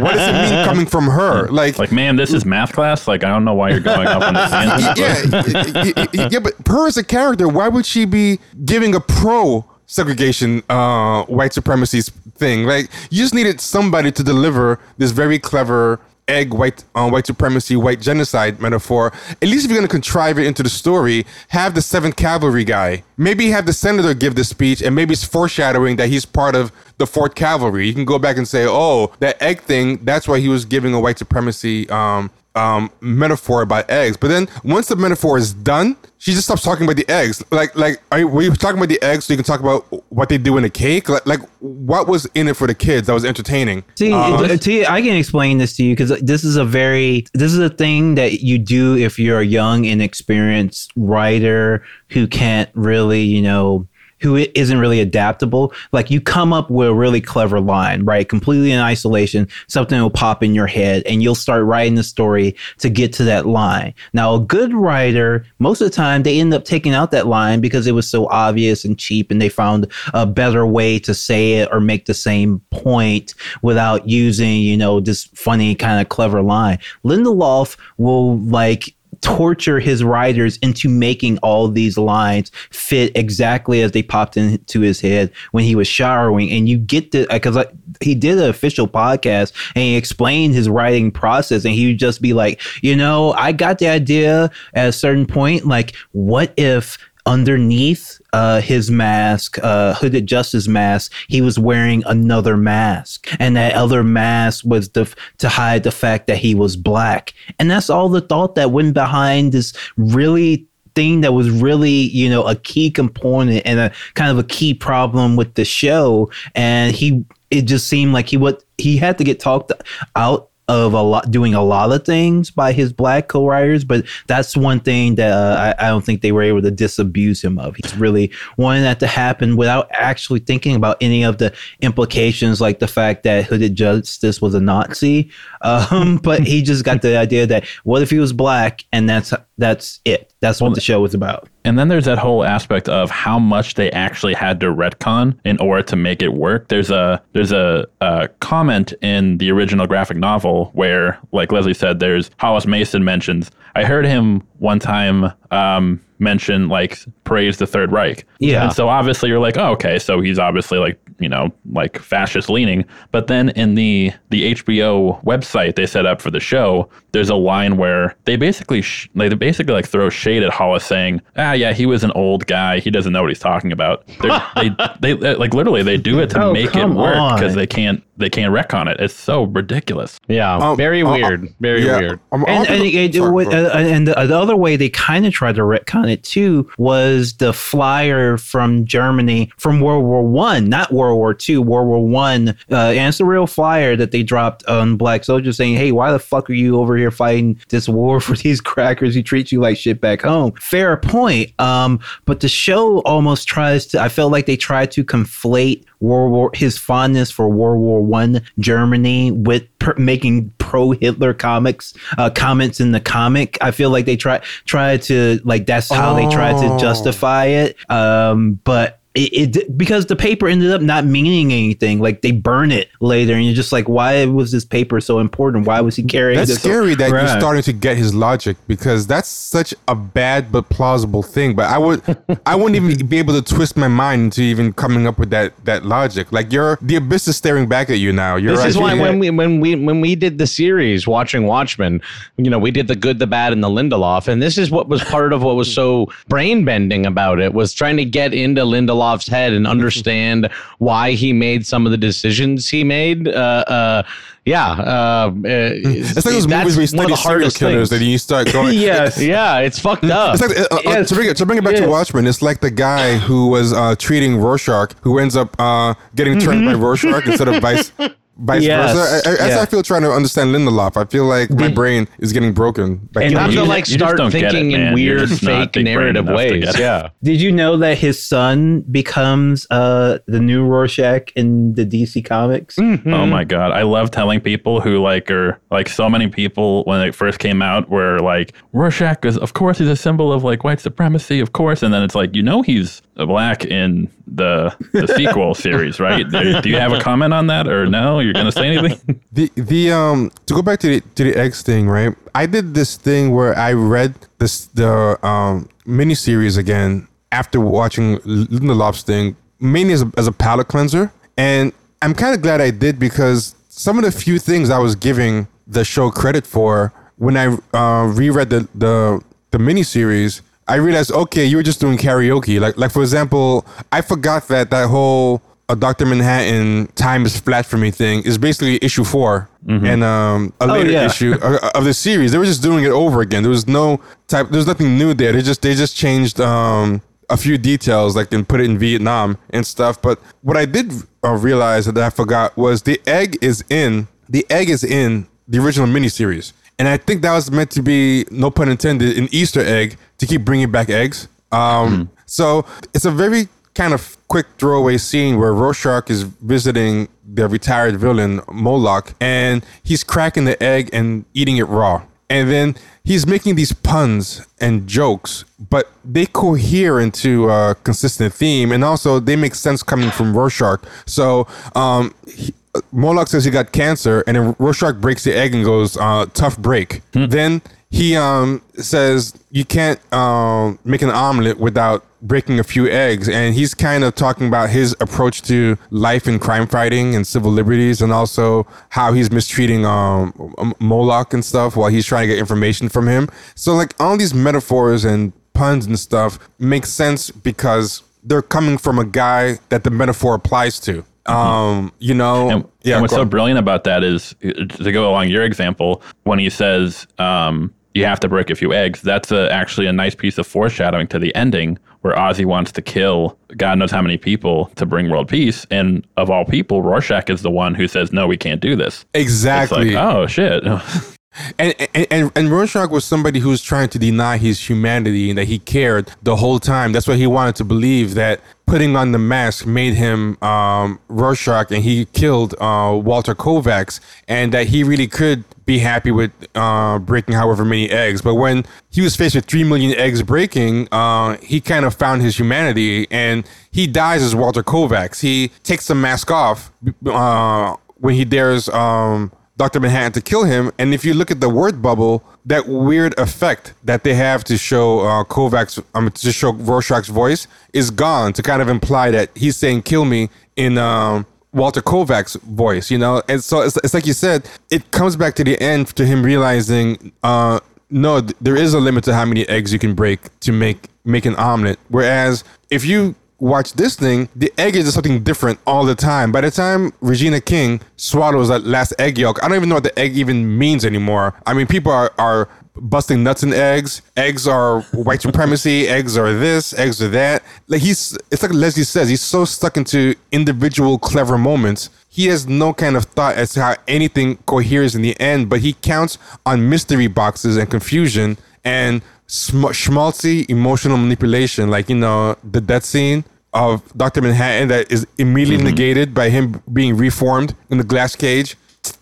what 0.00 0.14
does 0.14 0.28
it 0.28 0.32
mean 0.54 0.64
coming 0.64 0.86
from 0.86 1.06
her? 1.08 1.48
Like, 1.48 1.78
Like, 1.78 1.90
man, 1.92 2.14
this 2.16 2.32
is 2.32 2.44
math 2.44 2.72
class. 2.72 3.08
Like, 3.08 3.24
I 3.24 3.28
don't 3.28 3.44
know 3.44 3.54
why 3.54 3.70
you're 3.70 3.80
going 3.80 4.06
up 4.06 4.22
on 4.22 4.34
this. 4.34 4.50
tangent, 4.50 5.30
but- 5.32 5.54
yeah, 5.54 5.82
yeah, 5.84 5.92
yeah, 5.96 6.06
yeah, 6.12 6.28
yeah, 6.32 6.38
but 6.38 6.54
her 6.68 6.86
as 6.86 6.96
a 6.96 7.04
character, 7.04 7.48
why 7.48 7.66
would 7.68 7.84
she 7.86 8.04
be 8.04 8.38
giving 8.64 8.94
a 8.94 9.00
pro 9.00 9.64
segregation 9.86 10.62
uh 10.68 11.24
white 11.24 11.52
supremacy 11.52 12.02
thing? 12.34 12.64
Like 12.64 12.90
you 13.10 13.22
just 13.22 13.34
needed 13.34 13.60
somebody 13.60 14.12
to 14.12 14.22
deliver 14.22 14.78
this 14.98 15.10
very 15.10 15.38
clever 15.38 16.00
egg 16.28 16.52
white 16.52 16.84
uh, 16.94 17.08
white 17.08 17.26
supremacy 17.26 17.76
white 17.76 18.00
genocide 18.00 18.60
metaphor 18.60 19.12
at 19.30 19.42
least 19.42 19.64
if 19.64 19.70
you're 19.70 19.78
going 19.78 19.86
to 19.86 19.92
contrive 19.92 20.38
it 20.38 20.46
into 20.46 20.62
the 20.62 20.68
story 20.68 21.24
have 21.48 21.74
the 21.74 21.80
7th 21.80 22.16
cavalry 22.16 22.64
guy 22.64 23.02
maybe 23.16 23.48
have 23.50 23.64
the 23.64 23.72
senator 23.72 24.12
give 24.12 24.34
the 24.34 24.42
speech 24.42 24.82
and 24.82 24.94
maybe 24.94 25.12
it's 25.12 25.22
foreshadowing 25.22 25.96
that 25.96 26.08
he's 26.08 26.24
part 26.24 26.56
of 26.56 26.72
the 26.98 27.04
4th 27.04 27.36
cavalry 27.36 27.86
you 27.86 27.94
can 27.94 28.04
go 28.04 28.18
back 28.18 28.36
and 28.36 28.48
say 28.48 28.66
oh 28.66 29.12
that 29.20 29.40
egg 29.40 29.60
thing 29.60 30.04
that's 30.04 30.26
why 30.26 30.40
he 30.40 30.48
was 30.48 30.64
giving 30.64 30.94
a 30.94 31.00
white 31.00 31.18
supremacy 31.18 31.88
um 31.90 32.30
um, 32.56 32.90
metaphor 33.00 33.62
about 33.62 33.88
eggs. 33.90 34.16
But 34.16 34.28
then 34.28 34.48
once 34.64 34.88
the 34.88 34.96
metaphor 34.96 35.38
is 35.38 35.52
done, 35.52 35.96
she 36.18 36.32
just 36.32 36.44
stops 36.44 36.62
talking 36.62 36.84
about 36.84 36.96
the 36.96 37.08
eggs. 37.08 37.44
Like, 37.50 37.76
like, 37.76 38.02
are 38.10 38.20
you, 38.20 38.28
were 38.28 38.42
you 38.42 38.50
talking 38.54 38.78
about 38.78 38.88
the 38.88 39.00
eggs 39.02 39.26
so 39.26 39.34
you 39.34 39.36
can 39.36 39.44
talk 39.44 39.60
about 39.60 39.82
what 40.10 40.28
they 40.30 40.38
do 40.38 40.56
in 40.56 40.62
the 40.62 40.70
cake? 40.70 41.08
Like, 41.08 41.26
like 41.26 41.40
what 41.60 42.08
was 42.08 42.26
in 42.34 42.48
it 42.48 42.56
for 42.56 42.66
the 42.66 42.74
kids 42.74 43.06
that 43.06 43.12
was 43.12 43.24
entertaining? 43.24 43.84
See, 43.96 44.12
Um, 44.12 44.44
it- 44.46 44.62
to 44.62 44.72
you, 44.72 44.86
I 44.88 45.02
can 45.02 45.14
explain 45.14 45.58
this 45.58 45.76
to 45.76 45.84
you 45.84 45.94
because 45.94 46.18
this 46.22 46.42
is 46.42 46.56
a 46.56 46.64
very 46.64 47.26
this 47.34 47.52
is 47.52 47.58
a 47.58 47.68
thing 47.68 48.14
that 48.14 48.40
you 48.40 48.58
do 48.58 48.96
if 48.96 49.18
you're 49.18 49.40
a 49.40 49.46
young, 49.46 49.84
inexperienced 49.84 50.90
writer 50.96 51.84
who 52.10 52.26
can't 52.26 52.70
really, 52.74 53.22
you 53.22 53.42
know, 53.42 53.86
who 54.20 54.36
isn't 54.36 54.78
really 54.78 55.00
adaptable. 55.00 55.72
Like 55.92 56.10
you 56.10 56.20
come 56.20 56.52
up 56.52 56.70
with 56.70 56.88
a 56.88 56.94
really 56.94 57.20
clever 57.20 57.60
line, 57.60 58.04
right? 58.04 58.28
Completely 58.28 58.72
in 58.72 58.80
isolation, 58.80 59.48
something 59.68 60.00
will 60.00 60.10
pop 60.10 60.42
in 60.42 60.54
your 60.54 60.66
head, 60.66 61.02
and 61.04 61.22
you'll 61.22 61.34
start 61.34 61.64
writing 61.64 61.96
the 61.96 62.02
story 62.02 62.56
to 62.78 62.88
get 62.88 63.12
to 63.14 63.24
that 63.24 63.46
line. 63.46 63.94
Now, 64.14 64.34
a 64.34 64.40
good 64.40 64.72
writer, 64.72 65.44
most 65.58 65.82
of 65.82 65.90
the 65.90 65.94
time, 65.94 66.22
they 66.22 66.40
end 66.40 66.54
up 66.54 66.64
taking 66.64 66.94
out 66.94 67.10
that 67.10 67.26
line 67.26 67.60
because 67.60 67.86
it 67.86 67.92
was 67.92 68.08
so 68.08 68.26
obvious 68.28 68.84
and 68.84 68.98
cheap, 68.98 69.30
and 69.30 69.42
they 69.42 69.50
found 69.50 69.92
a 70.14 70.24
better 70.24 70.66
way 70.66 70.98
to 71.00 71.12
say 71.12 71.54
it 71.54 71.68
or 71.70 71.80
make 71.80 72.06
the 72.06 72.14
same 72.14 72.60
point 72.70 73.34
without 73.60 74.08
using, 74.08 74.60
you 74.60 74.76
know, 74.76 75.00
this 75.00 75.24
funny 75.34 75.74
kind 75.74 76.00
of 76.00 76.08
clever 76.08 76.40
line. 76.42 76.78
Linda 77.02 77.26
Lindelof 77.26 77.76
will 77.98 78.38
like 78.38 78.94
torture 79.26 79.80
his 79.80 80.04
writers 80.04 80.56
into 80.58 80.88
making 80.88 81.36
all 81.38 81.66
these 81.66 81.98
lines 81.98 82.52
fit 82.70 83.10
exactly 83.16 83.82
as 83.82 83.90
they 83.90 84.00
popped 84.00 84.36
into 84.36 84.80
his 84.80 85.00
head 85.00 85.32
when 85.50 85.64
he 85.64 85.74
was 85.74 85.88
showering. 85.88 86.48
And 86.52 86.68
you 86.68 86.78
get 86.78 87.10
the 87.10 87.28
uh, 87.28 87.34
because 87.34 87.56
like, 87.56 87.66
uh, 87.66 87.72
he 88.00 88.14
did 88.14 88.38
an 88.38 88.48
official 88.48 88.86
podcast 88.86 89.52
and 89.74 89.82
he 89.82 89.96
explained 89.96 90.54
his 90.54 90.68
writing 90.68 91.10
process 91.10 91.64
and 91.64 91.74
he 91.74 91.88
would 91.88 91.98
just 91.98 92.22
be 92.22 92.34
like 92.34 92.60
you 92.82 92.94
know 92.94 93.32
i 93.32 93.52
got 93.52 93.78
the 93.78 93.88
idea 93.88 94.50
at 94.74 94.88
a 94.88 94.92
certain 94.92 95.26
point 95.26 95.66
like 95.66 95.94
what 96.12 96.52
if 96.56 96.98
underneath 97.26 98.20
uh, 98.32 98.60
his 98.60 98.90
mask, 98.90 99.58
uh, 99.62 99.94
hooded 99.94 100.26
justice 100.26 100.68
mask, 100.68 101.12
he 101.28 101.40
was 101.40 101.58
wearing 101.58 102.02
another 102.06 102.56
mask, 102.56 103.28
and 103.38 103.56
that 103.56 103.74
other 103.74 104.02
mask 104.02 104.64
was 104.64 104.90
the, 104.90 105.12
to 105.38 105.48
hide 105.48 105.82
the 105.82 105.90
fact 105.90 106.26
that 106.28 106.38
he 106.38 106.54
was 106.54 106.76
black, 106.76 107.34
and 107.58 107.70
that's 107.70 107.90
all 107.90 108.08
the 108.08 108.20
thought 108.20 108.54
that 108.54 108.70
went 108.70 108.94
behind 108.94 109.52
this 109.52 109.72
really 109.96 110.66
thing 110.94 111.20
that 111.20 111.34
was 111.34 111.50
really 111.50 111.90
you 111.90 112.30
know 112.30 112.42
a 112.44 112.56
key 112.56 112.90
component 112.90 113.60
and 113.66 113.78
a 113.78 113.92
kind 114.14 114.30
of 114.30 114.38
a 114.38 114.44
key 114.48 114.72
problem 114.72 115.36
with 115.36 115.54
the 115.54 115.64
show, 115.64 116.30
and 116.54 116.94
he 116.94 117.24
it 117.50 117.62
just 117.62 117.86
seemed 117.86 118.12
like 118.12 118.28
he 118.28 118.36
what 118.36 118.64
he 118.78 118.96
had 118.96 119.18
to 119.18 119.24
get 119.24 119.40
talked 119.40 119.72
out 120.14 120.50
of 120.68 120.92
a 120.92 121.02
lot 121.02 121.30
doing 121.30 121.54
a 121.54 121.62
lot 121.62 121.92
of 121.92 122.04
things 122.04 122.50
by 122.50 122.72
his 122.72 122.92
black 122.92 123.28
co-writers 123.28 123.84
but 123.84 124.04
that's 124.26 124.56
one 124.56 124.80
thing 124.80 125.14
that 125.14 125.32
uh, 125.32 125.74
I, 125.78 125.86
I 125.86 125.88
don't 125.88 126.04
think 126.04 126.22
they 126.22 126.32
were 126.32 126.42
able 126.42 126.62
to 126.62 126.70
disabuse 126.70 127.42
him 127.42 127.58
of. 127.58 127.76
He's 127.76 127.96
really 127.96 128.32
wanting 128.56 128.82
that 128.82 129.00
to 129.00 129.06
happen 129.06 129.56
without 129.56 129.88
actually 129.92 130.40
thinking 130.40 130.74
about 130.74 130.96
any 131.00 131.24
of 131.24 131.38
the 131.38 131.54
implications 131.80 132.60
like 132.60 132.78
the 132.78 132.88
fact 132.88 133.22
that 133.24 133.44
hooded 133.44 133.74
justice 133.74 134.40
was 134.40 134.54
a 134.54 134.60
nazi. 134.60 135.30
Um, 135.62 136.18
but 136.18 136.46
he 136.46 136.62
just 136.62 136.84
got 136.84 137.02
the 137.02 137.16
idea 137.16 137.44
that 137.46 137.64
what 137.82 138.02
if 138.02 138.10
he 138.10 138.18
was 138.18 138.32
black 138.32 138.84
and 138.92 139.08
that's 139.08 139.32
that's 139.58 140.00
it 140.04 140.32
that's 140.40 140.60
what 140.60 140.74
the 140.74 140.80
show 140.80 141.00
was 141.00 141.14
about 141.14 141.48
And 141.66 141.76
then 141.76 141.88
there's 141.88 142.04
that 142.04 142.18
whole 142.18 142.44
aspect 142.44 142.88
of 142.88 143.10
how 143.10 143.40
much 143.40 143.74
they 143.74 143.90
actually 143.90 144.34
had 144.34 144.60
to 144.60 144.66
retcon 144.66 145.36
in 145.44 145.58
order 145.58 145.82
to 145.82 145.96
make 145.96 146.22
it 146.22 146.32
work. 146.32 146.68
There's 146.68 146.92
a 146.92 147.20
there's 147.32 147.50
a, 147.50 147.86
a 148.00 148.28
comment 148.38 148.92
in 149.02 149.38
the 149.38 149.50
original 149.50 149.88
graphic 149.88 150.16
novel 150.16 150.70
where, 150.74 151.18
like 151.32 151.50
Leslie 151.50 151.74
said, 151.74 151.98
there's 151.98 152.30
Hollis 152.38 152.66
Mason 152.66 153.02
mentions. 153.02 153.50
I 153.74 153.82
heard 153.84 154.06
him 154.06 154.46
one 154.58 154.78
time 154.78 155.32
um, 155.50 156.00
mention 156.18 156.68
like 156.68 156.98
praise 157.24 157.58
the 157.58 157.66
Third 157.66 157.92
Reich. 157.92 158.24
Yeah. 158.38 158.64
And 158.64 158.72
so 158.72 158.88
obviously 158.88 159.28
you're 159.28 159.38
like, 159.38 159.56
oh, 159.58 159.72
okay, 159.72 159.98
so 159.98 160.20
he's 160.20 160.38
obviously 160.38 160.78
like 160.78 160.98
you 161.18 161.28
know 161.28 161.50
like 161.72 161.98
fascist 161.98 162.48
leaning. 162.50 162.84
But 163.10 163.26
then 163.26 163.50
in 163.50 163.74
the 163.74 164.12
the 164.30 164.54
HBO 164.54 165.22
website 165.24 165.74
they 165.76 165.86
set 165.86 166.06
up 166.06 166.20
for 166.22 166.30
the 166.30 166.40
show, 166.40 166.88
there's 167.12 167.28
a 167.30 167.34
line 167.34 167.76
where 167.76 168.14
they 168.24 168.36
basically 168.36 168.82
sh- 168.82 169.08
like 169.14 169.30
they 169.30 169.36
basically 169.36 169.74
like 169.74 169.86
throw 169.86 170.08
shade 170.10 170.42
at 170.42 170.50
Hollis 170.52 170.84
saying, 170.84 171.20
ah, 171.36 171.52
yeah, 171.52 171.72
he 171.72 171.86
was 171.86 172.02
an 172.04 172.12
old 172.12 172.46
guy. 172.46 172.80
He 172.80 172.90
doesn't 172.90 173.12
know 173.12 173.22
what 173.22 173.30
he's 173.30 173.38
talking 173.38 173.72
about. 173.72 174.06
They're, 174.20 174.42
they 174.56 174.70
they 175.00 175.12
they 175.14 175.34
like 175.34 175.52
literally 175.54 175.82
they 175.82 175.96
do 175.98 176.20
it 176.20 176.30
to 176.30 176.42
Oh, 176.44 176.52
make 176.52 176.74
it 176.74 176.88
work 176.88 177.34
because 177.36 177.54
they 177.54 177.66
can't 177.66 178.02
they 178.18 178.30
can't 178.30 178.52
retcon 178.54 178.90
it. 178.90 178.98
It's 179.00 179.12
so 179.14 179.44
ridiculous. 179.44 180.18
Yeah, 180.28 180.56
Um, 180.56 180.76
very 180.76 181.02
uh, 181.02 181.08
uh, 181.08 181.12
weird. 181.16 181.54
Very 181.60 181.84
yeah, 181.84 181.98
weird. 181.98 182.20
I'm- 182.32 182.44
I'm 182.44 182.48
and 182.48 182.66
gonna- 182.68 182.78
and, 182.84 182.94
it- 182.94 183.14
sorry, 183.14 183.30
what- 183.32 183.50
go 183.50 183.66
uh, 183.66 183.76
and 183.76 184.08
the, 184.08 184.14
the 184.14 184.38
other 184.38 184.56
way 184.56 184.76
they 184.76 184.88
kind 184.88 185.26
of 185.26 185.32
tried 185.36 185.54
to 185.54 185.60
retcon 185.60 186.10
it 186.10 186.22
too 186.22 186.68
was 186.78 187.34
the 187.34 187.52
flyer 187.52 188.38
from 188.38 188.86
Germany 188.86 189.52
from 189.58 189.80
World 189.80 190.04
War 190.04 190.26
One, 190.26 190.68
not 190.68 190.92
World 190.92 191.18
War 191.18 191.34
Two, 191.34 191.60
World 191.60 191.88
War 191.88 192.06
One, 192.06 192.48
uh, 192.70 192.92
and 192.96 193.08
it's 193.08 193.20
a 193.20 193.24
real 193.24 193.46
flyer 193.46 193.96
that 193.96 194.12
they 194.12 194.22
dropped 194.22 194.64
on 194.66 194.96
black 194.96 195.24
soldiers 195.24 195.58
saying, 195.58 195.76
"Hey, 195.76 195.92
why 195.92 196.10
the 196.10 196.18
fuck 196.18 196.48
are 196.48 196.54
you 196.54 196.80
over 196.80 196.96
here 196.96 197.10
fighting 197.10 197.60
this 197.68 197.88
war 197.88 198.20
for 198.26 198.34
these 198.34 198.60
crackers 198.60 199.14
who 199.14 199.22
treat 199.22 199.52
you 199.52 199.60
like 199.60 199.76
shit 199.76 200.00
back 200.00 200.22
home?" 200.22 200.52
Fair 200.58 200.96
point. 200.96 201.52
Um, 201.60 202.00
but 202.24 202.40
the 202.40 202.48
show 202.48 203.00
almost 203.00 203.46
tries 203.46 203.86
to. 203.88 204.00
I 204.00 204.08
felt 204.08 204.32
like 204.32 204.46
they 204.46 204.56
tried 204.56 204.90
to 204.92 205.04
conflate 205.04 205.84
World 206.00 206.32
War 206.32 206.50
his 206.54 206.78
fondness 206.78 207.30
for 207.30 207.48
World 207.48 207.80
War 207.80 208.02
One 208.02 208.40
Germany 208.58 209.32
with 209.32 209.64
per, 209.78 209.94
making 209.98 210.48
pro 210.66 210.90
Hitler 210.90 211.32
comics 211.32 211.94
uh, 212.18 212.28
comments 212.30 212.80
in 212.80 212.92
the 212.92 213.00
comic. 213.00 213.56
I 213.60 213.70
feel 213.70 213.90
like 213.90 214.04
they 214.04 214.16
try 214.16 214.40
try 214.64 214.96
to 214.98 215.40
like 215.44 215.66
that's 215.66 215.92
how 215.92 216.14
they 216.14 216.26
try 216.28 216.52
to 216.52 216.66
Oh. 216.74 216.78
justify 216.78 217.44
it. 217.46 217.76
Um, 217.90 218.60
but. 218.64 219.00
It, 219.16 219.56
it 219.56 219.78
because 219.78 220.06
the 220.06 220.16
paper 220.16 220.46
ended 220.46 220.70
up 220.72 220.82
not 220.82 221.04
meaning 221.06 221.52
anything. 221.52 222.00
Like 222.00 222.20
they 222.20 222.32
burn 222.32 222.70
it 222.70 222.90
later, 223.00 223.34
and 223.34 223.44
you're 223.44 223.54
just 223.54 223.72
like, 223.72 223.88
why 223.88 224.24
was 224.26 224.52
this 224.52 224.64
paper 224.64 225.00
so 225.00 225.18
important? 225.18 225.66
Why 225.66 225.80
was 225.80 225.96
he 225.96 226.02
carrying 226.02 226.36
That's 226.38 226.50
this? 226.50 226.60
scary 226.60 226.94
that 226.96 227.08
you're 227.10 227.26
starting 227.28 227.62
to 227.62 227.72
get 227.72 227.96
his 227.96 228.14
logic 228.14 228.56
because 228.66 229.06
that's 229.06 229.28
such 229.28 229.74
a 229.88 229.94
bad 229.94 230.52
but 230.52 230.68
plausible 230.68 231.22
thing. 231.22 231.56
But 231.56 231.70
I 231.70 231.78
would, 231.78 232.02
I 232.44 232.54
wouldn't 232.54 232.76
even 232.76 233.06
be 233.08 233.18
able 233.18 233.40
to 233.40 233.54
twist 233.54 233.76
my 233.76 233.88
mind 233.88 234.24
into 234.24 234.42
even 234.42 234.72
coming 234.72 235.06
up 235.06 235.18
with 235.18 235.30
that 235.30 235.52
that 235.64 235.84
logic. 235.86 236.30
Like 236.32 236.52
you're 236.52 236.78
the 236.82 236.96
abyss 236.96 237.28
is 237.28 237.36
staring 237.36 237.68
back 237.68 237.88
at 237.90 237.98
you 237.98 238.12
now. 238.12 238.36
You're 238.36 238.56
This 238.56 238.66
is 238.66 238.78
why 238.78 238.92
actually- 238.92 239.02
when 239.02 239.18
we 239.20 239.30
when 239.30 239.60
we 239.60 239.74
when 239.76 240.00
we 240.00 240.14
did 240.14 240.38
the 240.38 240.46
series 240.46 241.06
watching 241.06 241.46
Watchmen, 241.46 242.02
you 242.36 242.50
know, 242.50 242.58
we 242.58 242.70
did 242.70 242.88
the 242.88 242.96
good, 242.96 243.18
the 243.18 243.26
bad, 243.26 243.52
and 243.52 243.62
the 243.64 243.68
Lindelof, 243.68 244.28
and 244.28 244.42
this 244.42 244.58
is 244.58 244.70
what 244.70 244.88
was 244.88 245.02
part 245.04 245.32
of 245.32 245.42
what 245.42 245.56
was 245.56 245.72
so 245.72 246.12
brain 246.28 246.64
bending 246.64 247.06
about 247.06 247.40
it 247.40 247.54
was 247.54 247.72
trying 247.72 247.96
to 247.96 248.04
get 248.04 248.34
into 248.34 248.62
Lindelof's 249.06 249.28
head 249.28 249.52
and 249.52 249.66
understand 249.66 250.48
why 250.78 251.12
he 251.12 251.32
made 251.32 251.66
some 251.66 251.86
of 251.86 251.92
the 251.92 251.98
decisions 251.98 252.68
he 252.68 252.84
made. 252.84 253.28
Uh, 253.28 253.64
uh, 253.66 254.02
yeah, 254.44 254.70
uh, 254.72 255.32
it's 255.44 256.14
like 256.24 256.34
those 256.34 256.46
movies 256.46 256.76
where 256.76 256.82
you 256.82 256.86
study 256.86 257.16
serial 257.16 257.50
killers 257.50 257.90
and 257.90 258.02
you 258.02 258.16
start 258.18 258.52
going. 258.52 258.76
Yes. 258.86 259.20
Yeah, 259.20 259.58
it's 259.58 259.78
fucked 259.78 260.04
up. 260.04 260.34
It's 260.34 260.42
like 260.42 260.56
uh, 260.56 260.74
uh, 260.76 260.80
Yes. 260.84 261.08
to 261.08 261.14
bring 261.16 261.28
it 261.30 261.36
to 261.38 261.46
bring 261.46 261.58
it 261.58 261.64
back 261.64 261.74
to 261.76 261.88
Watchmen. 261.88 262.26
It's 262.28 262.42
like 262.42 262.60
the 262.60 262.70
guy 262.70 263.16
who 263.18 263.48
was 263.48 263.72
uh, 263.72 263.96
treating 263.98 264.36
Rorschach, 264.36 264.92
who 265.00 265.18
ends 265.18 265.34
up 265.34 265.56
uh, 265.58 265.94
getting 266.14 266.38
turned 266.38 266.64
by 266.64 266.74
Rorschach 266.74 267.26
instead 267.26 267.48
of 267.48 267.60
vice 267.60 267.90
vice 268.38 268.62
Yes. 268.64 268.92
versa. 268.94 269.28
I, 269.28 269.32
I, 269.32 269.46
As 269.46 269.54
Yeah. 269.54 269.62
I 269.62 269.66
feel 269.66 269.82
trying 269.82 270.02
to 270.02 270.10
understand 270.12 270.54
Lindelof, 270.54 270.96
I 270.96 271.04
feel 271.06 271.24
like 271.24 271.50
my 271.50 271.68
brain 271.68 272.08
is 272.18 272.32
getting 272.32 272.52
broken. 272.52 273.08
By 273.12 273.22
And 273.22 273.32
you 273.32 273.38
have 273.38 273.52
to 273.52 273.64
like 273.64 273.86
start 273.86 274.16
don't 274.18 274.34
it, 274.34 274.40
thinking 274.40 274.72
in 274.72 274.94
weird, 274.94 275.30
fake 275.30 275.76
narrative 275.76 276.26
ways. 276.26 276.78
Yeah. 276.78 277.08
Did 277.22 277.40
you 277.40 277.52
know 277.52 277.76
that 277.78 277.98
his 277.98 278.22
son 278.22 278.82
becomes 278.90 279.66
uh, 279.70 280.18
the 280.26 280.40
new 280.40 280.64
Rorschach 280.64 281.30
in 281.36 281.74
the 281.74 281.86
DC 281.86 282.24
comics? 282.24 282.78
Oh 282.78 283.26
my 283.26 283.44
god, 283.44 283.72
I 283.72 283.82
love 283.82 284.10
telling 284.10 284.40
people 284.40 284.80
who 284.80 285.00
like 285.02 285.30
are 285.30 285.60
like 285.70 285.88
so 285.88 286.08
many 286.08 286.28
people 286.28 286.84
when 286.84 287.00
it 287.00 287.14
first 287.14 287.38
came 287.38 287.62
out 287.62 287.88
were 287.88 288.18
like 288.20 288.52
Rorschach 288.72 289.24
is 289.24 289.38
of 289.38 289.54
course 289.54 289.78
he's 289.78 289.88
a 289.88 289.96
symbol 289.96 290.32
of 290.32 290.44
like 290.44 290.64
white 290.64 290.80
supremacy, 290.80 291.40
of 291.40 291.52
course, 291.52 291.82
and 291.82 291.92
then 291.94 292.02
it's 292.02 292.14
like 292.14 292.34
you 292.34 292.42
know 292.42 292.62
he's 292.62 293.00
a 293.00 293.05
black 293.24 293.64
in 293.64 294.10
the 294.26 294.76
the 294.92 295.06
sequel 295.16 295.54
series, 295.66 295.98
right? 295.98 296.28
Do, 296.28 296.60
do 296.60 296.68
you 296.68 296.76
have 296.76 296.92
a 296.92 297.00
comment 297.00 297.32
on 297.32 297.46
that 297.46 297.66
or 297.66 297.86
no? 297.86 298.18
You're 298.20 298.34
gonna 298.34 298.52
say 298.52 298.76
anything? 298.76 299.20
The 299.32 299.50
the 299.54 299.92
um 299.92 300.30
to 300.46 300.54
go 300.54 300.62
back 300.62 300.80
to 300.80 300.88
the 300.88 301.00
to 301.14 301.24
the 301.24 301.34
eggs 301.36 301.62
thing, 301.62 301.88
right? 301.88 302.14
I 302.34 302.46
did 302.46 302.74
this 302.74 302.96
thing 302.96 303.32
where 303.34 303.56
I 303.56 303.72
read 303.72 304.14
this 304.38 304.66
the 304.66 305.18
um 305.26 305.68
miniseries 305.86 306.58
again 306.58 307.08
after 307.32 307.60
watching 307.60 308.16
Lindelof's 308.18 309.02
thing, 309.02 309.36
mainly 309.60 309.92
as 309.94 310.02
a, 310.02 310.12
as 310.16 310.26
a 310.26 310.32
palate 310.32 310.68
cleanser, 310.68 311.12
and 311.36 311.72
I'm 312.02 312.14
kind 312.14 312.34
of 312.34 312.42
glad 312.42 312.60
I 312.60 312.70
did 312.70 312.98
because 312.98 313.54
some 313.68 313.98
of 313.98 314.04
the 314.04 314.12
few 314.12 314.38
things 314.38 314.70
I 314.70 314.78
was 314.78 314.94
giving 314.94 315.48
the 315.66 315.84
show 315.84 316.10
credit 316.10 316.46
for 316.46 316.92
when 317.16 317.36
I 317.36 317.46
uh, 317.76 318.04
reread 318.06 318.50
the 318.50 318.68
the 318.74 319.20
the 319.50 319.58
miniseries. 319.58 320.40
I 320.68 320.76
realized, 320.76 321.12
okay, 321.12 321.44
you 321.44 321.56
were 321.56 321.62
just 321.62 321.80
doing 321.80 321.96
karaoke. 321.96 322.60
Like, 322.60 322.76
like 322.76 322.90
for 322.90 323.02
example, 323.02 323.66
I 323.92 324.00
forgot 324.00 324.48
that 324.48 324.70
that 324.70 324.88
whole 324.88 325.42
a 325.68 325.74
Doctor 325.74 326.06
Manhattan 326.06 326.86
time 326.94 327.24
is 327.26 327.38
flat 327.40 327.66
for 327.66 327.76
me 327.76 327.90
thing 327.90 328.22
is 328.22 328.38
basically 328.38 328.78
issue 328.82 329.04
4 329.04 329.48
Mm-hmm. 329.66 329.84
and 329.84 330.04
um, 330.04 330.52
a 330.60 330.66
later 330.68 330.90
yeah. 330.92 331.06
issue 331.06 331.34
of, 331.42 331.56
of 331.74 331.84
the 331.84 331.92
series. 331.92 332.30
They 332.30 332.38
were 332.38 332.44
just 332.44 332.62
doing 332.62 332.84
it 332.84 332.92
over 332.92 333.20
again. 333.20 333.42
There 333.42 333.50
was 333.50 333.66
no 333.66 334.00
type. 334.28 334.48
There 334.50 334.58
was 334.58 334.66
nothing 334.68 334.96
new 334.96 335.12
there. 335.12 335.32
They 335.32 335.42
just 335.42 335.60
they 335.60 335.74
just 335.74 335.96
changed 335.96 336.40
um, 336.40 337.02
a 337.28 337.36
few 337.36 337.58
details, 337.58 338.14
like 338.14 338.32
and 338.32 338.48
put 338.48 338.60
it 338.60 338.66
in 338.66 338.78
Vietnam 338.78 339.38
and 339.50 339.66
stuff. 339.66 340.00
But 340.00 340.20
what 340.42 340.56
I 340.56 340.66
did 340.66 340.92
uh, 341.24 341.32
realize 341.32 341.86
that 341.86 341.98
I 341.98 342.10
forgot 342.10 342.56
was 342.56 342.82
the 342.82 343.00
egg 343.08 343.38
is 343.42 343.64
in 343.68 344.06
the 344.28 344.46
egg 344.50 344.70
is 344.70 344.84
in 344.84 345.26
the 345.48 345.58
original 345.58 345.88
miniseries, 345.88 346.52
and 346.78 346.86
I 346.86 346.96
think 346.96 347.22
that 347.22 347.34
was 347.34 347.50
meant 347.50 347.72
to 347.72 347.82
be 347.82 348.24
no 348.30 348.52
pun 348.52 348.68
intended 348.68 349.18
an 349.18 349.28
Easter 349.32 349.62
egg 349.62 349.96
to 350.18 350.26
keep 350.26 350.44
bringing 350.44 350.70
back 350.70 350.88
eggs. 350.90 351.28
Um, 351.52 352.10
So 352.26 352.66
it's 352.92 353.04
a 353.04 353.10
very 353.10 353.48
kind 353.74 353.94
of 353.94 354.16
quick 354.28 354.46
throwaway 354.58 354.98
scene 354.98 355.38
where 355.38 355.52
Rorschach 355.54 356.10
is 356.10 356.22
visiting 356.22 357.08
the 357.24 357.46
retired 357.48 357.96
villain 357.98 358.40
Moloch, 358.50 359.14
and 359.20 359.64
he's 359.82 360.02
cracking 360.02 360.44
the 360.44 360.60
egg 360.62 360.90
and 360.92 361.24
eating 361.34 361.56
it 361.58 361.68
raw. 361.68 362.02
And 362.28 362.50
then 362.50 362.74
he's 363.04 363.26
making 363.26 363.54
these 363.54 363.72
puns 363.72 364.44
and 364.60 364.88
jokes, 364.88 365.44
but 365.70 365.92
they 366.04 366.26
cohere 366.26 366.98
into 366.98 367.48
a 367.48 367.76
consistent 367.84 368.34
theme, 368.34 368.72
and 368.72 368.82
also 368.82 369.20
they 369.20 369.36
make 369.36 369.54
sense 369.54 369.82
coming 369.84 370.10
from 370.10 370.36
Rorschach. 370.36 370.80
So 371.06 371.46
um, 371.76 372.12
he, 372.26 372.52
Moloch 372.90 373.28
says 373.28 373.44
he 373.44 373.50
got 373.52 373.70
cancer, 373.70 374.24
and 374.26 374.36
then 374.36 374.56
Rorschach 374.58 374.96
breaks 374.96 375.22
the 375.22 375.36
egg 375.36 375.54
and 375.54 375.64
goes, 375.64 375.96
uh, 375.96 376.26
"Tough 376.34 376.58
break." 376.58 377.02
Then 377.12 377.62
he 377.90 378.16
um, 378.16 378.62
says 378.74 379.32
you 379.50 379.64
can't 379.64 380.00
um, 380.12 380.78
make 380.84 381.02
an 381.02 381.10
omelet 381.10 381.58
without 381.58 382.04
breaking 382.22 382.58
a 382.58 382.64
few 382.64 382.88
eggs, 382.88 383.28
and 383.28 383.54
he's 383.54 383.74
kind 383.74 384.02
of 384.02 384.14
talking 384.14 384.48
about 384.48 384.70
his 384.70 384.96
approach 385.00 385.42
to 385.42 385.76
life 385.90 386.26
and 386.26 386.40
crime 386.40 386.66
fighting 386.66 387.14
and 387.14 387.26
civil 387.26 387.50
liberties, 387.50 388.02
and 388.02 388.12
also 388.12 388.66
how 388.90 389.12
he's 389.12 389.30
mistreating 389.30 389.86
um, 389.86 390.74
Moloch 390.80 391.32
and 391.32 391.44
stuff 391.44 391.76
while 391.76 391.88
he's 391.88 392.06
trying 392.06 392.22
to 392.22 392.34
get 392.34 392.38
information 392.38 392.88
from 392.88 393.06
him. 393.06 393.28
So 393.54 393.74
like 393.74 393.94
all 394.00 394.16
these 394.16 394.34
metaphors 394.34 395.04
and 395.04 395.32
puns 395.52 395.86
and 395.86 395.98
stuff 395.98 396.38
make 396.58 396.84
sense 396.84 397.30
because 397.30 398.02
they're 398.22 398.42
coming 398.42 398.76
from 398.76 398.98
a 398.98 399.04
guy 399.04 399.58
that 399.68 399.84
the 399.84 399.90
metaphor 399.90 400.34
applies 400.34 400.80
to. 400.80 401.04
Um, 401.28 401.92
you 401.98 402.14
know, 402.14 402.50
And, 402.50 402.64
yeah. 402.82 402.94
and 402.94 403.02
what's 403.02 403.14
so 403.14 403.24
brilliant 403.24 403.58
about 403.58 403.84
that 403.84 404.04
is 404.04 404.34
uh, 404.44 404.64
to 404.66 404.92
go 404.92 405.10
along 405.10 405.28
your 405.28 405.44
example 405.44 406.02
when 406.24 406.38
he 406.38 406.50
says 406.50 407.06
um, 407.18 407.72
you 407.94 408.04
have 408.04 408.20
to 408.20 408.28
break 408.28 408.50
a 408.50 408.54
few 408.54 408.72
eggs. 408.72 409.02
That's 409.02 409.32
a, 409.32 409.50
actually 409.52 409.86
a 409.86 409.92
nice 409.92 410.14
piece 410.14 410.38
of 410.38 410.46
foreshadowing 410.46 411.06
to 411.08 411.18
the 411.18 411.34
ending 411.34 411.78
where 412.02 412.14
Ozzy 412.14 412.44
wants 412.44 412.70
to 412.72 412.82
kill 412.82 413.36
God 413.56 413.78
knows 413.78 413.90
how 413.90 414.02
many 414.02 414.16
people 414.16 414.66
to 414.76 414.86
bring 414.86 415.08
world 415.08 415.28
peace, 415.28 415.66
and 415.70 416.06
of 416.16 416.30
all 416.30 416.44
people, 416.44 416.82
Rorschach 416.82 417.30
is 417.30 417.42
the 417.42 417.50
one 417.50 417.74
who 417.74 417.88
says 417.88 418.12
no, 418.12 418.26
we 418.26 418.36
can't 418.36 418.60
do 418.60 418.76
this. 418.76 419.04
Exactly. 419.14 419.94
like 419.94 420.04
oh 420.04 420.26
shit. 420.26 420.62
And, 421.58 421.74
and 422.10 422.30
and 422.34 422.50
Rorschach 422.50 422.90
was 422.90 423.04
somebody 423.04 423.40
who 423.40 423.50
was 423.50 423.62
trying 423.62 423.88
to 423.90 423.98
deny 423.98 424.38
his 424.38 424.68
humanity 424.68 425.30
and 425.30 425.38
that 425.38 425.44
he 425.44 425.58
cared 425.58 426.10
the 426.22 426.36
whole 426.36 426.58
time. 426.58 426.92
That's 426.92 427.06
why 427.06 427.16
he 427.16 427.26
wanted 427.26 427.56
to 427.56 427.64
believe 427.64 428.14
that 428.14 428.40
putting 428.66 428.96
on 428.96 429.12
the 429.12 429.18
mask 429.18 429.64
made 429.66 429.94
him 429.94 430.42
um, 430.42 430.98
Rorschach, 431.08 431.70
and 431.70 431.82
he 431.82 432.06
killed 432.06 432.54
uh, 432.60 432.98
Walter 433.02 433.34
Kovacs, 433.34 434.00
and 434.26 434.52
that 434.52 434.66
he 434.68 434.82
really 434.82 435.06
could 435.06 435.44
be 435.66 435.78
happy 435.78 436.10
with 436.10 436.32
uh, 436.54 436.98
breaking 436.98 437.34
however 437.34 437.64
many 437.64 437.90
eggs. 437.90 438.22
But 438.22 438.34
when 438.34 438.64
he 438.90 439.00
was 439.00 439.16
faced 439.16 439.34
with 439.34 439.46
three 439.46 439.64
million 439.64 439.96
eggs 439.98 440.22
breaking, 440.22 440.88
uh, 440.92 441.36
he 441.38 441.60
kind 441.60 441.84
of 441.84 441.94
found 441.94 442.22
his 442.22 442.38
humanity, 442.38 443.06
and 443.10 443.48
he 443.70 443.86
dies 443.86 444.22
as 444.22 444.34
Walter 444.34 444.62
Kovacs. 444.62 445.20
He 445.20 445.48
takes 445.62 445.86
the 445.86 445.94
mask 445.94 446.30
off 446.30 446.72
uh, 447.06 447.76
when 447.96 448.14
he 448.14 448.24
dares. 448.24 448.68
Um, 448.68 449.32
Dr. 449.56 449.80
Manhattan 449.80 450.12
to 450.12 450.20
kill 450.20 450.44
him. 450.44 450.70
And 450.78 450.92
if 450.92 451.04
you 451.04 451.14
look 451.14 451.30
at 451.30 451.40
the 451.40 451.48
word 451.48 451.80
bubble, 451.80 452.22
that 452.44 452.68
weird 452.68 453.18
effect 453.18 453.72
that 453.84 454.04
they 454.04 454.14
have 454.14 454.44
to 454.44 454.58
show 454.58 455.00
uh, 455.00 455.24
Kovacs, 455.24 455.82
um, 455.94 456.10
to 456.10 456.32
show 456.32 456.52
Rorschach's 456.52 457.08
voice 457.08 457.46
is 457.72 457.90
gone 457.90 458.32
to 458.34 458.42
kind 458.42 458.60
of 458.60 458.68
imply 458.68 459.10
that 459.12 459.30
he's 459.34 459.56
saying 459.56 459.82
kill 459.82 460.04
me 460.04 460.28
in 460.56 460.76
um, 460.76 461.26
Walter 461.52 461.80
Kovacs' 461.80 462.40
voice, 462.42 462.90
you 462.90 462.98
know? 462.98 463.22
And 463.28 463.42
so 463.42 463.62
it's, 463.62 463.78
it's 463.78 463.94
like 463.94 464.06
you 464.06 464.12
said, 464.12 464.48
it 464.70 464.90
comes 464.90 465.16
back 465.16 465.34
to 465.36 465.44
the 465.44 465.60
end 465.60 465.88
to 465.96 466.04
him 466.04 466.22
realizing, 466.22 467.12
uh, 467.22 467.60
no, 467.88 468.20
th- 468.20 468.36
there 468.40 468.56
is 468.56 468.74
a 468.74 468.80
limit 468.80 469.04
to 469.04 469.14
how 469.14 469.24
many 469.24 469.48
eggs 469.48 469.72
you 469.72 469.78
can 469.78 469.94
break 469.94 470.20
to 470.40 470.52
make 470.52 470.88
make 471.04 471.24
an 471.24 471.36
omelet. 471.36 471.78
Whereas 471.88 472.42
if 472.68 472.84
you 472.84 473.14
watch 473.38 473.74
this 473.74 473.96
thing, 473.96 474.28
the 474.34 474.52
egg 474.58 474.76
is 474.76 474.92
something 474.92 475.22
different 475.22 475.58
all 475.66 475.84
the 475.84 475.94
time. 475.94 476.32
By 476.32 476.40
the 476.40 476.50
time 476.50 476.92
Regina 477.00 477.40
King 477.40 477.80
swallows 477.96 478.48
that 478.48 478.64
last 478.64 478.94
egg 478.98 479.18
yolk, 479.18 479.42
I 479.42 479.48
don't 479.48 479.56
even 479.56 479.68
know 479.68 479.76
what 479.76 479.84
the 479.84 479.98
egg 479.98 480.16
even 480.16 480.58
means 480.58 480.84
anymore. 480.84 481.34
I 481.46 481.54
mean, 481.54 481.66
people 481.66 481.92
are, 481.92 482.12
are 482.18 482.48
busting 482.74 483.22
nuts 483.22 483.42
in 483.42 483.52
eggs. 483.52 484.02
Eggs 484.16 484.46
are 484.46 484.82
white 484.92 485.22
supremacy. 485.22 485.88
eggs 485.88 486.16
are 486.16 486.32
this. 486.32 486.72
Eggs 486.74 487.02
are 487.02 487.08
that. 487.08 487.42
Like 487.68 487.82
he's, 487.82 488.16
it's 488.30 488.42
like 488.42 488.52
Leslie 488.52 488.84
says, 488.84 489.08
he's 489.08 489.22
so 489.22 489.44
stuck 489.44 489.76
into 489.76 490.14
individual 490.32 490.98
clever 490.98 491.38
moments. 491.38 491.90
He 492.08 492.26
has 492.26 492.46
no 492.46 492.72
kind 492.72 492.96
of 492.96 493.04
thought 493.04 493.36
as 493.36 493.52
to 493.54 493.62
how 493.62 493.76
anything 493.86 494.38
coheres 494.46 494.94
in 494.94 495.02
the 495.02 495.18
end, 495.20 495.50
but 495.50 495.60
he 495.60 495.74
counts 495.74 496.18
on 496.46 496.68
mystery 496.68 497.08
boxes 497.08 497.56
and 497.56 497.70
confusion 497.70 498.38
and 498.64 499.00
sm- 499.26 499.66
schmaltzy 499.66 500.48
emotional 500.48 500.96
manipulation, 500.96 501.70
like 501.70 501.88
you 501.88 501.96
know 501.96 502.36
the 502.44 502.60
death 502.60 502.84
scene 502.84 503.24
of 503.52 503.82
Doctor 503.96 504.20
Manhattan 504.20 504.68
that 504.68 504.90
is 504.92 505.06
immediately 505.18 505.58
mm-hmm. 505.58 505.66
negated 505.66 506.14
by 506.14 506.28
him 506.28 506.62
being 506.72 506.96
reformed 506.96 507.54
in 507.70 507.78
the 507.78 507.84
glass 507.84 508.14
cage. 508.14 508.56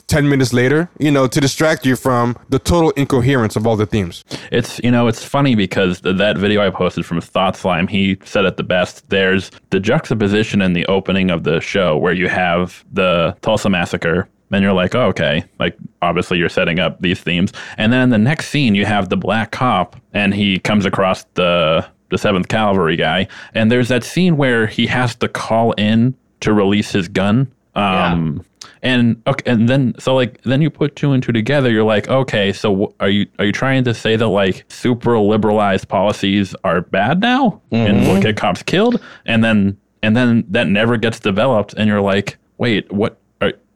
Ten 0.06 0.28
minutes 0.28 0.52
later, 0.52 0.88
you 0.98 1.10
know, 1.10 1.26
to 1.26 1.40
distract 1.40 1.87
you 1.87 1.96
from 1.96 2.37
the 2.50 2.58
total 2.58 2.90
incoherence 2.90 3.56
of 3.56 3.66
all 3.66 3.74
the 3.74 3.87
themes. 3.87 4.22
It's 4.52 4.78
you 4.84 4.90
know 4.90 5.08
it's 5.08 5.24
funny 5.24 5.54
because 5.54 6.02
that 6.02 6.37
video 6.38 6.64
I 6.64 6.70
posted 6.70 7.04
from 7.04 7.20
Thought 7.20 7.56
Slime 7.56 7.88
he 7.88 8.18
said 8.22 8.44
it 8.44 8.56
the 8.56 8.62
best. 8.62 9.08
There's 9.08 9.50
the 9.70 9.80
juxtaposition 9.80 10.60
in 10.60 10.74
the 10.74 10.87
opening 10.87 11.30
of 11.30 11.44
the 11.44 11.60
show 11.60 11.96
where 11.96 12.12
you 12.12 12.28
have 12.28 12.84
the 12.92 13.37
Tulsa 13.40 13.70
massacre 13.70 14.28
and 14.50 14.62
you're 14.62 14.72
like 14.72 14.94
oh, 14.94 15.07
okay. 15.07 15.44
Like 15.59 15.76
obviously 16.02 16.38
you're 16.38 16.48
setting 16.48 16.78
up 16.78 17.00
these 17.00 17.20
themes. 17.20 17.52
And 17.76 17.92
then 17.92 18.02
in 18.02 18.11
the 18.11 18.18
next 18.18 18.48
scene 18.48 18.74
you 18.74 18.85
have 18.85 19.09
the 19.09 19.16
black 19.16 19.50
cop 19.52 19.96
and 20.12 20.35
he 20.35 20.59
comes 20.59 20.87
across 20.87 21.24
the 21.35 21.87
the 22.11 22.18
seventh 22.18 22.48
cavalry 22.48 22.96
guy. 22.96 23.26
And 23.54 23.72
there's 23.72 23.88
that 23.88 24.04
scene 24.04 24.37
where 24.37 24.66
he 24.66 24.87
has 24.87 25.14
to 25.16 25.28
call 25.28 25.72
in 25.72 26.14
to 26.40 26.52
release 26.52 26.92
his 26.92 27.09
gun. 27.09 27.52
Um 27.74 28.44
and 28.83 29.20
okay, 29.26 29.50
and 29.50 29.68
then 29.68 29.94
so 29.98 30.14
like 30.14 30.40
then 30.42 30.61
you 30.61 30.68
put 30.70 30.94
two 30.94 31.12
and 31.12 31.22
two 31.22 31.33
together. 31.33 31.70
You're 31.70 31.85
like, 31.85 32.09
okay, 32.09 32.52
so 32.52 32.76
wh- 32.76 33.02
are 33.02 33.09
you 33.09 33.26
are 33.38 33.46
you 33.46 33.52
trying 33.52 33.83
to 33.85 33.94
say 33.94 34.14
that 34.16 34.28
like 34.28 34.64
super 34.70 35.18
liberalized 35.18 35.88
policies 35.88 36.54
are 36.64 36.83
bad 36.83 37.20
now, 37.20 37.62
and 37.72 38.07
we'll 38.07 38.20
get 38.20 38.37
cops 38.37 38.62
killed, 38.62 39.00
and 39.24 39.42
then 39.42 39.78
and 40.02 40.14
then 40.14 40.44
that 40.50 40.68
never 40.68 40.98
gets 40.98 41.18
developed, 41.18 41.72
and 41.74 41.88
you're 41.88 42.02
like, 42.02 42.37
wait, 42.59 42.90
what 42.92 43.18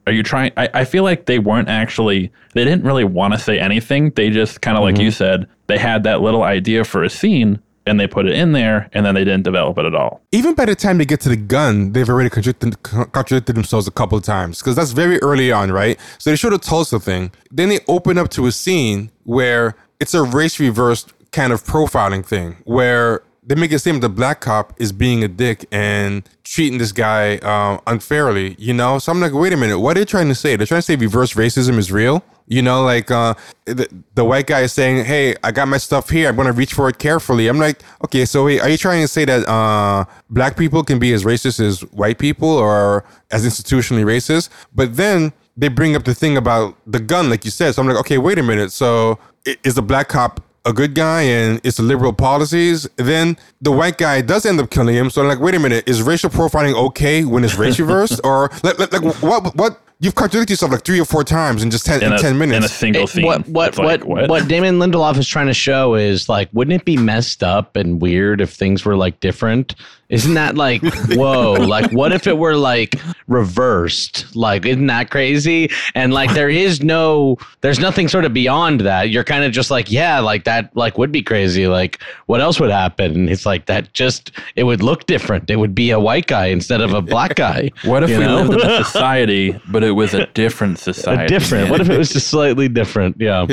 are 0.09 0.13
you 0.13 0.23
trying? 0.23 0.51
I, 0.57 0.69
I 0.73 0.85
feel 0.85 1.03
like 1.03 1.25
they 1.25 1.39
weren't 1.39 1.69
actually 1.69 2.31
they 2.53 2.63
didn't 2.63 2.83
really 2.83 3.03
want 3.03 3.33
to 3.33 3.39
say 3.39 3.59
anything. 3.59 4.09
They 4.11 4.29
just 4.29 4.61
kind 4.61 4.77
of 4.77 4.83
like 4.83 4.95
mm-hmm. 4.95 5.05
you 5.05 5.11
said, 5.11 5.47
they 5.67 5.77
had 5.77 6.03
that 6.03 6.21
little 6.21 6.43
idea 6.43 6.83
for 6.83 7.03
a 7.03 7.09
scene. 7.09 7.61
And 7.85 7.99
they 7.99 8.05
put 8.05 8.27
it 8.27 8.33
in 8.33 8.51
there, 8.51 8.87
and 8.93 9.03
then 9.03 9.15
they 9.15 9.23
didn't 9.23 9.43
develop 9.43 9.79
it 9.79 9.85
at 9.85 9.95
all. 9.95 10.21
Even 10.31 10.53
by 10.53 10.65
the 10.65 10.75
time 10.75 10.99
they 10.99 11.05
get 11.05 11.21
to 11.21 11.29
the 11.29 11.35
gun, 11.35 11.91
they've 11.93 12.07
already 12.07 12.29
contradicted, 12.29 12.83
contradicted 12.83 13.55
themselves 13.55 13.87
a 13.87 13.91
couple 13.91 14.15
of 14.15 14.23
times 14.23 14.59
because 14.59 14.75
that's 14.75 14.91
very 14.91 15.17
early 15.23 15.51
on, 15.51 15.71
right? 15.71 15.97
So 16.19 16.29
they 16.29 16.35
show 16.35 16.51
the 16.51 16.59
Tulsa 16.59 16.99
thing. 16.99 17.31
Then 17.49 17.69
they 17.69 17.79
open 17.87 18.19
up 18.19 18.29
to 18.31 18.45
a 18.45 18.51
scene 18.51 19.09
where 19.23 19.75
it's 19.99 20.13
a 20.13 20.21
race 20.21 20.59
reversed 20.59 21.13
kind 21.31 21.51
of 21.51 21.63
profiling 21.63 22.23
thing 22.23 22.57
where 22.65 23.23
they 23.43 23.55
make 23.55 23.71
it 23.71 23.79
seem 23.79 23.99
the 23.99 24.09
black 24.09 24.41
cop 24.41 24.73
is 24.77 24.91
being 24.91 25.23
a 25.23 25.27
dick 25.27 25.65
and 25.71 26.27
treating 26.43 26.77
this 26.77 26.91
guy 26.91 27.37
uh, 27.37 27.79
unfairly, 27.87 28.55
you 28.59 28.73
know? 28.73 28.99
So 28.99 29.11
I'm 29.11 29.19
like, 29.19 29.33
wait 29.33 29.53
a 29.53 29.57
minute, 29.57 29.79
what 29.79 29.97
are 29.97 30.01
they 30.01 30.05
trying 30.05 30.27
to 30.27 30.35
say? 30.35 30.55
They're 30.55 30.67
trying 30.67 30.79
to 30.79 30.85
say 30.85 30.95
reverse 30.95 31.33
racism 31.33 31.77
is 31.77 31.91
real? 31.91 32.23
You 32.49 32.63
know, 32.63 32.83
like 32.83 33.11
uh, 33.11 33.35
the, 33.65 33.87
the 34.15 34.25
white 34.25 34.47
guy 34.47 34.61
is 34.61 34.73
saying, 34.73 35.05
"Hey, 35.05 35.35
I 35.43 35.51
got 35.51 35.67
my 35.67 35.77
stuff 35.77 36.09
here. 36.09 36.27
I'm 36.27 36.35
gonna 36.35 36.51
reach 36.51 36.73
for 36.73 36.89
it 36.89 36.97
carefully." 36.97 37.47
I'm 37.47 37.59
like, 37.59 37.83
"Okay, 38.03 38.25
so 38.25 38.45
wait, 38.45 38.59
are 38.59 38.67
you 38.67 38.77
trying 38.77 39.03
to 39.03 39.07
say 39.07 39.23
that 39.25 39.47
uh, 39.47 40.05
black 40.31 40.57
people 40.57 40.83
can 40.83 40.97
be 40.97 41.13
as 41.13 41.23
racist 41.23 41.59
as 41.59 41.81
white 41.91 42.17
people, 42.17 42.49
or 42.49 43.05
as 43.29 43.45
institutionally 43.45 44.03
racist?" 44.03 44.49
But 44.73 44.97
then 44.97 45.31
they 45.55 45.67
bring 45.67 45.95
up 45.95 46.05
the 46.05 46.15
thing 46.15 46.37
about 46.37 46.75
the 46.87 46.99
gun, 46.99 47.29
like 47.29 47.45
you 47.45 47.51
said. 47.51 47.75
So 47.75 47.83
I'm 47.83 47.87
like, 47.87 47.97
"Okay, 47.97 48.17
wait 48.17 48.39
a 48.39 48.43
minute. 48.43 48.71
So 48.71 49.19
is 49.45 49.75
the 49.75 49.83
black 49.83 50.09
cop 50.09 50.41
a 50.65 50.73
good 50.73 50.93
guy 50.93 51.21
and 51.23 51.61
it's 51.63 51.77
the 51.77 51.83
liberal 51.83 52.13
policies, 52.13 52.87
then 52.97 53.37
the 53.61 53.71
white 53.71 53.97
guy 53.97 54.21
does 54.21 54.45
end 54.45 54.59
up 54.59 54.69
killing 54.69 54.95
him. 54.95 55.09
So 55.09 55.21
I'm 55.21 55.27
like, 55.27 55.39
wait 55.39 55.55
a 55.55 55.59
minute, 55.59 55.87
is 55.87 56.01
racial 56.01 56.29
profiling 56.29 56.73
okay 56.87 57.25
when 57.25 57.43
it's 57.43 57.55
race 57.55 57.79
reversed? 57.85 58.21
or 58.23 58.49
like, 58.63 58.77
like, 58.79 58.91
like 58.93 59.21
what 59.23 59.55
what 59.55 59.79
you've 60.01 60.15
contradicted 60.15 60.51
yourself 60.51 60.71
like 60.71 60.83
three 60.85 60.99
or 60.99 61.05
four 61.05 61.23
times 61.23 61.61
in 61.61 61.69
just 61.69 61.85
10, 61.85 62.03
in 62.03 62.13
a, 62.13 62.17
10 62.17 62.29
in 62.29 62.35
a 62.35 62.39
minutes. 62.47 62.73
single 62.73 63.07
scene. 63.07 63.25
What 63.25 63.47
what 63.49 63.69
It's 63.69 63.77
like, 63.77 64.05
what, 64.05 64.29
what 64.29 64.47
Damon 64.47 64.79
Lindelof 64.79 65.17
is 65.17 65.27
trying 65.27 65.47
to 65.47 65.53
show 65.53 65.95
is 65.95 66.29
like, 66.29 66.49
wouldn't 66.53 66.79
it 66.79 66.85
be 66.85 66.97
messed 66.97 67.43
up 67.43 67.75
and 67.75 68.01
weird 68.01 68.39
if 68.41 68.53
things 68.53 68.85
were 68.85 68.95
like 68.95 69.19
different? 69.19 69.75
Isn't 70.09 70.33
that 70.33 70.55
like 70.55 70.81
whoa? 71.09 71.53
like 71.53 71.91
what 71.91 72.11
if 72.11 72.25
it 72.25 72.37
were 72.37 72.55
like 72.55 72.95
reversed? 73.27 74.35
Like 74.35 74.65
isn't 74.65 74.87
that 74.87 75.09
crazy? 75.11 75.69
And 75.95 76.13
like 76.13 76.33
there 76.33 76.49
is 76.49 76.81
no 76.83 77.37
there's 77.61 77.79
nothing 77.79 78.07
sort 78.07 78.25
of 78.25 78.33
beyond 78.33 78.81
that. 78.81 79.09
You're 79.09 79.23
kind 79.23 79.43
of 79.43 79.51
just 79.51 79.69
like, 79.71 79.91
yeah, 79.91 80.19
like 80.19 80.45
that 80.45 80.75
like 80.75 80.97
would 80.97 81.11
be 81.11 81.21
crazy. 81.21 81.67
Like 81.67 82.01
what 82.25 82.41
else 82.41 82.59
would 82.59 82.71
happen? 82.71 83.11
And 83.13 83.29
it's 83.29 83.45
like 83.45 83.67
that 83.67 83.93
just 83.93 84.31
it 84.55 84.63
would 84.63 84.81
look 84.81 85.05
different. 85.05 85.49
It 85.49 85.57
would 85.57 85.75
be 85.75 85.91
a 85.91 85.99
white 85.99 86.27
guy 86.27 86.47
instead 86.47 86.81
of 86.81 86.93
a 86.93 87.01
black 87.01 87.35
guy. 87.35 87.71
What 87.85 88.03
if 88.03 88.09
you 88.11 88.19
we 88.19 88.25
know? 88.25 88.43
lived 88.43 88.63
in 88.63 88.69
a 88.69 88.83
society, 88.83 89.59
but 89.69 89.83
it 89.83 89.91
was 89.91 90.13
a 90.13 90.25
different 90.27 90.79
society? 90.79 91.23
a 91.23 91.27
different. 91.39 91.69
What 91.71 91.81
if 91.81 91.89
it 91.89 91.97
was 91.97 92.11
just 92.11 92.27
slightly 92.27 92.67
different? 92.67 93.17
Yeah. 93.19 93.45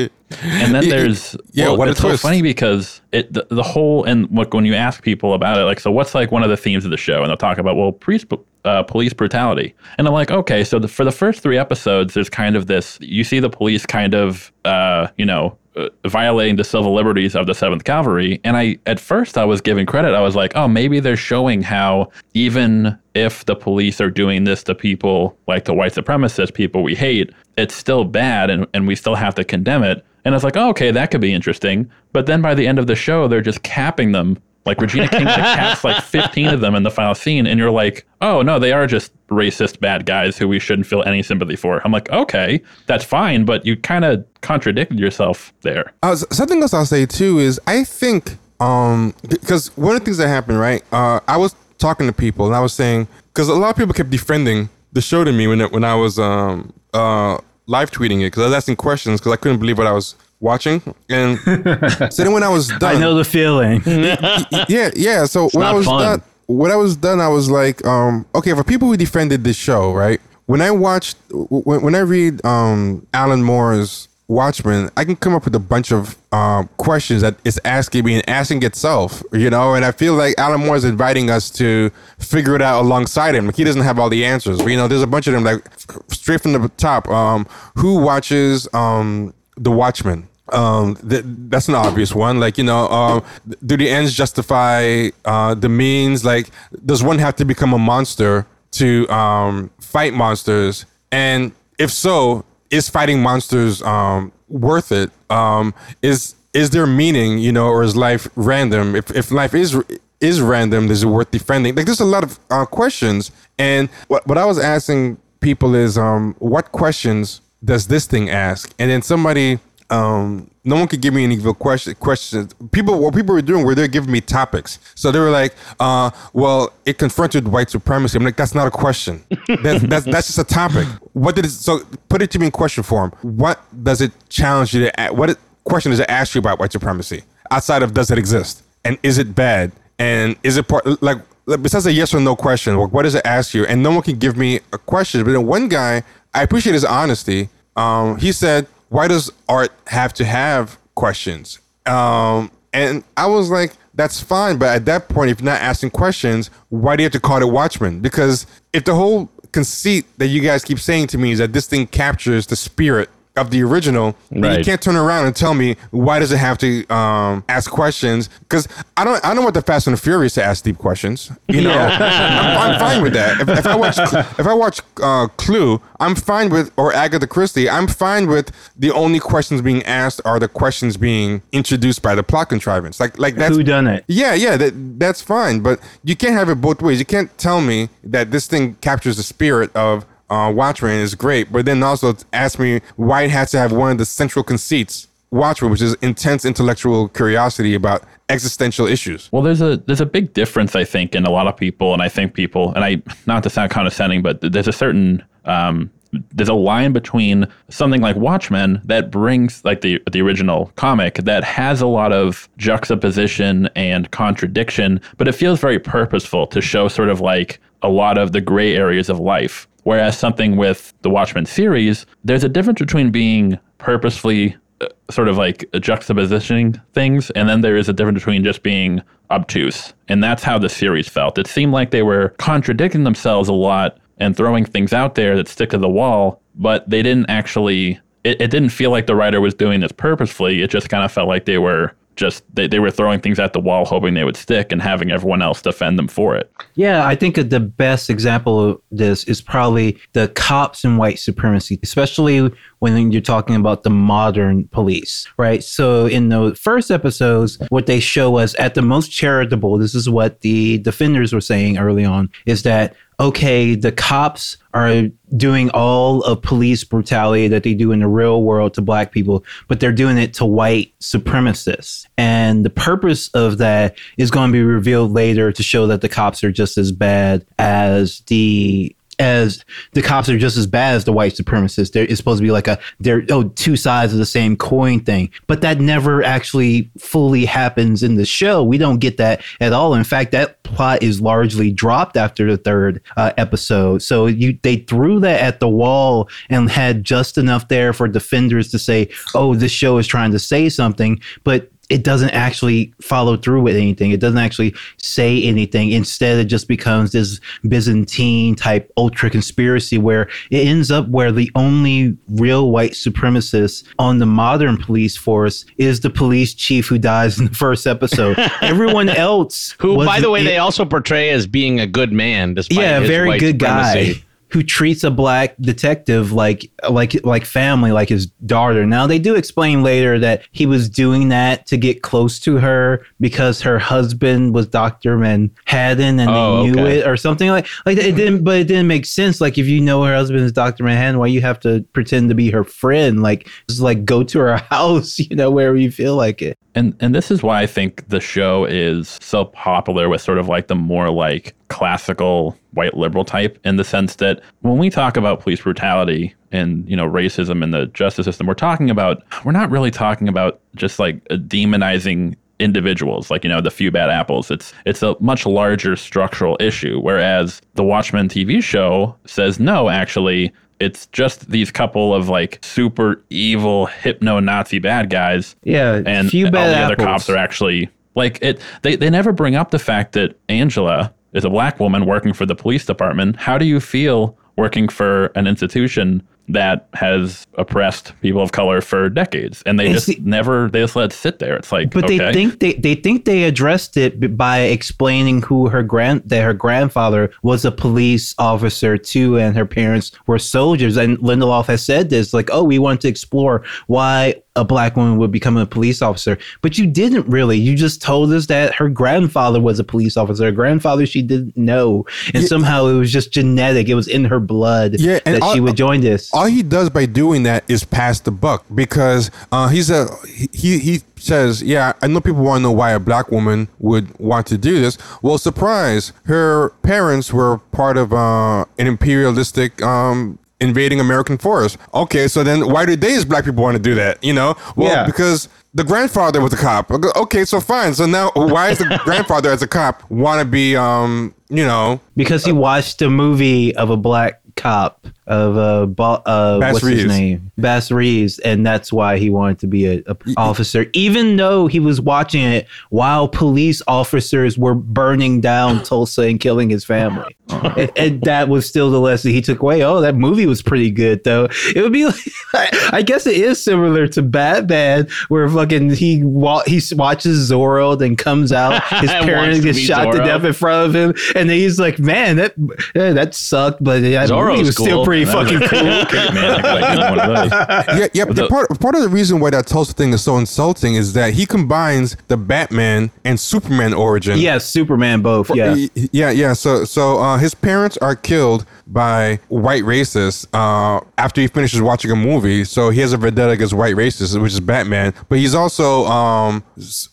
And 0.43 0.74
then 0.74 0.89
there's 0.89 1.37
Yeah, 1.53 1.66
well, 1.68 1.77
what 1.79 1.89
it's 1.89 2.01
so 2.01 2.09
twist. 2.09 2.22
funny 2.22 2.43
because 2.43 3.01
it 3.12 3.33
the, 3.33 3.47
the 3.51 3.62
whole 3.62 4.05
and 4.05 4.29
look 4.31 4.55
when 4.55 4.64
you 4.64 4.74
ask 4.74 5.03
people 5.03 5.35
about 5.35 5.59
it, 5.59 5.62
like 5.62 5.81
so 5.81 5.91
what's 5.91 6.14
like 6.14 6.31
one 6.33 6.43
of 6.43 6.51
the 6.51 6.57
themes 6.57 6.85
of 6.85 6.91
the 6.91 6.97
show, 6.97 7.20
and 7.22 7.29
they'll 7.31 7.37
talk 7.37 7.59
about 7.59 7.77
well 7.77 7.93
police 7.93 8.24
uh, 8.64 8.83
police 8.83 9.12
brutality, 9.12 9.74
and 9.99 10.07
I'm 10.09 10.14
like 10.14 10.31
okay, 10.31 10.64
so 10.64 10.79
the, 10.79 10.89
for 10.89 11.05
the 11.05 11.12
first 11.12 11.41
three 11.41 11.59
episodes, 11.59 12.14
there's 12.14 12.29
kind 12.31 12.57
of 12.57 12.66
this 12.66 12.99
you 13.01 13.22
see 13.24 13.39
the 13.41 13.51
police 13.51 13.87
kind 13.87 14.14
of 14.14 14.53
uh, 14.64 15.09
you 15.16 15.24
know. 15.27 15.57
Uh, 15.77 15.91
violating 16.09 16.57
the 16.57 16.64
civil 16.64 16.95
liberties 16.95 17.37
of 17.37 17.47
the 17.47 17.53
Seventh 17.53 17.85
Cavalry, 17.85 18.41
and 18.45 18.57
I 18.57 18.79
at 18.87 18.99
first 18.99 19.37
I 19.37 19.45
was 19.45 19.61
giving 19.61 19.85
credit. 19.85 20.14
I 20.14 20.22
was 20.22 20.35
like, 20.35 20.53
"Oh, 20.57 20.66
maybe 20.66 21.01
they're 21.01 21.18
showing 21.18 21.61
how 21.61 22.09
even 22.33 22.97
if 23.14 23.45
the 23.45 23.55
police 23.55 24.01
are 24.01 24.09
doing 24.09 24.45
this 24.45 24.62
to 24.64 24.74
people 24.74 25.37
like 25.47 25.66
the 25.66 25.74
white 25.74 25.93
supremacist 25.93 26.55
people 26.55 26.83
we 26.83 26.95
hate, 26.95 27.29
it's 27.59 27.74
still 27.74 28.05
bad, 28.05 28.49
and, 28.49 28.66
and 28.72 28.87
we 28.87 28.97
still 28.97 29.16
have 29.16 29.35
to 29.35 29.45
condemn 29.45 29.83
it." 29.83 30.03
And 30.27 30.35
I 30.35 30.37
was 30.37 30.43
like, 30.43 30.57
oh, 30.57 30.70
okay, 30.70 30.91
that 30.91 31.12
could 31.12 31.20
be 31.20 31.33
interesting. 31.33 31.89
But 32.12 32.27
then 32.27 32.43
by 32.43 32.53
the 32.57 32.66
end 32.66 32.81
of 32.81 32.89
the 32.89 32.97
show, 32.97 33.29
they're 33.29 33.41
just 33.41 33.62
capping 33.62 34.11
them. 34.11 34.37
Like 34.64 34.81
Regina 34.81 35.09
King 35.09 35.27
like 35.27 35.37
caps 35.37 35.85
like 35.85 36.03
15 36.03 36.49
of 36.49 36.61
them 36.61 36.74
in 36.74 36.83
the 36.83 36.91
final 36.91 37.14
scene. 37.14 37.47
And 37.47 37.61
you're 37.61 37.70
like, 37.70 38.05
oh, 38.20 38.43
no, 38.43 38.59
they 38.59 38.72
are 38.72 38.89
just 38.89 39.12
racist 39.29 39.79
bad 39.79 40.05
guys 40.05 40.37
who 40.37 40.49
we 40.49 40.59
shouldn't 40.59 40.89
feel 40.89 41.05
any 41.05 41.22
sympathy 41.22 41.55
for. 41.55 41.81
I'm 41.85 41.93
like, 41.93 42.11
okay, 42.11 42.61
that's 42.87 43.05
fine. 43.05 43.45
But 43.45 43.64
you 43.64 43.77
kind 43.77 44.05
of 44.05 44.27
contradicted 44.41 44.99
yourself 44.99 45.53
there. 45.61 45.93
Uh, 46.03 46.16
something 46.16 46.61
else 46.61 46.74
I'll 46.74 46.85
say 46.87 47.07
too 47.07 47.39
is 47.39 47.61
I 47.68 47.85
think 47.85 48.37
um 48.59 49.14
because 49.29 49.68
one 49.77 49.95
of 49.95 50.01
the 50.01 50.05
things 50.07 50.16
that 50.16 50.29
happened 50.29 50.59
right 50.59 50.83
uh 50.91 51.20
I 51.29 51.37
was 51.37 51.55
talking 51.77 52.07
to 52.07 52.12
people 52.12 52.47
and 52.47 52.55
I 52.57 52.61
was 52.61 52.72
saying 52.72 53.07
because 53.33 53.49
a 53.51 53.55
lot 53.55 53.68
of 53.68 53.77
people 53.77 53.93
kept 53.93 54.09
defending 54.09 54.70
the 54.93 55.03
show 55.03 55.24
to 55.24 55.31
me 55.31 55.47
when 55.47 55.61
it, 55.61 55.70
when 55.72 55.85
I 55.85 55.95
was 55.95 56.18
um 56.18 56.72
uh 56.95 57.37
live 57.67 57.91
tweeting 57.91 58.21
it 58.21 58.27
because 58.27 58.43
I 58.43 58.47
was 58.47 58.55
asking 58.55 58.77
questions 58.77 59.21
because 59.21 59.33
I 59.33 59.37
couldn't 59.37 59.59
believe 59.59 59.79
what 59.79 59.87
I 59.87 59.93
was 59.93 60.14
watching 60.39 60.83
and 61.09 61.39
so 62.12 62.23
then 62.23 62.33
when 62.33 62.43
I 62.43 62.49
was 62.49 62.69
done 62.69 62.97
I 62.97 62.99
know 62.99 63.14
the 63.14 63.25
feeling. 63.25 63.83
yeah, 64.69 64.91
yeah. 64.95 65.25
So 65.25 65.49
when 65.53 65.67
I 65.67 65.73
was 65.73 65.87
fun. 65.87 66.03
done, 66.03 66.23
when 66.47 66.71
I 66.71 66.77
was 66.77 66.97
done, 66.97 67.21
I 67.21 67.29
was 67.29 67.51
like, 67.51 67.85
um, 67.85 68.25
okay, 68.35 68.53
for 68.53 68.64
people 68.64 68.89
who 68.89 68.97
defended 68.97 69.45
this 69.45 69.57
show, 69.57 69.93
right? 69.93 70.21
When 70.47 70.62
I 70.62 70.71
watched, 70.71 71.17
when, 71.31 71.83
when 71.83 71.95
I 71.95 72.01
read 72.01 72.45
um, 72.45 73.07
Alan 73.12 73.43
Moore's 73.43 74.09
Watchmen, 74.29 74.91
I 74.97 75.05
can 75.05 75.14
come 75.16 75.35
up 75.35 75.45
with 75.45 75.55
a 75.55 75.61
bunch 75.61 75.93
of 75.93 76.16
um, 76.33 76.68
questions 76.79 77.22
that 77.22 77.37
it's 77.45 77.61
asking 77.64 78.05
me 78.05 78.16
and 78.16 78.29
asking 78.29 78.64
itself, 78.64 79.22
you 79.33 79.51
know. 79.51 79.74
And 79.74 79.85
I 79.85 79.93
feel 79.93 80.14
like 80.14 80.35
Alan 80.37 80.61
Moore 80.61 80.74
is 80.74 80.85
inviting 80.85 81.31
us 81.31 81.49
to 81.51 81.91
figure 82.18 82.57
it 82.57 82.62
out 82.62 82.81
alongside 82.81 83.35
him. 83.37 83.53
He 83.53 83.62
doesn't 83.62 83.83
have 83.83 83.99
all 84.01 84.09
the 84.11 84.24
answers, 84.24 84.61
you 84.61 84.77
know. 84.77 84.89
There's 84.89 85.03
a 85.03 85.07
bunch 85.07 85.29
of 85.29 85.33
them, 85.33 85.45
like 85.45 85.64
straight 86.09 86.41
from 86.41 86.55
the 86.55 86.68
top. 86.77 87.09
Um, 87.09 87.47
who 87.77 88.01
watches 88.01 88.68
um, 88.74 89.33
The 89.57 89.70
Watchmen? 89.70 90.29
um 90.53 90.95
th- 90.95 91.24
that's 91.27 91.66
an 91.66 91.74
obvious 91.74 92.14
one 92.14 92.39
like 92.39 92.57
you 92.57 92.62
know 92.62 92.87
um 92.87 93.24
do 93.64 93.77
the 93.77 93.89
ends 93.91 94.14
justify 94.14 95.09
uh 95.24 95.57
the 95.57 95.68
means 95.68 96.24
like 96.24 96.51
does 96.85 97.03
one 97.03 97.18
have 97.18 97.35
to 97.35 97.45
become 97.45 97.72
a 97.72 97.79
monster 97.79 98.47
to 98.70 99.09
um 99.09 99.68
fight 99.81 100.14
monsters 100.14 100.87
and 101.11 101.51
if 101.81 101.91
so 101.91 102.45
is 102.71 102.89
fighting 102.89 103.23
monsters 103.23 103.83
um 103.83 104.33
worth 104.49 104.93
it? 104.93 105.11
Um 105.31 105.75
is 106.03 106.35
is 106.53 106.71
there 106.71 106.87
meaning 106.87 107.39
you 107.39 107.53
know 107.53 107.69
or 107.69 107.83
is 107.83 107.97
life 107.97 108.29
random? 108.37 108.97
If 108.97 109.11
if 109.11 109.31
life 109.31 109.55
is 109.55 109.77
is 110.21 110.41
random 110.41 110.91
is 110.91 111.03
it 111.03 111.07
worth 111.07 111.31
defending? 111.31 111.75
Like 111.75 111.87
there's 111.87 112.01
a 112.01 112.05
lot 112.05 112.25
of 112.25 112.39
uh, 112.51 112.64
questions. 112.64 113.31
And 113.59 113.89
what, 114.09 114.27
what 114.27 114.39
i 114.39 114.45
was 114.45 114.59
asking 114.59 115.19
people 115.41 115.75
is 115.75 115.97
um 115.99 116.35
what 116.39 116.73
questions 116.73 117.41
does 117.64 117.87
this 117.89 118.07
thing 118.07 118.31
ask? 118.31 118.73
And 118.79 118.91
then 118.91 119.03
somebody 119.03 119.59
um 119.91 120.51
no 120.64 120.74
one 120.74 120.89
could 120.89 121.01
give 121.01 121.14
me 121.14 121.22
any 121.22 121.39
real 121.39 121.55
question 121.55 121.95
questions. 121.95 122.53
People 122.72 122.99
what 122.99 123.14
people 123.14 123.34
were 123.34 123.43
doing 123.43 123.64
were 123.64 123.74
they're 123.74 123.87
giving 123.87 124.11
me 124.11 124.20
topics. 124.20 124.78
So 124.95 125.12
they 125.12 125.20
were 125.20 125.30
like 125.30 125.55
uh 125.78 126.11
well 126.32 126.72
it 126.84 126.99
confronted 126.99 127.47
white 127.49 127.70
supremacy. 127.70 128.18
I'm 128.18 128.24
like 128.24 128.37
that's 128.37 128.55
not 128.55 128.66
a 128.66 128.70
question. 128.70 129.24
That's 129.62 129.82
that's, 129.84 130.05
that's 130.05 130.26
just 130.26 130.39
a 130.39 130.45
topic. 130.45 130.87
What 131.12 131.37
did 131.37 131.45
it 131.45 131.51
so 131.51 131.80
put 132.09 132.20
it 132.20 132.30
to 132.32 132.39
me 132.39 132.47
in 132.47 132.53
question 132.53 132.82
form. 132.82 133.12
What 133.22 133.61
does 133.84 134.01
it 134.01 134.12
challenge 134.28 134.74
you 134.74 134.91
to 134.91 135.09
what 135.12 135.30
it, 135.30 135.39
question 135.64 135.91
does 135.91 136.01
it 136.01 136.11
ask 136.11 136.34
you 136.34 136.41
about 136.41 136.59
white 136.59 136.72
supremacy 136.72 137.22
outside 137.51 137.82
of 137.82 137.95
does 137.95 138.11
it 138.11 138.18
exist? 138.18 138.62
And 138.84 138.99
is 139.03 139.18
it 139.18 139.34
bad? 139.34 139.72
And 139.99 140.37
is 140.43 140.57
it 140.57 140.66
part 140.66 140.84
like 141.03 141.18
besides 141.62 141.87
a 141.87 141.93
yes 141.93 142.12
or 142.12 142.20
no 142.20 142.34
question 142.34 142.76
what 142.76 143.03
does 143.03 143.14
it 143.14 143.24
ask 143.24 143.55
you? 143.55 143.64
And 143.66 143.82
no 143.82 143.91
one 143.93 144.03
can 144.03 144.18
give 144.18 144.37
me 144.37 144.61
a 144.72 144.78
question. 144.78 145.22
But 145.24 145.32
then 145.32 145.47
one 145.47 145.68
guy 145.68 146.03
i 146.34 146.43
appreciate 146.43 146.72
his 146.72 146.84
honesty. 146.84 147.49
Um 147.76 148.18
he 148.18 148.32
said 148.32 148.66
why 148.89 149.09
does 149.09 149.30
art 149.49 149.72
have 149.87 150.12
to 150.14 150.24
have 150.24 150.78
questions? 150.95 151.59
Um 151.87 152.51
and 152.76 153.03
i 153.16 153.26
was 153.26 153.51
like 153.51 153.72
that's 153.95 154.20
fine 154.20 154.59
but 154.59 154.68
at 154.68 154.84
that 154.84 155.09
point 155.09 155.30
if 155.30 155.41
you're 155.41 155.51
not 155.51 155.61
asking 155.61 155.91
questions 155.91 156.51
why 156.68 156.95
do 156.95 157.03
you 157.03 157.07
have 157.07 157.12
to 157.12 157.20
call 157.20 157.41
it 157.41 157.51
watchmen 157.51 158.01
because 158.01 158.47
if 158.72 158.84
the 158.84 158.95
whole 158.95 159.28
conceit 159.53 160.05
that 160.18 160.26
you 160.26 160.43
guys 160.43 160.62
keep 160.62 160.78
saying 160.78 161.07
to 161.07 161.16
me 161.16 161.32
is 161.32 161.39
that 161.39 161.53
this 161.53 161.66
thing 161.66 161.87
captures 161.87 162.47
the 162.47 162.57
spirit 162.57 163.09
of 163.37 163.51
the 163.51 163.62
original, 163.62 164.16
then 164.30 164.59
you 164.59 164.64
can't 164.64 164.80
turn 164.80 164.97
around 164.97 165.26
and 165.26 165.37
tell 165.37 165.55
me 165.55 165.76
why 165.91 166.18
does 166.18 166.32
it 166.32 166.39
have 166.39 166.59
to 166.59 166.87
um, 166.89 167.45
ask 167.49 167.70
questions? 167.70 168.28
Because 168.41 168.68
I 168.97 169.05
don't, 169.05 169.24
I 169.24 169.34
don't 169.34 169.45
want 169.45 169.55
the 169.55 169.62
Fast 169.62 169.87
and 169.87 169.97
the 169.97 170.01
Furious 170.01 170.34
to 170.34 170.45
ask 170.45 170.64
deep 170.64 170.78
questions. 170.78 171.30
You 171.49 171.62
know, 171.62 171.72
I'm, 171.78 172.72
I'm 172.72 172.80
fine 172.80 173.03
with 173.03 173.12
that. 173.14 173.41
If, 173.41 173.49
if 173.49 173.66
I 173.66 173.76
watch, 173.76 173.99
if 173.99 174.47
I 174.47 174.55
watch 174.55 174.80
uh, 175.03 175.28
Clue, 175.37 175.80
I'm 176.01 176.14
fine 176.14 176.49
with, 176.51 176.72
or 176.76 176.93
Agatha 176.93 177.26
Christie, 177.26 177.68
I'm 177.68 177.87
fine 177.87 178.26
with 178.26 178.53
the 178.76 178.91
only 178.93 179.18
questions 179.18 179.62
being 179.62 179.82
asked 179.84 180.20
are 180.24 180.39
the 180.39 180.49
questions 180.49 180.97
being 180.97 181.43
introduced 181.53 182.03
by 182.03 182.14
the 182.14 182.22
plot 182.22 182.49
contrivance. 182.49 183.01
Like, 183.01 183.18
like 183.18 183.37
that's 183.37 183.57
Who 183.57 183.62
done 183.62 183.87
it? 183.87 184.05
yeah, 184.09 184.34
yeah, 184.34 184.57
that 184.57 184.99
that's 184.99 185.20
fine, 185.22 185.61
but 185.61 185.80
you 186.05 186.16
can't 186.16 186.34
have 186.34 186.49
it 186.49 186.57
both 186.61 186.82
ways. 186.82 186.99
You 186.99 187.05
can't 187.05 187.37
tell 187.39 187.61
me 187.61 187.89
that 188.05 188.30
this 188.30 188.47
thing 188.47 188.74
captures 188.76 189.16
the 189.16 189.22
spirit 189.22 189.74
of 189.76 190.07
uh, 190.31 190.53
Watchmen 190.55 191.01
is 191.01 191.14
great, 191.14 191.53
but 191.53 191.64
then 191.64 191.83
also 191.83 192.14
ask 192.33 192.59
me 192.59 192.81
why 192.97 193.22
it 193.22 193.31
has 193.31 193.51
to 193.53 193.59
have 193.59 193.72
one 193.72 193.93
of 193.93 193.99
the 193.99 194.05
central 194.05 194.43
conceits, 194.43 195.09
Watchmen, 195.31 195.70
which 195.70 195.83
is 195.83 195.95
intense 196.03 196.45
intellectual 196.45 197.09
curiosity 197.09 197.74
about 197.74 198.03
existential 198.29 198.87
issues. 198.87 199.29
Well, 199.33 199.43
there's 199.43 199.61
a 199.61 199.77
there's 199.77 200.01
a 200.01 200.07
big 200.07 200.33
difference, 200.33 200.74
I 200.74 200.85
think, 200.85 201.14
in 201.14 201.24
a 201.24 201.31
lot 201.31 201.47
of 201.47 201.57
people, 201.57 201.93
and 201.93 202.03
I 202.03 202.09
think 202.09 202.35
people, 202.35 202.72
and 202.74 202.85
I 202.85 203.03
not 203.27 203.43
to 203.45 203.51
sound 203.51 203.70
condescending, 203.70 204.22
but 204.22 204.41
there's 204.41 204.68
a 204.68 204.72
certain 204.72 205.22
um, 205.45 205.91
there's 206.33 206.49
a 206.49 206.55
line 206.55 206.93
between 206.93 207.47
something 207.68 208.01
like 208.01 208.16
Watchmen 208.16 208.81
that 208.85 209.11
brings 209.11 209.64
like 209.64 209.81
the 209.81 210.03
the 210.11 210.22
original 210.22 210.72
comic 210.77 211.16
that 211.16 211.45
has 211.45 211.81
a 211.81 211.87
lot 211.87 212.12
of 212.12 212.49
juxtaposition 212.57 213.68
and 213.77 214.11
contradiction, 214.11 215.01
but 215.18 215.29
it 215.29 215.33
feels 215.33 215.61
very 215.61 215.79
purposeful 215.79 216.47
to 216.49 216.61
show 216.61 216.89
sort 216.89 217.09
of 217.09 217.20
like 217.20 217.61
a 217.83 217.89
lot 217.89 218.18
of 218.18 218.33
the 218.33 218.41
gray 218.41 218.74
areas 218.74 219.09
of 219.09 219.20
life. 219.20 219.68
Whereas 219.87 220.18
something 220.18 220.57
with 220.57 220.93
the 221.03 221.11
Watchmen 221.11 221.47
series, 221.47 222.07
there's 222.24 222.43
a 222.43 222.49
difference 222.49 222.80
between 222.80 223.12
being 223.12 223.57
purposefully 223.78 224.57
uh, 224.80 224.89
sort 225.12 225.28
of 225.28 225.37
like 225.37 225.59
juxtapositioning 225.74 226.82
things, 226.93 227.30
and 227.30 227.49
then 227.49 227.61
there 227.61 227.76
is 227.76 227.89
a 227.89 227.93
difference 227.93 228.18
between 228.18 228.43
just 228.43 228.64
being 228.64 229.01
obtuse. 229.30 229.95
And 230.09 230.24
that's 230.24 230.43
how 230.43 230.59
the 230.59 230.68
series 230.68 231.09
felt. 231.09 231.39
It 231.39 231.47
seemed 231.47 231.70
like 231.70 231.93
they 231.93 232.03
were 232.03 232.30
contradicting 232.30 233.05
themselves 233.05 233.49
a 233.49 233.53
lot 233.53 233.99
and 234.18 234.37
throwing 234.37 234.64
things 234.64 234.93
out 234.93 235.14
there 235.14 235.37
that 235.37 235.47
stick 235.47 235.70
to 235.70 235.78
the 235.78 235.89
wall, 235.89 236.43
but 236.57 236.91
they 236.91 237.01
didn't 237.01 237.30
actually. 237.30 238.01
It, 238.24 238.41
it 238.41 238.51
didn't 238.51 238.70
feel 238.70 238.91
like 238.91 239.07
the 239.07 239.14
writer 239.14 239.41
was 239.41 239.55
doing 239.55 239.82
this 239.82 239.93
purposefully. 239.93 240.62
It 240.62 240.70
just 240.70 240.89
kind 240.89 241.05
of 241.05 241.12
felt 241.12 241.28
like 241.28 241.45
they 241.45 241.59
were 241.59 241.95
just 242.17 242.43
they, 242.55 242.67
they 242.67 242.79
were 242.79 242.91
throwing 242.91 243.21
things 243.21 243.39
at 243.39 243.53
the 243.53 243.61
wall 243.61 243.85
hoping 243.85 244.14
they 244.14 244.25
would 244.25 244.37
stick 244.37 244.73
and 244.73 244.83
having 244.83 245.11
everyone 245.11 245.43
else 245.43 245.62
defend 245.62 245.99
them 245.99 246.09
for 246.09 246.35
it. 246.35 246.51
Yeah, 246.75 247.07
I 247.07 247.14
think 247.14 247.37
the 247.37 247.61
best 247.61 248.11
example 248.11 248.71
of 248.71 248.81
this 248.91 249.25
is 249.25 249.41
probably 249.41 249.99
the 250.12 250.29
cops 250.29 250.85
and 250.85 250.99
white 250.99 251.19
supremacy, 251.19 251.79
especially 251.83 252.51
when 252.81 253.12
you're 253.12 253.23
talking 253.23 253.57
about 253.57 253.83
the 253.83 253.91
modern 253.91 254.69
police, 254.69 255.27
right? 255.37 255.62
So 255.62 256.07
in 256.07 256.29
the 256.29 256.55
first 256.55 256.91
episodes, 256.91 257.59
what 257.69 257.87
they 257.87 258.01
show 258.01 258.37
us 258.37 258.55
at 258.59 258.75
the 258.75 258.83
most 258.83 259.09
charitable, 259.09 259.79
this 259.79 259.95
is 259.95 260.09
what 260.09 260.41
the 260.41 260.79
defenders 260.79 261.33
were 261.33 261.41
saying 261.41 261.79
early 261.79 262.05
on, 262.05 262.31
is 262.47 262.62
that 262.64 262.95
okay, 263.19 263.75
the 263.75 263.93
cops 263.93 264.59
are 264.75 265.05
doing 265.37 265.71
all 265.71 266.23
of 266.25 266.43
police 266.43 266.85
brutality 266.85 267.49
that 267.49 267.62
they 267.62 267.73
do 267.73 267.93
in 267.93 268.01
the 268.01 268.09
real 268.09 268.43
world 268.43 268.75
to 268.75 268.83
black 268.83 269.11
people, 269.11 269.45
but 269.69 269.81
they're 269.81 269.93
doing 269.93 270.19
it 270.19 270.35
to 270.35 270.45
white 270.45 270.93
supremacists. 271.01 272.07
And 272.19 272.64
the 272.64 272.71
purpose 272.71 273.29
of 273.29 273.59
that 273.59 273.97
is 274.19 274.31
going 274.31 274.51
to 274.51 274.53
be 274.53 274.62
revealed 274.62 275.12
later 275.12 275.51
to 275.51 275.62
show 275.62 275.87
that 275.87 276.03
the 276.03 276.09
cops 276.09 276.45
are 276.45 276.53
just 276.53 276.77
as 276.77 276.93
bad 276.93 277.47
as 277.59 278.21
the 278.27 278.95
as 279.19 279.64
the 279.93 280.03
cops 280.03 280.29
are 280.29 280.39
just 280.39 280.57
as 280.57 280.67
bad 280.67 280.95
as 280.95 281.05
the 281.05 281.12
white 281.12 281.33
supremacists. 281.33 281.93
There 281.93 282.05
is 282.05 282.19
supposed 282.19 282.39
to 282.39 282.43
be 282.43 282.51
like 282.51 282.69
a 282.69 282.79
they're 283.01 283.25
oh 283.31 283.45
two 283.45 283.77
sides 283.77 284.12
of 284.12 284.19
the 284.19 284.27
same 284.27 284.57
coin 284.57 285.01
thing, 285.01 285.31
but 285.47 285.61
that 285.62 285.81
never 285.81 286.23
actually 286.23 286.91
fully 286.99 287.45
happens 287.45 288.03
in 288.03 288.17
the 288.17 288.27
show. 288.27 288.62
We 288.62 288.79
don't 288.79 288.99
get 288.99 289.17
that 289.17 289.43
at 289.61 289.73
all. 289.73 289.95
In 289.95 290.05
fact, 290.05 290.33
that 290.33 290.62
plot 290.62 291.03
is 291.03 291.21
largely 291.21 291.73
dropped 291.73 292.17
after 292.17 292.51
the 292.51 292.59
third 292.59 293.01
uh, 293.17 293.33
episode. 293.37 294.03
So 294.03 294.27
you 294.27 294.59
they 294.62 294.77
threw 294.77 295.21
that 295.21 295.41
at 295.41 295.61
the 295.61 295.69
wall 295.69 296.29
and 296.49 296.71
had 296.71 297.05
just 297.05 297.39
enough 297.39 297.69
there 297.69 297.93
for 297.93 298.09
defenders 298.09 298.71
to 298.71 298.79
say, 298.79 299.09
"Oh, 299.35 299.55
this 299.55 299.73
show 299.73 299.99
is 299.99 300.07
trying 300.07 300.33
to 300.33 300.39
say 300.39 300.69
something," 300.69 301.21
but 301.45 301.71
it 301.89 302.03
doesn't 302.03 302.30
actually 302.30 302.93
follow 303.01 303.37
through 303.37 303.62
with 303.62 303.76
anything. 303.76 304.11
It 304.11 304.20
doesn't 304.20 304.39
actually 304.39 304.74
say 304.99 305.43
anything. 305.45 305.91
Instead, 305.93 306.39
it 306.39 306.47
just 306.47 306.66
becomes 306.68 307.12
this 307.12 307.41
Byzantine 307.68 308.55
type 308.57 308.91
ultra 308.97 309.30
conspiracy 309.30 309.99
where 309.99 310.22
it 310.51 310.66
ends 310.66 310.91
up 310.91 311.09
where 311.09 311.30
the 311.30 311.51
only 311.55 312.16
real 312.28 312.70
white 312.70 312.93
supremacist 312.93 313.84
on 313.99 314.18
the 314.18 314.26
modern 314.26 314.76
police 314.76 315.16
force 315.16 315.64
is 315.78 316.01
the 316.01 316.11
police 316.11 316.55
chief 316.55 316.87
who 316.89 316.99
dies 316.99 317.39
in 317.39 317.45
the 317.47 317.55
first 317.55 317.87
episode. 317.87 318.37
Everyone 318.62 319.09
else, 319.09 319.74
Who, 319.78 320.05
by 320.05 320.20
the 320.20 320.30
way, 320.30 320.41
it- 320.41 320.45
they 320.45 320.59
also 320.59 320.84
portray 320.84 321.30
as 321.30 321.47
being 321.47 321.78
a 321.80 321.87
good 321.87 322.12
man, 322.12 322.55
despite 322.55 322.78
yeah, 322.78 323.01
very 323.01 323.39
good 323.39 323.61
supremacy. 323.61 324.14
guy 324.14 324.22
who 324.49 324.62
treats 324.62 325.03
a 325.03 325.11
black 325.11 325.57
detective 325.61 326.32
like 326.32 326.70
like 326.88 327.24
like 327.24 327.44
family, 327.44 327.92
like 327.92 328.09
his 328.09 328.26
daughter. 328.26 328.86
Now 328.86 329.07
they 329.07 329.18
do 329.18 329.34
explain 329.34 329.82
later 329.82 330.18
that 330.20 330.42
he 330.53 330.66
was 330.66 330.88
doing 330.88 331.28
that 331.30 331.66
to 331.66 331.76
get 331.76 332.03
close 332.03 332.38
to 332.40 332.57
her 332.59 333.05
because 333.20 333.61
her 333.62 333.78
husband 333.78 334.55
was 334.55 334.66
Doctor 334.68 335.18
Manhattan 335.18 336.20
and 336.20 336.30
Oh, 336.30 336.62
they 336.62 336.70
knew 336.70 336.80
okay. 336.80 336.99
it 336.99 337.07
or 337.07 337.16
something 337.16 337.49
like 337.49 337.66
like 337.84 337.99
it 337.99 338.14
didn't. 338.14 338.44
But 338.44 338.59
it 338.61 338.68
didn't 338.68 338.86
make 338.86 339.07
sense. 339.07 339.40
Like 339.40 339.59
if 339.59 339.66
you 339.66 339.80
know 339.80 340.05
her 340.05 340.14
husband 340.14 340.42
is 340.44 340.53
Doctor 340.53 340.84
Manhattan, 340.84 341.18
why 341.18 341.26
you 341.26 341.40
have 341.40 341.59
to 341.61 341.82
pretend 341.92 342.28
to 342.28 342.34
be 342.34 342.51
her 342.51 342.64
friend? 342.64 343.22
Like 343.22 343.49
just 343.68 343.80
like 343.80 344.05
go 344.05 344.22
to 344.22 344.38
her 344.38 344.57
house, 344.70 345.18
you 345.18 345.34
know, 345.34 345.51
wherever 345.51 345.76
you 345.76 345.90
feel 345.90 346.16
like 346.16 346.40
it. 346.42 346.59
And 346.77 346.95
and 347.01 347.14
this 347.14 347.31
is 347.31 347.43
why 347.43 347.62
I 347.62 347.66
think 347.66 348.07
the 348.09 348.20
show 348.20 348.66
is 348.66 349.18
so 349.20 349.47
popular 349.47 350.09
with 350.11 350.20
sort 350.20 350.39
of 350.39 350.47
like 350.47 350.68
the 350.68 350.74
more 350.74 351.11
like 351.11 351.55
classical 351.68 352.57
white 352.72 352.95
liberal 352.95 353.24
type 353.24 353.59
in 353.64 353.77
the 353.77 353.85
sense 353.85 354.16
that 354.16 354.43
when 354.61 354.77
we 354.77 354.91
talk 354.91 355.16
about 355.16 355.41
police 355.41 355.62
brutality 355.62 356.35
and 356.53 356.89
you 356.89 356.95
know 356.95 357.09
racism 357.09 357.64
in 357.64 357.70
the 357.70 357.87
justice 357.87 358.27
system, 358.27 358.47
we're 358.47 358.55
talking 358.55 358.91
about 358.91 359.22
we're 359.45 359.53
not 359.53 359.70
really 359.70 359.91
talking 359.91 360.29
about 360.29 360.61
just 360.77 360.99
like 360.99 361.24
demonizing 361.24 362.37
individuals 362.59 363.31
like 363.31 363.45
you 363.45 363.51
know 363.51 363.62
the 363.62 363.70
few 363.70 363.91
bad 363.91 364.11
apples. 364.11 364.51
It's 364.51 364.74
it's 364.85 365.03
a 365.03 365.16
much 365.18 365.47
larger 365.47 365.97
structural 365.97 366.59
issue. 366.61 367.01
Whereas 367.01 367.62
the 367.74 367.85
watchmen 367.85 368.29
tv 368.29 368.62
show 368.62 369.16
says 369.24 369.59
no 369.59 369.89
actually 369.89 370.53
it's 370.81 371.07
just 371.07 371.51
these 371.51 371.70
couple 371.70 372.14
of 372.14 372.29
like 372.29 372.59
super 372.62 373.22
evil 373.31 373.87
hypno 373.87 374.41
nazi 374.41 374.79
bad 374.79 375.11
guys 375.11 375.57
Yeah, 375.62 376.03
and 376.07 376.31
few 376.31 376.47
all 376.47 376.51
the 376.53 376.59
other 376.59 376.93
apples. 376.95 377.07
cops 377.07 377.31
are 377.31 377.37
actually 377.37 377.89
like 378.14 378.39
it 378.43 378.61
they, 378.83 378.97
they 378.97 379.11
never 379.11 379.33
bring 379.33 379.55
up 379.55 379.70
the 379.70 379.79
fact 379.79 380.12
that 380.12 380.39
angela 380.49 381.12
is 381.33 381.45
a 381.45 381.51
black 381.51 381.79
woman 381.81 382.07
working 382.07 382.33
for 382.33 382.47
the 382.47 382.55
police 382.55 382.85
department 382.85 383.37
how 383.37 383.57
do 383.59 383.64
you 383.64 383.81
feel 383.81 384.37
working 384.57 384.89
for 384.89 385.27
an 385.35 385.47
institution 385.47 386.22
that 386.49 386.88
has 386.94 387.47
oppressed 387.55 388.12
people 388.20 388.40
of 388.40 388.53
color 388.53 388.80
for 388.80 389.09
decades 389.09 389.62
and 389.66 389.78
they 389.78 389.92
just 389.92 390.18
never 390.20 390.68
they 390.68 390.80
just 390.80 390.97
let 390.97 391.12
it 391.12 391.16
sit 391.16 391.38
there 391.38 391.57
it's 391.57 391.72
like 391.72 391.90
But 391.90 392.05
okay. 392.05 392.18
they 392.18 392.32
think 392.32 392.61
they, 392.61 392.74
they 392.74 392.94
think 392.94 393.24
they 393.24 393.44
addressed 393.44 393.97
it 393.97 394.36
by 394.36 394.59
explaining 394.61 395.42
who 395.42 395.68
her 395.68 395.82
grand 395.82 396.22
that 396.26 396.42
her 396.42 396.55
grandfather 396.55 397.30
was 397.42 397.64
a 397.64 397.72
police 397.72 398.34
officer 398.38 398.99
too, 398.99 399.38
and 399.38 399.57
her 399.57 399.66
parents 399.66 400.12
were 400.26 400.38
soldiers. 400.38 400.97
And 400.97 401.18
Lindelof 401.18 401.66
has 401.66 401.84
said 401.84 402.11
this, 402.11 402.34
like, 402.34 402.51
"Oh, 402.53 402.64
we 402.64 402.78
want 402.78 403.01
to 403.03 403.09
explore 403.09 403.64
why 403.86 404.42
a 404.57 404.64
black 404.64 404.96
woman 404.96 405.18
would 405.18 405.30
become 405.30 405.57
a 405.57 405.66
police 405.66 406.02
officer." 406.02 406.36
But 406.62 406.78
you 406.78 406.86
didn't 406.86 407.26
really. 407.28 407.57
You 407.59 407.76
just 407.76 408.02
told 408.02 408.32
us 408.32 408.46
that 408.46 408.74
her 408.74 408.88
grandfather 408.88 409.61
was 409.61 409.78
a 409.78 409.84
police 409.84 410.16
officer. 410.16 410.44
Her 410.44 410.52
grandfather 410.52 411.07
she 411.07 411.22
didn't 411.22 411.57
know, 411.57 412.04
and 412.34 412.42
Yeah. 412.42 412.48
somehow 412.48 412.86
it 412.86 412.94
was 412.98 413.12
just 413.12 413.32
genetic. 413.32 413.88
It 413.88 413.94
was 413.94 414.09
in 414.09 414.24
her 414.24 414.40
blood 414.40 414.96
Yeah, 414.98 415.20
that 415.24 415.42
she 415.52 415.61
would 415.61 415.76
join 415.76 416.00
this. 416.00 416.30
all 416.32 416.46
he 416.46 416.62
does 416.62 416.90
by 416.90 417.07
doing 417.07 417.42
that 417.44 417.62
is 417.68 417.84
pass 417.84 418.20
the 418.20 418.30
buck 418.30 418.64
because 418.74 419.30
uh, 419.52 419.68
he's 419.68 419.90
a 419.90 420.07
he 420.52 420.78
he 420.78 421.00
says 421.18 421.62
yeah 421.62 421.92
i 422.02 422.07
know 422.07 422.20
people 422.20 422.42
want 422.42 422.59
to 422.59 422.62
know 422.64 422.70
why 422.72 422.90
a 422.92 423.00
black 423.00 423.30
woman 423.30 423.68
would 423.78 424.07
want 424.18 424.46
to 424.46 424.59
do 424.59 424.80
this 424.80 424.98
well 425.22 425.38
surprise 425.38 426.12
her 426.24 426.70
parents 426.82 427.32
were 427.32 427.57
part 427.72 427.96
of 427.96 428.12
uh, 428.12 428.64
an 428.78 428.86
imperialistic 428.86 429.80
um 429.82 430.38
invading 430.61 430.98
american 431.00 431.36
force 431.38 431.76
okay 431.92 432.26
so 432.28 432.42
then 432.42 432.68
why 432.70 432.86
do 432.86 432.96
they 432.96 433.14
as 433.14 433.24
black 433.24 433.44
people 433.44 433.62
want 433.62 433.76
to 433.76 433.82
do 433.82 433.94
that 433.94 434.22
you 434.24 434.32
know? 434.32 434.54
Well 434.74 434.90
Yeah. 434.90 435.04
because 435.07 435.48
the 435.74 435.84
grandfather 435.84 436.40
was 436.40 436.54
a 436.54 436.57
cop. 436.57 436.90
Okay 436.90 437.44
so 437.44 437.61
fine. 437.61 437.92
So 437.92 438.07
now 438.07 438.30
why 438.34 438.70
is 438.70 438.78
the 438.78 438.98
grandfather 439.04 439.50
as 439.50 439.61
a 439.61 439.66
cop 439.66 440.09
want 440.11 440.38
to 440.40 440.46
be 440.46 440.74
um 440.74 441.34
you 441.50 441.64
know? 441.66 442.00
Because 442.16 442.46
he 442.46 442.52
watched 442.52 443.02
a 443.02 443.11
movie 443.11 443.76
of 443.76 443.90
a 443.90 443.96
black 443.98 444.40
cop 444.57 445.07
of 445.27 445.57
uh, 445.57 445.87
Ba- 445.87 446.22
uh 446.27 446.59
Bass 446.61 446.74
what's 446.74 446.85
Reeves. 446.85 447.03
his 447.03 447.11
name? 447.11 447.51
Bass 447.59 447.91
Reeves 447.91 448.39
and 448.41 448.64
that's 448.64 448.93
why 448.93 449.18
he 449.18 449.31
wanted 449.31 449.59
to 449.61 449.66
be 449.66 449.87
a, 449.87 450.03
a 450.07 450.16
officer. 450.37 450.87
Even 450.93 451.37
though 451.37 451.66
he 451.66 451.81
was 451.81 452.01
watching 452.01 452.43
it 452.43 452.66
while 452.91 453.29
police 453.29 453.83
officers 453.89 454.57
were 454.59 454.74
burning 454.74 455.41
down 455.41 455.83
Tulsa 455.83 456.22
and 456.22 456.41
killing 456.41 456.70
his 456.70 456.85
family. 456.85 457.37
And, 457.77 457.93
and 457.97 458.22
that 458.22 458.49
was 458.49 458.66
still 458.68 458.91
the 458.91 458.99
lesson 459.01 459.31
he 459.31 459.41
took 459.41 459.61
away. 459.61 459.83
Oh 459.85 460.01
that 460.01 460.16
movie 460.16 460.47
was 460.47 460.62
pretty 460.62 460.91
good 460.91 461.22
though. 461.22 461.49
It 461.74 461.81
would 461.81 461.93
be 461.93 462.05
like 462.07 462.18
I 462.93 463.03
guess 463.03 463.27
it 463.27 463.37
is 463.37 463.62
similar 463.62 464.09
to 464.09 464.22
Batman 464.22 465.07
where 465.29 465.49
fucking 465.49 465.91
he 465.91 466.22
wa- 466.24 466.64
he 466.66 466.81
watches 466.95 467.51
Zorro 467.51 467.99
then 467.99 468.16
comes 468.16 468.53
out 468.53 468.83
his 469.01 469.11
parents 469.11 469.61
get 469.61 469.74
shot 469.77 470.12
to 470.12 470.18
death 470.18 470.45
in 470.45 470.53
front 470.53 470.89
of 470.89 470.95
him, 470.95 471.11
and 471.35 471.49
then 471.49 471.57
he's 471.57 471.79
like, 471.79 471.99
"Man, 471.99 472.37
that 472.37 472.55
yeah, 472.95 473.12
that 473.12 473.35
sucked, 473.35 473.83
but 473.83 474.03
Zorro's 474.03 474.31
movie 474.31 474.59
was 474.64 474.77
still 474.77 474.97
cool. 474.99 475.05
Pretty 475.25 475.59
That 475.59 475.61
fucking 475.61 475.69
cool." 475.69 476.07
kid, 476.07 476.35
man. 476.35 476.62
Like, 476.62 476.99
use 476.99 477.11
one 477.11 477.21
of 477.21 477.27
those. 477.29 477.51
yeah, 478.01 478.07
yeah. 478.12 478.25
The- 478.25 478.49
part 478.49 478.81
part 478.81 478.95
of 478.95 479.03
the 479.03 479.09
reason 479.09 479.41
why 479.41 479.51
that 479.51 479.67
Tulsa 479.67 479.93
thing 479.93 480.12
is 480.12 480.23
so 480.23 480.37
insulting 480.39 480.95
is 480.95 481.12
that 481.14 481.35
he 481.35 481.47
combines 481.47 482.17
the 482.29 482.37
Batman 482.37 483.11
and 483.25 483.39
Superman 483.39 483.95
origin. 483.95 484.39
Yes, 484.39 484.64
Superman 484.67 485.23
both. 485.23 485.55
Yeah, 485.55 485.75
yeah, 485.95 486.31
yeah. 486.31 486.53
So, 486.53 486.85
so 486.85 487.19
uh, 487.19 487.39
his 487.39 487.55
parents 487.55 487.97
are 487.99 488.14
killed 488.17 488.67
by 488.87 489.39
white 489.49 489.83
racists 489.83 490.47
uh, 490.53 491.05
after 491.19 491.41
he 491.41 491.49
finishes 491.49 491.81
watching 491.81 492.11
a 492.11 492.17
movie. 492.17 492.64
So 492.64 492.91
he 492.91 493.01
has 493.01 493.12
a 493.12 493.17
vendetta 493.17 493.51
against 493.51 493.75
white 493.75 493.95
racists, 493.97 494.41
which 494.41 494.53
is 494.53 494.61
Batman. 494.61 495.12
But 495.29 495.39
he's 495.39 495.55
also 495.55 496.05
um, 496.07 496.62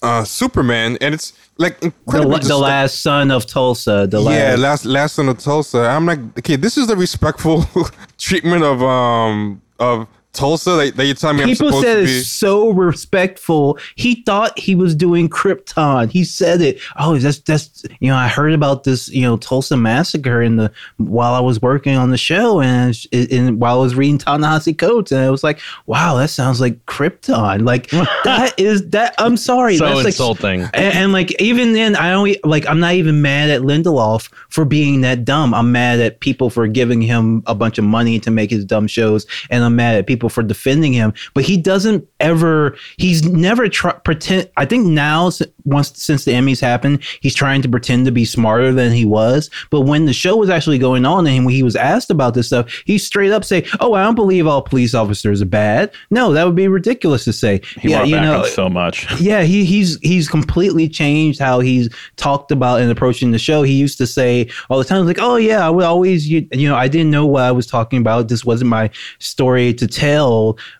uh, 0.01 0.24
Superman, 0.24 0.97
and 1.01 1.14
it's 1.14 1.34
like 1.58 1.80
the, 1.80 1.93
the 2.06 2.58
last 2.58 3.01
son 3.01 3.32
of 3.32 3.45
Tulsa. 3.45 4.08
The 4.10 4.22
yeah, 4.22 4.56
last. 4.56 4.60
last 4.60 4.86
last 4.86 5.16
son 5.16 5.30
of 5.30 5.38
Tulsa. 5.38 5.80
I'm 5.80 6.06
like, 6.06 6.20
okay, 6.39 6.56
this 6.56 6.78
is 6.78 6.88
the 6.88 6.95
respectful 6.95 7.66
treatment 8.18 8.64
of 8.64 8.82
um 8.82 9.62
of 9.80 10.08
Tulsa 10.34 10.71
they, 10.71 10.89
that 10.91 11.05
you're 11.05 11.15
telling 11.15 11.38
me 11.38 11.43
I'm 11.43 11.49
People 11.49 11.67
supposed 11.67 11.86
said 11.86 11.95
to 12.01 12.05
be. 12.05 12.17
it's 12.17 12.27
so 12.27 12.69
respectful. 12.71 13.77
He 13.95 14.23
thought 14.23 14.57
he 14.57 14.75
was 14.75 14.95
doing 14.95 15.29
Krypton. 15.29 16.09
He 16.09 16.23
said 16.23 16.61
it. 16.61 16.79
Oh, 16.99 17.17
that's 17.17 17.39
that's 17.39 17.84
you 17.99 18.09
know 18.09 18.15
I 18.15 18.27
heard 18.27 18.53
about 18.53 18.84
this 18.84 19.09
you 19.09 19.21
know 19.21 19.38
Tulsa 19.38 19.77
massacre 19.77 20.41
in 20.41 20.55
the 20.55 20.71
while 20.97 21.34
I 21.34 21.39
was 21.39 21.61
working 21.61 21.95
on 21.95 22.09
the 22.09 22.17
show 22.17 22.61
and 22.61 22.89
it's- 23.11 23.27
and 23.31 23.59
while 23.59 23.77
I 23.77 23.81
was 23.81 23.95
reading 23.95 24.17
Ta-Nehisi 24.17 24.77
Coates 24.77 25.11
and 25.11 25.21
I 25.21 25.29
was 25.29 25.43
like, 25.43 25.59
wow, 25.86 26.15
that 26.15 26.29
sounds 26.29 26.59
like 26.59 26.84
Krypton. 26.86 27.65
Like 27.65 27.89
that 28.23 28.53
is 28.57 28.89
that. 28.89 29.13
I'm 29.17 29.38
sorry. 29.38 29.77
So 29.77 29.86
that's 29.86 29.97
like- 29.97 30.05
insulting. 30.07 30.61
and, 30.61 30.73
and 30.95 31.11
like 31.13 31.39
even 31.41 31.73
then, 31.73 31.95
I 31.95 32.13
only 32.13 32.39
like 32.43 32.67
I'm 32.67 32.79
not 32.79 32.93
even 32.95 33.21
mad 33.21 33.49
at 33.49 33.61
Lindelof 33.61 34.29
for 34.49 34.65
being 34.65 35.01
that 35.01 35.25
dumb. 35.25 35.53
I'm 35.53 35.71
mad 35.71 35.99
at 35.99 36.19
people 36.21 36.49
for 36.49 36.67
giving 36.67 37.01
him 37.01 37.43
a 37.45 37.55
bunch 37.55 37.77
of 37.77 37.84
money 37.86 38.19
to 38.19 38.31
make 38.31 38.49
his 38.49 38.65
dumb 38.65 38.88
shows, 38.88 39.25
and 39.49 39.63
I'm 39.63 39.75
mad 39.75 39.95
at 39.95 40.07
people 40.07 40.22
people 40.24 40.30
for 40.30 40.43
defending 40.43 40.93
him, 40.93 41.13
but 41.34 41.43
he 41.43 41.57
doesn't 41.57 42.07
ever. 42.21 42.78
He's 42.97 43.26
never 43.26 43.67
try, 43.67 43.91
pretend. 43.91 44.49
I 44.55 44.65
think 44.65 44.88
now, 44.88 45.32
once 45.65 45.91
since 46.01 46.24
the 46.24 46.32
Emmys 46.32 46.61
happened, 46.61 47.03
he's 47.19 47.36
trying 47.36 47.61
to 47.61 47.69
pretend 47.69 48.05
to 48.05 48.11
be 48.11 48.24
smarter 48.24 48.71
than 48.71 48.93
he 48.93 49.03
was. 49.03 49.49
But 49.69 49.82
when 49.82 50.05
the 50.05 50.13
show 50.13 50.38
was 50.38 50.49
actually 50.49 50.80
going 50.80 51.05
on 51.05 51.28
and 51.28 51.45
when 51.45 51.53
he 51.53 51.63
was 51.63 51.76
asked 51.76 52.09
about 52.09 52.36
this 52.36 52.47
stuff, 52.47 52.71
he 52.86 52.97
straight 52.97 53.32
up 53.32 53.43
say, 53.43 53.65
"Oh, 53.82 53.93
I 53.95 54.03
don't 54.03 54.15
believe 54.15 54.47
all 54.47 54.61
police 54.61 54.93
officers 54.93 55.41
are 55.41 55.45
bad. 55.45 55.91
No, 56.09 56.32
that 56.32 56.45
would 56.45 56.55
be 56.55 56.69
ridiculous 56.69 57.26
to 57.26 57.34
say." 57.34 57.61
He 57.80 57.89
yeah, 57.89 58.03
you 58.03 58.19
know, 58.19 58.45
so 58.45 58.69
much. 58.69 59.07
Yeah, 59.24 59.43
he 59.43 59.63
he's 59.63 59.99
he's 60.01 60.28
completely 60.28 60.89
changed 60.89 61.39
how 61.39 61.59
he's 61.59 61.88
talked 62.17 62.51
about 62.51 62.82
and 62.82 62.91
approaching 62.91 63.32
the 63.32 63.39
show. 63.39 63.63
He 63.63 63.74
used 63.74 63.97
to 63.99 64.07
say 64.07 64.49
all 64.69 64.78
the 64.78 64.84
time, 64.86 65.05
like, 65.05 65.19
"Oh 65.19 65.36
yeah, 65.36 65.65
I 65.65 65.69
would 65.69 65.86
always 65.86 66.30
you, 66.30 66.47
you 66.51 66.67
know 66.67 66.76
I 66.76 66.88
didn't 66.88 67.11
know 67.11 67.26
what 67.26 67.43
I 67.43 67.51
was 67.51 67.67
talking 67.67 67.99
about. 67.99 68.28
This 68.28 68.43
wasn't 68.43 68.69
my 68.69 68.89
story 69.19 69.74
to 69.76 69.88
tell, 69.88 70.12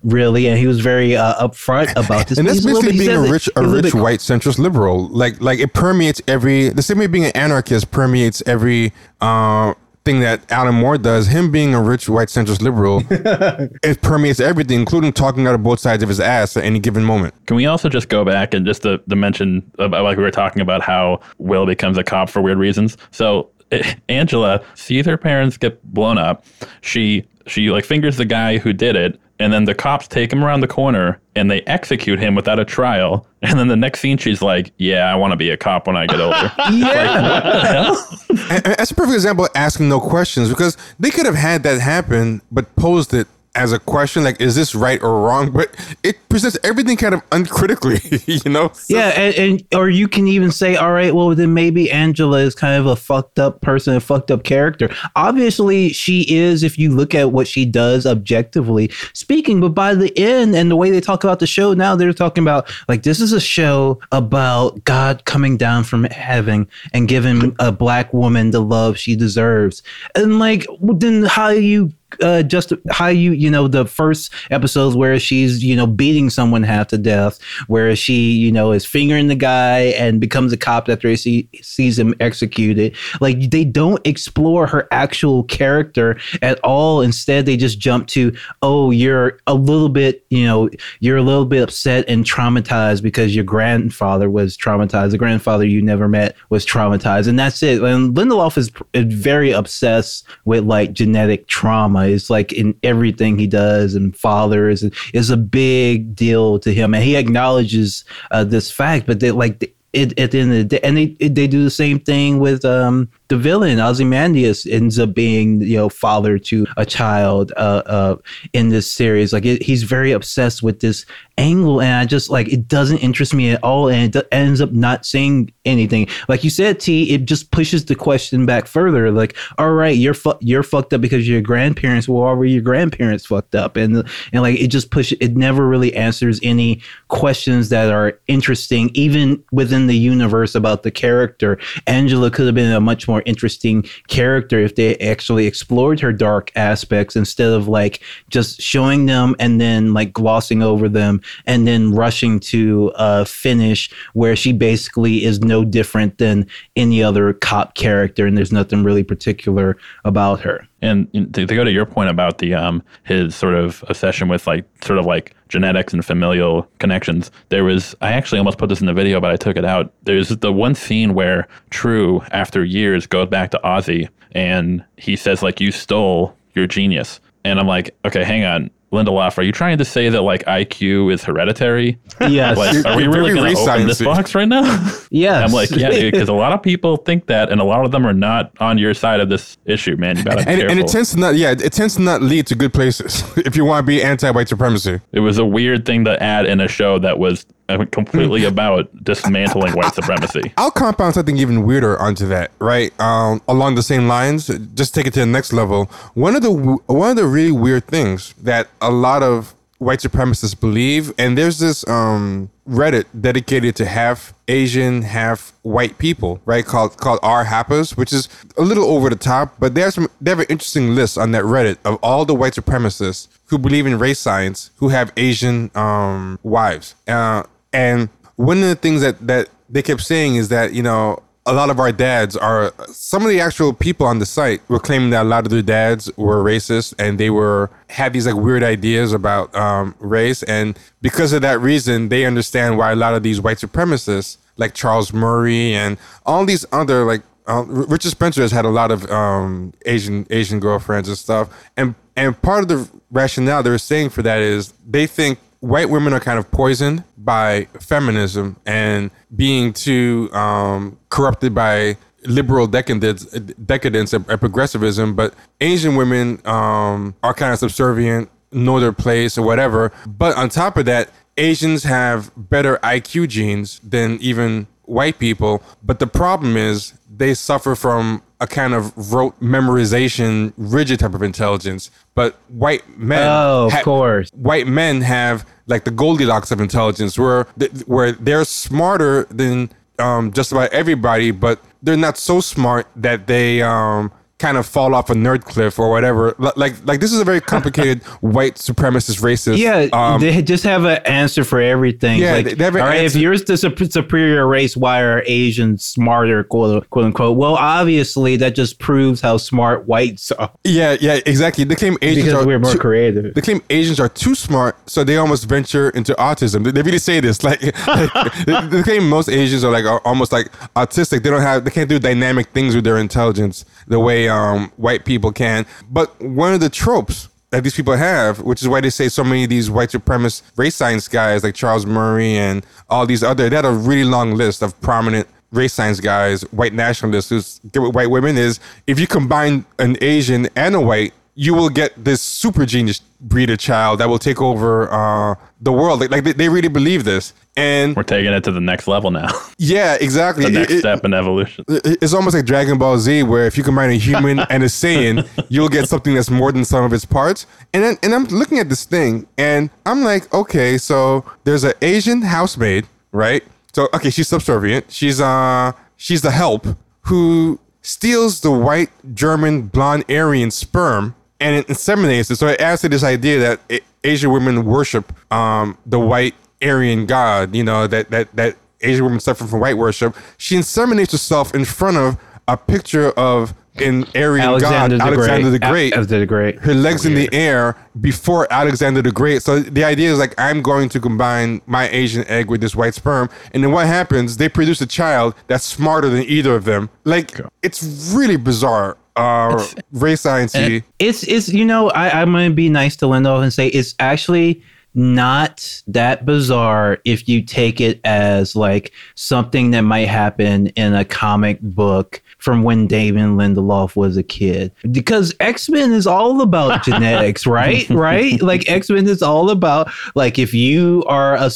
really." 0.04 0.48
And 0.48 0.58
he 0.58 0.68
was 0.68 0.80
very 0.80 1.16
uh, 1.16 1.48
upfront 1.48 1.92
about 1.96 2.28
this. 2.28 2.38
and 2.38 2.48
that's 2.48 2.66
basically 2.66 2.98
being 2.98 3.12
a 3.12 3.22
rich 3.22 3.50
a 3.56 3.68
rich 3.68 3.94
white 3.94 4.20
centrist 4.20 4.60
liberal. 4.60 5.08
Like 5.10 5.42
like 5.42 5.60
it 5.60 5.74
permeates 5.74 6.22
every 6.28 6.70
the 6.70 6.82
same 6.82 7.00
way 7.00 7.08
being 7.08 7.26
an 7.26 7.32
anarchist 7.32 7.92
permeates 7.92 8.42
every. 8.46 8.94
Uh, 9.22 9.74
thing 10.06 10.20
that 10.20 10.42
Alan 10.52 10.76
Moore 10.76 10.98
does, 10.98 11.28
him 11.28 11.52
being 11.52 11.74
a 11.74 11.82
rich 11.82 12.10
white 12.10 12.28
centrist 12.28 12.62
liberal, 12.62 13.04
it 13.10 14.02
permeates 14.02 14.40
everything, 14.40 14.80
including 14.80 15.14
talking 15.14 15.48
out 15.48 15.56
of 15.56 15.64
both 15.64 15.80
sides 15.80 16.04
of 16.04 16.10
his 16.10 16.20
ass 16.20 16.58
at 16.58 16.64
any 16.64 16.80
given 16.80 17.04
moment. 17.04 17.34
Can 17.46 17.56
we 17.56 17.66
also 17.66 17.90
just 17.90 18.10
go 18.10 18.26
back 18.26 18.54
and 18.54 18.66
just 18.66 18.82
the, 18.82 18.98
to 19.10 19.16
mention 19.16 19.64
about 19.80 20.04
like 20.04 20.18
we 20.18 20.24
were 20.24 20.32
talking 20.32 20.62
about 20.62 20.82
how 20.82 21.22
Will 21.38 21.66
becomes 21.66 21.98
a 21.98 22.04
cop 22.04 22.30
for 22.30 22.42
weird 22.42 22.58
reasons? 22.58 22.98
So 23.12 23.50
Angela 24.10 24.64
sees 24.76 25.06
her 25.06 25.18
parents 25.18 25.58
get 25.58 25.82
blown 25.94 26.18
up. 26.18 26.46
She 26.82 27.26
she 27.48 27.70
like 27.70 27.86
fingers 27.86 28.18
the 28.18 28.26
guy 28.26 28.58
who 28.58 28.74
did 28.74 28.96
it, 28.96 29.20
and 29.40 29.52
then 29.52 29.66
the 29.66 29.74
cops 29.74 30.08
take 30.08 30.32
him 30.32 30.44
around 30.44 30.62
the 30.62 30.68
corner 30.68 31.20
and 31.36 31.50
they 31.50 31.62
execute 31.62 32.20
him 32.20 32.36
without 32.36 32.60
a 32.60 32.66
trial. 32.66 33.28
And 33.42 33.60
then 33.60 33.68
the 33.68 33.76
next 33.76 34.00
scene, 34.00 34.18
she's 34.18 34.42
like, 34.42 34.72
"Yeah, 34.78 35.12
I 35.12 35.16
want 35.16 35.32
to 35.32 35.38
be 35.38 35.50
a 35.50 35.58
cop 35.58 35.88
when 35.88 35.98
I 35.98 36.08
get 36.08 36.20
older." 36.20 36.52
yeah, 36.72 37.96
like, 38.30 38.64
that's 38.64 38.92
a 38.92 38.96
perfect 38.96 39.16
example 39.16 39.46
of 39.46 39.52
asking 39.56 39.90
no 39.90 40.00
questions 40.00 40.50
because 40.50 40.78
they 41.00 41.10
could 41.10 41.26
have 41.26 41.36
had 41.36 41.64
that 41.64 41.82
happen, 41.82 42.42
but 42.52 42.74
posed 42.76 43.14
it 43.14 43.28
as 43.64 43.72
a 43.72 43.80
question 43.80 44.24
like 44.24 44.40
is 44.42 44.56
this 44.56 44.76
right 44.76 45.02
or 45.02 45.22
wrong? 45.22 45.52
But 45.52 45.74
it 46.04 46.18
presents 46.30 46.58
everything 46.64 46.98
kind 46.98 47.14
of 47.14 47.22
uncritically 47.32 48.00
you 48.26 48.52
know? 48.52 48.70
So, 48.74 48.96
yeah 48.96 49.10
and, 49.10 49.36
and, 49.36 49.64
or 49.74 49.90
you 49.90 50.08
can 50.08 50.28
even 50.28 50.52
say 50.52 50.76
all 50.76 50.92
right 50.92 51.14
well 51.14 51.34
then 51.34 51.54
maybe 51.54 51.90
angela 51.92 52.40
is 52.40 52.56
kind 52.56 52.80
of 52.80 52.86
a 52.86 52.96
fucked 52.96 53.40
up 53.40 53.62
person 53.62 53.96
a 53.96 54.00
fucked 54.00 54.32
up 54.32 54.44
character. 54.44 54.94
Obviously 55.16 55.90
she 55.90 56.26
is 56.34 56.64
if 56.64 56.78
you 56.78 56.94
look 56.94 57.16
at 57.16 57.32
what 57.32 57.48
she 57.48 57.66
does 57.66 58.06
objectively 58.06 58.92
speaking 59.14 59.60
but 59.60 59.70
by 59.70 59.96
the 59.96 60.16
end 60.18 60.56
and 60.56 60.70
the 60.70 60.76
way 60.76 60.92
they 60.92 61.02
talk 61.02 61.24
about 61.24 61.40
the 61.40 61.48
show 61.48 61.74
now 61.74 61.96
they're 61.96 62.14
talking 62.14 62.44
about 62.44 62.70
like 62.88 63.04
this 63.04 63.20
is 63.20 63.34
a 63.34 63.42
show 63.42 64.00
about 64.12 64.84
god 64.84 65.26
coming 65.26 65.58
down 65.58 65.84
from 65.84 66.04
heaven 66.06 66.68
and 66.94 67.08
giving 67.08 67.56
a 67.60 67.72
black 67.72 68.14
woman 68.14 68.52
the 68.52 68.62
love 68.62 68.98
she 68.98 69.16
deserves. 69.16 69.84
And 70.16 70.40
like 70.40 70.66
then 70.82 71.24
how 71.24 71.50
you 71.50 71.92
uh, 72.22 72.44
just 72.44 72.74
how 72.90 73.08
you 73.08 73.32
you 73.32 73.50
know 73.50 73.68
the 73.68 73.86
first 73.86 74.32
episodes 74.52 74.96
where 74.96 75.20
she's 75.20 75.64
you 75.64 75.76
know 75.76 75.88
beating 75.88 76.30
someone 76.30 76.64
half 76.64 76.88
to 76.88 76.98
death, 76.98 77.40
where 77.68 77.96
she 77.96 78.32
you 78.32 78.52
know 78.52 78.72
is 78.72 78.86
fingering 78.86 79.28
the 79.28 79.36
guy 79.36 79.80
and 79.98 80.20
becomes 80.20 80.54
a 80.54 80.58
cop 80.58 80.90
after 80.90 81.16
she 81.16 81.50
sees 81.62 81.98
him 81.98 82.14
executed. 82.20 82.96
Like 83.22 83.52
they 83.52 83.64
don't 83.64 84.06
explore 84.06 84.68
her 84.68 84.88
actual 84.92 85.44
character 85.44 86.18
at 86.42 86.60
all. 86.62 87.02
Instead, 87.02 87.46
they 87.46 87.58
just 87.58 87.80
jump 87.80 88.08
to 88.08 88.36
oh 88.62 88.92
you're 88.92 89.40
a 89.48 89.54
little 89.54 89.90
bit 89.90 90.26
you 90.30 90.46
know 90.46 90.70
you're 91.00 91.18
a 91.18 91.24
little 91.24 91.46
bit 91.46 91.64
upset 91.64 92.06
and 92.08 92.26
traumatized 92.26 93.02
because 93.02 93.36
your 93.36 93.44
grandfather 93.44 94.30
was 94.30 94.58
traumatized. 94.58 95.12
The 95.12 95.18
grandfather 95.18 95.66
you 95.66 95.82
never 95.82 96.08
met 96.08 96.36
was 96.50 96.66
traumatized, 96.66 97.28
and 97.28 97.38
that's 97.38 97.62
it. 97.64 97.82
And 97.82 98.16
Lindelof 98.16 98.58
is, 98.58 98.72
is 98.94 99.14
very 99.14 99.52
obsessed 99.52 100.26
with 100.46 100.64
like 100.64 100.94
genetic 100.94 101.48
trauma 101.48 102.03
it's 102.06 102.30
like 102.30 102.54
in 102.54 102.76
everything 102.84 103.38
he 103.38 103.48
does, 103.48 103.96
and 103.96 104.16
father 104.16 104.70
is 104.70 104.90
is 105.14 105.30
a 105.30 105.38
big 105.38 106.16
deal 106.16 106.60
to 106.60 106.74
him, 106.74 106.94
and 106.94 107.04
he 107.04 107.16
acknowledges 107.16 108.06
uh, 108.32 108.44
this 108.44 108.72
fact. 108.72 109.06
But 109.06 109.20
they 109.20 109.32
like 109.32 109.74
it, 109.94 110.20
at 110.20 110.32
the 110.32 110.40
end 110.40 110.52
of 110.52 110.58
the 110.58 110.64
day, 110.64 110.80
and 110.84 110.98
they 110.98 111.08
they 111.28 111.48
do 111.48 111.64
the 111.64 111.70
same 111.70 112.00
thing 112.00 112.40
with 112.40 112.66
um, 112.66 113.10
the 113.30 113.38
villain 113.38 113.80
Ozymandias 113.80 114.66
ends 114.66 115.00
up 115.00 115.14
being 115.14 115.62
you 115.62 115.78
know 115.78 115.90
father 115.90 116.38
to 116.38 116.66
a 116.78 116.86
child 116.86 117.52
uh, 117.58 117.84
uh, 117.86 118.16
in 118.54 118.70
this 118.70 118.92
series. 118.92 119.34
Like 119.34 119.46
it, 119.46 119.64
he's 119.64 119.84
very 119.84 120.12
obsessed 120.12 120.62
with 120.62 120.80
this 120.80 121.06
angle, 121.38 121.82
and 121.82 121.94
I 121.94 122.06
just 122.06 122.30
like 122.30 122.52
it 122.52 122.68
doesn't 122.68 123.00
interest 123.00 123.34
me 123.34 123.52
at 123.52 123.64
all, 123.64 123.90
and 123.90 124.16
it 124.16 124.28
ends 124.32 124.62
up 124.62 124.72
not 124.72 125.06
saying 125.06 125.52
anything. 125.66 126.08
Like 126.28 126.44
you 126.44 126.50
said, 126.50 126.80
T, 126.80 127.14
it 127.14 127.26
just 127.26 127.52
pushes 127.52 127.86
the 127.86 127.96
question 127.96 128.46
back 128.46 128.68
further. 128.68 129.12
Like, 129.12 129.36
all 129.58 129.72
right, 129.72 129.96
you're 129.96 130.14
fu- 130.14 130.38
you're 130.40 130.64
fucked 130.64 130.94
up 130.94 131.02
because 131.02 131.28
your 131.28 131.42
grandparents. 131.42 132.08
Were 132.08 132.46
your 132.46 132.62
grandparents 132.62 133.26
fucked 133.26 133.56
up? 133.56 133.78
And 133.78 134.08
and 134.32 134.42
like 134.42 134.60
it 134.60 134.68
just 134.68 134.92
pushes. 134.92 135.18
It 135.22 135.36
never 135.36 135.68
really 135.68 135.94
answers 135.96 136.40
any 136.44 136.82
questions 137.08 137.70
that 137.70 137.92
are 137.92 138.20
interesting, 138.28 138.92
even 138.94 139.44
within 139.52 139.88
the 139.88 139.98
universe 139.98 140.56
about 140.56 140.84
the 140.84 140.92
character. 140.92 141.58
Angela 141.88 142.30
could 142.30 142.46
have 142.46 142.56
been 142.56 142.72
a 142.72 142.80
much 142.80 143.08
more 143.08 143.13
interesting 143.22 143.84
character 144.08 144.60
if 144.60 144.76
they 144.76 144.98
actually 144.98 145.48
explored 145.48 146.00
her 146.00 146.12
dark 146.12 146.52
aspects 146.56 147.16
instead 147.16 147.52
of 147.52 147.68
like 147.68 148.02
just 148.30 148.62
showing 148.62 149.06
them 149.06 149.36
and 149.40 149.62
then 149.62 149.94
like 149.94 150.14
glossing 150.14 150.62
over 150.62 150.90
them 150.90 151.22
and 151.46 151.68
then 151.68 151.94
rushing 151.94 152.40
to 152.40 152.92
a 152.96 153.26
finish 153.26 153.92
where 154.14 154.36
she 154.36 154.52
basically 154.52 155.24
is 155.24 155.40
no 155.40 155.64
different 155.64 156.18
than 156.18 156.48
any 156.76 157.04
other 157.04 157.34
cop 157.34 157.76
character 157.76 158.26
and 158.26 158.38
there's 158.38 158.52
nothing 158.52 158.84
really 158.84 159.04
particular 159.04 159.78
about 160.06 160.40
her. 160.40 160.68
And 160.84 161.34
to, 161.34 161.46
go 161.46 161.64
to 161.64 161.72
your 161.72 161.86
point 161.86 162.10
about 162.10 162.40
the 162.40 162.54
um 162.54 162.84
his 163.06 163.36
sort 163.36 163.56
of 163.56 163.84
obsession 163.88 164.28
with 164.28 164.46
like 164.46 164.66
sort 164.84 165.00
of 165.00 165.06
like 165.06 165.34
genetics 165.48 165.94
and 165.94 166.06
familial 166.06 166.68
connections, 166.80 167.32
there 167.50 167.64
was 167.64 167.96
I 168.02 168.12
actually 168.12 168.40
almost 168.40 168.58
put 168.58 168.68
this 168.68 168.82
in 168.82 168.88
the 168.88 168.94
video, 168.94 169.22
but 169.22 169.32
I 169.32 169.38
took 169.38 169.56
it 169.56 169.64
out. 169.64 169.94
There's 170.04 170.30
the 170.30 170.52
one 170.52 170.76
scene 170.76 171.14
where 171.14 171.48
True, 171.70 172.22
after 172.32 172.64
years, 172.64 173.08
goes 173.08 173.30
back 173.30 173.52
to 173.52 173.62
Ozzy 173.64 174.10
and 174.34 174.84
he 174.98 175.16
says 175.16 175.42
like 175.42 175.62
you 175.62 175.72
stole 175.72 176.36
your 176.54 176.68
genius. 176.68 177.22
And 177.46 177.60
I'm 177.60 177.68
like, 177.68 177.96
okay, 178.06 178.24
hang 178.24 178.44
on. 178.44 178.70
Lindelof, 178.94 179.38
are 179.40 179.44
you 179.44 179.52
trying 179.52 179.80
to 179.80 179.86
say 179.86 180.08
that 180.10 180.22
like 180.22 180.46
IQ 180.46 181.12
is 181.12 181.24
hereditary? 181.24 181.98
Yes. 182.22 182.58
Like, 182.58 182.86
are 182.86 182.96
we 182.96 183.08
really 183.08 183.34
going 183.34 183.56
to 183.56 183.60
open 183.60 183.88
this 183.88 184.02
box 184.02 184.36
right 184.36 184.48
now? 184.48 184.62
Yes. 185.10 185.44
I'm 185.44 185.54
like, 185.54 185.70
yeah, 185.72 185.90
because 185.90 186.30
a 186.30 186.34
lot 186.34 186.54
of 186.54 186.62
people 186.62 186.98
think 186.98 187.26
that, 187.28 187.52
and 187.52 187.60
a 187.60 187.64
lot 187.64 187.86
of 187.86 187.92
them 187.92 188.06
are 188.06 188.14
not 188.14 188.52
on 188.60 188.78
your 188.78 188.94
side 188.94 189.20
of 189.20 189.30
this 189.30 189.58
issue, 189.66 189.96
man. 189.96 190.18
You 190.18 190.24
gotta 190.24 190.38
be 190.38 190.42
and, 190.42 190.60
careful. 190.60 190.72
and 190.72 190.80
it 190.80 190.88
tends 190.88 191.12
to 191.12 191.20
not, 191.20 191.36
yeah, 191.36 191.52
it 191.52 191.74
tends 191.74 191.96
to 191.96 192.02
not 192.02 192.22
lead 192.22 192.48
to 192.48 192.56
good 192.56 192.74
places 192.74 193.24
if 193.38 193.56
you 193.56 193.66
want 193.66 193.84
to 193.84 193.88
be 193.88 194.02
anti-white 194.02 194.48
supremacy. 194.48 195.02
It 195.12 195.20
was 195.20 195.38
a 195.38 195.46
weird 195.46 195.86
thing 195.86 196.06
to 196.06 196.22
add 196.22 196.46
in 196.46 196.62
a 196.62 196.68
show 196.68 197.00
that 197.00 197.20
was 197.20 197.46
completely 197.92 198.46
about 198.46 198.90
dismantling 199.04 199.74
white 199.74 199.94
supremacy. 199.94 200.54
I'll 200.58 200.72
compound 200.72 201.16
something 201.16 201.38
even 201.38 201.64
weirder 201.64 202.00
onto 202.00 202.28
that, 202.28 202.52
right? 202.60 202.98
Um, 203.00 203.42
along 203.48 203.76
the 203.76 203.84
same 203.84 204.08
lines, 204.08 204.48
just 204.74 204.94
take 204.94 205.08
it 205.08 205.14
to 205.14 205.22
the 205.22 205.26
next 205.26 205.54
level. 205.54 205.86
One 206.14 206.36
of 206.36 206.42
the 206.42 206.52
one 206.52 207.12
of 207.12 207.16
the 207.16 207.26
really 207.26 207.52
weird 207.52 207.86
things 207.86 208.34
that 208.42 208.70
a 208.82 208.92
lot 208.92 209.24
of 209.24 209.56
white 209.84 210.00
supremacists 210.00 210.60
believe, 210.60 211.14
and 211.18 211.38
there's 211.38 211.60
this 211.60 211.88
um, 211.88 212.50
Reddit 212.68 213.06
dedicated 213.20 213.76
to 213.78 213.86
half 213.86 214.34
Asian, 214.48 215.02
half 215.02 215.54
white 215.62 215.98
people, 215.98 216.42
right? 216.46 216.66
Called 216.66 216.98
called 216.98 217.20
R 217.22 217.46
Happas, 217.46 217.98
which 217.98 218.14
is 218.14 218.30
a 218.58 218.62
little 218.62 218.86
over 218.86 219.10
the 219.10 219.16
top, 219.16 219.56
but 219.60 219.76
there's 219.76 219.96
some 219.96 220.08
they 220.22 220.32
have 220.32 220.40
an 220.40 220.46
interesting 220.50 220.96
list 220.96 221.18
on 221.18 221.32
that 221.32 221.44
Reddit 221.44 221.78
of 221.86 222.00
all 222.02 222.26
the 222.26 222.36
white 222.36 222.54
supremacists 222.54 223.28
who 223.48 223.58
believe 223.58 223.86
in 223.86 224.00
race 224.00 224.20
science 224.20 224.72
who 224.78 224.90
have 224.90 225.12
Asian 225.18 225.70
um, 225.76 226.40
wives. 226.44 226.96
Uh, 227.08 227.44
and 227.74 228.10
one 228.36 228.58
of 228.58 228.70
the 228.70 228.76
things 228.76 229.02
that 229.02 229.26
that 229.28 229.50
they 229.70 229.82
kept 229.82 230.02
saying 230.02 230.36
is 230.36 230.50
that 230.50 230.74
you 230.74 230.84
know 230.84 231.22
a 231.46 231.54
lot 231.54 231.70
of 231.70 231.80
our 231.80 231.92
dads 231.92 232.38
are 232.38 232.74
some 232.88 233.24
of 233.24 233.30
the 233.30 233.42
actual 233.42 233.74
people 233.74 234.08
on 234.08 234.20
the 234.20 234.26
site 234.26 234.62
were 234.70 234.80
claiming 234.80 235.10
that 235.10 235.24
a 235.24 235.28
lot 235.28 235.46
of 235.46 235.52
their 235.52 235.62
dads 235.62 236.10
were 236.16 236.42
racist 236.42 236.94
and 236.98 237.20
they 237.20 237.30
were 237.30 237.70
had 237.90 238.14
these 238.14 238.26
like 238.26 238.36
weird 238.36 238.64
ideas 238.64 239.12
about 239.12 239.54
um, 239.56 239.94
race. 240.00 240.42
And 240.44 240.80
because 241.02 241.34
of 241.34 241.42
that 241.42 241.60
reason 241.60 242.10
they 242.10 242.26
understand 242.26 242.78
why 242.78 242.94
a 242.94 242.96
lot 242.96 243.14
of 243.14 243.24
these 243.24 243.42
white 243.42 243.58
supremacists 243.58 244.38
like 244.56 244.74
Charles 244.74 245.12
Murray 245.12 245.74
and 245.74 245.98
all 246.26 246.46
these 246.46 246.66
other 246.72 247.04
like 247.04 247.24
uh, 247.46 247.66
Richard 247.68 248.12
Spencer 248.12 248.42
has 248.42 248.52
had 248.52 248.64
a 248.64 248.70
lot 248.70 248.90
of 248.90 249.10
um, 249.12 249.74
Asian 249.86 250.26
Asian 250.30 250.62
girlfriends 250.62 251.10
and 251.10 251.18
stuff. 251.18 251.50
And 251.76 251.96
and 252.16 252.42
part 252.42 252.62
of 252.62 252.68
the 252.70 252.90
rationale 253.12 253.64
they're 253.64 253.78
saying 253.78 254.12
for 254.12 254.22
that 254.22 254.40
is 254.40 254.74
they 254.88 255.08
think 255.08 255.40
white 255.64 255.90
women 255.90 256.12
are 256.12 256.20
kind 256.20 256.38
of 256.38 256.52
poisoned 256.52 257.06
by 257.18 257.64
feminism 257.80 258.58
and 258.66 259.10
being 259.34 259.72
too 259.72 260.30
um, 260.34 261.00
corrupted 261.08 261.56
by 261.56 261.96
liberal 262.26 262.68
decadence, 262.68 263.24
decadence 263.66 264.12
and 264.12 264.28
progressivism, 264.28 265.16
but 265.16 265.34
Asian 265.62 265.96
women 265.96 266.46
um, 266.46 267.16
are 267.24 267.34
kind 267.34 267.54
of 267.54 267.60
subservient 267.60 268.30
know 268.52 268.78
their 268.82 268.92
place 268.92 269.38
or 269.38 269.46
whatever. 269.46 269.94
But 270.06 270.36
on 270.36 270.50
top 270.50 270.76
of 270.76 270.84
that, 270.86 271.10
Asians 271.38 271.84
have 271.84 272.30
better 272.36 272.78
IQ 272.84 273.30
genes 273.30 273.80
than 273.80 274.18
even 274.20 274.68
white 274.82 275.18
people. 275.18 275.64
But 275.82 276.00
the 276.00 276.08
problem 276.08 276.58
is 276.58 276.94
they 277.10 277.34
suffer 277.34 277.74
from 277.74 278.22
a 278.44 278.48
kind 278.48 278.74
of 278.74 278.92
rote 279.14 279.40
memorization, 279.40 280.52
rigid 280.58 281.00
type 281.00 281.14
of 281.14 281.22
intelligence. 281.24 281.90
But 282.14 282.36
white 282.50 282.84
men, 283.00 283.26
Oh, 283.28 283.68
of 283.68 283.72
ha- 283.72 283.82
course. 283.84 284.30
white 284.34 284.68
men 284.68 285.02
have 285.02 285.46
like 285.68 285.86
the 285.86 285.92
Goldilocks 285.92 286.52
of 286.52 286.60
intelligence, 286.60 287.18
where 287.18 287.46
th- 287.58 287.72
where 287.88 288.12
they're 288.12 288.44
smarter 288.46 289.24
than 289.32 289.72
um, 289.98 290.32
just 290.34 290.52
about 290.52 290.72
everybody, 290.74 291.32
but 291.32 291.60
they're 291.82 291.96
not 291.98 292.18
so 292.18 292.42
smart 292.42 292.86
that 292.98 293.28
they 293.28 293.62
um, 293.62 294.12
kind 294.44 294.58
of 294.58 294.66
fall 294.66 294.94
off 294.94 295.10
a 295.10 295.14
nerd 295.14 295.46
cliff 295.46 295.80
or 295.80 295.90
whatever. 295.90 296.36
Like 296.38 296.76
like 296.86 297.00
this 297.00 297.14
is 297.14 297.22
a 297.22 297.24
very 297.24 297.40
complicated 297.54 298.04
white 298.20 298.56
supremacist 298.56 299.22
racist. 299.22 299.58
Yeah, 299.58 299.88
um, 299.94 300.20
they 300.20 300.42
just 300.42 300.66
have 300.66 300.84
an 300.84 301.00
answer 301.06 301.46
for 301.46 301.62
everything. 301.62 302.20
Yeah, 302.20 302.34
like, 302.34 302.58
they- 302.58 302.64
have 302.64 302.76
an 302.76 302.82
all 302.82 302.88
right, 302.88 303.06
if 303.06 303.16
you're 303.16 303.38
the 303.38 303.56
sup- 303.58 303.80
superior 303.80 304.46
race, 304.46 304.76
why 304.76 305.02
are 305.02 305.24
Asians 305.26 305.86
smarter, 305.86 306.44
quote, 306.44 306.90
quote 306.90 307.06
unquote? 307.06 307.38
Well, 307.38 307.56
obviously, 307.56 308.36
that 308.38 308.54
just 308.54 308.80
proves 308.80 309.22
how 309.22 309.38
smart 309.38 309.88
whites 309.88 310.32
are 310.34 310.52
yeah, 310.66 310.98
yeah, 311.00 311.20
exactly. 311.26 311.64
They 311.64 311.76
claim 311.76 311.98
Asians 312.02 312.26
because 312.26 312.44
are 312.44 312.48
we're 312.48 312.60
more 312.60 312.74
too- 312.74 312.80
creative. 312.80 313.34
They 313.34 313.42
claim 313.42 313.62
Asians 313.70 314.00
are 314.00 314.10
too 314.10 314.36
smart, 314.36 314.76
so 314.90 315.04
they 315.06 315.16
almost 315.18 315.46
venture 315.46 315.90
into 315.92 316.14
autism. 316.16 316.66
They, 316.66 316.72
they 316.72 316.82
really 316.82 317.00
say 317.00 317.20
this. 317.22 317.40
Like, 317.54 317.60
they, 318.48 318.68
they 318.72 318.84
claim 318.84 319.08
most 319.10 319.30
Asians 319.30 319.64
are 319.66 319.72
like 319.72 319.86
are 319.86 320.02
almost 320.06 320.32
like 320.32 320.48
autistic. 320.82 321.24
They 321.24 321.30
don't 321.30 321.42
have, 321.42 321.66
they 321.66 321.72
can't 321.72 321.90
do 321.90 322.00
dynamic 322.00 322.48
things 322.56 322.74
with 322.76 322.84
their 322.86 322.98
intelligence 322.98 323.66
the 323.88 324.00
way 324.00 324.30
um, 324.30 324.33
Um, 324.34 324.72
white 324.78 325.06
people 325.06 325.32
can. 325.32 325.66
But 325.90 326.20
one 326.22 326.54
of 326.54 326.60
the 326.60 326.70
tropes 326.70 327.30
that 327.52 327.64
these 327.64 327.76
people 327.76 327.96
have, 327.96 328.40
which 328.42 328.64
is 328.64 328.68
why 328.68 328.82
they 328.82 328.90
say 328.90 329.10
so 329.10 329.24
many 329.24 329.44
of 329.44 329.50
these 329.52 329.70
white 329.70 329.90
supremacist 329.90 330.42
race 330.58 330.76
science 330.76 331.08
guys 331.08 331.44
like 331.44 331.54
Charles 331.54 331.86
Murray 331.86 332.36
and 332.36 332.66
all 332.90 333.06
these 333.06 333.24
other, 333.24 333.48
they 333.48 333.56
had 333.56 333.66
a 333.66 333.72
really 333.72 334.04
long 334.04 334.34
list 334.34 334.64
of 334.64 334.80
prominent 334.82 335.28
race 335.52 335.74
science 335.74 336.00
guys, 336.00 336.42
white 336.52 336.74
nationalists 336.74 337.30
who's 337.30 337.60
get 337.72 337.82
with 337.82 337.94
white 337.94 338.10
women 338.10 338.38
is 338.38 338.60
if 338.88 339.00
you 339.00 339.06
combine 339.06 339.66
an 339.78 339.98
Asian 340.02 340.50
and 340.56 340.74
a 340.74 340.82
white, 340.82 341.14
you 341.36 341.54
will 341.54 341.70
get 341.70 341.92
this 342.04 342.22
super 342.22 342.66
genius 342.66 343.00
breed 343.20 343.50
of 343.50 343.58
child 343.58 344.00
that 344.00 344.08
will 344.08 344.20
take 344.20 344.42
over 344.42 344.92
uh, 344.92 345.36
the 345.62 345.72
world. 345.72 346.00
Like, 346.00 346.12
like 346.12 346.24
they, 346.24 346.34
they 346.34 346.50
really 346.50 346.68
believe 346.68 347.04
this. 347.06 347.34
And 347.56 347.96
We're 347.96 348.04
taking 348.04 348.32
it 348.34 348.44
to 348.44 348.52
the 348.52 348.62
next 348.62 348.88
level 348.88 349.10
now. 349.12 349.30
yeah, 349.58 349.98
exactly. 350.00 350.46
the 350.46 350.52
next 350.52 350.74
it- 350.74 350.80
step 350.80 351.06
in 351.06 351.14
evolution. 351.14 351.66
it's 351.68 352.14
almost 352.14 352.36
like 352.36 352.46
Dragon 352.46 352.78
Ball 352.78 352.98
Z, 352.98 353.24
where 353.24 353.46
if 353.46 353.58
you 353.58 353.64
combine 353.64 353.90
a 353.92 353.98
human 353.98 354.40
and 354.50 354.64
a 354.64 354.68
Saiyan, 354.68 355.28
you'll 355.50 355.70
get 355.70 355.90
something 355.90 356.14
that's 356.14 356.30
more 356.30 356.52
than 356.52 356.66
some 356.66 356.84
of 356.84 356.94
its 356.94 357.06
parts. 357.06 357.46
And 357.74 357.84
then, 357.84 357.98
and 358.04 358.14
I'm 358.14 358.26
looking 358.26 358.60
at 358.60 358.70
this 358.70 358.86
thing, 358.86 359.28
and 359.38 359.70
I'm 359.86 360.04
like, 360.04 360.32
okay, 360.34 360.78
so 360.78 361.26
there's 361.44 361.64
an 361.64 361.74
Asian 361.82 362.22
housemaid, 362.22 362.88
right? 363.12 363.44
So 363.74 363.88
okay, 363.94 364.12
she's 364.12 364.28
subservient. 364.28 364.92
She's 364.92 365.20
uh, 365.20 365.72
she's 365.98 366.22
the 366.22 366.32
help 366.32 366.68
who 367.02 367.60
steals 367.82 368.42
the 368.42 368.52
white 368.52 368.90
German 369.14 369.64
blonde 369.64 370.06
Aryan 370.10 370.52
sperm 370.52 371.16
and 371.44 371.56
it 371.58 371.68
inseminates 371.68 372.32
it. 372.32 372.38
So 372.38 372.48
it 372.48 372.60
adds 372.60 372.82
to 372.82 372.90
this 372.90 373.04
idea 373.04 373.40
that 373.40 373.60
A- 373.70 373.82
Asian 374.04 374.32
women 374.32 374.66
worship 374.66 375.06
um 375.32 375.78
the 375.86 376.00
white 376.00 376.34
Aryan 376.62 377.06
god. 377.06 377.54
You 377.56 377.64
know 377.64 377.86
that 377.88 378.10
that 378.12 378.36
that 378.36 378.56
Asian 378.82 379.06
women 379.06 379.20
suffer 379.20 379.46
from 379.46 379.60
white 379.60 379.78
worship. 379.78 380.16
She 380.38 380.56
inseminates 380.56 381.12
herself 381.12 381.54
in 381.54 381.66
front 381.66 381.98
of 381.98 382.18
a 382.48 382.58
picture 382.58 383.12
of 383.12 383.54
an 383.78 384.06
Aryan 384.16 384.46
Alexander 384.46 384.98
god, 384.98 385.02
the 385.02 385.16
Alexander 385.16 385.50
the 385.50 385.60
Great. 385.60 385.94
Alexander 385.94 386.20
the 386.20 386.26
Great. 386.28 386.60
her 386.60 386.74
legs 386.76 387.06
in 387.08 387.16
the 387.16 387.28
air 387.34 387.76
before 388.00 388.46
Alexander 388.52 389.02
the 389.02 389.12
Great. 389.12 389.42
So 389.42 389.60
the 389.60 389.84
idea 389.84 390.12
is 390.12 390.20
like 390.20 390.36
I'm 390.38 390.62
going 390.62 390.90
to 390.90 391.00
combine 391.00 391.62
my 391.66 391.90
Asian 391.90 392.24
egg 392.28 392.50
with 392.52 392.62
this 392.62 392.76
white 392.76 392.94
sperm, 392.94 393.30
and 393.54 393.64
then 393.64 393.72
what 393.72 393.88
happens? 393.88 394.38
They 394.38 394.48
produce 394.50 394.80
a 394.82 394.86
child 394.86 395.34
that's 395.48 395.66
smarter 395.66 396.08
than 396.10 396.24
either 396.24 396.56
of 396.56 396.66
them. 396.66 396.90
Like 397.04 397.40
it's 397.64 397.82
really 398.16 398.38
bizarre. 398.38 398.98
Uh, 399.16 399.68
race 399.92 400.24
sciencey. 400.24 400.84
It's 401.00 401.24
it's 401.24 401.50
you 401.50 401.66
know 401.66 401.90
I 401.92 402.22
I'm 402.22 402.32
gonna 402.32 402.50
be 402.50 402.70
nice 402.70 402.96
to 402.98 403.06
Lindelof 403.06 403.44
and 403.44 403.54
say 403.54 403.68
it's 403.68 403.96
actually 404.00 404.64
not 404.96 405.82
that 405.88 406.26
bizarre 406.26 407.00
if 407.04 407.28
you 407.28 407.42
take 407.42 407.82
it 407.82 408.00
as 408.04 408.56
like 408.56 408.92
something 409.16 409.72
that 409.72 409.82
might 409.82 410.08
happen 410.08 410.68
in 410.68 410.94
a 410.94 411.04
comic 411.04 411.60
book 411.62 412.22
from 412.44 412.62
when 412.62 412.88
David 412.88 413.22
Lindelof 413.22 413.96
was 413.96 414.18
a 414.18 414.22
kid. 414.22 414.74
Because 414.92 415.34
X-Men 415.40 415.94
is 415.94 416.06
all 416.06 416.42
about 416.42 416.84
genetics, 416.84 417.48
right? 417.48 417.90
Right? 417.90 418.42
Like 418.42 418.70
X-Men 418.70 419.08
is 419.08 419.22
all 419.22 419.50
about 419.50 419.90
like 420.14 420.38
if 420.38 420.54
you 420.54 421.06
are 421.08 421.36
a 421.36 421.50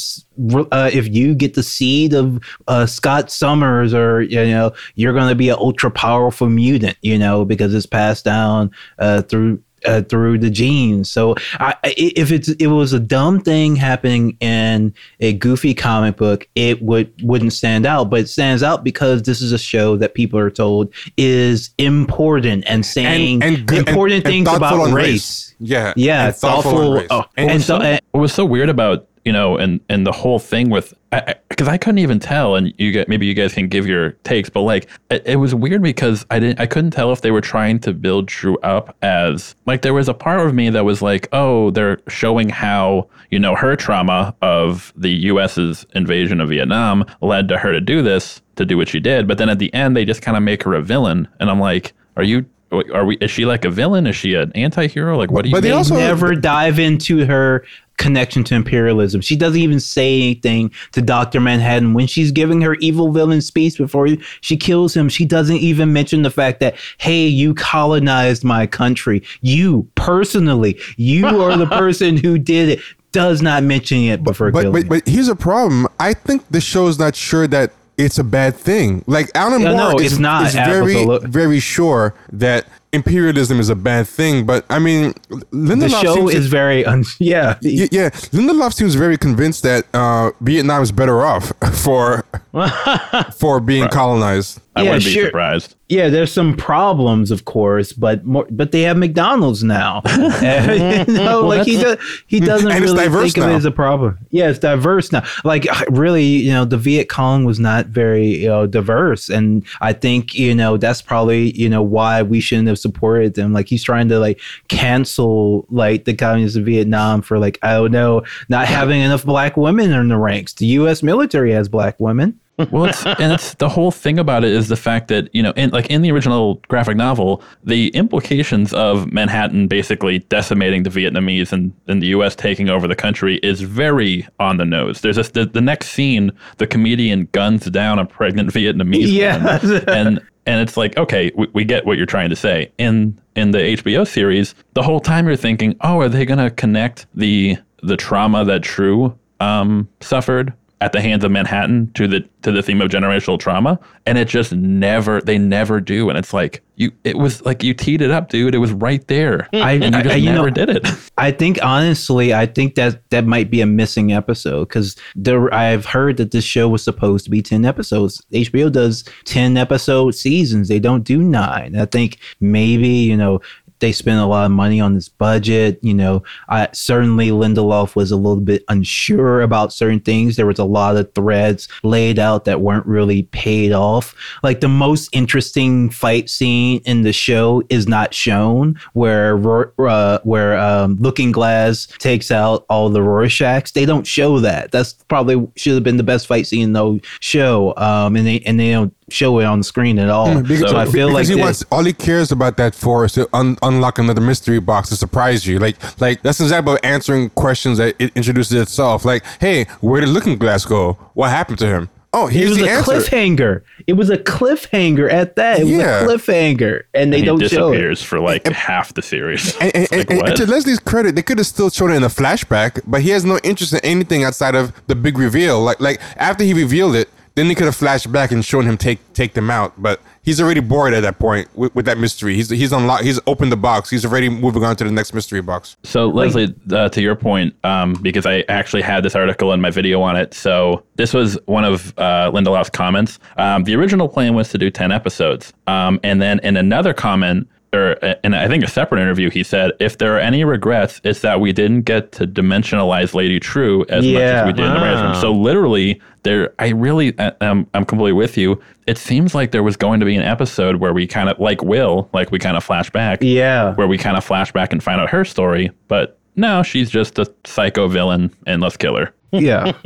uh, 0.71 0.89
if 0.93 1.13
you 1.13 1.35
get 1.35 1.55
the 1.55 1.63
seed 1.63 2.13
of 2.13 2.41
uh, 2.69 2.85
Scott 2.85 3.29
Summers, 3.29 3.93
or 3.93 4.21
you 4.21 4.45
know, 4.45 4.71
you're 4.95 5.11
going 5.11 5.27
to 5.27 5.35
be 5.35 5.49
an 5.49 5.57
ultra 5.59 5.91
powerful 5.91 6.47
mutant, 6.47 6.95
you 7.01 7.17
know, 7.17 7.43
because 7.43 7.73
it's 7.73 7.85
passed 7.85 8.23
down 8.23 8.71
uh, 8.99 9.23
through 9.23 9.61
uh, 9.87 10.01
through 10.03 10.37
the 10.39 10.49
genes. 10.49 11.09
So 11.09 11.35
I, 11.59 11.75
I- 11.83 11.93
if 11.97 12.31
it's 12.31 12.49
it 12.49 12.67
was 12.67 12.93
a 12.93 12.99
dumb 12.99 13.39
thing 13.41 13.75
happening 13.75 14.37
in 14.39 14.93
a 15.19 15.33
goofy 15.33 15.73
comic 15.73 16.17
book, 16.17 16.47
it 16.55 16.81
would 16.81 17.11
wouldn't 17.23 17.53
stand 17.53 17.85
out. 17.85 18.09
But 18.09 18.21
it 18.21 18.29
stands 18.29 18.63
out 18.63 18.83
because 18.83 19.23
this 19.23 19.41
is 19.41 19.51
a 19.51 19.57
show 19.57 19.95
that 19.97 20.13
people 20.13 20.39
are 20.39 20.51
told 20.51 20.93
is 21.17 21.71
important 21.77 22.63
and 22.67 22.85
saying 22.85 23.39
good- 23.65 23.87
important 23.87 24.25
and 24.25 24.33
things 24.33 24.47
thoughtful 24.47 24.67
about 24.67 24.87
on 24.89 24.93
race. 24.93 25.55
Yeah, 25.59 25.93
Yeah, 25.95 26.27
and 26.27 26.35
thoughtful 26.35 26.71
thoughtful. 26.71 26.93
race. 26.93 27.07
oh, 27.09 27.23
And- 27.35 27.51
and, 27.51 27.61
so, 27.61 27.77
and- 27.81 28.01
what 28.11 28.21
was 28.21 28.33
so 28.33 28.45
weird 28.45 28.69
about 28.69 29.07
you 29.25 29.31
know 29.33 29.57
and 29.57 29.79
and 29.89 30.05
the 30.07 30.11
whole 30.11 30.39
thing 30.39 30.69
with 30.69 30.93
because 31.11 31.67
I, 31.67 31.77
couldn't 31.77 31.99
even 31.99 32.19
tell 32.19 32.55
and 32.55 32.73
you 32.77 32.91
get 32.91 33.07
maybe 33.07 33.25
you 33.25 33.33
guys 33.33 33.53
can 33.53 33.67
give 33.67 33.87
your 33.87 34.11
takes 34.23 34.49
but 34.49 34.61
like 34.61 34.89
it, 35.09 35.23
it 35.25 35.35
was 35.37 35.55
weird 35.55 35.81
because 35.81 36.25
i 36.29 36.39
didn't 36.39 36.59
i 36.59 36.65
couldn't 36.65 36.91
tell 36.91 37.13
if 37.13 37.21
they 37.21 37.31
were 37.31 37.41
trying 37.41 37.79
to 37.79 37.93
build 37.93 38.25
drew 38.25 38.57
up 38.59 38.95
as 39.01 39.55
like 39.65 39.81
there 39.83 39.93
was 39.93 40.09
a 40.09 40.13
part 40.13 40.45
of 40.45 40.53
me 40.53 40.69
that 40.69 40.83
was 40.83 41.01
like 41.01 41.29
oh 41.31 41.71
they're 41.71 41.99
showing 42.09 42.49
how 42.49 43.07
you 43.31 43.39
know 43.39 43.55
her 43.55 43.75
trauma 43.75 44.35
of 44.41 44.91
the 44.97 45.29
us's 45.29 45.85
invasion 45.95 46.41
of 46.41 46.49
vietnam 46.49 47.05
led 47.21 47.47
to 47.47 47.57
her 47.57 47.71
to 47.71 47.79
do 47.81 48.01
this 48.01 48.41
to 48.55 48.65
do 48.65 48.75
what 48.75 48.89
she 48.89 48.99
did 48.99 49.27
but 49.27 49.37
then 49.37 49.49
at 49.49 49.59
the 49.59 49.73
end 49.73 49.95
they 49.95 50.03
just 50.03 50.21
kind 50.21 50.35
of 50.35 50.43
make 50.43 50.63
her 50.63 50.73
a 50.73 50.81
villain 50.81 51.27
and 51.39 51.49
i'm 51.49 51.59
like 51.59 51.93
are 52.17 52.23
you 52.23 52.45
are 52.71 53.05
we 53.05 53.15
is 53.17 53.31
she 53.31 53.45
like 53.45 53.63
a 53.65 53.69
villain 53.69 54.05
is 54.07 54.15
she 54.15 54.33
an 54.35 54.51
anti-hero 54.53 55.17
like 55.17 55.31
what 55.31 55.43
do 55.43 55.49
you 55.49 55.55
But 55.55 55.61
they 55.63 55.69
mean? 55.69 55.77
also- 55.77 55.95
never 55.95 56.35
dive 56.35 56.79
into 56.79 57.25
her 57.25 57.63
connection 57.97 58.43
to 58.43 58.53
imperialism. 58.53 59.21
She 59.21 59.35
doesn't 59.35 59.59
even 59.59 59.79
say 59.79 60.17
anything 60.21 60.69
to 60.91 61.01
Dr. 61.01 61.39
Manhattan 61.39 61.95
when 61.95 62.05
she's 62.05 62.31
giving 62.31 62.61
her 62.61 62.75
evil 62.75 63.11
villain 63.11 63.41
speech 63.41 63.75
before 63.75 64.07
she 64.41 64.55
kills 64.55 64.95
him. 64.95 65.09
She 65.09 65.25
doesn't 65.25 65.55
even 65.57 65.91
mention 65.93 66.21
the 66.21 66.29
fact 66.29 66.59
that, 66.59 66.75
hey, 66.99 67.25
you 67.25 67.55
colonized 67.55 68.43
my 68.43 68.67
country. 68.67 69.23
You 69.41 69.89
personally, 69.95 70.79
you 70.97 71.25
are 71.41 71.57
the 71.57 71.65
person 71.65 72.17
who 72.17 72.37
did 72.37 72.69
it. 72.69 72.79
Does 73.13 73.41
not 73.41 73.63
mention 73.63 73.97
it 74.03 74.23
before 74.23 74.51
but, 74.51 74.59
killing 74.61 74.73
but 74.73 74.81
him. 74.83 74.87
but 74.89 75.07
here's 75.07 75.27
a 75.29 75.35
problem. 75.35 75.87
I 75.99 76.13
think 76.13 76.43
the 76.51 76.61
show 76.61 76.85
is 76.85 76.99
not 76.99 77.15
sure 77.15 77.47
that 77.47 77.71
it's 77.97 78.17
a 78.19 78.23
bad 78.23 78.55
thing. 78.55 79.03
Like 79.07 79.29
Alan 79.35 79.61
Yeah, 79.61 79.71
Moore 79.71 79.91
no, 79.93 79.99
is, 79.99 80.13
it's 80.13 80.19
not, 80.19 80.47
is 80.47 80.53
very 80.53 81.05
very 81.27 81.59
sure 81.59 82.13
that 82.31 82.67
imperialism 82.93 83.59
is 83.59 83.69
a 83.69 83.75
bad 83.75 84.07
thing. 84.07 84.45
But 84.45 84.65
I 84.69 84.79
mean, 84.79 85.13
Lindelof 85.51 85.79
the 85.79 85.89
show 85.89 86.15
seems 86.15 86.31
to- 86.31 86.37
is 86.37 86.47
very, 86.47 86.85
un- 86.85 87.05
yeah. 87.19 87.57
Y- 87.63 87.89
yeah, 87.91 88.09
Lindelof 88.31 88.73
seems 88.73 88.95
very 88.95 89.17
convinced 89.17 89.63
that 89.63 89.85
uh, 89.93 90.31
Vietnam 90.41 90.81
is 90.83 90.91
better 90.91 91.25
off 91.25 91.51
for 91.73 92.25
for 93.37 93.59
being 93.59 93.87
colonized. 93.89 94.61
I 94.77 94.83
Yeah, 94.83 94.89
wouldn't 94.91 95.05
be 95.05 95.11
sure. 95.11 95.25
surprised 95.25 95.75
Yeah, 95.89 96.09
there's 96.09 96.31
some 96.31 96.55
problems, 96.55 97.31
of 97.31 97.45
course, 97.45 97.93
but 97.93 98.25
more, 98.25 98.45
but 98.51 98.71
they 98.71 98.81
have 98.81 98.97
McDonald's 98.97 99.63
now. 99.63 100.01
You 100.41 101.13
know, 101.13 101.41
like 101.47 101.65
he 101.65 101.77
does, 101.77 101.97
he 102.27 102.39
doesn't 102.51 102.67
really 102.67 103.09
think 103.09 103.37
of 103.37 103.49
it 103.49 103.53
as 103.55 103.65
a 103.65 103.71
problem. 103.71 104.17
Yeah, 104.29 104.49
it's 104.49 104.59
diverse 104.59 105.11
now. 105.11 105.23
Like 105.43 105.65
really, 105.89 106.25
you 106.25 106.51
know, 106.51 106.65
the 106.65 106.77
Viet 106.77 107.07
Cong 107.09 107.45
was 107.45 107.59
not 107.59 107.87
very 107.87 108.27
you 108.43 108.47
know 108.49 108.67
diverse, 108.67 109.29
and 109.29 109.65
I 109.81 109.93
think 109.93 110.35
you 110.35 110.53
know 110.53 110.77
that's 110.77 111.01
probably 111.01 111.51
you 111.51 111.69
know 111.69 111.81
why 111.81 112.21
we 112.21 112.39
shouldn't 112.41 112.67
have 112.67 112.79
supported 112.79 113.33
them. 113.35 113.53
Like 113.53 113.67
he's 113.67 113.83
trying 113.83 114.09
to 114.09 114.19
like 114.19 114.39
cancel 114.67 115.65
like 115.69 116.05
the 116.05 116.13
communists 116.13 116.57
of 116.57 116.65
Vietnam 116.65 117.21
for 117.21 117.39
like 117.39 117.57
I 117.63 117.73
don't 117.75 117.91
know 117.91 118.23
not 118.49 118.67
having 118.67 119.01
enough 119.01 119.23
black 119.25 119.55
women 119.57 119.91
in 119.91 120.07
the 120.09 120.17
ranks. 120.17 120.53
The 120.53 120.65
U.S. 120.81 121.01
military 121.01 121.51
has 121.53 121.69
black 121.69 121.99
women. 121.99 122.39
Well, 122.71 122.85
it's, 122.85 123.05
and 123.05 123.31
it's 123.31 123.53
the 123.55 123.69
whole 123.69 123.91
thing 123.91 124.17
about 124.17 124.43
it 124.43 124.51
is 124.51 124.67
the 124.67 124.75
fact 124.75 125.07
that 125.09 125.33
you 125.33 125.43
know, 125.43 125.51
in 125.55 125.69
like 125.69 125.87
in 125.87 126.01
the 126.01 126.11
original 126.11 126.55
graphic 126.67 126.97
novel, 126.97 127.41
the 127.63 127.89
implications 127.89 128.73
of 128.73 129.11
Manhattan 129.11 129.67
basically 129.67 130.19
decimating 130.19 130.83
the 130.83 130.89
Vietnamese 130.89 131.51
and, 131.51 131.73
and 131.87 132.01
the 132.01 132.07
U.S. 132.07 132.35
taking 132.35 132.69
over 132.69 132.87
the 132.87 132.95
country 132.95 133.37
is 133.37 133.61
very 133.61 134.27
on 134.39 134.57
the 134.57 134.65
nose. 134.65 135.01
There's 135.01 135.17
this 135.17 135.29
the, 135.29 135.45
the 135.45 135.61
next 135.61 135.89
scene, 135.89 136.31
the 136.57 136.67
comedian 136.67 137.27
guns 137.31 137.65
down 137.69 137.99
a 137.99 138.05
pregnant 138.05 138.51
Vietnamese 138.51 139.07
Yeah. 139.17 139.59
woman, 139.61 139.83
and 139.89 140.19
and 140.45 140.61
it's 140.61 140.77
like, 140.77 140.97
okay, 140.97 141.31
we, 141.35 141.47
we 141.53 141.65
get 141.65 141.85
what 141.85 141.97
you're 141.97 142.05
trying 142.05 142.29
to 142.29 142.35
say. 142.35 142.71
In 142.77 143.19
in 143.35 143.51
the 143.51 143.59
HBO 143.59 144.07
series, 144.07 144.55
the 144.73 144.81
whole 144.81 144.99
time 144.99 145.27
you're 145.27 145.35
thinking, 145.35 145.75
oh, 145.81 145.99
are 145.99 146.09
they 146.09 146.25
going 146.25 146.39
to 146.39 146.49
connect 146.49 147.05
the 147.13 147.57
the 147.83 147.97
trauma 147.97 148.43
that 148.45 148.63
True 148.63 149.15
um, 149.39 149.87
suffered 150.01 150.53
at 150.79 150.91
the 150.93 151.01
hands 151.01 151.23
of 151.23 151.31
Manhattan 151.31 151.91
to 151.93 152.07
the 152.07 152.27
to 152.43 152.51
the 152.51 152.61
theme 152.61 152.81
of 152.81 152.89
generational 152.89 153.39
trauma, 153.39 153.79
and 154.05 154.17
it 154.17 154.27
just 154.27 154.53
never 154.53 155.21
they 155.21 155.37
never 155.37 155.81
do, 155.81 156.09
and 156.09 156.17
it's 156.17 156.33
like 156.33 156.61
you 156.75 156.91
it 157.03 157.17
was 157.17 157.43
like 157.45 157.63
you 157.63 157.73
teed 157.73 158.01
it 158.01 158.11
up, 158.11 158.29
dude. 158.29 158.53
It 158.53 158.59
was 158.59 158.71
right 158.71 159.05
there, 159.07 159.49
mm. 159.53 159.61
I, 159.61 159.73
and 159.73 159.95
you 159.95 160.11
I- 160.11 160.15
you 160.15 160.31
never 160.31 160.51
know, 160.51 160.65
did 160.65 160.69
it. 160.69 160.87
I 161.17 161.31
think 161.31 161.57
honestly, 161.63 162.33
I 162.33 162.45
think 162.45 162.75
that 162.75 163.09
that 163.09 163.25
might 163.25 163.49
be 163.49 163.61
a 163.61 163.65
missing 163.65 164.13
episode 164.13 164.65
because 164.65 164.95
there. 165.15 165.51
I've 165.53 165.85
heard 165.85 166.17
that 166.17 166.31
this 166.31 166.43
show 166.43 166.69
was 166.69 166.83
supposed 166.83 167.25
to 167.25 167.31
be 167.31 167.41
ten 167.41 167.65
episodes. 167.65 168.23
HBO 168.31 168.71
does 168.71 169.03
ten 169.25 169.57
episode 169.57 170.11
seasons. 170.13 170.67
They 170.67 170.79
don't 170.79 171.03
do 171.03 171.23
nine. 171.23 171.75
I 171.75 171.85
think 171.85 172.19
maybe 172.39 172.87
you 172.87 173.17
know 173.17 173.41
they 173.79 173.91
spend 173.91 174.19
a 174.19 174.25
lot 174.25 174.45
of 174.45 174.51
money 174.51 174.79
on 174.79 174.93
this 174.93 175.09
budget. 175.09 175.79
You 175.81 175.93
know, 175.93 176.23
I 176.49 176.69
certainly 176.73 177.29
Lindelof 177.29 177.95
was 177.95 178.11
a 178.11 178.17
little 178.17 178.41
bit 178.41 178.63
unsure 178.67 179.41
about 179.41 179.73
certain 179.73 179.99
things. 179.99 180.35
There 180.35 180.45
was 180.45 180.59
a 180.59 180.63
lot 180.63 180.97
of 180.97 181.13
threads 181.13 181.67
laid 181.83 182.19
out 182.19 182.45
that 182.45 182.61
weren't 182.61 182.85
really 182.85 183.23
paid 183.23 183.71
off. 183.71 184.15
Like 184.43 184.61
the 184.61 184.67
most 184.67 185.09
interesting 185.11 185.89
fight 185.89 186.29
scene 186.29 186.81
in 186.85 187.01
the 187.01 187.13
show 187.13 187.63
is 187.69 187.87
not 187.87 188.13
shown, 188.13 188.79
where 188.93 189.37
uh, 189.79 190.19
where 190.23 190.57
um, 190.57 190.97
Looking 190.99 191.31
Glass 191.31 191.87
takes 191.99 192.31
out 192.31 192.65
all 192.69 192.89
the 192.89 192.99
Rorschachs. 192.99 193.73
They 193.73 193.85
don't 193.85 194.07
show 194.07 194.39
that. 194.39 194.71
That's 194.71 194.93
probably 194.93 195.47
should 195.55 195.73
have 195.73 195.83
been 195.83 195.97
the 195.97 196.03
best 196.03 196.27
fight 196.27 196.47
scene 196.47 196.63
in 196.63 196.73
the 196.73 196.99
show. 197.19 197.73
Um, 197.77 198.15
and 198.15 198.25
they 198.25 198.39
and 198.41 198.59
they 198.59 198.71
don't 198.71 198.93
show 199.09 199.39
it 199.39 199.45
on 199.45 199.59
the 199.59 199.63
screen 199.63 199.99
at 199.99 200.09
all. 200.09 200.27
Mm, 200.27 200.47
because, 200.47 200.69
so 200.71 200.77
I 200.77 200.85
feel 200.85 201.07
because 201.07 201.13
like 201.13 201.27
he 201.27 201.35
they- 201.35 201.41
wants 201.41 201.63
all 201.71 201.83
he 201.83 201.93
cares 201.93 202.31
about 202.31 202.57
that 202.57 202.75
for 202.75 203.05
is 203.05 203.13
to 203.13 203.29
un- 203.33 203.57
unlock 203.61 203.99
another 203.99 204.21
mystery 204.21 204.59
box 204.59 204.89
to 204.89 204.95
surprise 204.95 205.45
you. 205.47 205.59
Like, 205.59 205.77
like 206.01 206.21
that's 206.23 206.39
exactly 206.41 206.73
about 206.73 206.85
answering 206.85 207.29
questions 207.31 207.77
that 207.77 207.95
it 207.99 208.11
introduces 208.15 208.59
itself. 208.59 209.05
Like, 209.05 209.23
hey, 209.39 209.65
where 209.81 210.01
did 210.01 210.09
Looking 210.09 210.37
Glass 210.37 210.65
go? 210.65 210.93
What 211.13 211.29
happened 211.29 211.59
to 211.59 211.67
him? 211.67 211.89
Oh, 212.13 212.27
It 212.29 212.47
was 212.49 212.57
the 212.57 212.65
a 212.65 212.69
answer. 212.69 212.91
cliffhanger. 212.93 213.61
It 213.85 213.93
was 213.93 214.09
a 214.09 214.17
cliffhanger 214.17 215.11
at 215.11 215.35
that. 215.35 215.59
It 215.59 215.63
was 215.65 215.71
Yeah. 215.73 216.03
a 216.03 216.07
cliffhanger, 216.07 216.81
and 216.93 217.13
they 217.13 217.19
he 217.19 217.25
don't 217.25 217.37
show 217.39 217.45
it. 217.45 217.49
disappears 217.73 218.01
for 218.01 218.19
like 218.19 218.47
half 218.47 218.93
the 218.93 219.01
series. 219.01 219.55
And, 219.61 219.71
and, 219.75 219.91
like, 219.91 219.91
and- 220.01 220.11
and 220.11 220.21
what? 220.21 220.35
to 220.37 220.45
Leslie's 220.47 220.79
credit, 220.79 221.15
they 221.15 221.21
could 221.21 221.37
have 221.37 221.47
still 221.47 221.69
shown 221.69 221.91
it 221.91 221.95
in 221.97 222.03
a 222.03 222.07
flashback, 222.09 222.81
but 222.87 223.01
he 223.01 223.09
has 223.11 223.23
no 223.25 223.37
interest 223.43 223.73
in 223.73 223.79
anything 223.83 224.23
outside 224.23 224.55
of 224.55 224.71
the 224.87 224.95
big 224.95 225.17
reveal. 225.17 225.61
Like, 225.61 225.79
like 225.79 225.99
after 226.17 226.43
he 226.43 226.53
revealed 226.53 226.95
it, 226.95 227.09
then 227.37 227.47
they 227.47 227.53
could 227.53 227.65
have 227.65 227.75
flashed 227.75 228.11
back 228.11 228.31
and 228.31 228.43
shown 228.43 228.65
him 228.65 228.77
take 228.77 228.97
take 229.13 229.33
them 229.33 229.51
out. 229.51 229.79
But 229.79 230.01
he's 230.23 230.41
already 230.41 230.59
bored 230.59 230.95
at 230.95 231.01
that 231.01 231.19
point 231.19 231.47
with, 231.55 231.73
with 231.75 231.85
that 231.85 231.99
mystery. 231.99 232.33
He's 232.33 232.49
he's 232.49 232.71
unlocked. 232.71 233.03
He's 233.03 233.19
opened 233.27 233.51
the 233.51 233.57
box. 233.57 233.91
He's 233.91 234.03
already 234.05 234.27
moving 234.27 234.63
on 234.63 234.75
to 234.77 234.83
the 234.83 234.91
next 234.91 235.13
mystery 235.13 235.41
box. 235.41 235.77
So 235.83 236.07
Leslie, 236.07 236.55
uh, 236.71 236.89
to 236.89 236.99
your 236.99 237.15
point, 237.15 237.53
um, 237.63 237.93
because 238.01 238.25
I 238.25 238.43
actually 238.49 238.81
had 238.81 239.03
this 239.03 239.15
article 239.15 239.51
and 239.51 239.61
my 239.61 239.69
video 239.69 240.01
on 240.01 240.15
it. 240.17 240.33
So 240.33 240.83
this 240.95 241.13
was 241.13 241.37
one 241.45 241.63
of 241.63 241.93
uh, 241.99 242.31
Lindelof's 242.33 242.71
comments. 242.71 243.19
Um, 243.37 243.65
the 243.65 243.75
original 243.75 244.09
plan 244.09 244.33
was 244.33 244.49
to 244.49 244.57
do 244.57 244.71
ten 244.71 244.91
episodes, 244.91 245.53
um, 245.67 245.99
and 246.03 246.19
then 246.19 246.39
in 246.39 246.57
another 246.57 246.91
comment, 246.91 247.47
or 247.73 247.91
in 248.23 248.33
I 248.33 248.47
think 248.47 248.63
a 248.63 248.69
separate 248.69 249.01
interview, 249.01 249.29
he 249.29 249.43
said, 249.43 249.71
"If 249.79 249.97
there 249.97 250.15
are 250.15 250.19
any 250.19 250.43
regrets, 250.43 251.01
it's 251.03 251.19
that 251.21 251.39
we 251.41 251.51
didn't 251.53 251.81
get 251.81 252.11
to 252.13 252.25
dimensionalize 252.27 253.13
Lady 253.13 253.39
True 253.39 253.85
as 253.89 254.05
much 254.05 254.15
as 254.21 254.45
we 254.45 254.53
did 254.53 254.65
in 254.65 254.73
the 254.73 254.79
writers' 254.79 255.01
room." 255.01 255.15
So 255.15 255.31
literally, 255.33 256.01
there, 256.23 256.53
I 256.59 256.69
really, 256.69 257.17
uh, 257.19 257.31
um, 257.41 257.67
I'm 257.73 257.85
completely 257.85 258.13
with 258.13 258.37
you. 258.37 258.59
It 258.87 258.97
seems 258.97 259.35
like 259.35 259.51
there 259.51 259.63
was 259.63 259.75
going 259.77 259.99
to 259.99 260.05
be 260.05 260.15
an 260.15 260.21
episode 260.23 260.77
where 260.77 260.93
we 260.93 261.07
kind 261.07 261.29
of, 261.29 261.39
like 261.39 261.61
Will, 261.61 262.09
like 262.13 262.31
we 262.31 262.39
kind 262.39 262.55
of 262.55 262.63
flash 262.63 262.89
back 262.89 263.19
Yeah. 263.21 263.73
where 263.75 263.87
we 263.87 263.97
kind 263.97 264.15
of 264.17 264.23
flash 264.23 264.51
back 264.53 264.71
and 264.71 264.81
find 264.81 265.01
out 265.01 265.09
her 265.09 265.25
story. 265.25 265.71
But 265.89 266.17
no, 266.37 266.63
she's 266.63 266.89
just 266.89 267.19
a 267.19 267.29
psycho 267.45 267.87
villain, 267.87 268.31
and 268.45 268.61
let's 268.61 268.77
kill 268.77 268.95
her. 268.95 269.13
Yeah. 269.31 269.73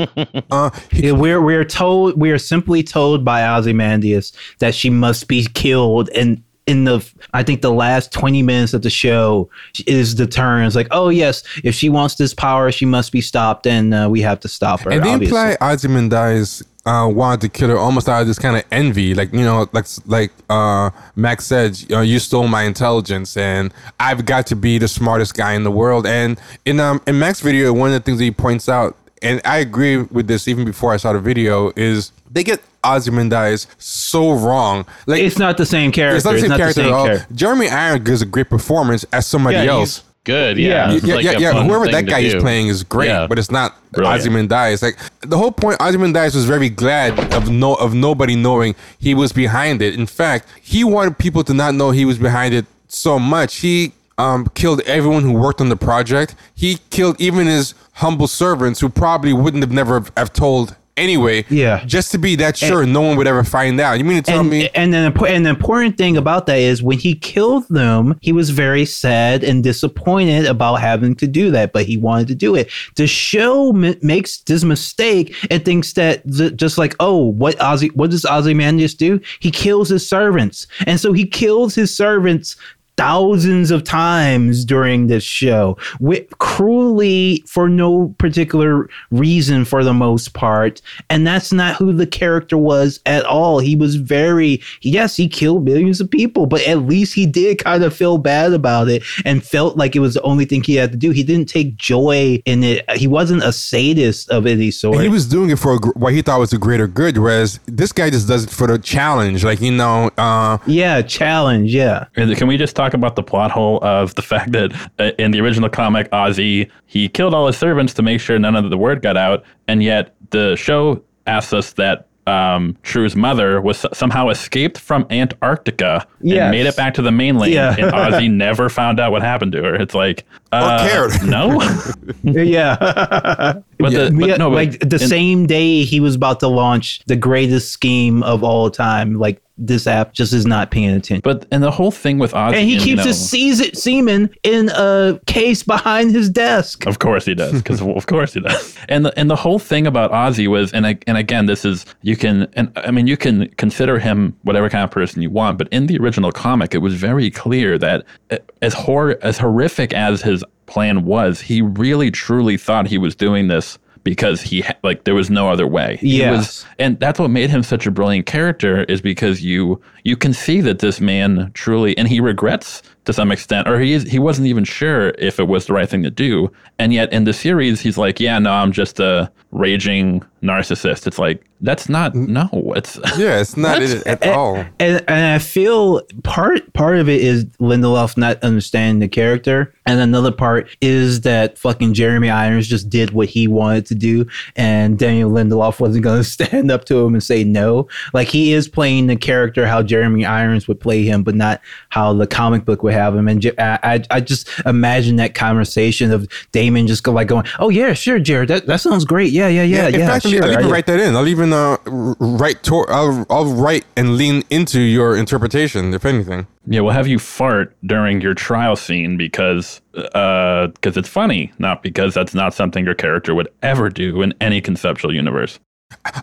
Uh, 0.52 0.70
Yeah, 0.92 1.14
we're 1.14 1.42
we're 1.42 1.64
told 1.66 2.20
we 2.20 2.30
are 2.32 2.38
simply 2.38 2.84
told 2.84 3.24
by 3.26 3.42
Ozymandias 3.48 4.34
that 4.60 4.76
she 4.76 4.90
must 4.90 5.28
be 5.28 5.48
killed 5.54 6.10
and 6.10 6.44
in 6.68 6.84
the 6.84 7.06
I 7.34 7.44
think 7.44 7.62
the 7.62 7.72
last 7.72 8.12
20 8.12 8.44
minutes 8.44 8.74
of 8.74 8.82
the 8.82 8.90
show 8.90 9.50
is 9.88 10.16
the 10.16 10.28
turn. 10.28 10.66
It's 10.66 10.76
like, 10.76 10.88
oh 10.92 11.10
yes, 11.10 11.44
if 11.64 11.76
she 11.76 11.90
wants 11.90 12.16
this 12.16 12.34
power, 12.34 12.72
she 12.72 12.86
must 12.86 13.12
be 13.12 13.22
stopped, 13.22 13.66
and 13.68 13.94
uh, 13.94 14.08
we 14.10 14.22
have 14.22 14.40
to 14.42 14.48
stop 14.48 14.82
her. 14.82 14.92
and 14.92 15.04
they 15.04 15.10
obviously. 15.10 15.52
imply 15.52 15.58
Ozymandias 15.62 16.64
uh, 16.86 17.08
wanted 17.12 17.42
to 17.42 17.50
kill 17.50 17.70
her 17.70 17.78
almost 17.78 18.10
out 18.10 18.22
of 18.22 18.28
this 18.28 18.40
kind 18.40 18.58
of 18.58 18.64
envy, 18.72 19.14
like 19.14 19.32
you 19.34 19.42
know, 19.42 19.68
like 19.72 19.86
like 20.06 20.32
uh, 20.50 20.90
Max 21.16 21.46
said, 21.46 21.80
you, 21.80 21.90
know, 21.90 22.02
you 22.02 22.20
stole 22.20 22.48
my 22.48 22.64
intelligence, 22.64 23.38
and 23.38 23.74
I've 24.00 24.26
got 24.26 24.48
to 24.48 24.56
be 24.56 24.78
the 24.78 24.88
smartest 24.88 25.36
guy 25.36 25.54
in 25.54 25.64
the 25.64 25.72
world. 25.72 26.06
And 26.08 26.40
in 26.66 26.80
um 26.80 27.02
in 27.08 27.20
Max's 27.20 27.44
video, 27.44 27.74
one 27.74 27.90
of 27.90 27.94
the 27.94 28.00
things 28.00 28.18
that 28.18 28.24
he 28.24 28.32
points 28.32 28.70
out, 28.70 28.98
and 29.22 29.42
I 29.46 29.60
agree 29.60 29.98
with 29.98 30.28
this 30.28 30.48
even 30.48 30.66
before 30.66 30.94
I 30.94 30.98
saw 30.98 31.14
the 31.14 31.20
video, 31.20 31.72
is 31.76 32.12
they 32.30 32.44
get 32.44 32.62
Ozymandias 32.84 33.66
is 33.66 33.68
so 33.78 34.32
wrong. 34.34 34.86
Like 35.08 35.22
it's 35.22 35.38
not 35.40 35.58
the 35.58 35.66
same 35.66 35.92
character. 35.92 36.16
it's 36.18 36.26
not 36.26 36.34
the 36.34 36.42
same 36.42 36.58
character 36.58 36.82
at 36.82 36.92
all. 36.92 37.06
character. 37.06 37.34
Jeremy 37.34 37.70
Irons 37.70 38.04
gives 38.06 38.22
a 38.22 38.26
great 38.26 38.50
performance 38.50 39.06
as 39.14 39.26
somebody 39.28 39.58
Yeah, 39.58 39.72
else. 39.72 39.98
he's 39.98 40.04
good. 40.24 40.58
Yeah, 40.58 40.92
Yeah. 40.92 41.00
Yeah, 41.04 41.16
like 41.16 41.26
yeah, 41.26 41.38
yeah. 41.38 41.64
Whoever 41.64 41.88
that 41.88 42.06
guy 42.06 42.20
is 42.20 42.36
playing 42.36 42.68
is 42.68 42.84
great, 42.84 43.08
Yeah. 43.08 43.28
but 43.28 43.40
it's 43.40 43.52
not 43.52 43.76
Brilliant. 43.92 44.20
Ozymandias. 44.22 44.82
Like 44.82 44.98
the 45.22 45.38
whole 45.38 45.52
point, 45.52 45.78
Ozymandias 45.82 46.36
was 46.36 46.46
very 46.46 46.70
glad 46.70 47.34
of 47.34 47.50
no 47.50 47.76
of 47.76 47.94
nobody 47.94 48.36
knowing 48.36 48.76
he 49.00 49.14
was 49.14 49.32
behind 49.34 49.82
it. 49.82 49.94
In 49.96 50.06
fact, 50.06 50.48
he 50.62 50.84
wanted 50.84 51.18
people 51.18 51.44
to 51.46 51.54
not 51.54 51.74
know 51.76 51.92
he 51.92 52.06
was 52.06 52.18
behind 52.18 52.54
it 52.54 52.66
so 52.88 53.18
much. 53.20 53.58
He 53.58 53.94
um, 54.18 54.48
killed 54.54 54.82
everyone 54.82 55.24
who 55.24 55.32
worked 55.34 55.62
on 55.62 55.70
the 55.70 55.76
project. 55.76 56.36
He 56.54 56.78
killed 56.92 57.20
even 57.20 57.48
his 57.48 57.74
humble 57.94 58.28
servants 58.28 58.80
who 58.80 58.90
probably 58.90 59.34
wouldn't 59.34 59.64
have 59.64 59.72
never 59.72 60.04
have 60.16 60.32
told 60.34 60.76
anyway. 60.98 61.46
Yeah. 61.50 61.84
just 61.86 62.12
to 62.12 62.18
be 62.18 62.36
that 62.38 62.58
sure 62.58 62.86
no 62.86 63.02
one 63.02 63.18
would 63.18 63.28
ever 63.28 63.44
find 63.44 63.80
out. 63.80 63.98
You 63.98 64.06
mean 64.06 64.18
to 64.18 64.32
tell 64.32 64.42
and, 64.42 64.50
me? 64.50 64.70
and 64.76 64.94
then 64.94 65.12
and 65.28 65.46
the 65.46 65.50
important 65.50 65.98
thing 65.98 66.18
about 66.18 66.46
that 66.48 66.60
is 66.60 66.82
when 66.84 66.98
he 66.98 67.16
killed 67.16 67.68
them, 67.70 68.18
he 68.22 68.32
was 68.32 68.50
very 68.50 68.86
sad 68.86 69.44
and 69.44 69.64
disappointed 69.64 70.46
about 70.46 70.76
having 70.76 71.16
to 71.16 71.28
do 71.28 71.52
that, 71.52 71.74
but 71.74 71.86
he 71.86 71.98
wanted 71.98 72.28
to 72.28 72.36
do 72.36 72.56
it. 72.56 72.70
The 72.96 73.08
show 73.08 73.70
m- 73.70 73.96
makes 74.02 74.40
this 74.42 74.64
mistake 74.64 75.36
and 75.50 75.64
thinks 75.64 75.94
that 75.94 76.24
th- 76.32 76.56
just 76.56 76.78
like, 76.78 76.96
oh, 77.00 77.18
what 77.18 77.58
Ozzy, 77.58 77.94
what 77.96 78.12
does 78.12 78.26
Ozymandias 78.26 78.94
do? 78.94 79.20
He 79.40 79.52
kills 79.52 79.90
his 79.90 80.08
servants, 80.08 80.68
and 80.86 81.00
so 81.00 81.14
he 81.14 81.26
kills 81.26 81.76
his 81.76 81.96
servants 81.96 82.56
thousands 83.02 83.72
of 83.72 83.84
times 83.84 84.64
during 84.64 85.08
this 85.08 85.24
show. 85.24 85.76
With 86.00 86.38
cruelly 86.38 87.44
for 87.48 87.68
no 87.68 88.14
particular 88.20 88.88
reason 89.10 89.66
for 89.66 89.84
the 89.84 89.94
most 89.94 90.34
part. 90.34 90.84
And 91.10 91.26
that's 91.26 91.52
not 91.52 91.78
who 91.78 91.94
the 91.94 92.06
character 92.06 92.60
was 92.60 93.00
at 93.08 93.26
all. 93.26 93.58
He 93.58 93.76
was 93.76 93.96
very 93.96 94.62
yes 94.82 95.16
he 95.16 95.28
killed 95.28 95.66
millions 95.66 96.00
of 96.00 96.12
people 96.12 96.46
but 96.46 96.62
at 96.68 96.80
least 96.80 97.16
he 97.16 97.26
did 97.26 97.58
kind 97.64 97.84
of 97.84 97.96
feel 97.96 98.20
bad 98.20 98.54
about 98.54 98.88
it 98.88 99.02
and 99.26 99.44
felt 99.44 99.78
like 99.78 99.96
it 99.96 100.00
was 100.00 100.14
the 100.14 100.22
only 100.22 100.46
thing 100.46 100.62
he 100.62 100.76
had 100.76 100.92
to 100.92 100.98
do. 100.98 101.10
He 101.10 101.24
didn't 101.24 101.50
take 101.50 101.76
joy 101.78 102.40
in 102.46 102.64
it. 102.64 102.90
He 102.92 103.08
wasn't 103.08 103.44
a 103.44 103.52
sadist 103.52 104.30
of 104.30 104.46
any 104.46 104.70
sort. 104.70 104.98
And 104.98 105.04
he 105.04 105.10
was 105.10 105.28
doing 105.28 105.50
it 105.50 105.58
for 105.58 105.74
a, 105.74 105.80
gr- 105.80 105.92
what 105.96 106.14
he 106.14 106.22
thought 106.22 106.40
was 106.40 106.54
a 106.54 106.60
greater 106.60 106.88
good, 106.88 107.18
whereas 107.18 107.60
this 107.66 107.92
guy 107.92 108.12
just 108.12 108.28
does 108.28 108.44
it 108.44 108.52
for 108.52 108.68
the 108.68 108.78
challenge. 108.78 109.44
Like 109.44 109.60
you 109.60 109.72
know, 109.72 110.12
uh, 110.20 110.60
yeah 110.68 111.02
challenge 111.02 111.74
yeah. 111.74 112.06
And 112.16 112.36
Can 112.38 112.48
we 112.48 112.58
just 112.58 112.76
talk 112.76 112.91
about 112.94 113.16
the 113.16 113.24
plot 113.24 113.52
hole 113.52 113.80
of 113.84 114.14
the 114.16 114.22
fact 114.32 114.52
that 114.54 114.72
uh, 115.00 115.12
in 115.20 115.32
the 115.32 115.40
original 115.42 115.70
comic, 115.70 116.10
Ozzy 116.12 116.70
he 116.86 117.08
killed 117.10 117.34
all 117.34 117.48
his 117.48 117.58
servants 117.58 117.94
to 117.96 118.02
make 118.02 118.20
sure 118.22 118.38
none 118.40 118.56
of 118.56 118.70
the 118.70 118.78
word 118.78 119.02
got 119.02 119.18
out, 119.18 119.44
and 119.68 119.82
yet 119.84 120.16
the 120.32 120.56
show 120.56 121.02
asks 121.28 121.54
us 121.54 121.74
that 121.74 122.08
um, 122.28 122.78
True's 122.84 123.16
mother 123.16 123.60
was 123.62 123.84
somehow 123.94 124.30
escaped 124.30 124.78
from 124.78 125.08
Antarctica 125.10 126.06
Yes. 126.22 126.42
and 126.44 126.52
made 126.52 126.68
it 126.68 126.76
back 126.78 126.94
to 126.94 127.02
the 127.02 127.12
mainland, 127.12 127.52
Yeah. 127.52 127.76
and 127.78 127.92
Ozzy 127.94 128.32
never 128.32 128.70
found 128.70 129.00
out 129.00 129.12
what 129.12 129.24
happened 129.24 129.52
to 129.54 129.64
her. 129.64 129.76
It's 129.76 129.96
like 129.96 130.24
uh, 130.52 130.88
cared. 130.88 131.12
No, 131.26 131.60
yeah 132.24 133.54
but, 133.82 133.92
the, 133.94 134.12
but 134.18 134.30
Yeah, 134.30 134.38
no, 134.38 134.50
but 134.50 134.56
like 134.56 134.80
the 134.80 135.00
in- 135.02 135.08
same 135.08 135.46
day 135.48 135.84
he 135.84 136.00
was 136.00 136.16
about 136.16 136.40
to 136.42 136.48
launch 136.48 137.02
the 137.08 137.16
greatest 137.16 137.72
scheme 137.72 138.24
of 138.24 138.44
all 138.44 138.70
time. 138.70 139.18
Like 139.20 139.42
this 139.64 139.86
app 139.86 140.14
just 140.14 140.34
is 140.34 140.48
not 140.48 140.72
paying 140.72 140.90
attention. 140.90 141.22
But 141.24 141.46
and 141.52 141.62
the 141.62 141.70
whole 141.70 141.92
thing 141.92 142.18
with 142.18 142.32
Ozzy, 142.32 142.56
and 142.56 142.68
he 142.68 142.80
keeps 142.80 142.98
know- 143.02 143.04
his 143.08 143.30
seas- 143.30 143.80
semen 143.80 144.30
in 144.42 144.70
a 144.70 145.20
case 145.28 145.62
behind 145.62 146.12
his 146.12 146.32
desk. 146.32 146.88
Of 146.88 146.98
course 146.98 147.26
he 147.26 147.36
does, 147.36 147.62
because 147.62 147.80
of 147.80 148.08
course 148.08 148.34
he 148.34 148.40
does. 148.40 148.76
And 148.90 149.06
the 149.06 149.20
and 149.20 149.30
the 149.30 149.36
whole 149.36 149.60
thing 149.60 149.86
about 149.86 150.12
Ozzy 150.12 150.48
was, 150.48 150.72
and 150.74 150.88
I, 150.88 150.98
and 151.06 151.16
again, 151.18 151.46
this 151.46 151.64
is 151.64 151.86
you 152.02 152.16
can, 152.16 152.48
and 152.54 152.72
I 152.76 152.90
mean, 152.90 153.06
you 153.06 153.18
can 153.18 153.50
consider 153.58 154.00
him 154.00 154.36
whatever 154.42 154.68
kind 154.68 154.84
of 154.84 154.90
person 154.90 155.22
you 155.22 155.30
want, 155.30 155.60
but 155.60 155.68
in 155.72 155.86
the 155.86 155.98
original 156.00 156.32
comic, 156.32 156.74
it 156.74 156.80
was 156.80 156.96
very 156.96 157.30
clear 157.30 157.78
that 157.78 158.04
uh, 158.32 158.38
as 158.64 158.74
hor 158.74 159.18
as 159.22 159.38
horrific 159.38 159.94
as 159.94 160.24
his 160.24 160.44
plan 160.72 161.06
was, 161.06 161.42
he 161.42 161.62
really 161.62 162.10
truly 162.10 162.58
thought 162.58 162.88
he 162.88 162.98
was 162.98 163.16
doing 163.16 163.48
this 163.48 163.78
because 164.04 164.42
he 164.42 164.62
ha- 164.62 164.76
like 164.84 165.04
there 165.04 165.14
was 165.14 165.30
no 165.30 165.50
other 165.50 165.68
way. 165.68 165.98
Was, 166.32 166.66
and 166.80 167.00
that's 167.00 167.20
what 167.20 167.30
made 167.30 167.50
him 167.50 167.64
such 167.64 167.86
a 167.86 167.92
brilliant 167.92 168.26
character 168.26 168.84
is 168.86 169.02
because 169.02 169.44
you 169.44 169.80
you 170.04 170.18
can 170.18 170.34
see 170.34 170.62
that 170.62 170.80
this 170.80 171.00
man 171.00 171.52
truly 171.54 171.98
and 171.98 172.08
he 172.08 172.20
regrets 172.20 172.82
to 173.06 173.14
some 173.14 173.32
extent 173.32 173.68
or 173.68 173.80
he 173.80 173.94
is, 173.94 174.04
he 174.04 174.20
wasn't 174.20 174.48
even 174.48 174.64
sure 174.64 175.10
if 175.20 175.40
it 175.40 175.48
was 175.48 175.68
the 175.68 175.74
right 175.74 175.90
thing 175.90 176.04
to 176.04 176.12
do 176.12 176.52
and 176.80 176.94
yet 176.94 177.12
in 177.14 177.26
the 177.26 177.34
series 177.34 177.82
he's 177.82 177.98
like 177.98 178.20
yeah 178.20 178.40
no 178.40 178.52
I'm 178.52 178.72
just 178.72 179.00
a 179.00 179.32
raging 179.52 180.24
narcissist 180.42 181.06
it's 181.06 181.20
like 181.20 181.44
that's 181.62 181.88
not 181.90 182.14
mm. 182.14 182.28
no 182.28 182.50
it's 182.76 183.00
Yeah, 183.18 183.40
it's 183.40 183.56
not 183.56 183.82
it 183.82 184.06
at 184.08 184.24
all. 184.28 184.58
and 184.80 185.04
and 185.08 185.36
I 185.36 185.40
feel 185.40 186.02
part 186.24 186.72
part 186.74 186.98
of 186.98 187.08
it 187.08 187.22
is 187.22 187.46
Lindelof 187.60 188.18
not 188.18 188.42
understanding 188.44 189.00
the 189.00 189.08
character, 189.08 189.74
and 189.86 190.00
another 190.00 190.32
part 190.32 190.76
is 190.82 191.22
that 191.22 191.58
fucking 191.58 191.94
Jeremy 191.94 192.30
Irons 192.30 192.68
just 192.68 192.90
did 192.90 193.12
what 193.12 193.30
he 193.30 193.48
wanted 193.48 193.86
to 193.88 193.96
do, 193.96 194.26
and 194.56 194.98
Daniel 194.98 195.30
Lindelof 195.30 195.80
wasn't 195.80 196.04
going 196.04 196.18
to 196.24 196.24
stand 196.24 196.72
up 196.72 196.86
to 196.86 197.06
him 197.06 197.14
and 197.14 197.24
say 197.24 197.44
no. 197.44 197.88
Like 198.14 198.28
he 198.28 198.54
is 198.54 198.68
playing 198.68 199.08
the 199.08 199.16
character 199.16 199.68
how 199.68 199.84
Jeremy 199.84 200.26
Irons 200.26 200.68
would 200.68 200.80
play 200.80 201.04
him, 201.04 201.24
but 201.24 201.36
not 201.36 201.62
how 201.90 202.14
the 202.14 202.28
comic 202.28 202.66
book 202.66 202.82
would 202.84 202.94
have 202.94 203.16
him. 203.16 203.28
And 203.28 203.46
I 203.58 203.80
I, 203.84 204.04
I 204.10 204.20
just 204.22 204.48
imagine 204.66 205.18
that 205.18 205.36
conversation 205.36 206.12
of 206.12 206.28
Damon 206.52 206.88
just 206.88 207.04
go 207.04 207.12
like 207.12 207.28
going, 207.28 207.46
oh 207.60 207.70
yeah, 207.70 207.94
sure, 207.94 208.20
Jared, 208.20 208.50
that, 208.50 208.66
that 208.68 208.82
sounds 208.82 209.06
great, 209.06 209.32
yeah, 209.32 209.41
yeah, 209.48 209.64
yeah, 209.64 209.88
in 209.88 210.00
yeah, 210.00 210.08
fact, 210.08 210.26
I'll- 210.26 210.32
sure. 210.32 210.44
I'll 210.44 210.52
even 210.52 210.66
I- 210.66 210.70
write 210.70 210.86
that 210.88 211.00
in. 211.00 211.16
I'll 211.16 211.28
even 211.28 211.54
uh, 211.54 211.78
write. 211.86 212.64
Tor- 212.64 212.92
I'll, 212.92 213.26
I'll 213.30 213.46
write 213.54 213.86
and 213.96 214.18
lean 214.18 214.44
into 214.50 214.80
your 214.82 215.16
interpretation, 215.16 215.94
if 215.94 216.06
anything. 216.06 216.48
Yeah, 216.68 216.82
we'll 216.82 216.94
have 216.94 217.08
you 217.08 217.20
fart 217.20 217.76
during 217.86 218.22
your 218.22 218.34
trial 218.34 218.76
scene 218.76 219.18
because 219.18 219.82
uh 220.14 220.68
because 220.68 220.96
it's 220.98 221.10
funny, 221.10 221.52
not 221.60 221.82
because 221.84 222.14
that's 222.14 222.34
not 222.34 222.54
something 222.54 222.86
your 222.86 222.94
character 222.96 223.34
would 223.36 223.50
ever 223.64 223.90
do 223.90 224.22
in 224.22 224.34
any 224.42 224.62
conceptual 224.62 225.14
universe. 225.14 225.60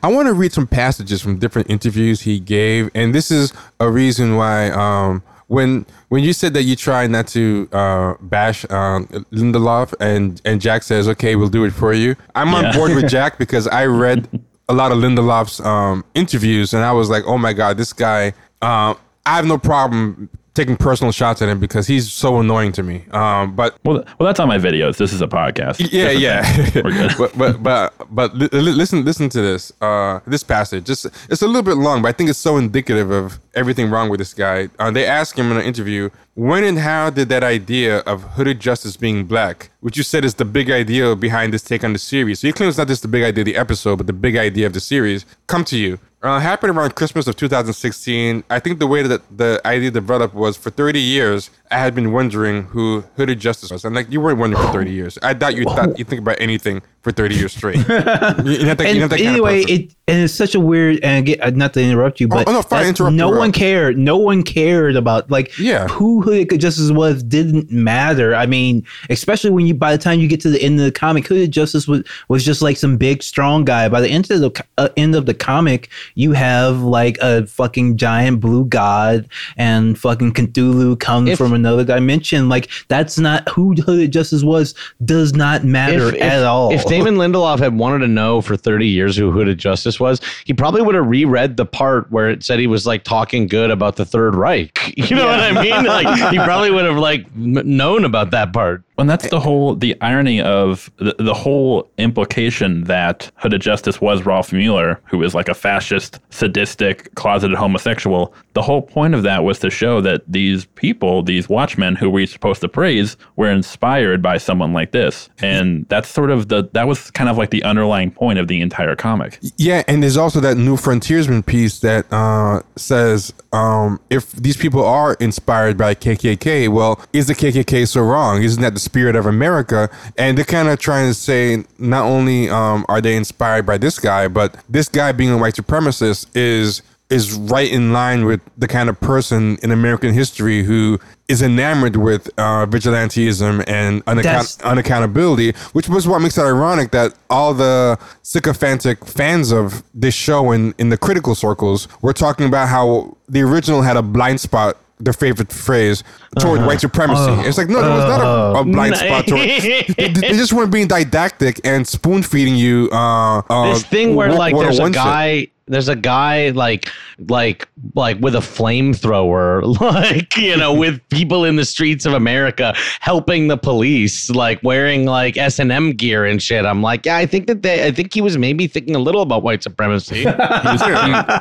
I 0.03 0.09
want 0.09 0.29
to 0.29 0.33
read 0.33 0.53
some 0.53 0.66
passages 0.66 1.21
from 1.21 1.39
different 1.39 1.69
interviews 1.71 2.23
he 2.23 2.41
gave, 2.41 2.91
and 2.95 3.14
this 3.14 3.31
is 3.31 3.53
a 3.81 3.91
reason 3.91 4.37
why. 4.37 4.71
Um, 4.71 5.23
when 5.49 5.84
when 6.09 6.22
you 6.22 6.32
said 6.32 6.55
that 6.55 6.62
you 6.62 6.76
try 6.76 7.07
not 7.07 7.26
to 7.28 7.68
uh, 7.72 8.14
bash 8.20 8.64
um, 8.70 9.07
Lindelof, 9.32 9.94
and 10.01 10.40
and 10.44 10.61
Jack 10.61 10.82
says, 10.82 11.09
"Okay, 11.09 11.36
we'll 11.36 11.49
do 11.49 11.64
it 11.64 11.72
for 11.72 11.92
you," 11.92 12.14
I'm 12.34 12.55
on 12.55 12.72
board 12.74 12.94
with 12.94 13.09
Jack 13.16 13.38
because 13.38 13.66
I 13.66 13.86
read 13.86 14.28
a 14.68 14.74
lot 14.74 14.92
of 14.92 14.99
Lindelof's 14.99 15.61
um, 15.61 16.05
interviews, 16.14 16.72
and 16.72 16.84
I 16.84 16.92
was 16.92 17.11
like, 17.11 17.24
"Oh 17.26 17.38
my 17.38 17.53
god, 17.53 17.76
this 17.76 17.92
guy." 17.92 18.28
Um, 18.61 18.96
I 19.26 19.36
have 19.36 19.46
no 19.46 19.59
problem 19.59 20.30
taking 20.59 20.77
personal 20.77 21.13
shots 21.13 21.41
at 21.41 21.49
him 21.49 21.61
because 21.61 21.87
he's 21.87 22.11
so 22.13 22.41
annoying 22.41 22.73
to 22.73 22.83
me. 22.83 23.05
Um, 23.13 23.55
but 23.55 23.79
Well, 23.85 24.05
well, 24.19 24.27
that's 24.27 24.41
on 24.41 24.49
my 24.49 24.59
videos. 24.59 24.97
This 24.97 25.13
is 25.13 25.23
a 25.23 25.29
podcast. 25.29 25.77
yeah, 25.93 26.11
yeah. 26.11 26.43
We're 26.83 26.91
good. 27.03 27.13
but 27.19 27.39
but 27.39 27.63
but 27.63 27.95
but 28.11 28.35
li- 28.35 28.49
li- 28.53 28.73
listen 28.73 29.05
listen 29.05 29.29
to 29.31 29.41
this 29.41 29.73
uh 29.81 30.21
this 30.27 30.43
passage. 30.43 30.85
Just 30.85 31.07
it's 31.31 31.43
a 31.43 31.47
little 31.47 31.63
bit 31.63 31.77
long, 31.77 32.03
but 32.03 32.09
I 32.09 32.13
think 32.13 32.29
it's 32.31 32.39
so 32.51 32.57
indicative 32.57 33.11
of 33.11 33.39
everything 33.55 33.91
wrong 33.91 34.09
with 34.11 34.19
this 34.19 34.35
guy. 34.35 34.69
Uh, 34.79 34.91
they 34.91 35.07
ask 35.07 35.37
him 35.39 35.51
in 35.53 35.57
an 35.59 35.65
interview, 35.65 36.11
when 36.35 36.65
and 36.65 36.79
how 36.79 37.11
did 37.11 37.29
that 37.29 37.43
idea 37.45 37.99
of 38.01 38.23
hooded 38.35 38.59
justice 38.61 38.97
being 38.97 39.25
black, 39.25 39.71
which 39.81 39.97
you 39.97 40.03
said 40.03 40.25
is 40.25 40.35
the 40.35 40.45
big 40.45 40.71
idea 40.71 41.15
behind 41.17 41.53
this 41.53 41.63
take 41.63 41.83
on 41.85 41.93
the 41.93 41.99
series. 41.99 42.41
So 42.41 42.47
you 42.47 42.53
claim 42.53 42.69
it's 42.69 42.79
not 42.79 42.89
just 42.89 43.03
the 43.03 43.09
big 43.09 43.23
idea 43.25 43.43
of 43.43 43.47
the 43.47 43.57
episode, 43.57 43.97
but 43.97 44.07
the 44.07 44.13
big 44.13 44.37
idea 44.37 44.67
of 44.67 44.73
the 44.73 44.81
series, 44.81 45.25
come 45.47 45.65
to 45.67 45.77
you? 45.77 45.99
Uh, 46.21 46.41
happened 46.41 46.77
around 46.77 46.97
Christmas 46.97 47.29
of 47.29 47.37
2016. 47.37 48.43
I 48.51 48.59
think 48.59 48.81
the 48.81 48.89
way 48.89 49.03
that 49.03 49.23
the 49.37 49.61
idea 49.64 49.93
developed 49.93 50.35
was 50.35 50.57
for 50.57 50.69
30 50.69 50.99
years, 50.99 51.49
I 51.71 51.79
had 51.79 51.95
been 51.95 52.11
wondering 52.11 52.64
who 52.64 53.05
Hooded 53.16 53.39
Justice 53.39 53.71
was. 53.71 53.85
And 53.85 53.95
like, 53.95 54.11
you 54.11 54.21
weren't 54.21 54.39
wondering 54.41 54.61
for 54.66 54.73
30 54.73 54.91
years. 54.91 55.16
I 55.23 55.33
doubt 55.33 55.55
you 55.55 55.62
thought 55.64 55.97
you 55.97 56.05
think 56.05 56.21
about 56.21 56.41
anything 56.41 56.83
for 57.03 57.12
30 57.12 57.37
years 57.37 57.53
straight. 57.53 57.77
You're 57.77 57.85
not 58.03 58.37
that, 58.39 58.45
you're 58.45 58.64
not 58.66 58.81
and 58.81 58.81
that 58.81 58.89
kind 58.89 59.12
of 59.12 59.12
anyway, 59.12 59.62
it 59.62 59.95
and 60.09 60.23
it's 60.23 60.33
such 60.35 60.55
a 60.55 60.61
weird 60.61 60.99
and 61.05 61.29
again, 61.29 61.41
uh, 61.43 61.51
not 61.51 61.75
to 61.75 61.83
interrupt 61.83 62.21
you, 62.21 62.29
but 62.29 62.49
oh, 62.49 62.53
no, 62.53 62.63
fine, 62.63 62.87
interrupt 62.87 63.15
no 63.15 63.29
one 63.31 63.53
cared. 63.53 63.99
No 63.99 64.17
one 64.17 64.43
cared 64.43 64.97
about 64.97 65.31
like 65.31 65.57
Yeah. 65.59 65.87
who 65.89 66.23
Hooded 66.23 66.61
Justice 66.61 66.91
was 66.91 67.23
didn't 67.23 67.71
matter. 67.71 68.35
I 68.35 68.47
mean, 68.47 68.85
especially 69.11 69.51
when 69.51 69.67
you 69.67 69.75
by 69.75 69.97
the 69.97 70.03
time 70.03 70.21
you 70.21 70.29
get 70.29 70.41
to 70.43 70.51
the 70.51 70.61
end 70.63 70.79
of 70.79 70.85
the 70.85 70.93
comic, 70.93 71.27
Hooded 71.27 71.53
Justice 71.53 71.87
was 71.87 72.03
was 72.29 72.45
just 72.45 72.63
like 72.63 72.77
some 72.77 72.97
big 72.97 73.23
strong 73.23 73.65
guy. 73.65 73.89
By 73.89 74.01
the 74.01 74.09
end 74.09 74.31
of 74.31 74.41
the 74.41 74.65
uh, 74.79 74.89
end 74.97 75.15
of 75.15 75.27
the 75.27 75.35
comic, 75.35 75.89
you 76.15 76.33
have 76.33 76.81
like 76.81 77.19
a 77.21 77.47
fucking 77.47 77.97
giant 77.97 78.41
blue 78.41 78.65
god 78.65 79.29
and 79.57 79.99
fucking 79.99 80.33
Cthulhu 80.33 80.99
comes 80.99 81.31
If- 81.31 81.39
from 81.39 81.53
another 81.53 81.85
dimension. 81.85 82.49
Like 82.49 82.69
that's 82.89 83.19
not 83.19 83.49
who 83.49 83.75
Hooded 83.75 84.13
Justice 84.13 84.43
was. 84.43 84.75
Does 85.05 85.35
not 85.35 85.65
matter 85.65 86.17
at 86.19 86.43
all. 86.45 86.73
If 86.73 86.85
Damon 86.87 87.15
Lindelof 87.19 87.59
had 87.59 87.77
wanted 87.79 87.99
to 88.01 88.09
know 88.09 88.41
for 88.41 88.57
30 88.57 88.87
years 88.87 89.17
who 89.17 89.31
Hooded 89.31 89.59
Justice 89.59 89.97
was, 90.01 90.20
he 90.44 90.53
probably 90.53 90.82
would 90.82 90.94
have 90.94 91.07
reread 91.07 91.57
the 91.57 91.66
part 91.66 92.11
where 92.11 92.30
it 92.30 92.42
said 92.42 92.59
he 92.59 92.66
was 92.66 92.86
like 92.86 93.05
talking 93.05 93.46
good 93.46 93.70
about 93.70 93.96
the 93.96 94.05
Third 94.05 94.34
Reich. 94.34 94.94
You 95.09 95.16
know 95.16 95.26
what 95.26 95.40
I 95.40 95.62
mean? 95.62 95.84
Like 95.84 96.32
he 96.32 96.38
probably 96.38 96.70
would 96.70 96.84
have 96.84 96.96
like 96.99 97.24
m- 97.36 97.76
known 97.76 98.05
about 98.05 98.30
that 98.32 98.53
part. 98.53 98.82
And 98.99 99.09
that's 99.09 99.28
the 99.30 99.38
whole 99.38 99.76
the 99.76 99.96
irony 100.01 100.40
of 100.42 100.90
the, 100.96 101.14
the 101.18 101.34
whole 101.34 101.88
implication 101.99 102.82
that 102.84 103.30
Hooded 103.36 103.61
Justice 103.62 104.01
was 104.01 104.26
Rolf 104.26 104.53
Mueller, 104.53 105.01
who 105.05 105.22
is 105.22 105.36
like 105.36 105.49
a 105.49 105.55
fascist, 105.55 106.18
sadistic, 106.30 107.14
closeted 107.14 107.57
homosexual. 107.57 108.34
The 108.55 108.62
whole 108.62 108.82
point 108.82 109.14
of 109.14 109.22
that 109.22 109.44
was 109.44 109.61
to 109.61 109.70
show 109.70 110.01
that 110.01 110.22
these 110.26 110.64
people, 110.66 111.22
these 111.22 111.49
watchmen 111.49 111.94
who 111.94 112.11
we're 112.11 112.26
supposed 112.26 112.61
to 112.62 112.68
praise, 112.68 113.16
were 113.36 113.51
inspired 113.51 114.20
by 114.20 114.36
someone 114.36 114.72
like 114.72 114.90
this. 114.90 115.28
And 115.40 115.86
that's 115.88 116.09
sort 116.09 116.30
of 116.30 116.49
the 116.49 116.68
that 116.72 116.88
was 116.88 117.12
kind 117.12 117.30
of 117.30 117.38
like 117.38 117.51
the 117.51 117.62
underlying 117.62 118.11
point 118.11 118.40
of 118.40 118.49
the 118.49 118.61
entire 118.61 118.96
comic. 118.96 119.38
Yeah, 119.59 119.84
and 119.89 120.03
there's 120.03 120.18
also 120.18 120.39
that 120.41 120.59
new 120.59 120.76
frontiersman 120.76 121.43
piece 121.43 121.80
that 121.80 122.07
uh, 122.12 122.61
says 122.76 123.32
um, 123.55 123.99
if 124.11 124.30
these 124.32 124.57
people 124.57 124.84
are 124.84 125.14
inspired 125.14 125.78
by 125.78 125.95
KKK, 125.95 126.68
well, 126.68 127.03
is 127.14 127.26
the 127.26 127.34
KKK 127.34 127.89
so 127.89 128.03
wrong? 128.03 128.43
Isn't 128.43 128.61
that 128.61 128.74
the 128.74 128.80
spirit 128.80 129.16
of 129.16 129.24
America? 129.24 129.89
And 130.18 130.36
they're 130.36 130.45
kind 130.45 130.68
of 130.68 130.78
trying 130.78 131.09
to 131.09 131.14
say 131.14 131.64
not 131.78 132.05
only 132.05 132.51
um, 132.51 132.84
are 132.91 133.01
they 133.01 133.16
inspired 133.16 133.64
by 133.64 133.78
this 133.78 133.99
guy, 133.99 134.28
but 134.28 134.62
this 134.68 134.91
guy 134.91 135.11
being 135.12 135.30
a 135.30 135.39
white 135.39 135.55
supremacist 135.55 136.26
is 136.36 136.82
is 137.11 137.33
right 137.35 137.71
in 137.73 137.93
line 137.93 138.27
with 138.27 138.41
the 138.59 138.69
kind 138.69 138.89
of 138.91 139.01
person 139.01 139.57
in 139.63 139.71
American 139.71 140.13
history 140.13 140.63
who 140.63 140.99
is 141.27 141.41
enamored 141.41 141.97
with 141.97 142.29
uh, 142.39 142.67
vigilantism 142.67 143.65
and 143.67 144.05
unaccount- 144.05 144.59
unaccountability, 144.63 145.57
which 145.75 145.89
was 145.89 146.07
what 146.07 146.21
makes 146.21 146.37
it 146.37 146.43
ironic 146.43 146.91
that 146.91 147.15
all 147.31 147.55
the 147.55 147.99
sycophantic 148.23 149.05
fans 149.07 149.53
of 149.53 149.83
this 149.95 150.15
show 150.15 150.53
in, 150.53 150.75
in 150.79 150.91
the 150.91 150.99
critical 150.99 151.35
circles 151.35 151.89
were 152.03 152.13
talking 152.13 152.47
about 152.47 152.69
how 152.69 153.17
the 153.29 153.41
original 153.41 153.81
had 153.83 153.97
a 153.97 154.03
blind 154.03 154.39
spot, 154.41 154.77
their 155.01 155.13
favorite 155.15 155.51
phrase, 155.53 156.05
toward 156.39 156.61
white 156.67 156.81
supremacy. 156.81 157.33
it's 157.49 157.57
like, 157.57 157.69
no, 157.69 157.81
there 157.81 157.91
was 157.91 158.05
not 158.05 158.21
a, 158.21 158.61
a 158.61 158.65
blind 158.65 158.97
spot 158.97 159.27
toward 159.27 159.41
they, 159.49 160.09
they 160.09 160.33
just 160.33 160.53
weren't 160.53 160.73
being 160.73 160.89
didactic 160.89 161.59
and 161.65 161.87
spoon 161.89 162.23
feeding 162.23 162.55
you. 162.55 162.89
Uh, 162.93 163.39
uh, 163.49 163.73
this 163.73 163.85
thing 163.85 164.15
where 164.15 164.29
Wo- 164.29 164.37
like 164.37 164.55
there's 164.57 164.79
a 164.79 164.83
One 164.83 164.93
shit. 164.93 165.53
Guy 165.69 165.73
there's 165.73 165.89
a 165.89 165.97
guy 165.97 166.51
like 166.51 166.89
like 167.29 167.69
like 167.95 168.19
with 168.21 168.35
a 168.35 168.41
flamethrower 168.41 169.62
like 169.81 170.37
you 170.37 170.57
know 170.57 170.73
with 170.73 171.01
people 171.11 171.45
in 171.45 171.57
the 171.57 171.64
streets 171.64 172.07
of 172.07 172.12
america 172.12 172.75
helping 173.01 173.49
the 173.49 173.57
police 173.57 174.31
like 174.31 174.62
wearing 174.62 175.05
like 175.07 175.37
s&m 175.37 175.93
gear 175.93 176.25
and 176.25 176.43
shit 176.43 176.64
i'm 176.64 176.83
like 176.83 177.05
yeah 177.07 177.16
i 177.16 177.27
think 177.27 177.47
that 177.47 177.62
they 177.62 177.87
i 177.87 177.91
think 177.91 178.12
he 178.12 178.21
was 178.21 178.39
maybe 178.39 178.66
thinking 178.66 178.95
a 178.95 178.99
little 178.99 179.23
about 179.23 179.43
white 179.43 179.62
supremacy 179.62 180.25
was- 180.25 180.83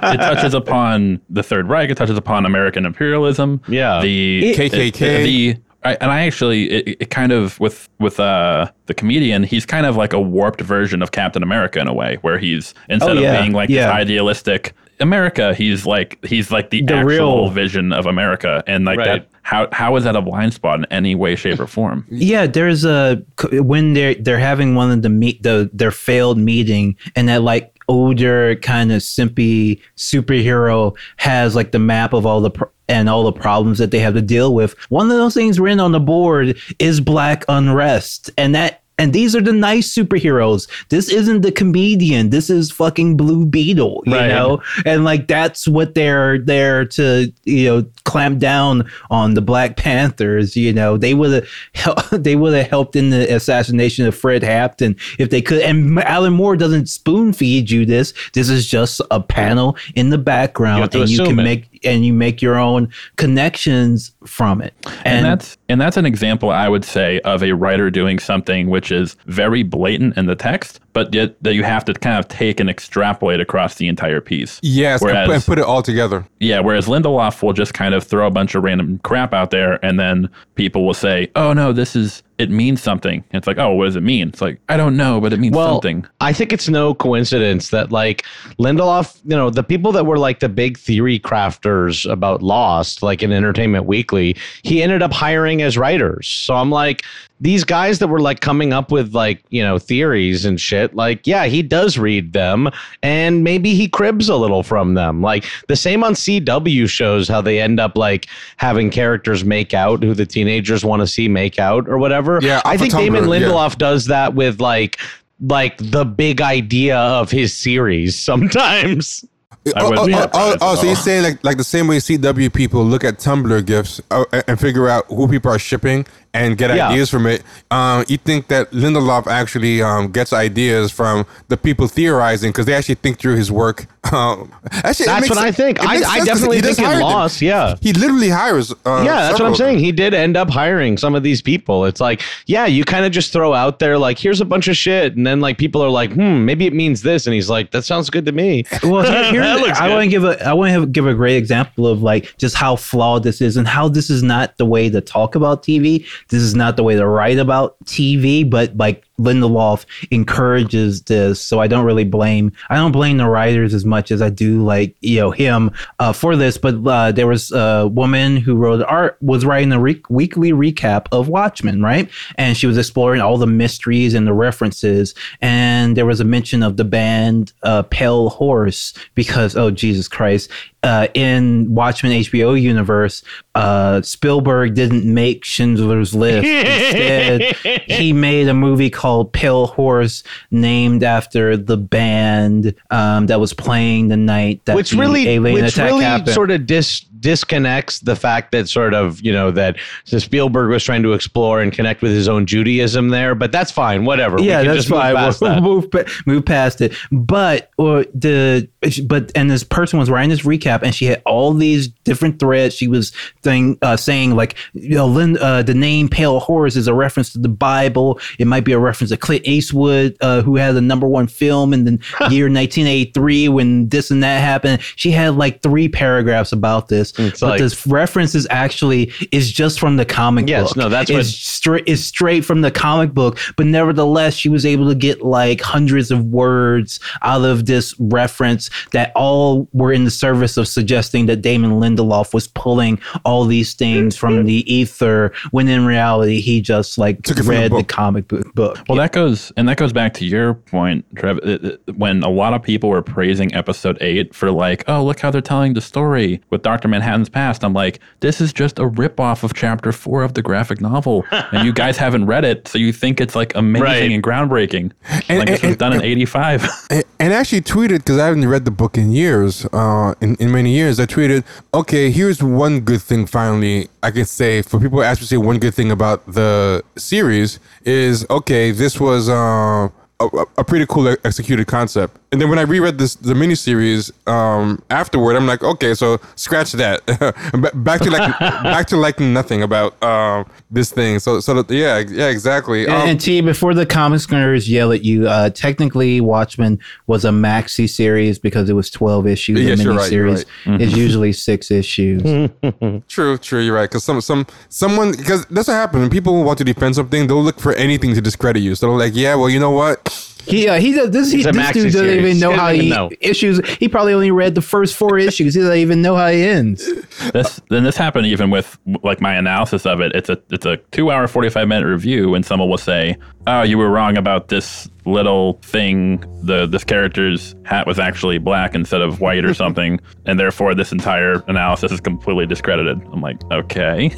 it 0.08 0.18
touches 0.18 0.54
upon 0.54 1.20
the 1.30 1.44
Third 1.44 1.68
Reich. 1.70 1.90
It 1.90 1.96
touches 1.96 2.18
upon 2.18 2.46
American 2.46 2.86
imperialism. 2.86 3.62
Yeah. 3.68 4.02
the 4.02 4.54
KKK. 4.56 5.24
The 5.24 5.56
I, 5.88 5.94
and 6.02 6.12
I 6.12 6.26
actually, 6.26 6.70
it, 6.72 6.98
it 7.02 7.10
kind 7.10 7.32
of 7.32 7.60
with 7.60 7.88
with 8.00 8.20
uh 8.20 8.70
the 8.86 8.94
comedian, 8.94 9.44
he's 9.44 9.66
kind 9.66 9.86
of 9.86 9.96
like 9.96 10.14
a 10.14 10.22
warped 10.22 10.62
version 10.62 11.02
of 11.02 11.12
Captain 11.12 11.44
America 11.44 11.80
in 11.80 11.88
a 11.88 11.94
way, 11.94 12.18
where 12.22 12.38
he's 12.38 12.74
instead 12.90 13.18
Oh, 13.18 13.22
yeah. 13.22 13.34
of 13.34 13.42
being 13.42 13.54
like 13.54 13.70
Yeah. 13.70 13.88
this 13.88 13.94
idealistic 13.94 14.74
America, 15.00 15.54
he's 15.54 15.86
like 15.86 16.24
he's 16.26 16.52
like 16.52 16.70
the, 16.72 16.82
The 16.82 16.94
actual 16.96 17.06
real- 17.44 17.50
vision 17.50 17.94
of 17.94 18.06
America, 18.08 18.64
and 18.68 18.86
like 18.86 18.98
Right. 19.00 19.06
that. 19.06 19.28
How 19.44 19.68
how 19.72 19.96
is 19.96 20.04
that 20.04 20.16
a 20.18 20.22
blind 20.22 20.54
spot 20.54 20.80
in 20.80 20.86
any 20.92 21.16
way, 21.16 21.36
shape, 21.38 21.60
or 21.60 21.68
form? 21.68 22.06
Yeah, 22.10 22.48
there's 22.48 22.84
a 22.84 23.22
when 23.54 23.94
they're 23.94 24.16
they're 24.16 24.40
having 24.40 24.76
one 24.76 24.92
of 24.92 25.02
the 25.04 25.10
meet 25.10 25.42
the 25.44 25.70
their 25.74 25.92
failed 25.92 26.38
meeting, 26.38 26.98
and 27.16 27.30
that 27.30 27.44
like 27.44 27.72
older 27.88 28.56
kind 28.58 28.92
of 28.92 29.02
simpy 29.02 29.80
superhero 29.96 30.96
has 31.18 31.56
like 31.56 31.72
the 31.72 31.80
map 31.80 32.12
of 32.14 32.26
all 32.26 32.42
the 32.42 32.50
pro- 32.52 32.70
and 32.90 33.10
all 33.10 33.24
the 33.24 33.32
problems 33.32 33.78
that 33.80 33.92
they 33.92 34.00
have 34.00 34.14
to 34.14 34.22
deal 34.22 34.54
with. 34.54 34.74
One 34.90 35.10
of 35.12 35.18
those 35.18 35.34
things 35.34 35.60
written 35.60 35.80
on 35.80 35.92
the 35.92 36.00
board 36.00 36.58
is 36.80 37.00
black 37.02 37.44
unrest, 37.50 38.30
and 38.38 38.54
that 38.56 38.82
And 39.00 39.14
these 39.14 39.36
are 39.36 39.42
the 39.42 39.54
nice 39.54 39.94
superheroes. 39.94 40.68
This 40.90 41.08
isn't 41.12 41.42
the 41.42 41.52
comedian. 41.52 42.32
This 42.32 42.50
is 42.50 42.72
fucking 42.72 43.16
Blue 43.16 43.46
Beetle, 43.46 44.02
you 44.08 44.14
Right. 44.16 44.30
know? 44.30 44.60
And 44.88 45.04
like 45.04 45.28
that's 45.28 45.68
what 45.68 45.94
they're 45.94 46.40
there 46.40 46.84
to, 46.98 47.32
you 47.46 47.66
know, 47.66 47.86
clamp 48.06 48.40
down 48.40 48.90
on 49.12 49.36
the 49.36 49.42
Black 49.42 49.78
Panthers, 49.78 50.56
you 50.58 50.74
know. 50.74 50.98
They 50.98 51.14
would 51.14 51.32
have 51.32 51.48
hel- 51.76 52.04
they 52.12 52.36
would 52.36 52.56
have 52.56 52.72
helped 52.72 52.96
in 52.96 53.12
the 53.12 53.32
assassination 53.36 54.08
of 54.08 54.16
Fred 54.16 54.42
Hampton 54.42 54.96
if 55.20 55.30
they 55.30 55.44
could. 55.44 55.62
And 55.62 56.00
Alan 56.00 56.34
Moore 56.34 56.56
doesn't 56.58 56.90
spoon 56.90 57.34
feed 57.34 57.70
you 57.70 57.86
this. 57.86 58.16
This 58.34 58.50
is 58.50 58.66
just 58.66 59.00
a 59.12 59.20
panel 59.22 59.78
in 59.94 60.10
the 60.10 60.18
background 60.18 60.92
You 60.96 61.02
and 61.02 61.10
you 61.12 61.20
can 61.20 61.40
it. 61.40 61.44
make 61.44 61.77
and 61.84 62.06
you 62.06 62.14
make 62.14 62.42
your 62.42 62.56
own 62.56 62.90
connections 63.16 64.14
from 64.26 64.62
it. 64.62 64.74
and, 65.06 65.26
that's 65.26 65.58
and 65.70 65.80
that's 65.80 65.98
an 65.98 66.06
example 66.06 66.50
I 66.50 66.70
would 66.70 66.86
say 66.86 67.20
of 67.22 67.44
a 67.44 67.52
writer 67.54 67.90
doing 67.92 68.20
something 68.20 68.70
which 68.70 68.92
is 68.92 69.16
very 69.26 69.64
blatant 69.64 70.18
in 70.18 70.26
the 70.26 70.36
text, 70.36 70.80
but 70.94 71.14
yet 71.14 71.42
that 71.44 71.54
you 71.54 71.64
have 71.64 71.86
to 71.86 71.94
kind 71.94 72.18
of 72.18 72.28
take 72.28 72.60
and 72.60 72.70
extrapolate 72.70 73.40
across 73.40 73.76
the 73.76 73.88
entire 73.88 74.22
piece. 74.22 74.60
Yes, 74.64 75.02
and, 75.02 75.12
Whereas- 75.12 75.28
put, 75.28 75.36
and 75.36 75.46
put 75.46 75.60
it 75.60 75.66
all 75.66 75.82
together. 75.82 76.26
Yeah, 76.40 76.60
whereas 76.60 76.88
Lindelof 76.88 77.44
will 77.44 77.54
just 77.54 77.74
kind 77.74 77.94
of 77.94 78.04
throw 78.04 78.28
a 78.28 78.32
bunch 78.32 78.56
of 78.56 78.64
random 78.64 79.00
crap 79.04 79.34
out 79.34 79.52
there, 79.52 79.84
and 79.84 80.00
then 80.00 80.30
people 80.56 80.86
will 80.86 80.94
say, 80.94 81.30
"Oh 81.36 81.54
no, 81.54 81.72
this 81.74 81.96
is 81.96 82.24
it 82.38 82.50
means 82.50 82.82
something." 82.82 83.24
And 83.32 83.38
it's 83.38 83.48
like, 83.48 83.58
"Oh, 83.58 83.74
what 83.74 83.86
does 83.86 83.96
it 83.96 84.04
mean?" 84.04 84.30
It's 84.30 84.42
like, 84.42 84.60
"I 84.70 84.78
don't 84.78 84.98
know, 84.98 85.20
but 85.20 85.34
it 85.34 85.40
means 85.40 85.56
well, 85.56 85.76
something." 85.76 86.06
I 86.22 86.34
think 86.34 86.54
it's 86.54 86.70
no 86.70 86.94
coincidence 86.94 87.70
that 87.70 87.92
like 87.92 88.26
Lindelof, 88.60 89.20
you 89.26 89.36
know, 89.36 89.50
the 89.50 89.64
people 89.64 89.92
that 89.94 90.06
were 90.06 90.18
like 90.18 90.40
the 90.40 90.50
big 90.50 90.78
theory 90.78 91.20
crafters 91.20 92.10
about 92.10 92.42
Lost, 92.42 93.04
like 93.04 93.24
in 93.24 93.32
Entertainment 93.32 93.86
Weekly, 93.86 94.36
he 94.64 94.82
ended 94.84 95.02
up 95.02 95.14
hiring 95.14 95.62
as 95.62 95.78
writers. 95.78 96.28
So 96.28 96.56
I'm 96.56 96.70
like, 96.72 97.04
these 97.40 97.64
guys 97.64 98.00
that 98.00 98.08
were 98.08 98.20
like 98.20 98.40
coming 98.40 98.74
up 98.74 98.92
with 98.92 99.14
like, 99.14 99.44
you 99.50 99.62
know, 99.64 99.78
theories 99.78 100.46
and 100.46 100.60
shit, 100.60 100.96
like, 100.96 101.28
yeah, 101.28 101.46
he 101.46 101.62
does 101.62 101.98
read 101.98 102.34
them 102.34 102.70
and 103.04 103.44
maybe 103.44 103.76
he 103.76 103.88
cribs 103.88 104.28
a 104.30 104.36
little 104.36 104.64
from 104.64 104.96
them. 104.96 105.22
Like 105.22 105.46
the 105.68 105.76
same 105.76 106.04
on 106.04 106.14
CW 106.14 106.90
shows 106.90 107.28
how 107.28 107.42
they 107.42 107.62
end 107.62 107.80
up 107.80 107.96
like 107.98 108.28
having 108.58 108.90
characters 108.90 109.44
make 109.44 109.74
out 109.74 110.04
who 110.04 110.14
the 110.14 110.26
teenagers 110.26 110.84
want 110.84 111.02
to 111.02 111.08
see 111.08 111.28
make 111.28 111.60
out 111.60 111.88
or 111.88 111.98
whatever. 111.98 112.40
Yeah, 112.42 112.62
I 112.66 112.78
think 112.78 112.94
Damon 112.94 113.26
Tumblr, 113.26 113.40
yeah. 113.40 113.48
Lindelof 113.48 113.78
does 113.78 114.06
that 114.06 114.34
with 114.34 114.60
like 114.60 115.00
like 115.40 115.78
the 115.78 116.04
big 116.04 116.42
idea 116.42 116.98
of 116.98 117.30
his 117.30 117.56
series 117.56 118.18
sometimes. 118.18 119.24
I 119.76 119.82
Oh, 119.82 119.90
wouldn't 119.90 120.16
oh, 120.16 120.30
oh, 120.34 120.54
oh, 120.54 120.58
oh, 120.62 120.76
so 120.76 120.86
you're 120.86 120.96
saying 120.96 121.24
like 121.24 121.44
like 121.44 121.58
the 121.58 121.64
same 121.64 121.88
way 121.88 121.98
CW 121.98 122.54
people 122.54 122.86
look 122.86 123.04
at 123.04 123.18
Tumblr 123.18 123.66
gifs 123.66 124.00
uh, 124.12 124.24
and 124.48 124.58
figure 124.60 124.88
out 124.88 125.06
who 125.08 125.28
people 125.28 125.52
are 125.52 125.60
shipping 125.60 126.06
and 126.34 126.58
get 126.58 126.74
Yeah. 126.76 126.90
ideas 126.90 127.10
from 127.10 127.26
it. 127.28 127.44
Um, 127.72 128.06
you 128.08 128.18
think 128.18 128.48
that 128.48 128.72
Lindelof 128.72 129.28
actually 129.28 129.82
um, 129.82 130.12
gets 130.12 130.34
ideas 130.34 130.92
from 130.92 131.26
the 131.48 131.58
people 131.58 131.88
theorizing 131.88 132.52
because 132.52 132.66
they 132.66 132.74
actually 132.74 132.96
think 132.96 133.20
through 133.20 133.36
his 133.36 133.52
work. 133.52 133.86
Um, 134.08 134.54
actually, 134.72 135.08
That's 135.08 135.22
makes- 135.24 135.30
what 135.36 135.38
I 135.38 135.52
think. 135.52 135.82
I, 135.82 135.96
I 136.02 136.24
definitely 136.24 136.56
he 136.58 136.62
think 136.62 136.80
in 136.80 136.86
hire 136.86 136.94
them. 136.94 137.04
Lost, 137.04 137.42
yeah. 137.42 137.76
He 137.82 137.92
literally 137.92 138.30
hires. 138.30 138.72
Uh, 138.86 139.04
Yeah, 139.06 139.16
that's 139.28 139.38
what 139.38 139.46
I'm 139.50 139.56
saying. 139.56 139.80
He 139.80 139.92
did 139.92 140.14
end 140.14 140.38
up 140.38 140.50
hiring 140.50 140.96
some 140.98 141.14
of 141.14 141.24
these 141.24 141.42
people. 141.42 141.84
It's 141.84 142.00
like, 142.00 142.22
yeah, 142.46 142.66
you 142.68 142.86
kind 142.86 143.04
of 143.06 143.12
just 143.12 143.34
throw 143.34 143.54
out 143.54 143.80
there 143.80 143.98
like, 143.98 144.18
here's 144.18 144.40
a 144.40 144.46
bunch 144.46 144.70
of 144.70 144.78
shit, 144.78 145.18
and 145.18 145.28
then 145.28 145.42
like 145.42 145.58
people 145.58 145.84
are 145.84 145.90
like, 145.90 146.14
hmm, 146.14 146.46
maybe 146.46 146.66
it 146.66 146.74
means 146.74 147.02
this, 147.02 147.28
and 147.28 147.34
he's 147.34 147.50
like, 147.50 147.72
that 147.72 147.82
sounds 147.82 148.10
good 148.10 148.26
to 148.28 148.32
me. 148.32 148.64
Well, 148.82 149.04
here, 149.04 149.24
here- 149.34 149.42
That 149.42 149.60
looks 149.60 149.78
I 149.78 149.88
good. 149.90 149.94
want 149.96 150.04
to 150.06 150.10
give 150.10 150.24
a 150.24 150.48
I 150.48 150.54
want 150.54 150.74
to 150.74 150.86
give 150.86 151.06
a 151.06 151.14
great 151.14 151.36
example 151.36 151.86
of 151.86 152.02
like 152.02 152.34
just 152.38 152.56
how 152.56 152.78
flawed 152.78 153.24
this 153.24 153.42
is 153.42 153.58
and 153.58 153.68
how 153.68 153.90
this 153.90 154.10
is 154.10 154.24
not 154.24 154.56
the 154.56 154.66
way 154.66 154.90
to 154.90 155.02
talk 155.02 155.36
about 155.36 155.64
TV. 155.64 156.06
This 156.30 156.42
is 156.42 156.56
not 156.56 156.76
the 156.78 156.84
way 156.84 156.96
to 156.96 157.08
write 157.08 157.40
about 157.40 157.78
TV, 157.86 158.48
but 158.50 158.76
like 158.78 159.07
Lindelof 159.20 159.86
encourages 160.12 161.02
this, 161.04 161.42
so 161.42 161.60
I 161.60 161.68
don't 161.68 161.86
really 161.86 162.04
blame 162.04 162.52
I 162.70 162.76
don't 162.76 162.92
blame 162.92 163.18
the 163.18 163.28
writers 163.28 163.74
as 163.74 163.84
much 163.84 164.12
as 164.12 164.22
I 164.22 164.30
do 164.30 164.64
like 164.64 164.96
you 165.02 165.20
know 165.20 165.32
him 165.32 165.72
uh, 166.00 166.14
for 166.14 166.36
this. 166.36 166.58
But 166.58 166.76
uh, 166.86 167.12
there 167.12 167.28
was 167.28 167.52
a 167.52 167.88
woman 167.88 168.38
who 168.38 168.56
wrote 168.56 168.84
art 168.84 169.18
was 169.22 169.46
writing 169.46 169.72
a 169.72 169.80
re- 169.80 170.02
weekly 170.10 170.52
recap 170.52 171.08
of 171.12 171.30
Watchmen, 171.30 171.82
right? 171.82 172.10
And 172.36 172.56
she 172.56 172.68
was 172.68 172.78
exploring 172.78 173.22
all 173.22 173.38
the 173.38 173.48
mysteries 173.48 174.14
and 174.14 174.28
the 174.28 174.34
references, 174.34 175.16
and 175.42 175.98
there 175.98 176.06
was 176.06 176.20
a 176.20 176.26
mention 176.26 176.62
of 176.62 176.78
the 176.78 176.86
band 176.86 177.54
uh, 177.64 177.84
Pale 177.84 178.30
Horse 178.30 178.94
because 179.16 179.56
oh 179.56 179.72
Jesus 179.72 180.08
Christ. 180.08 180.52
Uh, 180.84 181.08
in 181.16 181.74
Watchmen 181.74 182.14
HBO 182.14 182.60
universe, 182.62 183.22
uh, 183.56 184.02
Spielberg 184.04 184.76
didn't 184.76 185.12
make 185.12 185.44
Schindler's 185.44 186.14
List. 186.14 186.48
Instead, 186.48 187.56
he 187.88 188.14
made 188.14 188.48
a 188.48 188.54
movie 188.54 188.90
called 188.90 189.07
Pale 189.32 189.68
Horse, 189.68 190.24
named 190.52 191.04
after 191.04 191.58
the 191.58 191.78
band 191.78 192.76
um, 192.92 193.28
that 193.28 193.40
was 193.40 193.54
playing 193.54 194.08
the 194.10 194.18
night 194.18 194.62
that 194.66 194.76
which 194.76 194.94
really 194.94 195.28
alien 195.28 195.64
which 195.64 195.74
attack 195.74 195.92
really 195.92 196.04
happened. 196.04 196.30
sort 196.34 196.52
of 196.52 196.66
dis 196.66 197.02
disconnects 197.20 198.00
the 198.02 198.16
fact 198.16 198.52
that 198.52 198.70
sort 198.70 198.94
of 198.94 199.20
you 199.22 199.32
know 199.32 199.52
that 199.52 199.78
Spielberg 200.06 200.70
was 200.70 200.84
trying 200.84 201.04
to 201.04 201.14
explore 201.14 201.62
and 201.62 201.72
connect 201.72 202.02
with 202.02 202.12
his 202.12 202.28
own 202.28 202.46
Judaism 202.46 203.10
there, 203.10 203.36
but 203.36 203.52
that's 203.52 203.72
fine, 203.72 204.06
whatever. 204.06 204.40
yeah, 204.40 204.60
we 204.60 204.66
can 204.66 204.76
that's 204.76 204.88
just 204.88 204.92
move 204.92 205.02
past 205.02 205.42
We'll 205.42 205.50
that. 205.52 205.62
move, 205.62 206.26
move 206.26 206.46
past 206.46 206.82
it. 206.82 206.94
But 207.12 207.72
or 207.78 208.04
the 208.14 208.68
but 209.06 209.32
and 209.36 209.50
this 209.50 209.64
person 209.64 210.00
was 210.00 210.10
writing 210.10 210.30
this 210.30 210.44
recap, 210.44 210.84
and 210.84 210.94
she 210.94 211.06
had 211.06 211.22
all 211.26 211.54
these 211.54 211.88
different 211.88 212.40
threads. 212.40 212.76
She 212.76 212.88
was 212.88 213.12
thing 213.42 213.78
uh, 213.82 213.98
saying 213.98 214.36
like, 214.36 214.56
you 214.74 214.96
know, 214.96 215.08
Lynn, 215.08 215.38
uh, 215.38 215.64
the 215.64 215.74
name 215.74 216.10
Pale 216.10 216.40
Horse 216.42 216.76
is 216.76 216.88
a 216.88 216.94
reference 216.94 217.32
to 217.34 217.40
the 217.40 217.50
Bible. 217.50 218.20
It 218.40 218.48
might 218.48 218.64
be 218.64 218.72
a 218.72 218.80
reference 218.80 218.97
to 219.06 219.18
Clint 219.18 219.46
Eastwood, 219.48 220.16
uh, 220.22 220.42
who 220.42 220.56
had 220.56 220.74
the 220.76 220.82
number 220.82 221.08
one 221.08 221.28
film 221.28 221.74
in 221.74 221.86
the 221.86 221.92
year 222.32 222.50
1983 222.50 223.50
when 223.50 223.90
this 223.90 224.12
and 224.12 224.24
that 224.24 224.40
happened. 224.42 224.82
She 224.96 225.12
had 225.12 225.36
like 225.36 225.62
three 225.62 225.88
paragraphs 225.88 226.52
about 226.52 226.88
this, 226.88 227.14
It's 227.18 227.40
but 227.40 227.48
like- 227.50 227.60
this 227.60 227.86
reference 227.88 228.36
is 228.36 228.48
actually 228.50 229.12
is 229.32 229.52
just 229.52 229.80
from 229.80 229.98
the 229.98 230.06
comic 230.06 230.48
Yes, 230.50 230.70
book. 230.70 230.78
no, 230.78 230.90
that's 230.90 231.10
it's 231.10 231.18
what- 231.18 231.26
straight 231.26 231.84
is 231.88 232.06
straight 232.06 232.44
from 232.46 232.62
the 232.62 232.72
comic 232.72 233.14
book, 233.14 233.38
but 233.56 233.66
nevertheless, 233.66 234.34
she 234.36 234.50
was 234.50 234.66
able 234.66 234.88
to 234.90 234.96
get 234.96 235.22
like 235.22 235.62
hundreds 235.62 236.12
of 236.12 236.26
words 236.26 237.00
out 237.22 237.44
of 237.44 237.66
this 237.66 237.94
reference 238.00 238.70
that 238.92 239.12
all 239.16 239.68
were 239.74 239.92
in 239.92 240.04
the 240.04 240.12
service 240.12 240.58
of 240.58 240.68
suggesting 240.68 241.26
that 241.28 241.38
Damon 241.42 241.72
Lindelof 241.80 242.34
was 242.34 242.48
pulling 242.48 243.00
all 243.26 243.46
these 243.46 243.74
things 243.74 244.16
from 244.16 244.46
the 244.46 244.72
ether, 244.74 245.32
when 245.52 245.68
in 245.68 245.86
reality 245.86 246.40
he 246.42 246.62
just 246.62 246.98
like 246.98 247.22
Took 247.24 247.38
read 247.46 247.72
the, 247.72 247.84
comic 247.84 248.28
book. 248.28 248.54
book. 248.56 248.78
Well, 248.88 248.98
that 248.98 249.12
goes 249.12 249.52
and 249.58 249.68
that 249.70 249.78
goes 249.78 249.92
back 249.94 250.14
to 250.16 250.26
your 250.26 250.54
point, 250.54 251.06
Trev. 251.16 251.38
it- 251.44 251.64
it- 251.64 251.82
When 251.98 252.24
a 252.24 252.30
lot 252.30 252.54
of 252.54 252.62
people 252.64 252.90
were 252.90 253.02
praising 253.02 253.54
Episode 253.56 253.98
Eight 254.02 254.34
for 254.34 254.52
like, 254.52 254.84
oh, 254.88 255.04
look 255.04 255.20
how 255.20 255.32
they're 255.32 255.42
telling 255.42 255.74
the 255.74 255.82
story 255.82 256.42
with 256.50 256.62
Doctor 256.62 256.88
Manhattan's 256.88 257.30
past. 257.30 257.64
I'm 257.64 257.74
like, 257.74 258.00
this 258.22 258.40
is 258.40 258.54
just 258.54 258.80
a 258.80 258.84
ripoff 258.84 259.44
of 259.44 259.54
Chapter 259.54 259.92
Four 259.92 260.24
of 260.24 260.34
the 260.36 260.42
graphic 260.42 260.80
novel, 260.82 261.26
and 261.32 261.66
you 261.66 261.74
guys 261.74 261.98
haven't 261.98 262.26
read 262.28 262.46
it, 262.46 262.68
so 262.68 262.78
you 262.78 262.92
think 262.94 263.20
it's 263.20 263.36
like 263.36 263.54
amazing 263.56 263.84
Right. 263.84 264.12
and 264.12 264.24
groundbreaking. 264.24 264.92
And- 265.30 265.40
like 265.40 265.48
this 265.50 265.62
and- 265.62 265.70
was 265.70 265.78
done 265.78 265.94
in 265.94 266.02
'85. 266.04 266.70
and, 266.90 267.04
and 267.20 267.34
actually 267.34 267.62
tweeted 267.62 268.00
because 268.00 268.20
I 268.20 268.28
haven't 268.28 268.48
read 268.48 268.66
the 268.66 268.72
book 268.72 268.98
in 268.98 269.12
years, 269.12 269.66
uh, 269.74 270.14
in, 270.22 270.36
in 270.36 270.52
many 270.52 270.72
years. 270.76 271.00
I 271.00 271.06
tweeted, 271.06 271.44
okay, 271.74 272.12
here's 272.12 272.42
one 272.44 272.82
good 272.82 273.02
thing. 273.02 273.26
Finally, 273.26 273.88
I 274.08 274.12
can 274.12 274.24
say 274.24 274.62
for 274.62 274.80
people 274.80 275.00
who 275.00 275.04
ask 275.04 275.20
me 275.20 275.24
to 275.24 275.28
say 275.28 275.36
one 275.36 275.60
good 275.60 275.74
thing 275.74 275.92
about 275.92 276.26
the 276.32 276.82
series 276.96 277.60
is 277.84 278.26
okay. 278.30 278.72
This 278.72 279.02
was 279.02 279.28
uh, 279.28 279.90
a, 280.22 280.46
a 280.58 280.64
pretty 280.64 280.86
cool 280.86 281.14
executed 281.26 281.68
concept. 281.68 282.18
And 282.32 282.42
then 282.42 282.50
when 282.50 282.60
I 282.60 282.64
reread 282.64 282.98
this 282.98 283.16
the 283.16 283.34
miniseries 283.34 284.12
um, 284.28 284.82
afterward, 284.90 285.36
I'm 285.36 285.48
like, 285.48 285.64
okay, 285.64 285.94
so 285.94 286.20
scratch 286.36 286.74
that. 286.74 287.06
Back 287.76 288.02
to 288.02 288.12
like 288.12 288.40
back 288.40 288.88
to 288.88 288.98
liking 288.98 289.34
nothing 289.34 289.64
about 289.64 290.02
um, 290.04 290.46
this 290.70 290.92
thing. 290.92 291.20
So 291.20 291.40
so 291.40 291.62
that, 291.62 291.74
yeah 291.74 292.00
yeah 292.00 292.28
exactly. 292.28 292.84
And, 292.84 292.94
Um, 292.94 293.10
and 293.10 293.22
T, 293.22 293.40
before 293.42 293.74
the 293.74 293.86
comics 293.86 294.28
nerds 294.28 294.68
yell 294.68 294.92
at 294.92 295.06
you, 295.06 295.28
uh, 295.28 295.50
technically 295.52 296.20
Watchmen 296.20 296.80
was 297.08 297.24
a 297.24 297.30
maxi 297.30 297.90
series 297.90 298.40
because 298.40 298.70
it 298.70 298.74
was 298.74 298.90
twelve 298.90 299.26
issues. 299.26 299.62
Yes, 299.62 299.80
a 299.80 299.84
you're 299.84 299.94
mini 299.94 300.04
right, 300.04 300.12
you're 300.12 300.38
series 300.38 300.46
is 300.82 300.98
usually 300.98 301.32
six 301.34 301.72
issues. 301.72 302.22
True, 303.08 303.38
true. 303.38 303.62
You're 303.62 303.76
right. 303.76 303.90
Because 303.90 304.04
some, 304.04 304.22
some, 304.22 304.46
someone, 304.70 305.12
because 305.12 305.46
that's 305.46 305.68
what 305.68 305.76
happens. 305.76 306.02
When 306.02 306.10
people 306.10 306.44
want 306.44 306.58
to 306.60 306.64
defend 306.64 306.96
something, 306.96 307.28
they'll 307.28 307.44
look 307.44 307.60
for 307.60 307.74
anything 307.74 308.14
to 308.16 308.22
discredit 308.22 308.62
you. 308.62 308.76
So 308.76 308.88
they're 308.88 308.98
like, 308.98 309.16
yeah, 309.16 309.36
well, 309.36 309.50
you 309.50 309.60
know 309.60 309.72
what? 309.72 310.27
He 310.48 310.68
uh, 310.68 310.80
he 310.80 310.94
does 310.94 311.12
this. 311.12 311.32
He, 311.32 311.44
this 311.44 311.56
maxi 311.56 311.74
dude 311.74 311.84
doesn't 311.94 311.94
series. 312.08 312.24
even 312.24 312.40
know 312.40 312.52
how 312.52 312.68
doesn't 312.70 312.82
he 312.82 312.90
know. 312.90 313.10
issues. 313.20 313.60
He 313.78 313.88
probably 313.90 314.14
only 314.14 314.32
read 314.32 314.56
the 314.56 314.62
first 314.62 314.96
four 314.96 315.18
issues. 315.30 315.54
He 315.54 315.62
doesn't 315.62 315.78
even 315.78 316.02
know 316.02 316.16
how 316.16 316.30
he 316.30 316.44
ends. 316.44 316.86
this 317.34 317.60
then 317.70 317.84
this 317.84 317.98
happened 317.98 318.28
even 318.28 318.50
with 318.50 318.78
like 319.04 319.20
my 319.22 319.34
analysis 319.36 319.86
of 319.86 320.00
it. 320.02 320.14
It's 320.16 320.30
a 320.30 320.40
it's 320.50 320.66
a 320.66 320.78
two 320.92 321.12
hour 321.12 321.28
forty 321.28 321.50
five 321.50 321.68
minute 321.68 321.86
review, 321.86 322.34
and 322.36 322.46
someone 322.46 322.70
will 322.70 322.78
say, 322.78 323.18
"Oh, 323.46 323.64
you 323.64 323.78
were 323.78 323.90
wrong 323.90 324.18
about 324.18 324.48
this 324.48 324.90
little 325.06 325.54
thing. 325.64 326.24
The 326.44 326.66
this 326.66 326.84
character's 326.84 327.54
hat 327.66 327.86
was 327.88 328.00
actually 328.00 328.38
black 328.38 328.74
instead 328.76 329.02
of 329.02 329.20
white 329.20 329.44
or 329.46 329.54
something, 329.64 330.00
and 330.26 330.40
therefore 330.40 330.74
this 330.76 330.92
entire 330.92 331.44
analysis 331.48 331.92
is 331.92 332.00
completely 332.00 332.46
discredited." 332.46 333.02
I'm 333.12 333.22
like, 333.22 333.38
okay, 333.52 334.12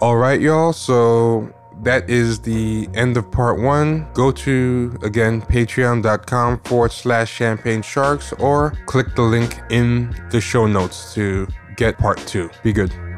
All 0.00 0.16
right, 0.16 0.40
y'all. 0.40 0.72
So 0.72 1.52
that 1.82 2.08
is 2.08 2.40
the 2.40 2.88
end 2.94 3.16
of 3.16 3.30
part 3.30 3.60
one. 3.60 4.06
Go 4.12 4.30
to, 4.32 4.96
again, 5.02 5.42
patreon.com 5.42 6.60
forward 6.60 6.92
slash 6.92 7.32
champagne 7.32 7.82
sharks 7.82 8.32
or 8.34 8.72
click 8.86 9.14
the 9.14 9.22
link 9.22 9.60
in 9.70 10.14
the 10.30 10.40
show 10.40 10.66
notes 10.66 11.14
to 11.14 11.46
get 11.76 11.98
part 11.98 12.18
two. 12.18 12.50
Be 12.62 12.72
good. 12.72 13.09